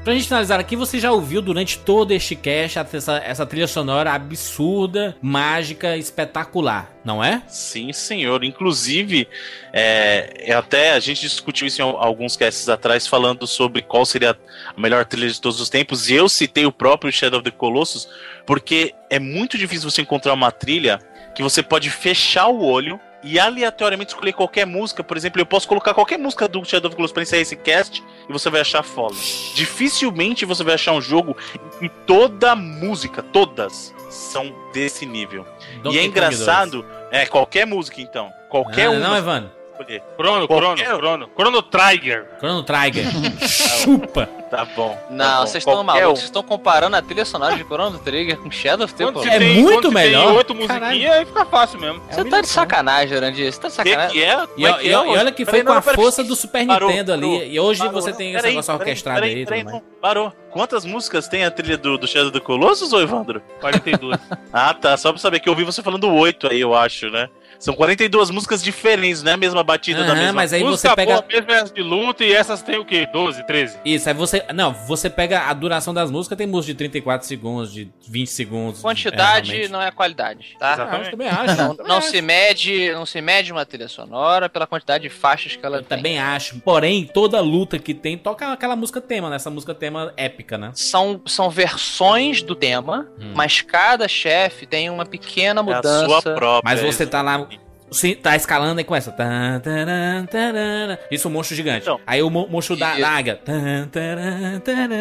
Pra 0.06 0.14
gente 0.14 0.28
finalizar 0.28 0.60
aqui, 0.60 0.76
você 0.76 1.00
já 1.00 1.12
ouviu 1.12 1.42
durante 1.42 1.80
todo 1.80 2.12
este 2.12 2.36
cast 2.36 2.78
essa, 2.78 3.18
essa 3.18 3.44
trilha 3.44 3.66
sonora 3.66 4.14
absurda, 4.14 5.18
mágica, 5.20 5.98
espetacular, 5.98 6.94
não 7.04 7.24
é? 7.24 7.42
Sim, 7.48 7.92
senhor. 7.92 8.44
Inclusive, 8.44 9.28
é, 9.74 10.52
é 10.52 10.54
até 10.54 10.92
a 10.92 11.00
gente 11.00 11.22
discutiu 11.22 11.66
isso 11.66 11.82
em 11.82 11.84
al- 11.84 11.98
alguns 11.98 12.38
casts 12.38 12.70
atrás, 12.70 13.08
falando 13.08 13.48
sobre 13.48 13.82
qual 13.82 14.06
seria 14.06 14.38
a 14.78 14.80
melhor 14.80 15.06
trilha 15.06 15.28
de 15.28 15.42
todos 15.42 15.60
os 15.60 15.70
tempos. 15.70 16.08
E 16.08 16.14
eu 16.14 16.30
citei 16.30 16.68
o 16.68 16.72
próprio 16.72 17.12
Shadow 17.12 17.40
of 17.40 17.50
the 17.50 17.58
Colossus, 17.58 18.08
porque 18.46 18.94
é 19.10 19.18
muito 19.18 19.58
difícil 19.58 19.90
você 19.90 20.04
encontrar 20.04 20.34
uma 20.34 20.52
trilha 20.52 21.00
que 21.34 21.42
você 21.42 21.64
pode 21.64 21.90
fechar 21.90 22.46
o 22.48 22.64
olho 22.64 23.00
e 23.26 23.40
aleatoriamente 23.40 24.14
escolher 24.14 24.34
qualquer 24.34 24.66
música. 24.66 25.04
Por 25.04 25.18
exemplo, 25.18 25.42
eu 25.42 25.46
posso 25.46 25.68
colocar 25.68 25.94
qualquer 25.94 26.20
música 26.20 26.48
do 26.48 26.64
Shadow 26.64 26.88
of 26.88 26.96
the 26.96 26.96
Colossus 26.96 27.18
encerrar 27.18 27.42
esse 27.42 27.56
cast 27.56 28.04
e 28.30 28.32
você 28.32 28.50
vai 28.50 28.62
achar 28.62 28.84
foda. 28.84 29.16
Dificilmente 29.56 30.46
você 30.46 30.64
vai 30.64 30.76
achar 30.76 30.94
um 30.94 31.02
jogo 31.02 31.36
em 31.56 31.80
que 31.80 31.90
toda 32.06 32.56
música, 32.56 33.24
todas, 33.24 33.94
são 34.10 34.54
desse 34.72 35.06
nível. 35.06 35.46
Donkey 35.82 35.98
e 35.98 36.00
é 36.00 36.06
engraçado, 36.06 36.86
é 37.12 37.26
qualquer 37.26 37.66
música 37.66 38.00
então, 38.00 38.26
2. 38.26 38.36
qualquer 38.50 38.86
não, 38.86 38.98
uma. 38.98 39.08
não, 39.08 39.18
Evandro. 39.18 39.55
Escolher. 39.82 40.02
Crono, 40.18 40.48
Crono, 40.48 40.76
Qualquer- 40.76 40.98
Crono. 40.98 41.30
Chrono 41.36 41.62
Trigger. 41.62 42.26
Chrono 42.40 42.64
Trigger. 42.64 43.06
Chupa. 43.48 44.30
Tá 44.50 44.64
bom. 44.64 44.92
tá 44.96 45.02
Não, 45.10 45.42
vocês 45.42 45.62
estão 45.64 45.84
malucos. 45.84 46.10
Vocês 46.20 46.24
estão 46.26 46.44
comparando 46.44 46.96
a 46.96 47.02
trilha 47.02 47.26
sonora 47.26 47.56
de 47.56 47.64
Chrono 47.64 47.98
Trigger 48.00 48.38
com 48.38 48.50
Shadow 48.52 48.86
of 48.86 48.94
the 48.94 49.04
Colossus. 49.06 49.32
É 49.32 49.40
tem- 49.40 49.62
muito 49.62 49.92
melhor. 49.92 50.28
Tem 50.28 50.38
oito 50.38 50.56
musiquinhas, 50.56 51.12
aí 51.14 51.26
fica 51.26 51.46
fácil 51.46 51.80
mesmo. 51.80 51.98
É 51.98 52.12
Você 52.12 52.16
tá 52.16 52.22
humilhação. 52.22 52.42
de 52.42 52.48
sacanagem, 52.50 53.10
Jurandir. 53.10 53.52
Você 53.52 53.60
tá 53.60 53.68
de 53.68 53.74
Que 53.76 53.90
sacanagem. 53.90 54.14
que 54.14 54.24
é? 54.24 54.48
E, 54.58 54.66
é 54.66 54.70
e- 54.70 54.74
que 54.76 54.88
e 54.88 54.92
é? 54.92 54.98
olha 54.98 55.32
que 55.32 55.44
foi 55.46 55.52
Peraí, 55.54 55.66
com 55.66 55.72
a 55.72 55.76
não, 55.76 55.82
peraí. 55.82 55.96
força 55.96 56.24
do 56.24 56.36
Super 56.36 56.66
Parou, 56.68 56.90
Nintendo 56.90 57.14
ali. 57.14 57.22
parou. 57.22 57.44
E 57.44 57.60
hoje 57.60 57.80
Parou. 57.80 57.94
você 58.02 58.14
tem 58.14 58.34
esse 58.36 58.48
negócio 58.48 58.74
orquestrado 58.74 59.26
aí. 59.26 59.42
e 59.42 59.46
peraí, 59.46 59.64
não. 59.64 59.82
Parou. 60.02 60.32
Quantas 60.52 60.86
músicas 60.86 61.28
tem 61.28 61.44
a 61.44 61.52
trilha 61.52 61.78
do, 61.78 61.98
do 61.98 62.08
Shadow 62.08 62.32
do 62.32 62.40
Colossus, 62.40 62.94
ô 62.94 63.02
Evandro? 63.02 63.42
42. 63.60 64.18
Ah, 64.54 64.74
tá. 64.74 64.96
Só 64.96 65.12
pra 65.12 65.20
saber 65.20 65.40
que 65.42 65.50
eu 65.50 65.54
ouvi 65.54 65.66
você 65.66 65.82
falando 65.84 66.08
oito 66.14 66.48
aí, 66.50 66.62
eu 66.62 66.74
acho, 66.74 67.10
né? 67.10 67.28
São 67.66 67.74
42 67.74 68.30
músicas 68.30 68.62
diferentes, 68.64 69.24
não 69.24 69.32
é 69.32 69.34
a 69.34 69.38
mesma 69.38 69.64
batida 69.64 70.04
da 70.04 70.14
mesma. 70.14 70.34
mas 70.34 70.54
aí 70.54 70.64
Música 70.64 70.90
você 70.90 70.96
pega. 70.96 71.14
boa 71.14 71.26
mesmo 71.28 71.52
é 71.52 71.60
as 71.62 71.72
de 71.72 71.82
luta 71.82 72.24
e 72.24 72.32
essas 72.32 72.62
tem 72.62 72.78
o 72.78 72.86
quê? 72.86 73.08
12, 73.12 73.44
13? 73.48 73.80
Isso, 73.84 74.08
aí 74.08 74.14
você. 74.14 74.46
Não, 74.54 74.72
você 74.72 75.10
pega 75.10 75.42
a 75.48 75.54
duração 75.54 75.92
das 75.94 76.12
músicas, 76.12 76.38
tem 76.38 76.46
música 76.46 76.74
de 76.74 76.78
34 76.78 77.28
segundos, 77.28 77.74
de 77.74 77.90
20 78.08 78.28
segundos. 78.28 78.82
Quantidade 78.82 79.64
é, 79.64 79.68
não 79.68 79.82
é 79.82 79.90
qualidade, 79.90 80.56
tá? 80.60 80.74
Exato. 80.74 80.96
Ah, 80.96 81.00
eu 81.00 81.10
também 81.12 81.28
acho. 81.28 81.56
Não, 81.58 81.76
também 81.76 81.90
não 81.92 81.98
acho. 81.98 82.10
se 82.10 82.22
mede, 82.22 82.92
não 82.94 83.06
se 83.06 83.20
mede 83.20 83.52
uma 83.52 83.66
trilha 83.66 83.88
sonora 83.88 84.48
pela 84.48 84.68
quantidade 84.68 85.02
de 85.04 85.10
faixas 85.10 85.56
que 85.56 85.66
ela 85.66 85.78
Eu 85.78 85.84
tem. 85.84 85.98
também 85.98 86.20
acho. 86.20 86.60
Porém, 86.60 87.06
toda 87.12 87.40
luta 87.42 87.80
que 87.80 87.94
tem, 87.96 88.16
toca 88.18 88.52
aquela 88.52 88.76
música 88.76 89.02
tema, 89.02 89.28
né? 89.30 89.38
Essa 89.38 89.50
música 89.50 89.74
tema 89.74 90.14
épica, 90.16 90.56
né? 90.58 90.72
São, 90.76 91.20
são 91.26 91.50
versões 91.50 92.44
do 92.44 92.54
tema, 92.54 93.08
Hum. 93.20 93.34
mas 93.36 93.62
cada 93.62 94.08
chefe 94.08 94.66
tem 94.68 94.90
uma 94.90 95.06
pequena 95.06 95.62
É 95.62 95.64
a 95.64 95.64
mudança. 95.64 96.06
sua 96.06 96.22
própria. 96.22 96.62
Mas 96.64 96.82
você 96.82 97.08
tá 97.08 97.22
lá. 97.24 97.48
Você 97.96 98.16
tá 98.16 98.36
escalando 98.36 98.82
e 98.82 98.84
começa. 98.84 99.12
tan, 99.12 99.60
taran, 99.62 100.26
taran. 100.26 100.98
Isso 101.10 101.28
é 101.28 101.32
o 101.32 101.34
monstro 101.34 101.56
gigante. 101.56 101.84
Então. 101.84 102.00
aí 102.06 102.22
o 102.22 102.30
mo- 102.30 102.48
monstro 102.48 102.76
da, 102.76 102.90
águia. 102.90 103.40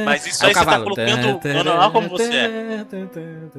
Mas 0.05 0.27
isso 0.27 0.43
o 0.45 0.47
aí 0.47 0.55
você 0.55 0.65
tá 0.65 0.79
colocando- 0.81 1.41
Mano, 1.55 1.71
olha 1.73 1.91
como 1.91 2.09
você 2.09 2.23
é. 2.35 2.85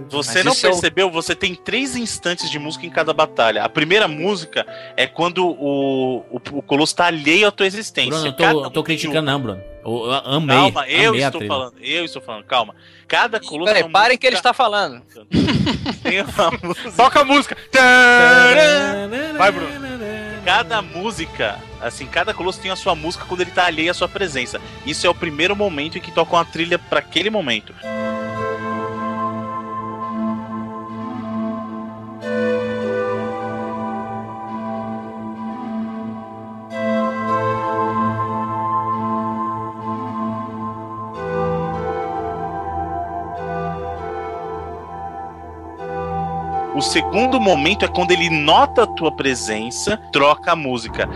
Você 0.10 0.34
Mas 0.36 0.45
não 0.45 0.52
isso 0.53 0.66
é 0.66 0.70
o- 0.70 0.72
percebeu? 0.72 1.12
Você 1.12 1.36
tem 1.36 1.56
três 1.56 1.95
instantes 1.95 2.49
de 2.49 2.60
música 2.60 2.86
em 2.86 2.90
cada 2.90 3.14
batalha. 3.14 3.64
A 3.64 3.70
primeira 3.70 4.07
música 4.07 4.66
é 4.95 5.06
quando 5.07 5.45
o, 5.45 6.18
o, 6.32 6.41
o 6.53 6.62
Colosso 6.62 6.95
tá 6.95 7.06
alheio 7.07 7.48
à 7.48 7.52
tua 7.52 7.66
existência. 7.66 8.10
Bruno, 8.12 8.28
eu 8.28 8.34
tô, 8.34 8.70
tô 8.70 8.80
um- 8.80 8.84
criticando, 8.84 9.22
não, 9.24 9.40
Bruno. 9.41 9.62
Eu, 9.86 10.06
eu 10.06 10.14
amei. 10.14 10.56
Calma, 10.57 10.88
eu 10.90 11.10
amei 11.12 11.24
estou 11.24 11.45
falando. 11.45 11.74
Eu 11.80 12.06
estou 12.06 12.22
falando, 12.22 12.44
calma. 12.45 12.76
Cada 13.07 13.40
Colosso. 13.40 13.72
Peraí, 13.72 13.90
parem 13.91 14.18
que 14.18 14.26
ele 14.26 14.36
música- 14.36 14.49
está 14.49 14.53
falando. 14.53 15.02
Tem 16.02 16.22
uma 16.22 16.52
música. 16.64 16.91
Toca 16.91 17.20
a 17.22 17.24
música. 17.24 17.57
Vai, 19.38 19.52
Bruno. 19.52 19.86
Cada 20.44 20.82
música, 20.82 21.60
assim, 21.82 22.06
cada 22.06 22.32
colosso 22.32 22.62
tem 22.62 22.70
a 22.70 22.76
sua 22.76 22.94
música 22.94 23.26
quando 23.28 23.41
ele 23.41 23.49
tá 23.49 23.66
alheio 23.66 23.90
à 23.90 23.95
sua 23.95 24.07
presença. 24.07 24.62
Isso 24.86 25.07
é 25.07 25.10
o 25.10 25.16
primeiro 25.16 25.56
momento 25.56 25.98
em 25.98 26.02
que 26.02 26.12
toca 26.12 26.36
uma 26.36 26.45
trilha 26.45 26.78
pra 26.78 26.99
aquele 26.99 27.32
momento. 27.32 27.74
Segundo 46.86 47.40
momento 47.40 47.84
é 47.84 47.88
quando 47.88 48.12
ele 48.12 48.30
nota 48.30 48.84
a 48.84 48.88
tua 48.88 49.12
presença, 49.12 49.98
troca 50.12 50.52
a 50.52 50.56
música. 50.56 51.10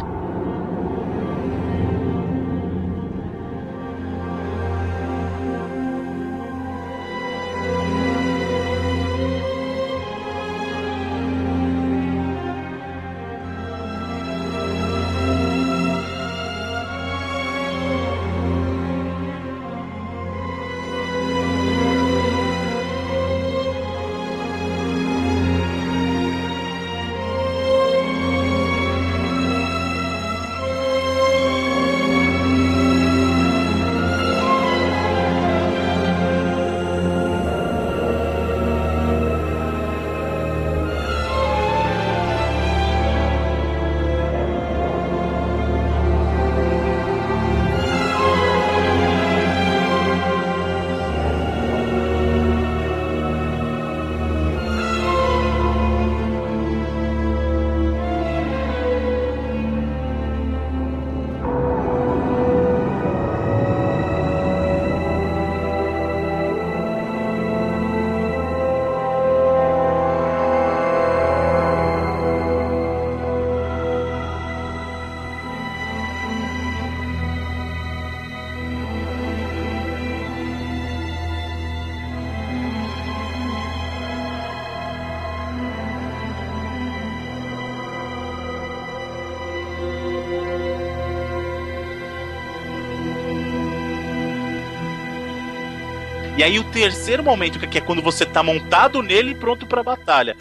E 96.39 96.43
aí 96.43 96.57
o 96.57 96.63
terceiro 96.63 97.21
momento, 97.21 97.59
que 97.59 97.79
é 97.79 97.81
quando 97.81 98.01
você 98.01 98.25
tá 98.25 98.41
montado 98.41 99.03
nele 99.03 99.31
e 99.31 99.35
pronto 99.35 99.65
pra 99.65 99.83
batalha. 99.83 100.37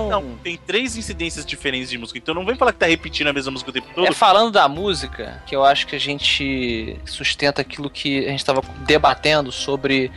Cada 0.00 0.18
um 0.18 0.36
tem 0.36 0.56
três 0.56 0.96
incidências 0.96 1.44
diferentes 1.44 1.90
de 1.90 1.98
música. 1.98 2.18
Então 2.18 2.34
não 2.34 2.44
vem 2.44 2.56
falar 2.56 2.72
que 2.72 2.78
tá 2.78 2.86
repetindo 2.86 3.28
a 3.28 3.32
mesma 3.32 3.52
música 3.52 3.70
o 3.70 3.72
tempo 3.72 3.88
todo. 3.94 4.06
É 4.06 4.12
falando 4.12 4.50
da 4.50 4.68
música 4.68 5.42
que 5.46 5.54
eu 5.54 5.64
acho 5.64 5.86
que 5.86 5.96
a 5.96 6.00
gente 6.00 6.98
sustenta 7.04 7.62
aquilo 7.62 7.88
que 7.90 8.26
a 8.26 8.30
gente 8.30 8.40
estava 8.40 8.60
debatendo 8.86 9.50
sobre 9.52 10.10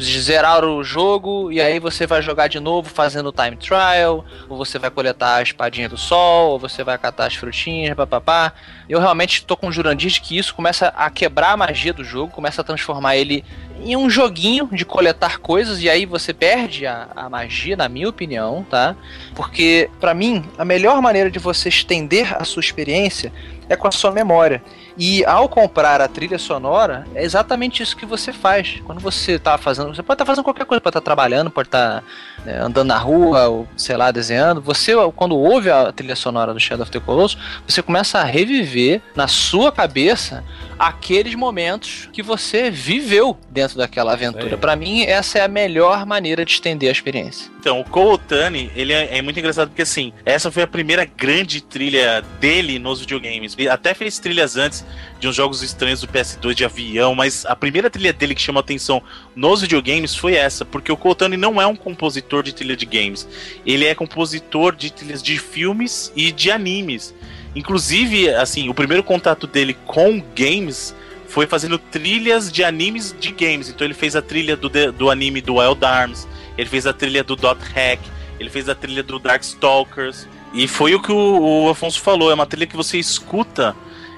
zerar 0.00 0.64
o 0.64 0.82
jogo 0.82 1.52
e 1.52 1.60
aí 1.60 1.78
você 1.78 2.06
vai 2.06 2.20
jogar 2.20 2.48
de 2.48 2.58
novo 2.58 2.88
fazendo 2.88 3.32
time 3.32 3.56
trial, 3.56 4.24
ou 4.48 4.56
você 4.56 4.78
vai 4.78 4.90
coletar 4.90 5.36
a 5.36 5.42
espadinha 5.42 5.88
do 5.88 5.96
sol, 5.96 6.52
ou 6.52 6.58
você 6.58 6.82
vai 6.82 6.98
catar 6.98 7.26
as 7.26 7.34
frutinhas, 7.34 7.94
papapá. 7.94 8.52
Eu 8.88 8.98
realmente 8.98 9.44
tô 9.44 9.56
com 9.56 9.68
o 9.68 9.72
Jurandir 9.72 10.10
de 10.10 10.20
que 10.20 10.36
isso 10.36 10.54
começa 10.54 10.88
a 10.88 11.08
quebrar 11.10 11.52
a 11.52 11.56
magia 11.56 11.92
do 11.92 12.04
jogo, 12.04 12.32
começa 12.32 12.60
a 12.60 12.64
transformar 12.64 13.16
ele 13.16 13.44
em 13.84 13.96
um 13.96 14.08
joguinho 14.08 14.68
de 14.72 14.84
coletar 14.84 15.38
coisas 15.38 15.82
e 15.82 15.88
aí 15.88 16.06
você 16.06 16.32
perde 16.32 16.86
a, 16.86 17.08
a 17.14 17.28
magia, 17.28 17.76
na 17.76 17.88
minha 17.88 18.08
opinião, 18.08 18.64
tá? 18.68 18.94
Porque, 19.34 19.90
para 20.00 20.14
mim, 20.14 20.44
a 20.58 20.64
melhor 20.64 21.00
maneira 21.00 21.30
de 21.30 21.38
você 21.38 21.68
estender 21.68 22.34
a 22.40 22.44
sua 22.44 22.60
experiência 22.60 23.32
é 23.68 23.76
com 23.76 23.88
a 23.88 23.92
sua 23.92 24.10
memória. 24.10 24.62
E 24.96 25.24
ao 25.24 25.48
comprar 25.48 26.00
a 26.00 26.08
trilha 26.08 26.38
sonora, 26.38 27.06
é 27.14 27.24
exatamente 27.24 27.82
isso 27.82 27.96
que 27.96 28.06
você 28.06 28.32
faz. 28.32 28.80
Quando 28.84 29.00
você 29.00 29.38
tá 29.38 29.58
fazendo. 29.58 29.94
Você 29.94 30.02
pode 30.02 30.14
estar 30.14 30.24
fazendo 30.24 30.44
qualquer 30.44 30.64
coisa, 30.64 30.80
pode 30.80 30.92
estar 30.92 31.00
trabalhando, 31.00 31.50
pode 31.50 31.68
estar 31.68 32.04
né, 32.44 32.58
andando 32.60 32.88
na 32.88 32.98
rua, 32.98 33.48
ou 33.48 33.68
sei 33.76 33.96
lá, 33.96 34.10
desenhando. 34.10 34.60
Você, 34.60 34.92
quando 35.16 35.36
ouve 35.36 35.70
a 35.70 35.92
trilha 35.92 36.14
sonora 36.14 36.52
do 36.52 36.60
Shadow 36.60 36.82
of 36.82 36.92
the 36.92 37.00
Colossus, 37.00 37.38
você 37.66 37.82
começa 37.82 38.18
a 38.18 38.24
reviver 38.24 39.00
na 39.16 39.26
sua 39.26 39.72
cabeça 39.72 40.44
aqueles 40.78 41.34
momentos 41.34 42.08
que 42.12 42.22
você 42.22 42.70
viveu 42.70 43.36
dentro 43.50 43.78
daquela 43.78 44.12
aventura. 44.12 44.56
Para 44.56 44.76
mim, 44.76 45.02
essa 45.02 45.38
é 45.38 45.42
a 45.42 45.48
melhor 45.48 46.06
maneira 46.06 46.44
de 46.44 46.52
estender 46.52 46.88
a 46.88 46.92
experiência. 46.92 47.50
Então, 47.58 47.80
o 47.80 47.84
Koutani, 47.84 48.70
ele 48.76 48.92
é, 48.92 49.18
é 49.18 49.22
muito 49.22 49.38
engraçado 49.38 49.68
porque, 49.68 49.82
assim, 49.82 50.12
essa 50.24 50.50
foi 50.50 50.62
a 50.62 50.66
primeira 50.66 51.04
grande 51.04 51.62
trilha 51.62 52.22
dele 52.38 52.78
nos 52.78 53.00
videogames. 53.00 53.54
Ele 53.58 53.68
até 53.68 53.94
fez 53.94 54.18
trilhas 54.18 54.56
antes 54.56 54.83
de 55.18 55.28
uns 55.28 55.34
jogos 55.34 55.62
estranhos 55.62 56.00
do 56.00 56.08
PS2 56.08 56.54
de 56.54 56.64
avião, 56.64 57.14
mas 57.14 57.46
a 57.46 57.56
primeira 57.56 57.88
trilha 57.88 58.12
dele 58.12 58.34
que 58.34 58.42
chamou 58.42 58.60
atenção 58.60 59.02
nos 59.34 59.62
videogames 59.62 60.14
foi 60.14 60.34
essa, 60.34 60.64
porque 60.64 60.92
o 60.92 60.96
Koutani 60.96 61.36
não 61.36 61.60
é 61.60 61.66
um 61.66 61.76
compositor 61.76 62.42
de 62.42 62.54
trilha 62.54 62.76
de 62.76 62.84
games. 62.84 63.26
Ele 63.64 63.84
é 63.86 63.94
compositor 63.94 64.74
de 64.74 64.92
trilhas 64.92 65.22
de 65.22 65.38
filmes 65.38 66.12
e 66.14 66.30
de 66.30 66.50
animes. 66.50 67.14
Inclusive, 67.54 68.28
assim, 68.34 68.68
o 68.68 68.74
primeiro 68.74 69.02
contato 69.02 69.46
dele 69.46 69.76
com 69.86 70.22
games 70.34 70.94
foi 71.28 71.46
fazendo 71.46 71.78
trilhas 71.78 72.50
de 72.52 72.62
animes 72.62 73.14
de 73.18 73.32
games. 73.32 73.68
Então 73.68 73.86
ele 73.86 73.94
fez 73.94 74.14
a 74.14 74.22
trilha 74.22 74.56
do, 74.56 74.68
do 74.68 75.10
anime 75.10 75.40
do 75.40 75.56
Wild 75.56 75.84
Arms, 75.84 76.28
ele 76.56 76.68
fez 76.68 76.86
a 76.86 76.92
trilha 76.92 77.24
do 77.24 77.34
Dot 77.34 77.60
Hack, 77.74 78.00
ele 78.38 78.50
fez 78.50 78.68
a 78.68 78.74
trilha 78.74 79.02
do 79.02 79.18
Darkstalkers. 79.18 80.28
E 80.52 80.68
foi 80.68 80.94
o 80.94 81.02
que 81.02 81.10
o, 81.10 81.64
o 81.64 81.68
Afonso 81.68 82.00
falou, 82.00 82.30
é 82.30 82.34
uma 82.34 82.46
trilha 82.46 82.66
que 82.66 82.76
você 82.76 82.98
escuta 82.98 83.74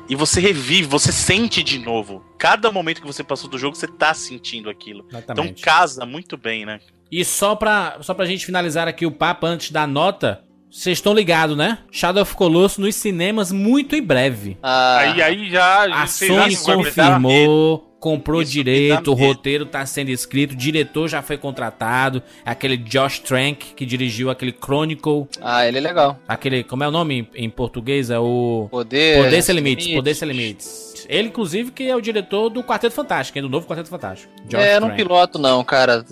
e 0.09 0.15
você 0.15 0.41
revive, 0.41 0.89
você 0.89 1.13
sente 1.13 1.63
de 1.63 1.79
novo. 1.79 2.25
Cada 2.39 2.71
momento 2.71 3.01
que 3.01 3.07
você 3.07 3.25
passou 3.25 3.49
do 3.49 3.59
jogo, 3.59 3.77
você 3.77 3.87
tá 3.87 4.13
sentindo 4.15 4.69
aquilo. 4.71 5.05
Então 5.09 5.19
Exatamente. 5.21 5.63
casa 5.63 6.07
muito 6.07 6.37
bem, 6.37 6.65
né? 6.67 6.81
E 7.11 7.25
só 7.25 7.55
pra, 7.55 7.99
só 8.01 8.15
pra 8.15 8.27
gente 8.27 8.45
finalizar 8.45 8.89
aqui 8.89 9.07
o 9.07 9.13
papo 9.13 9.47
antes 9.47 9.71
da 9.71 9.87
nota, 9.87 10.43
vocês 10.71 10.99
estão 10.99 11.15
ligados, 11.15 11.57
né? 11.57 11.79
Shadow 11.91 12.23
of 12.23 12.35
Colossus 12.35 12.79
nos 12.79 12.95
cinemas 12.97 13.53
muito 13.53 13.95
em 13.95 14.03
breve. 14.03 14.59
Ah, 14.63 14.99
Aí, 14.99 15.23
aí 15.23 15.51
já. 15.51 16.03
A 16.03 16.07
Sony 16.07 16.57
confirmou, 16.57 17.86
comprou 17.99 18.43
Isso 18.43 18.53
direito, 18.53 19.11
o 19.11 19.15
roteiro 19.15 19.67
tá 19.67 19.85
sendo 19.87 20.11
escrito, 20.11 20.53
o 20.53 20.57
diretor 20.57 21.09
já 21.09 21.23
foi 21.23 21.37
contratado, 21.39 22.23
aquele 22.45 22.77
Josh 22.77 23.19
Trank 23.21 23.75
que 23.75 23.87
dirigiu 23.87 24.31
aquele 24.31 24.53
Chronicle, 24.53 25.27
ah, 25.41 25.67
ele 25.67 25.79
é 25.79 25.81
legal. 25.81 26.19
aquele, 26.29 26.63
como 26.63 26.85
é 26.85 26.89
o 26.89 26.91
nome 26.91 27.29
em, 27.35 27.47
em 27.47 27.51
português? 27.51 28.11
É 28.11 28.19
o 28.19 28.69
Poder. 28.71 29.25
Poder 29.25 29.43
Sem 29.43 29.55
Limites, 29.55 29.89
Poder 29.95 30.15
Sem 30.15 30.29
Limites. 30.29 31.07
Ele, 31.09 31.29
inclusive, 31.29 31.71
que 31.71 31.89
é 31.89 31.95
o 31.95 32.01
diretor 32.01 32.49
do 32.51 32.63
Quarteto 32.63 32.95
Fantástico, 32.95 33.39
hein, 33.39 33.43
do 33.43 33.49
novo 33.49 33.67
Quarteto 33.67 33.89
Fantástico. 33.89 34.33
Josh 34.47 34.61
É, 34.61 34.81
não 34.81 34.89
Trank. 34.89 35.03
piloto 35.03 35.39
não, 35.39 35.63
cara. 35.65 36.05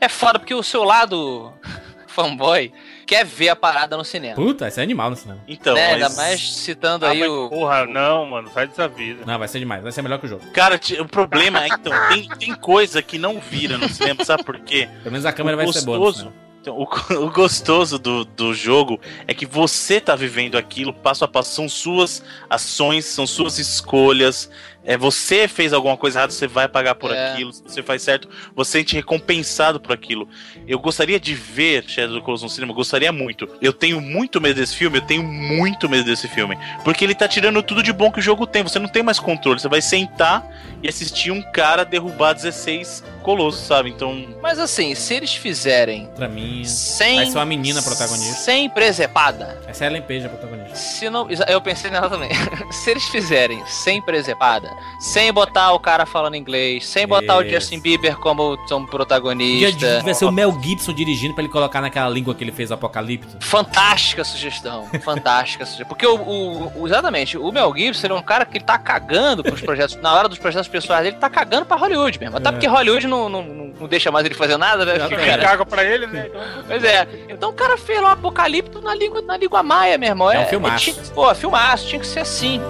É 0.00 0.08
foda 0.08 0.38
porque 0.38 0.54
o 0.54 0.62
seu 0.62 0.84
lado 0.84 1.52
fanboy 2.08 2.72
quer 3.08 3.24
ver 3.24 3.48
a 3.48 3.56
parada 3.56 3.96
no 3.96 4.04
cinema. 4.04 4.34
Puta, 4.34 4.68
esse 4.68 4.78
é 4.78 4.82
animal 4.82 5.08
no 5.08 5.16
cinema. 5.16 5.40
Então, 5.48 5.74
né? 5.74 5.92
mas- 5.92 6.02
Ainda 6.02 6.14
mais 6.16 6.56
citando 6.58 7.06
Ah, 7.06 7.10
aí 7.10 7.20
mas, 7.20 7.30
o. 7.30 7.48
Porra, 7.48 7.86
não, 7.86 8.26
mano, 8.26 8.50
sai 8.52 8.68
dessa 8.68 8.86
vida. 8.86 9.24
Não, 9.26 9.38
vai 9.38 9.48
ser 9.48 9.58
demais, 9.58 9.82
vai 9.82 9.90
ser 9.90 10.02
melhor 10.02 10.18
que 10.20 10.26
o 10.26 10.28
jogo. 10.28 10.44
Cara, 10.52 10.78
o 11.00 11.08
problema 11.08 11.64
é, 11.64 11.68
então, 11.68 11.92
tem, 12.10 12.28
tem 12.38 12.54
coisa 12.54 13.00
que 13.02 13.18
não 13.18 13.40
vira 13.40 13.78
no 13.78 13.88
cinema, 13.88 14.22
sabe 14.24 14.44
por 14.44 14.58
quê? 14.60 14.88
Pelo 15.02 15.12
menos 15.12 15.24
a 15.24 15.32
câmera 15.32 15.56
O 15.56 15.64
vai 15.64 15.72
ser 15.72 15.82
boa 15.86 15.98
gostoso-. 15.98 16.32
Então, 16.60 16.76
o, 16.76 17.22
o 17.24 17.30
gostoso 17.30 17.98
do, 17.98 18.24
do 18.24 18.52
jogo 18.52 19.00
é 19.26 19.32
que 19.32 19.46
você 19.46 20.00
tá 20.00 20.14
vivendo 20.14 20.58
aquilo 20.58 20.92
passo 20.92 21.24
a 21.24 21.28
passo. 21.28 21.54
São 21.54 21.68
suas 21.68 22.22
ações, 22.50 23.04
são 23.06 23.26
suas 23.26 23.58
escolhas. 23.58 24.50
É, 24.88 24.96
você 24.96 25.46
fez 25.46 25.74
alguma 25.74 25.98
coisa 25.98 26.18
errada, 26.20 26.32
você 26.32 26.46
vai 26.46 26.66
pagar 26.66 26.94
por 26.94 27.12
É. 27.14 27.32
aquilo. 27.32 27.52
Se 27.52 27.62
você 27.62 27.82
faz 27.82 28.00
certo, 28.00 28.26
você 28.56 28.78
sente 28.78 28.94
recompensado 28.96 29.78
por 29.78 29.92
aquilo. 29.92 30.26
Eu 30.66 30.78
gostaria 30.78 31.20
de 31.20 31.34
ver 31.34 31.84
Shadow 31.86 32.12
of 32.12 32.20
the 32.20 32.24
Colossus 32.24 32.44
no 32.44 32.48
cinema, 32.48 32.72
gostaria 32.72 33.12
muito. 33.12 33.46
Eu 33.60 33.72
tenho 33.72 34.00
muito 34.00 34.40
medo 34.40 34.54
desse 34.58 34.74
filme, 34.74 34.96
eu 34.96 35.02
tenho 35.02 35.22
muito 35.22 35.88
medo 35.90 36.04
desse 36.04 36.26
filme. 36.28 36.56
Porque 36.84 37.04
ele 37.04 37.14
tá 37.14 37.28
tirando 37.28 37.62
tudo 37.62 37.82
de 37.82 37.92
bom 37.92 38.10
que 38.10 38.18
o 38.18 38.22
jogo 38.22 38.46
tem. 38.46 38.62
Você 38.62 38.78
não 38.78 38.88
tem 38.88 39.02
mais 39.02 39.18
controle. 39.18 39.60
Você 39.60 39.68
vai 39.68 39.82
sentar 39.82 40.46
e 40.82 40.88
assistir 40.88 41.30
um 41.30 41.42
cara 41.52 41.84
derrubar 41.84 42.32
16 42.32 43.04
colossos, 43.22 43.60
sabe? 43.66 43.90
Então, 43.90 44.26
Mas 44.40 44.58
assim, 44.58 44.94
se 44.94 45.12
eles 45.12 45.34
fizerem 45.34 46.08
Pra 46.16 46.28
mim, 46.28 46.64
sem. 46.64 47.16
Vai 47.16 47.26
ser 47.26 47.36
uma 47.38 47.44
menina 47.44 47.82
protagonista. 47.82 48.34
Sem 48.36 48.70
presepada. 48.70 49.60
essa 49.66 49.84
é 49.84 49.88
a 49.88 49.90
Ellen 49.90 50.02
Page, 50.02 50.24
a 50.24 50.28
protagonista. 50.30 50.76
Se 50.76 51.10
não, 51.10 51.28
eu 51.30 51.60
pensei 51.60 51.90
nela 51.90 52.08
também. 52.08 52.30
se 52.72 52.90
eles 52.90 53.04
fizerem 53.08 53.62
sem 53.66 54.00
presepada, 54.00 54.74
sem 55.00 55.32
botar 55.32 55.72
o 55.72 55.78
cara 55.78 56.04
falando 56.06 56.34
inglês, 56.36 56.86
sem 56.86 57.06
botar 57.06 57.36
o 57.38 57.42
Isso. 57.42 57.50
Justin 57.54 57.80
Bieber 57.80 58.16
como 58.18 58.56
como 58.68 58.86
Dia 58.86 58.86
protagonista. 58.90 59.98
de- 59.98 60.04
vai 60.04 60.14
ser 60.14 60.24
o 60.24 60.32
Mel 60.32 60.56
Gibson 60.62 60.92
dirigindo 60.92 61.34
pra 61.34 61.42
ele 61.42 61.52
colocar 61.52 61.80
naquela 61.80 62.08
língua 62.08 62.34
que 62.34 62.44
ele 62.44 62.52
fez 62.52 62.70
o 62.70 62.74
Apocalipse. 62.74 63.36
Fantástica 63.40 64.24
sugestão. 64.24 64.88
Fantástica 65.02 65.64
sugestão. 65.64 65.88
Porque 65.88 66.06
o, 66.06 66.14
o- 66.16 66.72
o- 66.82 66.86
exatamente, 66.86 67.36
o 67.38 67.50
Mel 67.52 67.72
Gibson 67.76 68.06
ele 68.06 68.14
é 68.14 68.16
um 68.16 68.22
cara 68.22 68.44
que 68.44 68.58
ele 68.58 68.64
tá 68.64 68.78
cagando 68.78 69.42
pros 69.42 69.60
projetos. 69.60 69.96
na 69.96 70.12
hora 70.14 70.28
dos 70.28 70.38
projetos 70.38 70.68
pessoais 70.68 71.02
dele, 71.02 71.14
ele 71.14 71.20
tá 71.20 71.28
cagando 71.30 71.66
pra 71.66 71.76
Hollywood 71.76 72.18
mesmo. 72.20 72.36
Até 72.36 72.48
É. 72.48 72.52
porque 72.52 72.66
Hollywood 72.66 73.06
não, 73.06 73.28
não, 73.28 73.42
não- 73.42 73.86
deixa 73.88 74.10
mais 74.10 74.24
ele 74.26 74.34
fazer 74.34 74.56
nada, 74.56 74.84
né? 74.84 74.98
Cara, 75.08 75.42
caga 75.42 75.66
pra 75.66 75.84
ele, 75.84 76.06
né? 76.06 76.26
Então, 76.28 76.40
Pois 76.66 76.84
é. 76.84 77.08
Então 77.28 77.50
o 77.50 77.52
cara 77.52 77.76
fez 77.78 78.00
lá 78.00 78.10
o 78.10 78.12
Apocalipto 78.12 78.80
na 78.80 78.94
língua, 78.94 79.22
na 79.22 79.36
língua 79.36 79.62
maia, 79.62 79.96
meu 79.98 80.08
irmão. 80.10 80.30
É 80.30 80.40
um 80.40 80.46
filmaço. 80.46 80.84
tinha 80.84 80.96
que- 80.96 81.10
pô, 81.10 81.34
filmaço, 81.34 81.86
tinha 81.88 82.00
que 82.00 82.06
ser 82.06 82.20
assim. 82.20 82.60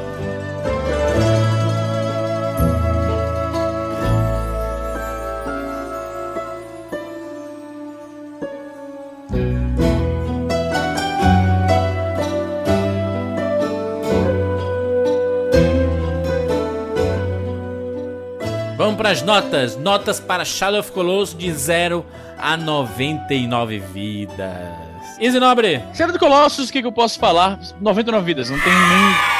Vamos 18.89 19.03
pras 19.03 19.21
notas. 19.21 19.77
Notas 19.77 20.19
para 20.19 20.47
Shadow 20.47 20.81
of 20.81 20.91
Colossus 20.93 21.37
de 21.37 21.53
0 21.53 22.07
a 22.39 22.57
99 22.57 23.81
vidas. 23.81 25.19
Easy 25.21 25.39
Nobre. 25.39 25.83
Shadow 25.93 26.15
do 26.15 26.19
Colossus, 26.19 26.71
o 26.71 26.73
que, 26.73 26.81
que 26.81 26.87
eu 26.87 26.93
posso 26.93 27.19
falar? 27.19 27.61
99 27.83 28.25
vidas, 28.25 28.49
não 28.49 28.59
tem 28.59 28.73
nem. 28.73 29.38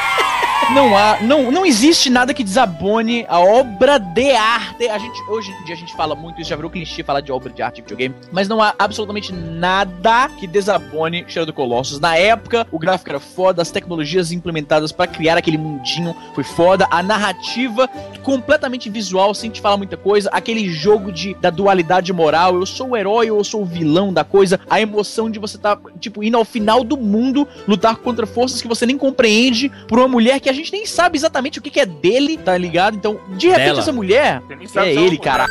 Não 0.75 0.95
há. 0.95 1.19
Não, 1.23 1.51
não 1.51 1.65
existe 1.65 2.11
nada 2.11 2.35
que 2.35 2.45
desabone 2.45 3.25
a 3.27 3.41
obra 3.41 3.99
de 3.99 4.33
arte. 4.33 4.87
A 4.87 4.99
gente, 4.99 5.19
hoje 5.31 5.51
em 5.51 5.65
dia 5.65 5.75
a 5.75 5.79
gente 5.79 5.95
fala 5.95 6.15
muito 6.15 6.41
isso, 6.41 6.51
já 6.51 6.57
virou 6.57 6.71
clichê 6.71 7.03
falar 7.03 7.23
de 7.23 7.33
obra 7.33 7.51
de 7.51 7.63
arte 7.63 7.77
de 7.77 7.83
videogame. 7.83 8.15
Mas 8.31 8.49
não 8.49 8.61
há 8.61 8.75
absolutamente 8.79 9.33
nada 9.33 10.29
que 10.39 10.47
desabone 10.47 11.25
Shadow 11.27 11.47
do 11.47 11.53
Colossus. 11.55 11.99
Na 11.99 12.17
época, 12.17 12.67
o 12.71 12.79
gráfico 12.79 13.09
era 13.09 13.19
foda, 13.19 13.63
as 13.63 13.71
tecnologias 13.71 14.31
implementadas 14.31 14.93
pra 14.93 15.07
criar 15.07 15.39
aquele 15.39 15.57
mundinho 15.57 16.15
foi 16.35 16.45
foda, 16.45 16.87
a 16.91 17.03
narrativa 17.03 17.89
completamente 18.23 18.91
visual, 18.91 19.33
sem 19.33 19.51
te 19.51 19.63
falar 19.63 19.79
muita 19.79 19.97
coisa, 19.97 20.29
aquele 20.31 20.71
jogo 20.71 21.11
de, 21.11 21.33
da 21.35 21.49
dualidade 21.49 22.13
moral, 22.13 22.57
eu 22.57 22.67
sou 22.67 22.91
o 22.91 22.97
herói 22.97 23.31
ou 23.31 23.39
eu 23.39 23.45
sou 23.45 23.63
o 23.63 23.65
vilão 23.65 24.13
da 24.13 24.23
coisa, 24.23 24.61
a 24.69 24.79
emoção 24.79 25.31
de 25.31 25.39
você 25.39 25.57
tá, 25.57 25.79
tipo, 25.99 26.23
indo 26.23 26.37
ao 26.37 26.45
final 26.45 26.85
do 26.85 26.97
mundo, 26.97 27.49
lutar 27.67 27.97
contra 27.97 28.27
forças 28.27 28.61
que 28.61 28.69
você 28.69 28.85
nem 28.85 28.99
compreende, 28.99 29.73
por 29.87 29.99
uma 29.99 30.09
mulher 30.09 30.41
que 30.41 30.51
a 30.51 30.58
gente 30.59 30.73
nem 30.73 30.85
sabe 30.87 31.17
exatamente 31.17 31.59
o 31.59 31.63
que, 31.63 31.71
que 31.71 31.81
é 31.81 31.87
dele, 31.87 32.37
tá 32.37 32.57
ligado? 32.57 32.97
Então, 32.97 33.19
de 33.37 33.49
repente, 33.49 33.65
Dela. 33.67 33.81
essa 33.81 33.93
mulher 33.93 34.43
é 34.61 34.67
se 34.67 34.79
ele, 34.81 35.19
cara. 35.19 35.47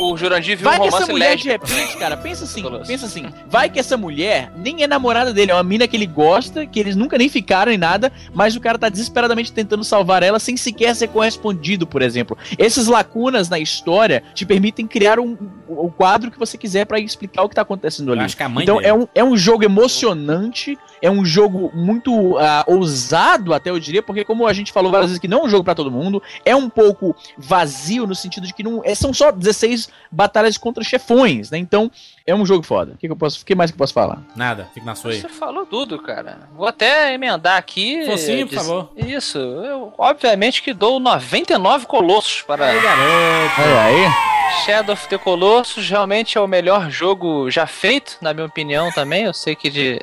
O, 0.00 0.12
o 0.14 0.16
Jurandir 0.16 0.56
viu 0.56 0.66
um 0.66 0.70
Vai 0.70 0.80
que 0.80 0.86
essa 0.86 0.96
romance 0.96 1.12
mulher 1.12 1.36
de 1.36 1.48
repente, 1.48 1.96
cara, 1.98 2.16
pensa 2.16 2.44
assim, 2.44 2.62
Colosso. 2.62 2.86
pensa 2.86 3.04
assim. 3.04 3.26
Vai 3.46 3.68
que 3.68 3.78
essa 3.78 3.94
mulher 3.94 4.50
nem 4.56 4.82
é 4.82 4.86
namorada 4.86 5.34
dele, 5.34 5.50
é 5.50 5.54
uma 5.54 5.62
mina 5.62 5.86
que 5.86 5.94
ele 5.94 6.06
gosta, 6.06 6.64
que 6.66 6.80
eles 6.80 6.96
nunca 6.96 7.18
nem 7.18 7.28
ficaram 7.28 7.70
em 7.70 7.76
nada, 7.76 8.10
mas 8.32 8.56
o 8.56 8.60
cara 8.60 8.78
tá 8.78 8.88
desesperadamente 8.88 9.52
tentando 9.52 9.84
salvar 9.84 10.22
ela 10.22 10.38
sem 10.38 10.56
sequer 10.56 10.96
ser 10.96 11.08
correspondido, 11.08 11.86
por 11.86 12.00
exemplo. 12.00 12.38
Essas 12.58 12.86
lacunas 12.86 13.50
na 13.50 13.58
história 13.58 14.22
te 14.34 14.46
permitem 14.46 14.86
criar 14.86 15.20
um, 15.20 15.36
o 15.68 15.90
quadro 15.90 16.30
que 16.30 16.38
você 16.38 16.56
quiser 16.56 16.86
pra 16.86 16.98
explicar 16.98 17.42
o 17.42 17.48
que 17.48 17.54
tá 17.54 17.62
acontecendo 17.62 18.12
ali. 18.12 18.22
acho 18.22 18.36
que 18.36 18.42
a 18.42 18.48
mãe 18.48 18.62
Então 18.62 18.76
dele. 18.76 18.88
é 18.88 18.94
um, 18.94 19.06
é 19.14 19.22
um 19.22 19.36
jogo 19.36 19.62
emocionante, 19.62 20.76
é 21.06 21.10
um 21.10 21.24
jogo 21.24 21.70
muito 21.74 22.36
ah, 22.38 22.64
ousado, 22.66 23.54
até 23.54 23.70
eu 23.70 23.78
diria, 23.78 24.02
porque 24.02 24.24
como 24.24 24.46
a 24.46 24.52
gente 24.52 24.72
falou 24.72 24.90
várias 24.90 25.10
vezes 25.10 25.20
que 25.20 25.28
não 25.28 25.40
é 25.40 25.44
um 25.44 25.48
jogo 25.48 25.62
pra 25.64 25.74
todo 25.74 25.90
mundo, 25.90 26.22
é 26.44 26.54
um 26.56 26.68
pouco 26.68 27.14
vazio 27.38 28.06
no 28.06 28.14
sentido 28.14 28.46
de 28.46 28.52
que 28.52 28.62
não 28.62 28.82
é- 28.84 28.94
são 28.94 29.12
só 29.14 29.30
16 29.30 29.88
batalhas 30.10 30.56
contra 30.58 30.82
chefões, 30.82 31.50
né? 31.50 31.58
Então 31.58 31.90
é 32.26 32.34
um 32.34 32.44
jogo 32.44 32.62
foda. 32.64 32.92
O 32.92 32.96
que, 32.96 33.06
que 33.06 33.12
eu 33.12 33.16
posso, 33.16 33.44
que 33.44 33.54
mais 33.54 33.70
que 33.70 33.74
eu 33.76 33.78
posso 33.78 33.92
falar? 33.94 34.18
Nada, 34.34 34.68
fica 34.74 34.84
na 34.84 34.94
sua 34.94 35.12
aí. 35.12 35.20
Você 35.20 35.28
falou 35.28 35.64
tudo, 35.64 35.98
cara. 36.02 36.48
Vou 36.56 36.66
até 36.66 37.14
emendar 37.14 37.56
aqui. 37.56 38.04
Focinho, 38.06 38.46
por 38.46 38.54
diz- 38.56 38.66
favor. 38.66 38.90
Isso. 38.96 39.38
Eu, 39.38 39.92
obviamente 39.96 40.60
que 40.62 40.74
dou 40.74 40.98
99 40.98 41.86
colossos 41.86 42.42
para 42.42 42.66
Aí, 42.66 42.80
garoto. 42.80 43.60
Olha 43.62 43.82
aí. 43.82 44.35
Shadow 44.64 44.92
of 44.94 45.08
the 45.08 45.18
Colossus. 45.18 45.88
Realmente 45.88 46.36
é 46.36 46.40
o 46.40 46.46
melhor 46.46 46.90
jogo 46.90 47.50
já 47.50 47.66
feito, 47.66 48.18
na 48.20 48.32
minha 48.34 48.46
opinião 48.46 48.90
também. 48.92 49.24
Eu 49.24 49.34
sei 49.34 49.54
que 49.54 49.70
de. 49.70 49.98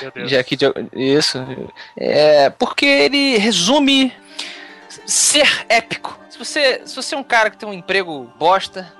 Meu 0.00 0.10
Deus. 0.10 0.28
de 0.28 0.36
aqui 0.36 0.56
de, 0.56 0.66
isso. 0.92 1.38
É, 1.96 2.50
porque 2.50 2.86
ele 2.86 3.36
resume 3.38 4.12
ser 5.06 5.48
épico. 5.68 6.18
Se 6.30 6.38
você, 6.38 6.82
se 6.84 6.96
você 6.96 7.14
é 7.14 7.18
um 7.18 7.22
cara 7.24 7.48
que 7.50 7.56
tem 7.56 7.68
um 7.68 7.72
emprego 7.72 8.28
bosta, 8.38 8.92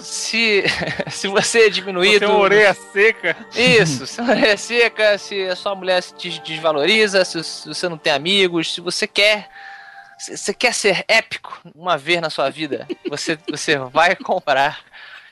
se, 0.00 0.64
se 1.10 1.28
você 1.28 1.66
é 1.66 1.70
diminuído. 1.70 2.20
Tem 2.20 2.28
uma 2.28 2.38
orelha 2.38 2.74
seca. 2.74 3.36
Isso, 3.54 4.06
se 4.06 4.20
a 4.20 4.24
mulher 4.24 4.48
é 4.48 4.56
seca, 4.56 5.18
se 5.18 5.46
a 5.46 5.56
sua 5.56 5.74
mulher 5.74 6.02
se 6.02 6.14
des- 6.14 6.38
desvaloriza, 6.38 7.24
se, 7.24 7.42
se 7.44 7.68
você 7.68 7.88
não 7.88 7.98
tem 7.98 8.12
amigos, 8.12 8.72
se 8.74 8.80
você 8.80 9.06
quer. 9.06 9.48
Você 10.28 10.54
quer 10.54 10.74
ser 10.74 11.04
épico 11.06 11.60
uma 11.74 11.98
vez 11.98 12.20
na 12.20 12.30
sua 12.30 12.50
vida, 12.50 12.86
você, 13.08 13.38
você 13.48 13.76
vai 13.76 14.16
comprar 14.16 14.84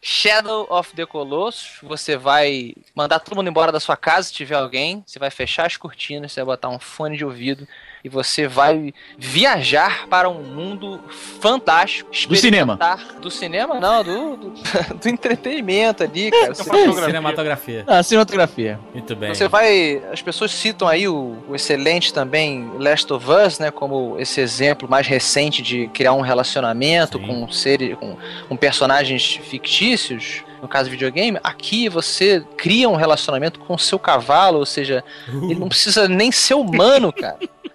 Shadow 0.04 0.66
of 0.68 0.94
the 0.94 1.06
Colossus. 1.06 1.78
Você 1.80 2.16
vai 2.16 2.74
mandar 2.92 3.20
todo 3.20 3.36
mundo 3.36 3.48
embora 3.48 3.70
da 3.70 3.78
sua 3.78 3.96
casa 3.96 4.26
se 4.26 4.34
tiver 4.34 4.56
alguém. 4.56 5.04
Você 5.06 5.18
vai 5.18 5.30
fechar 5.30 5.64
as 5.64 5.76
cortinas, 5.76 6.32
você 6.32 6.40
vai 6.40 6.56
botar 6.56 6.68
um 6.68 6.78
fone 6.80 7.16
de 7.16 7.24
ouvido 7.24 7.68
e 8.04 8.08
você 8.08 8.48
vai 8.48 8.92
viajar 9.16 10.06
para 10.08 10.28
um 10.28 10.42
mundo 10.42 11.00
fantástico. 11.40 12.10
Do 12.28 12.36
cinema. 12.36 12.78
Do 13.20 13.30
cinema? 13.30 13.78
Não, 13.80 14.02
do, 14.02 14.36
do, 14.36 14.50
do 15.00 15.08
entretenimento 15.08 16.02
ali, 16.02 16.30
cara. 16.30 16.54
Você- 16.54 16.92
Cinematografia. 17.04 17.84
A 17.86 18.02
cinematografia. 18.02 18.78
Muito 18.92 19.14
bem. 19.14 19.34
você 19.34 19.48
vai. 19.48 20.02
As 20.12 20.20
pessoas 20.22 20.50
citam 20.50 20.88
aí 20.88 21.06
o, 21.06 21.36
o 21.48 21.54
excelente 21.54 22.12
também 22.12 22.70
Last 22.78 23.12
of 23.12 23.26
Us, 23.30 23.58
né? 23.58 23.70
Como 23.70 24.16
esse 24.18 24.40
exemplo 24.40 24.88
mais 24.88 25.06
recente 25.06 25.62
de 25.62 25.88
criar 25.88 26.12
um 26.12 26.20
relacionamento 26.20 27.18
Sim. 27.18 27.26
com 27.26 27.48
seres, 27.52 27.96
com, 27.98 28.16
com 28.48 28.56
personagens 28.56 29.34
fictícios. 29.44 30.42
No 30.60 30.68
caso 30.68 30.88
videogame, 30.88 31.40
aqui 31.42 31.88
você 31.88 32.44
cria 32.56 32.88
um 32.88 32.94
relacionamento 32.94 33.58
com 33.58 33.74
o 33.74 33.78
seu 33.78 33.98
cavalo, 33.98 34.58
ou 34.58 34.66
seja, 34.66 35.02
ele 35.28 35.56
não 35.56 35.68
precisa 35.68 36.06
nem 36.06 36.30
ser 36.30 36.54
humano, 36.54 37.12
cara. 37.12 37.36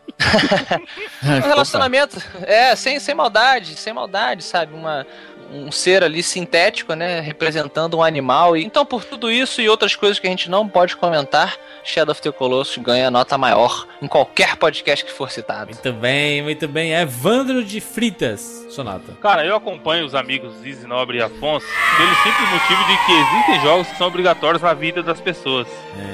Um 1.24 1.40
relacionamento, 1.48 2.22
é, 2.42 2.76
sem, 2.76 3.00
sem 3.00 3.14
maldade, 3.14 3.76
sem 3.76 3.94
maldade, 3.94 4.44
sabe? 4.44 4.74
Uma, 4.74 5.06
um 5.52 5.72
ser 5.72 6.04
ali 6.04 6.22
sintético, 6.22 6.94
né? 6.94 7.20
Representando 7.20 7.98
um 7.98 8.04
animal. 8.04 8.56
E, 8.56 8.66
então, 8.66 8.86
por 8.86 9.04
tudo 9.04 9.32
isso 9.32 9.62
e 9.62 9.70
outras 9.70 9.96
coisas 9.96 10.20
que 10.20 10.28
a 10.28 10.30
gente 10.30 10.50
não 10.50 10.68
pode 10.68 10.96
comentar, 10.96 11.56
Shadow 11.84 12.12
of 12.12 12.22
the 12.22 12.32
Colossus 12.32 12.78
ganha 12.78 13.10
nota 13.10 13.38
maior 13.38 13.88
em 14.02 14.08
qualquer 14.08 14.56
podcast 14.58 15.06
que 15.06 15.12
for 15.12 15.32
citado. 15.32 15.72
Muito 15.72 15.94
bem, 15.94 16.42
muito 16.42 16.68
bem. 16.68 16.94
Evandro 16.94 17.64
de 17.64 17.80
Fritas, 17.80 18.66
Sonata. 18.70 19.14
Cara, 19.22 19.46
eu 19.46 19.56
acompanho 19.56 20.06
os 20.06 20.14
amigos 20.14 20.54
Zizi 20.62 20.86
Nobre 20.86 21.18
e 21.18 21.22
Afonso 21.22 21.66
pelo 21.98 22.16
simples 22.16 22.50
motivo 22.50 22.84
de 22.86 23.06
que 23.06 23.12
existem 23.12 23.62
jogos 23.62 23.88
que 23.88 23.98
são 23.98 24.08
obrigatórios 24.08 24.62
na 24.62 24.74
vida 24.74 25.02
das 25.02 25.20
pessoas. 25.20 25.68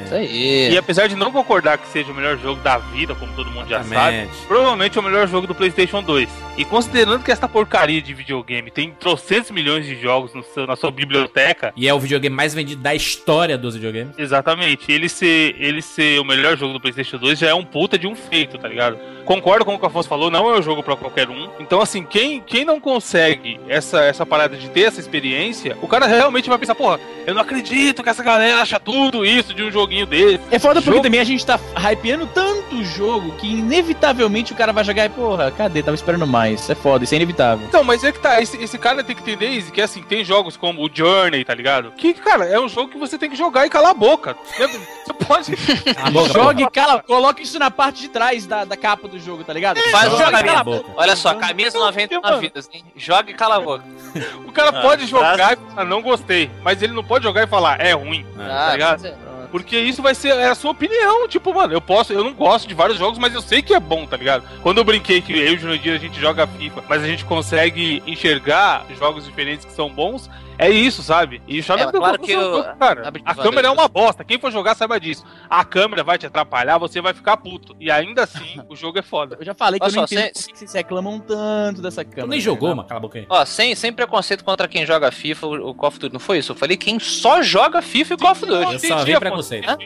Isso 0.05 0.13
aí. 0.13 0.71
E 0.71 0.77
apesar 0.77 1.07
de 1.07 1.15
não 1.15 1.31
concordar 1.31 1.77
que 1.77 1.87
seja 1.87 2.11
o 2.11 2.15
melhor 2.15 2.37
jogo 2.37 2.61
da 2.61 2.77
vida, 2.77 3.15
como 3.15 3.33
todo 3.33 3.49
mundo 3.51 3.67
já 3.67 3.83
sabe, 3.83 4.29
provavelmente 4.47 4.97
é 4.97 5.01
o 5.01 5.03
melhor 5.03 5.27
jogo 5.27 5.47
do 5.47 5.55
PlayStation 5.55 6.03
2. 6.03 6.29
E 6.57 6.65
considerando 6.65 7.23
que 7.23 7.31
essa 7.31 7.47
porcaria 7.47 8.01
de 8.01 8.13
videogame 8.13 8.69
tem 8.69 8.91
trocentos 9.23 9.51
milhões 9.51 9.85
de 9.85 9.95
jogos 9.99 10.33
no 10.33 10.43
seu- 10.43 10.67
na 10.67 10.75
sua 10.75 10.91
biblioteca, 10.91 11.73
E 11.77 11.87
é 11.87 11.93
o 11.93 11.99
videogame 11.99 12.35
mais 12.35 12.53
vendido 12.53 12.81
da 12.81 12.93
história 12.93 13.57
dos 13.57 13.75
videogames. 13.75 14.17
exatamente, 14.17 14.91
ele 14.91 15.07
ser, 15.07 15.55
ele 15.59 15.81
ser 15.81 16.19
o 16.19 16.25
melhor 16.25 16.57
jogo 16.57 16.73
do 16.73 16.79
PlayStation 16.79 17.17
2 17.17 17.39
já 17.39 17.47
é 17.47 17.53
um 17.53 17.63
puta 17.63 17.97
de 17.97 18.05
um 18.05 18.15
feito, 18.15 18.57
tá 18.57 18.67
ligado? 18.67 18.97
Concordo 19.25 19.63
com 19.63 19.75
o 19.75 19.79
que 19.79 19.85
o 19.85 19.87
Afonso 19.87 20.09
falou, 20.09 20.29
não 20.29 20.53
é 20.53 20.59
um 20.59 20.61
jogo 20.61 20.83
pra 20.83 20.97
qualquer 20.97 21.29
um. 21.29 21.49
Então, 21.59 21.79
assim, 21.81 22.03
quem, 22.03 22.41
quem 22.41 22.65
não 22.65 22.79
consegue 22.79 23.57
essa, 23.69 24.01
essa 24.03 24.25
parada 24.25 24.57
de 24.57 24.69
ter 24.69 24.81
essa 24.81 24.99
experiência, 24.99 25.77
o 25.81 25.87
cara 25.87 26.05
realmente 26.05 26.49
vai 26.49 26.57
pensar, 26.57 26.75
porra, 26.75 26.99
eu 27.25 27.33
não 27.33 27.41
acredito 27.41 28.03
que 28.03 28.09
essa 28.09 28.21
galera 28.21 28.61
acha 28.61 28.77
tudo 28.79 29.25
isso 29.25 29.53
de 29.53 29.63
um 29.63 29.71
joguinho 29.71 30.05
desse. 30.05 30.41
É 30.51 30.59
foda 30.59 30.81
porque 30.81 30.91
Jogo- 30.97 31.03
também 31.03 31.21
a 31.21 31.23
gente 31.23 31.45
tá 31.45 31.57
hypeando 31.89 32.27
tanto 32.27 32.75
o 32.75 32.83
jogo 32.83 33.31
que 33.37 33.47
inevitavelmente 33.47 34.51
o 34.51 34.55
cara 34.55 34.73
vai 34.73 34.83
jogar 34.83 35.05
e, 35.05 35.09
porra, 35.09 35.51
cadê? 35.51 35.81
Tava 35.81 35.95
esperando 35.95 36.27
mais. 36.27 36.69
É 36.69 36.75
foda, 36.75 37.03
isso 37.05 37.13
é 37.13 37.17
inevitável. 37.17 37.65
Então, 37.67 37.83
mas 37.83 38.03
é 38.03 38.11
que 38.11 38.19
tá, 38.19 38.41
esse, 38.41 38.61
esse 38.61 38.77
cara 38.77 39.03
tem 39.03 39.12
que 39.15 39.21
entender 39.21 39.47
isso, 39.49 39.71
que 39.71 39.81
assim, 39.81 40.01
tem 40.01 40.23
jogos 40.23 40.55
como 40.57 40.83
o 40.85 40.89
Journey, 40.93 41.43
tá 41.45 41.53
ligado? 41.53 41.91
Que, 41.91 42.13
cara, 42.13 42.45
é 42.45 42.59
um 42.59 42.67
jogo 42.67 42.89
que 42.91 42.97
você 42.97 43.17
tem 43.17 43.29
que 43.29 43.35
jogar 43.35 43.65
e 43.65 43.69
calar 43.69 43.91
a 43.91 43.93
boca. 43.93 44.35
Você 44.57 45.13
pode. 45.25 45.55
Cala 45.93 46.07
a 46.07 46.11
boca, 46.11 46.33
Jogue, 46.33 46.69
cala, 46.71 47.01
coloca 47.03 47.41
isso 47.41 47.57
na 47.59 47.69
parte 47.71 48.01
de 48.01 48.07
trás 48.09 48.45
da, 48.45 48.65
da 48.65 48.75
capa 48.77 49.07
do 49.07 49.19
jogo, 49.19 49.43
tá 49.43 49.53
ligado? 49.53 49.79
Faz 49.91 50.09
porra. 50.09 50.15
o 50.15 50.17
Joga 50.25 50.31
caminho. 50.31 50.45
cala 50.47 50.59
a 50.59 50.63
boca. 50.63 50.91
Olha 50.95 51.15
só, 51.15 51.33
camisa 51.35 51.77
99 51.79 52.39
vidas, 52.41 52.69
hein? 52.73 52.83
Joga 52.95 53.31
e 53.31 53.33
cala 53.33 53.55
a 53.57 53.59
boca. 53.59 53.83
O 54.45 54.51
cara 54.51 54.69
Ah, 54.69 54.81
pode 54.81 55.05
jogar 55.05 55.35
pra- 55.35 55.53
e 55.53 55.55
falar, 55.73 55.85
não 55.85 56.01
gostei. 56.01 56.49
Mas 56.61 56.81
ele 56.81 56.93
não 56.93 57.03
pode 57.03 57.23
jogar 57.23 57.43
e 57.43 57.47
falar, 57.47 57.79
é 57.79 57.93
ruim. 57.93 58.25
Ah, 58.37 58.71
ligado? 58.73 59.07
Porque 59.53 59.77
isso 59.77 60.01
vai 60.01 60.15
ser 60.15 60.29
é 60.29 60.47
a 60.47 60.55
sua 60.55 60.71
opinião. 60.71 61.27
Tipo, 61.27 61.53
mano, 61.53 61.73
eu 61.73 61.79
posso, 61.79 62.11
eu 62.11 62.23
não 62.23 62.33
gosto 62.33 62.67
de 62.67 62.73
vários 62.73 62.97
jogos, 62.97 63.19
mas 63.19 63.35
eu 63.35 63.41
sei 63.41 63.61
que 63.61 63.71
é 63.71 63.79
bom, 63.79 64.03
tá 64.03 64.17
ligado? 64.17 64.43
Quando 64.63 64.79
eu 64.79 64.83
brinquei 64.83 65.21
que 65.21 65.31
eu 65.31 65.53
e 65.53 65.55
o 65.55 65.59
Jurandir 65.59 65.93
a 65.93 65.99
gente 65.99 66.19
joga 66.19 66.47
FIFA, 66.47 66.83
mas 66.89 67.03
a 67.03 67.05
gente 67.05 67.23
consegue 67.23 68.01
enxergar 68.07 68.83
jogos 68.97 69.25
diferentes 69.25 69.63
que 69.63 69.71
são 69.71 69.91
bons, 69.91 70.27
é 70.57 70.69
isso, 70.69 71.01
sabe? 71.03 71.41
E 71.47 71.59
o 71.59 71.63
Shadow 71.63 71.83
É, 71.83 71.85
of 71.87 71.91
the 71.93 71.97
claro 71.99 72.17
Colossus 72.19 72.25
que 72.25 72.33
é 72.33 72.39
o- 72.39 72.63
jogo, 72.63 72.77
cara, 72.79 73.11
a 73.25 73.35
câmera 73.35 73.67
é 73.67 73.71
uma 73.71 73.87
bosta. 73.87 74.23
Quem 74.23 74.39
for 74.39 74.51
jogar 74.51 74.75
saiba 74.75 74.99
disso. 74.99 75.23
A 75.49 75.63
câmera 75.65 76.03
vai 76.03 76.17
te 76.17 76.25
atrapalhar, 76.25 76.77
você 76.77 77.01
vai 77.01 77.13
ficar 77.13 77.37
puto. 77.37 77.75
E 77.79 77.89
ainda 77.91 78.23
assim, 78.23 78.61
o 78.69 78.75
jogo 78.75 78.99
é 78.99 79.01
foda. 79.01 79.37
Eu 79.39 79.45
já 79.45 79.53
falei 79.53 79.79
que 79.79 79.85
Olha 79.85 79.91
eu 79.91 79.95
não 80.01 80.07
só, 80.07 80.15
entendo 80.15 80.31
sem- 80.35 80.55
vocês 80.55 80.73
reclamam 80.73 81.19
tanto 81.19 81.81
dessa 81.81 82.03
Tu 82.03 82.09
câmera. 82.11 82.27
nem 82.27 82.39
jogou, 82.39 82.69
mano. 82.75 82.87
Cala 82.87 82.97
a 82.99 83.01
boca 83.01 83.19
aí. 83.19 83.25
Ó, 83.29 83.45
sem, 83.45 83.75
sem 83.75 83.91
preconceito 83.93 84.43
contra 84.43 84.67
quem 84.67 84.85
joga 84.85 85.11
FIFA, 85.11 85.47
o 85.47 85.73
Call 85.73 85.89
of 85.89 85.99
Duty, 85.99 86.13
não 86.13 86.19
foi 86.19 86.37
isso? 86.39 86.51
Eu 86.51 86.55
falei 86.55 86.77
quem 86.77 86.99
só 86.99 87.41
joga 87.41 87.81
FIFA 87.81 88.13
e 88.13 88.17
Call 88.17 88.31
of 88.31 88.45
Duty. 88.45 88.53
Eu 88.53 88.63
só 88.63 88.73
entendi, 88.73 89.05
vi 89.05 89.11
Afonso. 89.13 89.19
preconceito. 89.19 89.77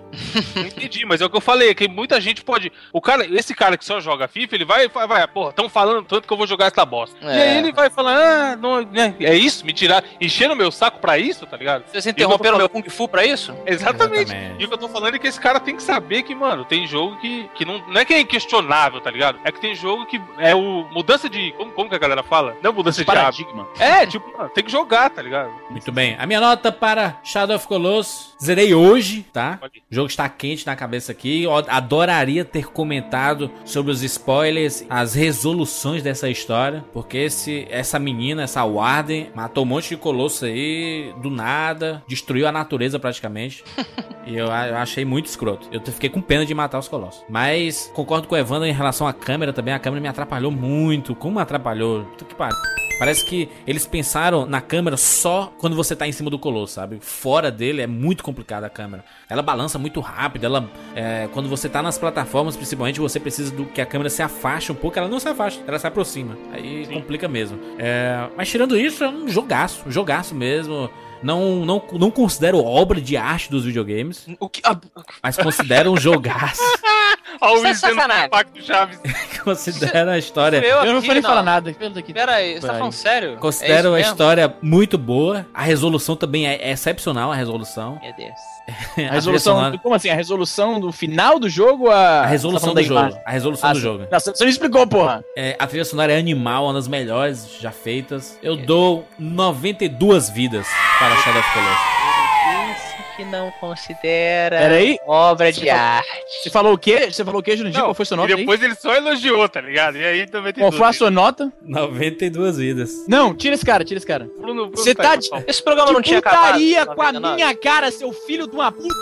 Eu 0.55 0.63
entendi, 0.67 1.05
mas 1.05 1.21
é 1.21 1.25
o 1.25 1.29
que 1.29 1.37
eu 1.37 1.41
falei, 1.41 1.73
que 1.73 1.87
muita 1.87 2.19
gente 2.19 2.43
pode. 2.43 2.71
O 2.91 3.01
cara, 3.01 3.25
esse 3.25 3.53
cara 3.55 3.77
que 3.77 3.85
só 3.85 3.99
joga 3.99 4.27
FIFA, 4.27 4.55
ele 4.55 4.65
vai, 4.65 4.87
vai, 4.87 5.07
vai 5.07 5.27
porra, 5.27 5.53
tão 5.53 5.69
falando 5.69 6.03
tanto 6.03 6.27
que 6.27 6.33
eu 6.33 6.37
vou 6.37 6.47
jogar 6.47 6.65
essa 6.67 6.85
bosta. 6.85 7.17
E 7.21 7.25
É. 7.27 7.41
aí 7.51 7.57
ele 7.59 7.71
vai 7.71 7.89
falar, 7.89 8.15
ah, 8.17 8.55
não, 8.55 8.81
né, 8.81 9.15
é 9.19 9.35
isso? 9.35 9.65
Me 9.65 9.73
tirar, 9.73 10.03
enchendo 10.19 10.55
meu 10.57 10.71
saco 10.71 10.99
pra 10.99 11.17
isso, 11.17 11.45
tá 11.45 11.55
ligado? 11.57 11.85
Vocês 11.87 12.05
interromperam 12.07 12.57
meu 12.57 12.69
Kung 12.69 12.83
Fu 12.89 13.07
pra 13.07 13.25
isso? 13.25 13.55
Exatamente. 13.65 14.31
Exatamente. 14.31 14.61
E 14.61 14.65
o 14.65 14.67
que 14.67 14.73
eu 14.73 14.77
tô 14.77 14.89
falando 14.89 15.15
é 15.15 15.19
que 15.19 15.27
esse 15.27 15.39
cara 15.39 15.59
tem 15.59 15.75
que 15.75 15.83
saber 15.83 16.23
que, 16.23 16.33
mano, 16.35 16.65
tem 16.65 16.87
jogo 16.87 17.17
que, 17.17 17.49
que 17.55 17.65
não, 17.65 17.79
não 17.87 18.01
é 18.01 18.05
que 18.05 18.13
é 18.13 18.19
inquestionável, 18.19 18.99
tá 18.99 19.11
ligado? 19.11 19.39
É 19.43 19.51
que 19.51 19.59
tem 19.59 19.75
jogo 19.75 20.05
que 20.05 20.21
é 20.37 20.55
o 20.55 20.87
mudança 20.91 21.29
de. 21.29 21.51
Como, 21.53 21.71
como 21.71 21.89
que 21.89 21.95
a 21.95 21.99
galera 21.99 22.23
fala? 22.23 22.55
Não 22.61 22.71
é 22.71 22.73
mudança 22.73 23.03
de 23.03 23.09
hábito. 23.09 23.45
Paradigma. 23.45 23.67
É, 23.79 24.05
tipo, 24.05 24.35
mano, 24.37 24.49
tem 24.49 24.63
que 24.63 24.71
jogar, 24.71 25.09
tá 25.09 25.21
ligado? 25.21 25.51
Muito 25.69 25.91
bem. 25.91 26.15
A 26.19 26.25
minha 26.25 26.39
nota 26.39 26.71
para 26.71 27.17
Shadow 27.23 27.55
of 27.55 27.67
Colossus. 27.67 28.35
Zerei 28.41 28.73
hoje, 28.73 29.25
tá? 29.33 29.59
O 29.63 29.95
jogo 29.95 30.07
está 30.07 30.29
quente 30.29 30.65
na 30.65 30.75
cabeça 30.75 31.11
aqui. 31.11 31.43
Eu 31.43 31.53
adoraria 31.55 32.45
ter 32.45 32.67
comentado 32.67 33.49
sobre 33.65 33.91
os 33.91 34.03
spoilers, 34.03 34.85
as 34.89 35.15
resoluções 35.15 36.03
dessa 36.03 36.29
história. 36.29 36.85
Porque 36.93 37.17
esse, 37.17 37.67
essa 37.69 37.97
menina, 37.97 38.43
essa 38.43 38.63
Warden, 38.63 39.31
matou 39.33 39.63
um 39.63 39.67
monte 39.67 39.89
de 39.89 39.97
colosso 39.97 40.45
aí 40.45 41.13
do 41.21 41.29
nada. 41.29 42.03
Destruiu 42.07 42.47
a 42.47 42.51
natureza 42.51 42.99
praticamente. 42.99 43.63
E 44.27 44.35
eu, 44.35 44.47
eu 44.47 44.75
achei 44.75 45.05
muito 45.05 45.27
escroto. 45.27 45.69
Eu 45.71 45.79
fiquei 45.81 46.09
com 46.09 46.19
pena 46.19 46.45
de 46.45 46.53
matar 46.53 46.79
os 46.79 46.89
colossos. 46.89 47.23
Mas 47.29 47.89
concordo 47.93 48.27
com 48.27 48.35
o 48.35 48.37
Evandro 48.37 48.67
em 48.67 48.73
relação 48.73 49.07
à 49.07 49.13
câmera 49.13 49.53
também. 49.53 49.73
A 49.73 49.79
câmera 49.79 50.01
me 50.01 50.07
atrapalhou 50.09 50.51
muito. 50.51 51.15
Como 51.15 51.39
atrapalhou? 51.39 52.03
Puta 52.03 52.25
que 52.25 52.35
pariu. 52.35 52.57
Parece 52.99 53.23
que 53.23 53.47
eles 53.65 53.85
pensaram 53.85 54.45
na 54.45 54.59
câmera 54.59 54.97
só 54.97 55.53
quando 55.59 55.75
você 55.75 55.95
tá 55.95 56.07
em 56.07 56.11
cima 56.11 56.31
do 56.31 56.39
colosso, 56.39 56.73
sabe? 56.73 56.97
Fora 56.99 57.51
dele 57.51 57.81
é 57.81 57.87
muito 57.87 58.23
complicada 58.27 58.67
a 58.67 58.69
câmera. 58.69 59.05
Ela 59.29 59.41
balança 59.41 59.79
muito 59.79 60.01
rápido, 60.01 60.45
ela. 60.45 60.69
é, 60.93 61.29
quando 61.33 61.47
você 61.47 61.69
tá 61.69 61.81
nas 61.81 61.97
plataformas, 61.97 62.57
principalmente, 62.57 62.99
você 62.99 63.19
precisa 63.19 63.55
do 63.55 63.65
que 63.65 63.79
a 63.79 63.85
câmera 63.85 64.09
se 64.09 64.21
afaste 64.21 64.71
um 64.71 64.75
pouco. 64.75 64.99
Ela 64.99 65.07
não 65.07 65.19
se 65.19 65.29
afasta, 65.29 65.63
ela 65.65 65.79
se 65.79 65.87
aproxima. 65.87 66.37
Aí 66.51 66.85
complica 66.87 67.27
mesmo. 67.27 67.57
É, 67.79 68.27
mas 68.35 68.49
tirando 68.49 68.77
isso, 68.77 69.03
é 69.03 69.09
um 69.09 69.27
jogaço, 69.29 69.87
um 69.87 69.91
jogaço 69.91 70.35
mesmo. 70.35 70.89
Não, 71.23 71.65
não, 71.65 71.81
não 71.93 72.11
considero 72.11 72.63
obra 72.63 72.99
de 73.01 73.17
arte 73.17 73.49
dos 73.49 73.65
videogames, 73.65 74.27
O 74.39 74.47
que. 74.49 74.61
ah, 74.63 74.77
mas 75.21 75.37
considero 75.37 75.91
um 75.91 75.97
jogaço. 75.97 76.61
Olha 77.41 77.59
o 77.59 77.63
dando 77.63 77.75
sacanagem. 77.75 78.25
impacto 78.27 78.63
Chaves. 78.63 78.99
considero 79.43 80.09
a 80.09 80.17
história. 80.17 80.57
eu, 80.57 80.77
Eu 80.85 80.93
não 80.93 81.01
nem 81.01 81.21
falar 81.21 81.43
nada. 81.43 81.73
Pera 82.13 82.33
aí, 82.35 82.55
você 82.59 82.67
tá 82.67 82.73
falando 82.75 82.91
sério? 82.93 83.37
Considero 83.37 83.93
É 83.95 83.97
a 83.97 84.01
história 84.01 84.55
muito 84.61 84.97
boa. 84.97 85.45
A 85.53 85.61
resolução 85.61 86.15
também 86.15 86.47
é 86.47 86.71
excepcional, 86.71 87.31
a 87.31 87.35
resolução. 87.35 87.99
Meu 88.01 88.13
Deus. 88.15 88.31
A 89.09 89.13
resolução. 89.13 89.77
Como 89.81 89.95
assim? 89.95 90.09
A 90.09 90.13
resolução 90.15 90.77
do 90.77 90.91
final 90.91 91.39
do 91.39 91.47
jogo? 91.47 91.85
ou 91.85 91.91
A, 91.91 92.23
A 92.23 92.25
resolução 92.25 92.73
tá 92.73 92.81
do 92.81 92.83
falando 92.83 92.83
da 92.83 92.83
jogo. 92.83 92.99
imagem? 92.99 93.21
A 93.25 93.31
resolução 93.31 93.69
Ah, 93.69 93.73
do 93.73 93.79
jogo. 93.79 94.07
Não, 94.11 94.19
você 94.19 94.43
não 94.43 94.49
explicou, 94.49 94.85
porra. 94.85 95.23
É, 95.37 95.55
a 95.57 95.65
trilha 95.67 95.85
sonora 95.85 96.11
é 96.11 96.17
animal, 96.17 96.65
uma 96.65 96.73
das 96.73 96.85
melhores 96.85 97.47
já 97.61 97.71
feitas. 97.71 98.37
Eu 98.43 98.57
dou 98.57 99.07
92 99.17 100.29
vidas 100.29 100.67
para 101.07 101.17
Shadow 101.21 101.39
of 101.39 101.53
Colossus. 101.53 102.77
Isso 102.77 103.17
que 103.17 103.25
não 103.25 103.51
considera 103.59 104.67
aí. 104.67 104.97
obra 105.07 105.51
Você 105.51 105.61
de 105.61 105.67
falou- 105.67 105.81
arte. 105.83 106.07
Você 106.43 106.49
falou 106.49 106.73
o 106.73 106.77
quê? 106.77 107.11
Você 107.11 107.25
falou 107.25 107.39
o 107.39 107.43
quê, 107.43 107.57
Jurandir? 107.57 107.81
Qual 107.81 107.93
foi 107.93 108.03
a 108.03 108.05
sua 108.05 108.15
e 108.15 108.17
nota 108.19 108.33
aí? 108.33 108.39
depois 108.39 108.61
ele 108.61 108.75
só 108.75 108.93
elogiou, 108.93 109.49
tá 109.49 109.61
ligado? 109.61 109.97
E 109.97 110.05
aí 110.05 110.27
também 110.27 110.53
tem 110.53 110.63
Qual 110.63 110.71
foi 110.71 110.87
a 110.87 110.93
sua 110.93 111.09
nota? 111.09 111.51
92 111.63 112.57
vidas. 112.57 112.91
Não, 113.07 113.33
tira 113.35 113.55
esse 113.55 113.65
cara, 113.65 113.83
tira 113.83 113.97
esse 113.97 114.05
cara. 114.07 114.25
Bruno, 114.37 114.67
Bruno 114.67 114.77
Você 114.77 114.93
tá 114.93 115.15
de, 115.15 115.29
Esse 115.47 115.63
programa 115.63 115.91
não 115.91 116.01
tinha 116.01 116.19
acabado. 116.19 116.45
putaria 116.53 116.85
com 116.85 117.01
a 117.01 117.11
99? 117.13 117.35
minha 117.35 117.55
cara, 117.55 117.91
seu 117.91 118.11
filho 118.13 118.47
de 118.47 118.55
uma 118.55 118.71
puta. 118.71 118.95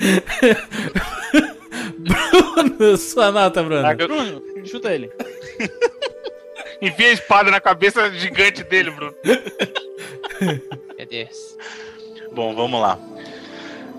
Sua 2.98 3.30
nota, 3.30 3.62
Bruno. 3.62 3.96
Bruno, 3.96 4.42
chuta 4.66 4.92
ele. 4.92 5.10
Enfia 6.80 7.08
a 7.08 7.12
espada 7.12 7.50
na 7.50 7.60
cabeça 7.60 8.10
gigante 8.12 8.62
dele, 8.64 8.90
Bruno. 8.90 9.14
Meu 10.96 11.06
Deus. 11.06 11.56
Bom, 12.32 12.54
vamos 12.54 12.80
lá. 12.80 12.98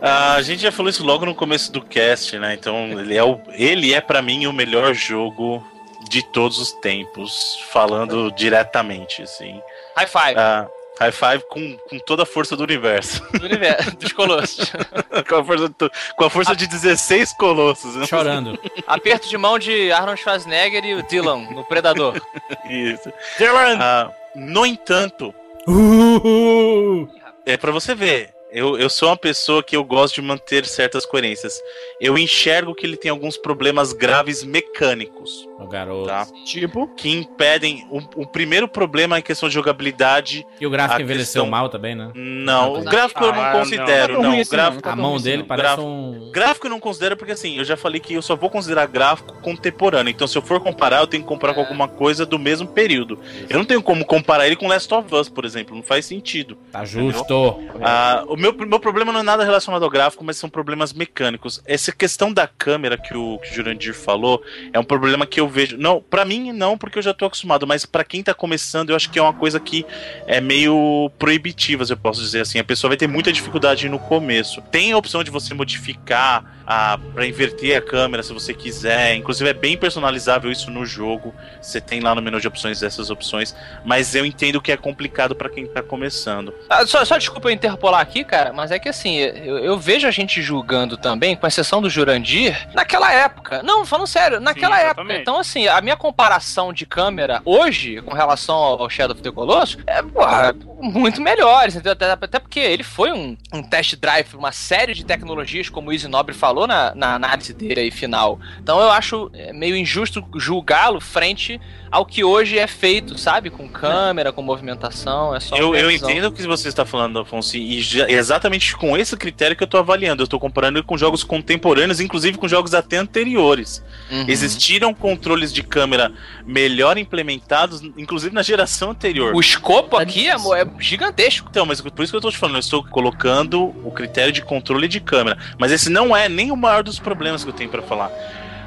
Ah, 0.02 0.34
a 0.34 0.42
gente 0.42 0.64
já 0.64 0.72
falou 0.72 0.90
isso 0.90 1.06
logo 1.06 1.26
no 1.26 1.36
começo 1.36 1.72
do 1.72 1.82
cast, 1.82 2.38
né? 2.40 2.56
Então, 2.56 3.00
ele 3.00 3.16
é, 3.16 3.24
o, 3.24 3.40
ele 3.50 3.94
é 3.94 4.02
para 4.02 4.22
mim 4.22 4.48
o 4.48 4.54
melhor 4.54 4.96
jogo 4.96 5.64
de 6.10 6.24
todos 6.32 6.58
os 6.58 6.72
tempos, 6.72 7.60
falando 7.72 8.32
diretamente, 8.32 9.22
assim. 9.22 9.62
High 9.96 10.08
five. 10.08 10.36
Ah, 10.36 10.68
high 11.02 11.12
five 11.12 11.44
com, 11.50 11.78
com 11.90 12.00
toda 12.00 12.24
a 12.24 12.26
força 12.26 12.56
do 12.56 12.64
universo. 12.64 13.22
Do 13.34 13.46
universo, 13.46 13.96
dos 13.98 14.12
colossos. 14.14 14.72
com, 15.28 15.36
a 15.36 15.44
força, 15.44 15.68
do- 15.70 15.92
com 16.16 16.24
a 16.26 16.30
força 16.30 16.56
de 16.56 16.68
16 16.68 17.34
colossos. 17.34 17.96
né? 17.96 18.06
Chorando. 18.06 18.60
Aperto 18.86 19.28
de 19.28 19.38
mão 19.38 19.58
de 19.58 19.92
Arnold 19.92 20.22
Schwarzenegger 20.22 20.86
e 20.86 20.94
o 20.96 21.04
Dylan 21.08 21.48
no 21.52 21.64
Predador. 21.66 22.22
Isso. 22.70 23.12
Dylan! 23.38 23.78
Ah, 23.80 24.12
no 24.36 24.66
entanto, 24.66 25.34
Uh! 25.68 27.08
é 27.46 27.58
pra 27.58 27.72
você 27.72 27.94
ver. 27.96 28.34
Eu, 28.52 28.78
eu 28.78 28.90
sou 28.90 29.08
uma 29.08 29.16
pessoa 29.16 29.64
que 29.64 29.76
eu 29.78 29.84
gosto 29.84 30.16
de 30.16 30.22
manter 30.22 30.66
certas 30.66 31.06
coerências. 31.06 31.62
Eu 32.02 32.18
enxergo 32.18 32.76
que 32.76 32.86
ele 32.86 32.98
tem 32.98 33.10
alguns 33.10 33.38
problemas 33.38 33.94
graves 33.94 34.44
mecânicos, 34.44 35.48
O 35.58 35.68
garoto. 35.68 36.08
tá? 36.08 36.28
Tipo, 36.46 36.86
Que 36.98 37.10
impedem. 37.10 37.88
O, 37.90 38.00
o 38.24 38.28
primeiro 38.28 38.68
problema 38.68 39.16
é 39.16 39.20
em 39.20 39.22
questão 39.22 39.48
de 39.48 39.56
jogabilidade. 39.56 40.46
E 40.60 40.68
o 40.68 40.70
gráfico 40.70 41.02
envelheceu 41.02 41.44
questão- 41.44 41.46
mal 41.50 41.70
também, 41.70 41.96
né? 41.96 42.12
Não, 42.14 42.74
o 42.74 42.78
Ah, 42.80 42.82
gráfico 42.92 43.24
eu 43.24 43.32
não 43.34 43.42
não. 43.42 43.52
considero, 43.54 43.88
Não 43.88 43.98
tá 44.08 44.14
tão 44.14 44.22
não. 44.24 44.30
ruim 44.32 44.40
O 44.40 44.42
assim, 44.42 44.52
gráfico, 44.52 44.76
não, 44.76 44.82
tá 44.82 44.92
A 44.92 44.96
mão 45.02 45.18
dele 45.22 45.38
não. 45.38 45.46
parece 45.46 45.64
Gráfico- 45.68 45.88
um. 45.88 46.32
Gráfico 46.32 46.68
eu 46.68 46.72
não 46.72 46.80
considero 46.82 47.16
porque 47.16 47.32
assim, 47.32 47.58
eu 47.58 47.64
já 47.64 47.78
falei 47.78 48.02
que 48.02 48.14
eu 48.16 48.22
só 48.22 48.36
vou 48.36 48.50
considerar 48.50 48.86
gráfico 48.88 49.34
contemporâneo. 49.42 50.12
Então, 50.12 50.28
se 50.28 50.38
eu 50.38 50.42
for 50.42 50.60
comparar, 50.60 51.00
eu 51.00 51.08
tenho 51.08 51.24
que 51.24 51.30
comparar 51.30 51.54
com 51.54 51.62
É. 51.62 51.64
alguma 51.64 51.88
coisa 51.88 52.26
do 52.26 52.38
mesmo 52.38 52.68
período. 52.68 53.18
Eu 53.50 53.58
não 53.58 53.66
tenho 53.66 53.82
como 53.82 54.04
comparar 54.06 54.46
ele 54.46 54.58
com 54.58 54.68
Last 54.68 54.94
of 54.94 55.16
Us, 55.16 55.30
por 55.30 55.46
exemplo. 55.46 55.74
Não 55.74 55.84
faz 55.84 56.06
sentido. 56.06 56.58
Tá 56.70 56.84
justo. 56.84 57.58
Ah, 57.82 58.26
o 58.28 58.41
meu, 58.42 58.54
meu 58.54 58.80
problema 58.80 59.14
não 59.14 59.20
é 59.20 59.24
nada 59.24 59.44
relacionado 59.44 59.84
ao 59.84 59.90
gráfico, 59.90 60.24
mas 60.24 60.36
são 60.36 60.50
problemas 60.50 60.92
mecânicos. 60.92 61.62
Essa 61.66 61.92
questão 61.92 62.34
da 62.34 62.48
câmera 62.48 62.98
que 62.98 63.16
o, 63.16 63.38
que 63.38 63.52
o 63.52 63.54
Jurandir 63.54 63.94
falou 63.94 64.44
é 64.74 64.80
um 64.80 64.84
problema 64.84 65.28
que 65.28 65.40
eu 65.40 65.48
vejo. 65.48 65.78
Não, 65.78 66.02
pra 66.02 66.26
mim 66.26 66.52
não, 66.52 66.78
porque 66.78 66.98
eu 66.98 67.04
já 67.04 67.14
tô 67.14 67.26
acostumado, 67.26 67.68
mas 67.68 67.86
pra 67.86 68.04
quem 68.04 68.24
tá 68.24 68.34
começando, 68.34 68.90
eu 68.90 68.96
acho 68.96 69.12
que 69.12 69.20
é 69.20 69.22
uma 69.22 69.34
coisa 69.34 69.60
que 69.60 69.86
é 70.26 70.42
meio 70.42 71.12
proibitiva, 71.20 71.86
se 71.86 71.94
eu 71.94 71.98
posso 71.98 72.20
dizer 72.20 72.42
assim. 72.42 72.58
A 72.58 72.64
pessoa 72.64 72.90
vai 72.90 72.98
ter 72.98 73.08
muita 73.08 73.32
dificuldade 73.32 73.88
no 73.88 74.00
começo. 74.00 74.62
Tem 74.64 74.92
a 74.92 74.98
opção 74.98 75.24
de 75.24 75.30
você 75.30 75.54
modificar 75.54 76.61
a, 76.66 76.98
pra 77.14 77.26
inverter 77.26 77.78
a 77.78 77.82
câmera 77.82 78.24
se 78.24 78.34
você 78.34 78.54
quiser. 78.54 79.16
Inclusive 79.16 79.50
é 79.50 79.54
bem 79.54 79.78
personalizável 79.78 80.52
isso 80.52 80.70
no 80.72 80.86
jogo. 80.86 81.34
Você 81.62 81.82
tem 81.82 82.00
lá 82.00 82.14
no 82.16 82.22
menu 82.22 82.40
de 82.40 82.48
opções 82.48 82.82
essas 82.84 83.10
opções. 83.10 83.56
Mas 83.84 84.16
eu 84.16 84.26
entendo 84.26 84.62
que 84.62 84.72
é 84.72 84.78
complicado 84.78 85.36
pra 85.36 85.50
quem 85.50 85.66
tá 85.66 85.82
começando. 85.82 86.54
Ah, 86.70 86.86
só, 86.86 87.04
só 87.06 87.18
desculpa 87.18 87.50
eu 87.50 87.54
interpolar 87.54 88.02
aqui, 88.02 88.24
cara, 88.24 88.54
mas 88.54 88.72
é 88.72 88.80
que 88.80 88.90
assim, 88.90 89.18
eu, 89.18 89.60
eu 89.60 89.78
vejo 89.78 90.08
a 90.08 90.12
gente 90.12 90.42
julgando 90.42 90.98
também, 90.98 91.36
com 91.36 91.48
exceção 91.48 91.82
do 91.82 91.90
Jurandir, 91.90 92.70
naquela 92.74 93.12
época. 93.12 93.62
Não, 93.64 93.86
falando 93.86 94.08
sério, 94.08 94.40
naquela 94.40 94.78
Sim, 94.78 94.86
época. 94.86 95.18
Então, 95.18 95.38
assim, 95.38 95.68
a 95.68 95.82
minha 95.82 95.98
comparação 95.98 96.74
de 96.74 96.86
câmera 96.86 97.42
hoje, 97.46 98.02
com 98.02 98.14
relação 98.14 98.56
ao 98.56 98.90
Shadow 98.90 99.14
of 99.14 99.22
the 99.22 99.32
Colossus, 99.32 99.78
é, 99.86 100.02
porra, 100.02 100.56
muito 100.82 101.22
melhores, 101.22 101.76
entendeu? 101.76 101.94
Até, 101.94 102.12
até 102.12 102.40
porque 102.40 102.60
ele 102.60 102.84
foi 102.84 103.12
um, 103.12 103.38
um 103.54 103.62
test 103.62 103.96
drive 103.96 104.28
pra 104.28 104.38
uma 104.38 104.52
série 104.52 104.94
de 104.94 105.06
tecnologias, 105.06 105.70
como 105.70 105.90
o 105.90 105.94
Easy 105.94 106.08
Nobre 106.08 106.34
falou 106.34 106.61
na, 106.68 106.94
na 106.96 107.16
análise 107.16 107.54
dele 107.54 107.82
aí 107.82 107.92
final. 107.92 108.40
Então 108.62 108.80
eu 108.80 108.90
acho 108.92 109.30
é, 109.34 109.52
meio 109.54 109.76
injusto 109.76 110.24
julgá-lo 110.36 111.00
frente 111.00 111.60
ao 111.92 112.06
que 112.06 112.24
hoje 112.24 112.58
é 112.58 112.68
feito, 112.68 113.18
sabe? 113.18 113.50
Com 113.50 113.68
câmera, 113.68 114.32
com 114.32 114.42
movimentação, 114.42 115.36
é 115.36 115.40
só 115.42 115.58
Eu, 115.58 115.76
eu 115.76 115.92
entendo 115.92 116.26
o 116.26 116.32
que 116.32 116.42
você 116.44 116.70
está 116.70 116.86
falando, 116.86 117.20
Afonso, 117.20 117.58
e 117.58 117.82
já- 117.82 118.08
é 118.08 118.14
exatamente 118.14 118.76
com 118.78 118.96
esse 118.98 119.16
critério 119.18 119.58
que 119.58 119.64
eu 119.64 119.66
estou 119.66 119.80
avaliando. 119.80 120.22
Eu 120.22 120.26
estou 120.26 120.40
comparando 120.40 120.82
com 120.84 120.98
jogos 120.98 121.24
contemporâneos, 121.24 122.00
inclusive 122.00 122.38
com 122.38 122.48
jogos 122.48 122.74
até 122.74 122.98
anteriores. 122.98 123.84
Uhum. 124.10 124.26
Existiram 124.28 124.94
controles 124.94 125.52
de 125.52 125.64
câmera 125.64 126.12
melhor 126.46 126.98
implementados, 126.98 127.82
inclusive 127.98 128.34
na 128.34 128.42
geração 128.42 128.92
anterior. 128.92 129.36
O 129.36 129.40
escopo 129.42 129.98
aqui 129.98 130.30
é, 130.30 130.34
é 130.36 130.68
gigantesco. 130.80 131.48
Então, 131.50 131.66
mas 131.66 131.82
por 131.82 132.04
isso 132.04 132.12
que 132.12 132.16
eu 132.16 132.20
estou 132.20 132.32
te 132.32 132.38
falando, 132.38 132.56
eu 132.56 132.60
estou 132.60 132.84
colocando 132.86 133.62
o 133.84 133.92
critério 133.92 134.32
de 134.32 134.42
controle 134.42 134.88
de 134.88 135.00
câmera. 135.02 135.38
Mas 135.60 135.72
esse 135.72 135.90
não 135.90 136.16
é 136.16 136.30
nem 136.30 136.41
o 136.50 136.56
maior 136.56 136.82
dos 136.82 136.98
problemas 136.98 137.44
que 137.44 137.50
eu 137.50 137.54
tenho 137.54 137.70
para 137.70 137.82
falar. 137.82 138.10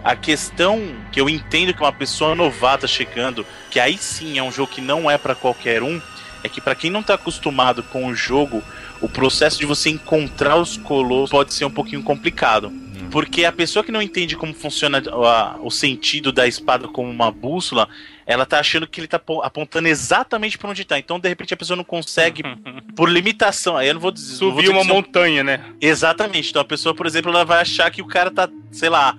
A 0.04 0.14
questão 0.14 0.94
que 1.10 1.18
eu 1.18 1.30
entendo 1.30 1.72
que 1.72 1.80
uma 1.80 1.92
pessoa 1.92 2.34
novata 2.34 2.86
chegando, 2.86 3.46
que 3.70 3.80
aí 3.80 3.96
sim 3.96 4.36
é 4.36 4.42
um 4.42 4.52
jogo 4.52 4.70
que 4.70 4.82
não 4.82 5.10
é 5.10 5.16
para 5.16 5.34
qualquer 5.34 5.82
um, 5.82 5.98
é 6.42 6.48
que 6.48 6.60
para 6.60 6.74
quem 6.74 6.90
não 6.90 7.02
tá 7.02 7.14
acostumado 7.14 7.82
com 7.82 8.06
o 8.06 8.14
jogo, 8.14 8.62
o 9.00 9.08
processo 9.08 9.58
de 9.58 9.64
você 9.64 9.88
encontrar 9.88 10.56
os 10.56 10.76
colossos 10.76 11.30
pode 11.30 11.54
ser 11.54 11.64
um 11.64 11.70
pouquinho 11.70 12.02
complicado. 12.02 12.70
Porque 13.10 13.44
a 13.44 13.52
pessoa 13.52 13.84
que 13.84 13.92
não 13.92 14.00
entende 14.02 14.36
como 14.36 14.52
funciona 14.54 15.02
a- 15.10 15.56
o 15.60 15.70
sentido 15.70 16.32
da 16.32 16.46
espada 16.46 16.88
como 16.88 17.10
uma 17.10 17.30
bússola, 17.30 17.88
ela 18.26 18.44
tá 18.46 18.58
achando 18.58 18.86
que 18.86 19.00
ele 19.00 19.06
tá 19.08 19.18
po- 19.18 19.42
apontando 19.42 19.86
exatamente 19.88 20.56
para 20.58 20.70
onde 20.70 20.84
tá. 20.84 20.98
Então, 20.98 21.18
de 21.20 21.28
repente, 21.28 21.52
a 21.54 21.56
pessoa 21.56 21.76
não 21.76 21.84
consegue, 21.84 22.42
por 22.96 23.08
limitação. 23.10 23.76
Aí 23.76 23.88
eu 23.88 23.94
não 23.94 24.00
vou 24.00 24.10
dizer. 24.10 24.32
não 24.32 24.38
vou 24.38 24.50
Subir 24.50 24.62
dizer 24.62 24.72
uma 24.74 24.80
é 24.82 24.94
montanha, 24.94 25.44
né? 25.44 25.60
Exatamente. 25.80 26.50
Então 26.50 26.62
a 26.62 26.64
pessoa, 26.64 26.94
por 26.94 27.06
exemplo, 27.06 27.30
ela 27.30 27.44
vai 27.44 27.60
achar 27.60 27.90
que 27.90 28.02
o 28.02 28.06
cara 28.06 28.30
tá, 28.30 28.48
sei 28.70 28.88
lá, 28.88 29.16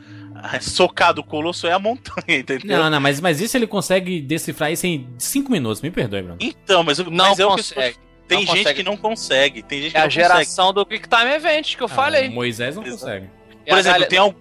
socado 0.61 1.21
o 1.21 1.23
colosso 1.23 1.65
é 1.67 1.71
a 1.71 1.79
montanha, 1.79 2.39
entendeu? 2.39 2.77
Não, 2.77 2.89
não, 2.89 2.99
mas, 2.99 3.19
mas 3.21 3.39
isso 3.41 3.55
ele 3.57 3.67
consegue 3.67 4.21
decifrar 4.21 4.71
isso 4.71 4.85
em 4.85 5.07
5 5.17 5.51
minutos. 5.51 5.81
Me 5.81 5.91
perdoe, 5.91 6.21
Bruno. 6.21 6.37
Então, 6.39 6.83
mas, 6.83 6.99
Não 6.99 7.11
mas 7.11 7.39
é 7.39 7.45
o 7.45 7.49
que 7.49 7.53
eu 7.53 7.59
estou- 7.61 7.75
consegue. 7.77 8.05
Tem 8.27 8.39
Não 8.39 8.45
gente 8.47 8.57
consegue. 8.57 8.73
que 8.77 8.83
não 8.83 8.97
consegue. 8.97 9.61
Tem 9.61 9.81
gente 9.83 9.91
que 9.91 9.97
É 9.97 9.99
a 9.99 10.03
não 10.05 10.09
consegue. 10.09 10.27
geração 10.27 10.73
do 10.73 10.83
Quick 10.83 11.07
Time 11.07 11.29
Event 11.31 11.75
que 11.75 11.83
eu 11.83 11.85
Ah, 11.85 11.89
falei. 11.89 12.27
Moisés 12.29 12.75
não 12.75 12.83
Exato. 12.83 13.01
consegue. 13.03 13.29
É 13.65 13.69
Por 13.69 13.77
a 13.77 13.79
exemplo, 13.79 13.93
galera- 13.99 14.09
tem, 14.09 14.19
al- 14.19 14.35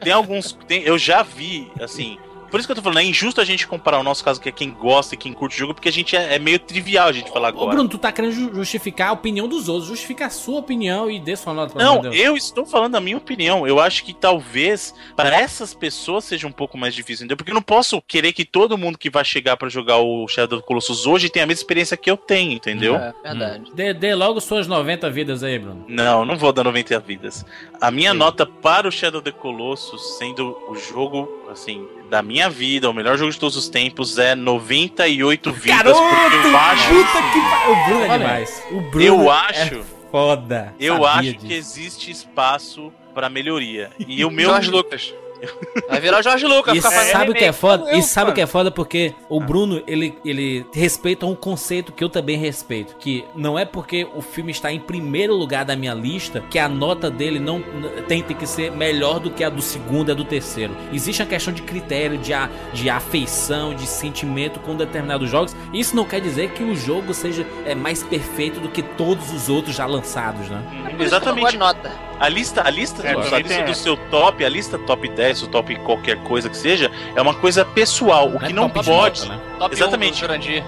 tem 0.00 0.12
alguns. 0.12 0.52
tem- 0.66 0.82
eu 0.82 0.98
já 0.98 1.22
vi, 1.22 1.70
assim. 1.80 2.18
Por 2.50 2.58
isso 2.58 2.66
que 2.68 2.72
eu 2.72 2.76
tô 2.76 2.82
falando, 2.82 2.98
é 2.98 3.04
injusto 3.04 3.40
a 3.40 3.44
gente 3.44 3.66
comparar 3.66 3.98
o 3.98 4.02
nosso 4.02 4.24
caso, 4.24 4.40
que 4.40 4.48
é 4.48 4.52
quem 4.52 4.70
gosta 4.70 5.14
e 5.14 5.18
quem 5.18 5.32
curte 5.32 5.56
o 5.56 5.58
jogo, 5.58 5.74
porque 5.74 5.88
a 5.88 5.92
gente 5.92 6.16
é, 6.16 6.34
é 6.34 6.38
meio 6.38 6.58
trivial 6.58 7.08
a 7.08 7.12
gente 7.12 7.30
falar 7.30 7.48
Ô, 7.48 7.50
agora. 7.50 7.70
Bruno, 7.76 7.88
tu 7.88 7.98
tá 7.98 8.10
querendo 8.10 8.32
ju- 8.32 8.54
justificar 8.54 9.10
a 9.10 9.12
opinião 9.12 9.46
dos 9.48 9.68
outros. 9.68 9.88
Justifica 9.88 10.26
a 10.26 10.30
sua 10.30 10.58
opinião 10.60 11.10
e 11.10 11.18
dê 11.20 11.36
sua 11.36 11.52
nota 11.52 11.74
pra 11.74 11.82
Não, 11.84 12.12
eu 12.12 12.36
estou 12.36 12.64
falando 12.64 12.94
a 12.96 13.00
minha 13.00 13.16
opinião. 13.16 13.66
Eu 13.66 13.78
acho 13.80 14.04
que 14.04 14.12
talvez 14.14 14.94
para 15.16 15.34
essas 15.36 15.74
pessoas 15.74 16.24
seja 16.24 16.46
um 16.46 16.52
pouco 16.52 16.76
mais 16.78 16.94
difícil, 16.94 17.24
entendeu? 17.24 17.36
Porque 17.36 17.50
eu 17.50 17.54
não 17.54 17.62
posso 17.62 18.00
querer 18.02 18.32
que 18.32 18.44
todo 18.44 18.78
mundo 18.78 18.98
que 18.98 19.10
vai 19.10 19.24
chegar 19.24 19.56
pra 19.56 19.68
jogar 19.68 19.98
o 19.98 20.26
Shadow 20.28 20.58
of 20.58 20.62
the 20.64 20.66
Colossus 20.66 21.06
hoje 21.06 21.28
tenha 21.28 21.44
a 21.44 21.46
mesma 21.46 21.60
experiência 21.60 21.96
que 21.96 22.10
eu 22.10 22.16
tenho, 22.16 22.52
entendeu? 22.52 22.96
É, 22.96 23.12
verdade. 23.22 23.70
Dê, 23.74 23.92
dê 23.94 24.14
logo 24.14 24.40
suas 24.40 24.66
90 24.66 25.10
vidas 25.10 25.42
aí, 25.42 25.58
Bruno. 25.58 25.84
Não, 25.88 26.24
não 26.24 26.36
vou 26.36 26.52
dar 26.52 26.64
90 26.64 26.98
vidas. 27.00 27.44
A 27.80 27.90
minha 27.90 28.14
nota 28.14 28.46
para 28.46 28.88
o 28.88 28.92
Shadow 28.92 29.20
of 29.20 29.30
the 29.30 29.36
Colossus, 29.36 30.18
sendo 30.18 30.56
o 30.68 30.74
jogo, 30.76 31.28
assim, 31.50 31.86
da 32.10 32.22
minha 32.22 32.48
vida, 32.50 32.88
o 32.88 32.94
melhor 32.94 33.16
jogo 33.18 33.30
de 33.32 33.38
todos 33.38 33.56
os 33.56 33.68
tempos, 33.68 34.18
é 34.18 34.34
98 34.34 35.52
vidas. 35.52 35.82
porque 35.82 36.46
eu 36.48 36.56
acho, 36.56 36.88
Puta 36.88 37.22
que 37.32 37.70
O 37.70 37.84
Bruno 37.86 38.04
é 38.04 38.18
demais. 38.18 38.62
O 38.70 38.80
Bruno 38.82 39.04
eu 39.04 39.32
é 39.32 39.36
acho, 39.36 39.84
foda. 40.10 40.74
eu 40.80 40.94
Sabia 41.02 41.08
acho 41.10 41.32
disso. 41.34 41.46
que 41.46 41.54
existe 41.54 42.10
espaço 42.10 42.92
para 43.14 43.28
melhoria. 43.28 43.90
E 43.98 44.24
o 44.24 44.30
meu 44.32 44.50
Jorge 44.50 44.70
Lucas. 44.70 45.14
Vai 45.88 46.00
virar 46.00 46.18
o 46.18 46.22
Jorge 46.22 46.46
Lucas. 46.46 46.76
E 46.76 46.80
sabe 46.82 47.30
o 47.30 47.34
que 47.34 47.44
é 47.44 47.52
foda? 47.52 47.90
Eu, 47.90 47.98
E 47.98 48.02
sabe 48.02 48.24
o 48.24 48.26
mano. 48.26 48.34
que 48.34 48.40
é 48.40 48.46
foda? 48.46 48.70
Porque 48.70 49.14
o 49.28 49.40
Bruno, 49.40 49.82
ele, 49.86 50.18
ele 50.24 50.66
respeita 50.72 51.26
um 51.26 51.34
conceito 51.34 51.92
que 51.92 52.02
eu 52.02 52.08
também 52.08 52.36
respeito. 52.36 52.96
Que 52.96 53.24
não 53.34 53.58
é 53.58 53.64
porque 53.64 54.06
o 54.14 54.20
filme 54.22 54.50
está 54.50 54.72
em 54.72 54.80
primeiro 54.80 55.34
lugar 55.34 55.64
da 55.64 55.76
minha 55.76 55.94
lista 55.94 56.42
que 56.50 56.58
a 56.58 56.68
nota 56.68 57.10
dele 57.10 57.38
não 57.38 57.62
tem, 58.06 58.22
tem 58.22 58.36
que 58.36 58.46
ser 58.46 58.70
melhor 58.72 59.18
do 59.20 59.30
que 59.30 59.44
a 59.44 59.48
do 59.48 59.62
segundo 59.62 60.08
e 60.08 60.12
a 60.12 60.14
do 60.14 60.24
terceiro. 60.24 60.74
Existe 60.92 61.22
uma 61.22 61.28
questão 61.28 61.52
de 61.52 61.62
critério, 61.62 62.18
de, 62.18 62.32
a, 62.32 62.48
de 62.72 62.88
afeição, 62.90 63.74
de 63.74 63.86
sentimento 63.86 64.60
com 64.60 64.74
determinados 64.76 65.28
jogos. 65.30 65.54
Isso 65.72 65.94
não 65.96 66.04
quer 66.04 66.20
dizer 66.20 66.50
que 66.50 66.62
o 66.62 66.74
jogo 66.74 67.12
seja 67.14 67.46
é, 67.64 67.74
mais 67.74 68.02
perfeito 68.02 68.60
do 68.60 68.68
que 68.68 68.82
todos 68.82 69.32
os 69.32 69.48
outros 69.48 69.74
já 69.74 69.86
lançados, 69.86 70.48
né? 70.48 70.62
Exatamente. 70.98 71.56
nota. 71.56 71.90
A 72.18 72.28
lista, 72.28 72.62
a 72.66 72.70
lista, 72.70 73.06
É, 73.06 73.12
do, 73.12 73.34
a 73.34 73.38
lista 73.38 73.62
do 73.62 73.74
seu 73.74 73.96
top, 74.10 74.44
a 74.44 74.48
lista 74.48 74.76
top 74.78 75.08
10, 75.08 75.27
o 75.44 75.48
top 75.48 75.74
qualquer 75.76 76.16
coisa 76.24 76.48
que 76.48 76.56
seja, 76.56 76.90
é 77.14 77.20
uma 77.22 77.34
coisa 77.34 77.64
pessoal. 77.64 78.28
O 78.28 78.38
que 78.38 78.52
não 78.52 78.68
top 78.68 78.80
de 78.80 78.86
pode, 78.86 79.20
nota, 79.20 79.34
né? 79.34 79.40
Top 79.58 79.74
Exatamente. 79.74 80.12
1 80.12 80.14
do 80.14 80.18
Jurandir. 80.20 80.64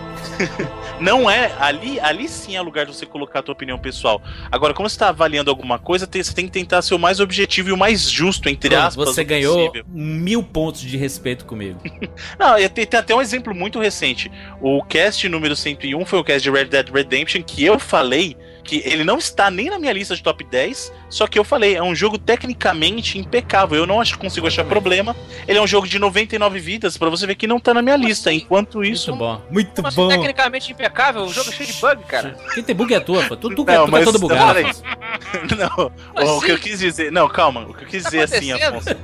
não 1.01 1.31
é 1.31 1.53
ali, 1.59 1.99
ali 2.01 2.28
sim 2.28 2.57
é 2.57 2.61
lugar 2.61 2.87
de 2.87 2.95
você 2.95 3.07
colocar 3.07 3.41
a 3.41 3.43
tua 3.43 3.53
opinião 3.53 3.78
pessoal. 3.78 4.20
Agora, 4.51 4.74
como 4.74 4.89
você 4.89 4.95
está 4.95 5.09
avaliando 5.09 5.51
alguma 5.51 5.78
coisa, 5.78 6.07
tem- 6.07 6.23
você 6.23 6.35
tem 6.35 6.47
que 6.47 6.53
tentar 6.53 6.82
ser 6.82 6.95
o 6.95 6.99
mais 6.99 7.20
objetivo 7.20 7.70
e 7.70 7.73
o 7.73 7.77
mais 7.77 8.11
justo 8.11 8.49
entre 8.49 8.74
aspas. 8.74 9.09
você 9.09 9.24
ganhou 9.24 9.70
possível. 9.70 9.85
mil 9.89 10.43
pontos 10.43 10.81
de 10.81 10.97
respeito 10.97 11.45
comigo. 11.45 11.81
Não, 12.39 12.57
tem, 12.69 12.87
tem 12.87 13.01
até 13.01 13.15
um 13.15 13.20
exemplo 13.20 13.55
muito 13.55 13.78
recente. 13.78 14.31
O 14.61 14.82
cast 14.82 15.28
número 15.28 15.55
101 15.57 16.05
foi 16.05 16.19
o 16.19 16.24
cast 16.24 16.43
de 16.43 16.51
Red 16.51 16.66
Dead 16.66 16.89
Redemption 16.91 17.43
que 17.43 17.65
eu 17.65 17.78
falei 17.78 18.37
que 18.70 18.80
ele 18.84 19.02
não 19.02 19.18
está 19.18 19.51
nem 19.51 19.68
na 19.68 19.80
minha 19.80 19.92
lista 19.92 20.14
de 20.14 20.22
top 20.22 20.44
10, 20.44 20.92
só 21.09 21.26
que 21.26 21.36
eu 21.36 21.42
falei, 21.42 21.74
é 21.74 21.82
um 21.82 21.92
jogo 21.92 22.16
tecnicamente 22.16 23.18
impecável. 23.18 23.76
Eu 23.76 23.84
não 23.86 24.01
acho, 24.01 24.16
consigo 24.16 24.47
achar 24.47 24.64
problema. 24.64 25.16
Ele 25.48 25.59
é 25.59 25.60
um 25.60 25.66
jogo 25.66 25.88
de 25.88 25.98
99 25.98 26.60
vidas, 26.60 26.97
pra 26.97 27.09
você 27.10 27.26
ver 27.26 27.34
que 27.34 27.48
não 27.48 27.59
tá 27.59 27.74
na 27.74 27.82
minha 27.82 27.97
lista. 27.97 28.32
Enquanto 28.32 28.84
isso, 28.84 29.10
Muito 29.10 29.18
bom. 29.18 29.42
Muito 29.51 29.82
Mas 29.82 29.94
bom. 29.97 30.06
tecnicamente 30.06 30.70
impecável, 30.70 31.22
o 31.24 31.32
jogo 31.32 31.51
é 31.51 31.52
cheio 31.52 31.66
de 31.68 31.80
bug, 31.80 32.05
cara. 32.05 32.36
Quem 32.55 32.62
tem 32.62 32.72
bug 32.76 32.94
é 32.94 33.01
tua, 33.01 33.24
pô. 33.24 33.36
Tu, 33.36 33.48
tu, 33.56 33.64
Não, 33.64 33.86
tu 33.86 33.90
mas- 33.90 34.02
é 34.02 34.05
todo 34.05 34.18
bugado. 34.20 34.55
peraí. 34.55 34.72
não, 35.59 35.92
Mas 36.14 36.28
o 36.28 36.40
que 36.40 36.52
eu 36.52 36.59
quis 36.59 36.78
dizer, 36.78 37.10
não, 37.10 37.28
calma, 37.28 37.62
o 37.62 37.74
que 37.74 37.82
eu 37.82 37.88
quis 37.88 38.05
Tá 38.05 38.10
dizer 38.10 38.22
assim? 38.22 38.52
Afonso. 38.52 38.88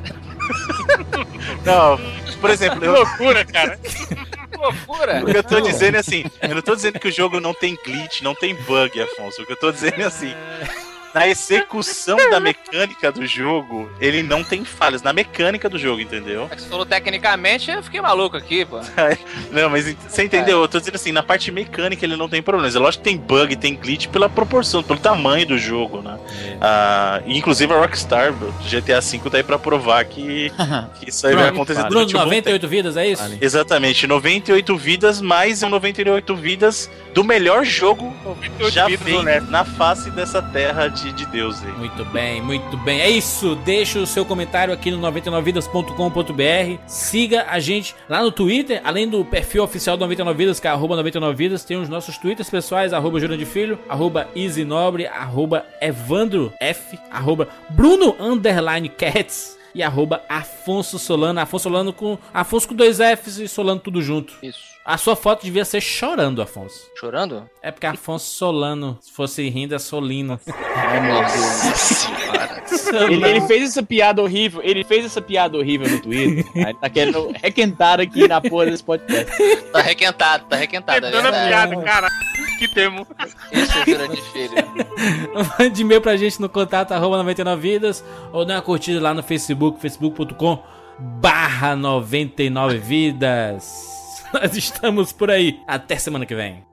Não, 1.64 1.98
por 2.40 2.51
exemplo, 2.51 2.80
Que 2.80 2.86
eu, 2.86 2.93
loucura, 2.93 3.44
cara. 3.44 3.78
Que 4.57 4.62
loucura. 4.62 5.23
O 5.23 5.27
que 5.27 5.37
eu 5.37 5.45
tô 5.45 5.61
dizendo 5.61 5.97
é 5.97 6.01
assim, 6.01 6.24
eu 6.43 6.55
não 6.55 6.62
tô 6.62 6.74
dizendo 6.74 6.99
que 6.99 7.09
o 7.09 7.12
jogo 7.12 7.41
não 7.41 7.53
tem 7.55 7.77
glitch, 7.85 8.23
não 8.23 8.35
tem 8.35 8.55
bug, 8.55 9.01
Afonso. 9.01 9.43
O 9.43 9.47
que 9.47 9.53
eu 9.53 9.57
tô 9.57 9.70
dizendo 9.70 10.01
é 10.01 10.05
assim, 10.05 10.33
na 11.16 11.26
execução 11.26 12.18
da 12.28 12.38
mecânica 12.38 13.10
do 13.10 13.26
jogo, 13.26 13.90
ele 13.98 14.22
não 14.22 14.44
tem 14.44 14.66
falhas. 14.66 15.01
Na 15.01 15.14
mecânica 15.14 15.66
do 15.66 15.78
jogo, 15.78 15.98
entendeu? 15.98 16.47
É 16.51 16.55
que 16.55 16.60
você 16.60 16.68
falou 16.68 16.84
tecnicamente, 16.84 17.70
eu 17.70 17.82
fiquei 17.82 18.02
maluco 18.02 18.36
aqui, 18.36 18.66
pô. 18.66 18.80
Não, 19.51 19.70
mas 19.70 19.97
você 20.06 20.24
entendeu? 20.24 20.60
Eu 20.60 20.68
tô 20.68 20.78
dizendo 20.78 20.97
assim, 20.97 21.12
na 21.12 21.22
parte 21.22 21.51
mecânica 21.51 22.05
ele 22.05 22.16
não 22.16 22.28
tem 22.28 22.43
problemas. 22.43 22.76
É 22.76 22.78
lógico 22.78 23.02
que 23.02 23.10
tem 23.10 23.16
bug, 23.16 23.56
tem 23.56 23.74
glitch 23.74 24.09
pela 24.09 24.28
proporção, 24.28 24.82
pelo 24.82 24.98
tamanho 24.98 25.47
do 25.47 25.56
jogo, 25.56 26.02
né? 26.02 26.18
É. 26.44 26.56
Ah, 26.60 27.22
inclusive 27.26 27.72
a 27.72 27.78
Rockstar, 27.78 28.32
do 28.32 28.52
GTA 28.68 29.01
V, 29.01 29.30
tá 29.30 29.38
aí 29.38 29.43
pra 29.43 29.59
provar 29.59 30.05
que, 30.05 30.52
que 31.01 31.09
isso 31.09 31.26
aí 31.26 31.34
vai 31.34 31.48
acontecer 31.48 31.80
Bruno, 31.80 31.94
durante 31.94 32.16
um 32.16 32.18
bom 32.18 32.24
98 32.26 32.68
vidas, 32.68 32.97
é 32.97 33.06
isso? 33.06 33.22
Vale. 33.22 33.38
Exatamente, 33.40 34.06
98 34.06 34.76
vidas 34.76 35.20
mais 35.20 35.62
um 35.62 35.68
98 35.70 36.36
vidas 36.36 36.90
do 37.14 37.24
melhor 37.24 37.64
jogo 37.64 38.14
98 38.24 38.74
já 38.74 38.86
feito 38.86 39.51
na 39.51 39.64
face 39.64 40.10
dessa 40.10 40.43
terra 40.43 40.88
de, 40.88 41.06
de 41.12 41.27
Deus 41.27 41.62
aí. 41.62 41.73
Muito 41.73 42.05
bem, 42.07 42.41
muito 42.43 42.77
bem. 42.78 43.01
É 43.01 43.09
isso. 43.11 43.55
Deixa 43.57 43.99
o 43.99 44.07
seu 44.07 44.24
comentário 44.24 44.73
aqui 44.73 44.91
no 44.91 45.01
99vidas.com.br. 45.01 46.83
Siga 46.87 47.47
a 47.49 47.59
gente 47.59 47.95
lá 48.09 48.23
no 48.23 48.31
Twitter, 48.31 48.81
além 48.85 49.09
do 49.09 49.24
perfil 49.24 49.62
oficial 49.62 49.97
do 49.97 50.07
99vidas, 50.07 50.61
que 50.61 50.66
é 50.66 50.70
arroba 50.70 50.97
99vidas, 51.03 51.65
tem 51.65 51.77
os 51.77 51.89
nossos 51.89 52.19
twitters 52.19 52.51
pessoais, 52.51 52.93
arroba 52.93 53.20
Jurandir 53.20 53.47
Filho, 53.47 53.78
arroba 53.89 54.28
Easy 54.35 54.65
Nobre, 54.65 55.07
arroba 55.07 55.65
Evandro 55.81 56.53
F, 56.61 56.99
arroba 57.11 57.49
Bruno 57.70 58.16
Underline 58.19 58.89
Cats 58.89 59.57
e 59.74 59.83
arroba 59.83 60.23
Afonso 60.28 60.99
Solano. 60.99 61.41
Afonso 61.41 61.65
Solano 61.65 61.93
com 61.93 62.19
Afonso 62.33 62.69
com 62.69 62.74
dois 62.74 62.99
Fs 62.99 63.39
e 63.39 63.49
Solano 63.49 63.81
tudo 63.81 64.01
junto. 64.01 64.35
Isso. 64.43 64.76
A 64.86 64.96
sua 64.96 65.16
foto 65.16 65.42
devia 65.42 65.64
ser 65.64 65.80
chorando, 65.80 66.40
Afonso. 66.40 66.88
Chorando? 66.94 67.50
É 67.60 67.72
porque 67.72 67.86
Afonso 67.86 68.26
Solano, 68.26 68.96
se 69.00 69.10
fosse 69.10 69.48
rindo, 69.48 69.74
é 69.74 69.80
Solino. 69.80 70.38
Ai, 70.76 71.00
meu 71.00 71.24
Deus. 71.24 72.06
Ele, 72.92 73.24
ele 73.24 73.40
fez 73.48 73.70
essa 73.70 73.82
piada 73.82 74.22
horrível, 74.22 74.60
ele 74.62 74.84
fez 74.84 75.04
essa 75.04 75.20
piada 75.20 75.58
horrível 75.58 75.90
no 75.90 76.00
Twitter. 76.00 76.46
Aí 76.54 76.62
ele 76.66 76.74
tá 76.74 76.88
querendo 76.88 77.32
requentar 77.42 78.00
aqui 78.00 78.28
na 78.28 78.40
porra 78.40 78.66
desse 78.66 78.84
podcast. 78.84 79.26
Tá 79.72 79.82
requentado, 79.82 80.44
tá 80.44 80.54
requentado, 80.54 81.04
é 81.04 81.10
Tentando 81.10 81.26
a 81.26 81.32
piada, 81.32 81.82
cara. 81.82 82.06
Que 82.56 82.68
termo. 82.68 83.04
Isso 83.52 83.78
é 83.78 83.84
Jurandir 83.90 84.22
Filho. 84.32 84.54
Mande 85.58 85.82
e-mail 85.82 86.00
pra 86.00 86.16
gente 86.16 86.40
no 86.40 86.48
contato 86.48 86.92
arroba 86.92 87.24
99vidas 87.24 88.04
ou 88.32 88.44
dê 88.44 88.52
uma 88.52 88.62
curtida 88.62 89.00
lá 89.00 89.12
no 89.12 89.24
Facebook, 89.24 89.80
facebook.com 89.80 90.62
barra 90.98 91.74
99vidas. 91.74 93.64
Nós 94.32 94.57
estamos 94.57 95.12
por 95.12 95.31
aí. 95.31 95.61
Até 95.66 95.97
semana 95.98 96.27
que 96.27 96.35
vem. 96.35 96.65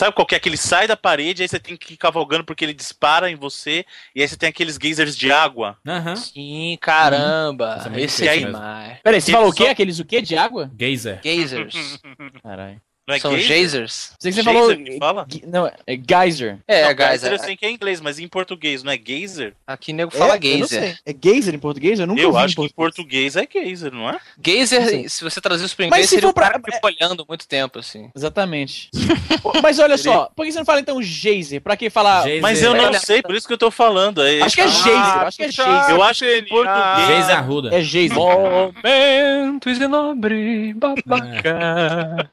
Sabe 0.00 0.14
qual 0.14 0.26
que 0.26 0.34
é? 0.34 0.40
Que 0.40 0.48
ele 0.48 0.56
sai 0.56 0.86
da 0.86 0.96
parede, 0.96 1.42
aí 1.42 1.48
você 1.48 1.60
tem 1.60 1.76
que 1.76 1.94
ir 1.94 1.96
cavalgando 1.96 2.44
porque 2.44 2.64
ele 2.64 2.72
dispara 2.72 3.30
em 3.30 3.36
você, 3.36 3.84
e 4.14 4.22
aí 4.22 4.28
você 4.28 4.36
tem 4.36 4.48
aqueles 4.48 4.78
geysers 4.80 5.16
de 5.16 5.30
água. 5.30 5.76
Aham. 5.86 6.16
Sim, 6.16 6.78
caramba. 6.80 7.76
Isso 7.78 7.88
é 7.88 8.00
Esse 8.00 8.28
é 8.28 8.36
demais. 8.38 8.98
Peraí, 9.02 9.20
você 9.20 9.32
falou 9.32 9.50
o 9.50 9.52
quê? 9.52 9.66
Aqueles 9.66 9.98
o 9.98 10.04
quê? 10.04 10.22
De 10.22 10.36
água? 10.36 10.70
Geyser. 10.78 11.20
Geysers. 11.22 12.00
Caralho. 12.42 12.80
Não 13.10 13.16
é 13.16 13.18
São 13.18 13.32
geyser? 13.32 13.48
geysers? 13.56 14.12
Sei 14.20 14.30
que 14.30 14.36
você 14.36 14.42
Geyser 14.42 14.62
falou. 14.62 14.76
que 14.84 14.98
fala? 14.98 15.26
Não, 15.48 15.66
é 15.66 15.96
geyser. 15.96 16.58
É, 16.68 16.82
Não, 16.84 16.88
geyser. 16.90 17.08
geyser 17.08 17.32
eu 17.32 17.38
sei 17.40 17.56
que 17.56 17.66
é 17.66 17.70
em 17.70 17.74
inglês, 17.74 18.00
mas 18.00 18.18
em 18.20 18.28
português, 18.28 18.82
não 18.84 18.92
é 18.92 18.96
geyser? 18.96 19.52
Aqui 19.66 19.92
nego 19.92 20.10
fala 20.12 20.34
é, 20.34 20.36
eu 20.36 20.40
não 20.40 20.40
geyser. 20.40 20.80
sei. 20.82 20.96
É 21.04 21.12
geyser 21.20 21.54
em 21.54 21.58
português? 21.58 21.98
Eu 21.98 22.06
nunca 22.06 22.20
Eu 22.20 22.28
ouvi 22.28 22.38
acho 22.44 22.52
em 22.52 22.56
que 22.56 22.62
em 22.72 22.74
português. 22.74 23.34
é 23.36 23.46
geyser, 23.52 23.92
não 23.92 24.08
é? 24.08 24.18
Geyser, 24.42 25.10
se 25.10 25.24
você 25.24 25.40
traduzir 25.40 25.66
isso 25.66 25.74
pro 25.76 25.84
Mas 25.86 25.88
inglês, 25.88 26.08
se 26.08 26.14
seria 26.14 26.28
o 26.28 26.32
cara 26.34 26.60
olhando 26.84 27.24
muito 27.28 27.48
tempo, 27.48 27.78
assim. 27.80 28.10
Exatamente. 28.14 28.88
Mas 29.62 29.78
olha 29.80 29.98
só, 29.98 30.30
por 30.36 30.46
que 30.46 30.52
você 30.52 30.58
não 30.58 30.64
fala 30.64 30.80
então 30.80 31.02
geyser? 31.02 31.60
Pra 31.60 31.76
que 31.76 31.90
falar. 31.90 32.22
Geyser. 32.22 32.42
Mas 32.42 32.62
eu 32.62 32.74
não 32.74 32.84
Olha- 32.84 33.00
sei, 33.00 33.20
por 33.22 33.34
isso 33.34 33.46
que 33.46 33.52
eu 33.54 33.58
tô 33.58 33.70
falando. 33.70 34.22
É- 34.24 34.40
Acho 34.42 34.54
que 34.54 34.60
é 34.60 34.64
Ah, 34.64 34.68
geyser, 34.68 34.92
acho 35.22 35.36
que 35.36 35.42
é 35.42 35.46
puxa, 35.46 35.64
geyser. 35.64 35.90
Eu 35.90 36.02
acho 36.02 36.20
que 36.24 36.38
em 36.38 36.44
português. 36.46 37.06
Geyser 37.08 37.36
Arruda. 37.36 37.74
É 37.74 37.82
geyser. 37.82 38.16
Momentos 38.16 39.78
de 39.78 39.86
nobre 39.88 40.74
babaca. 40.74 42.30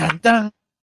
Tan, 0.00 0.18
tan. 0.24 0.59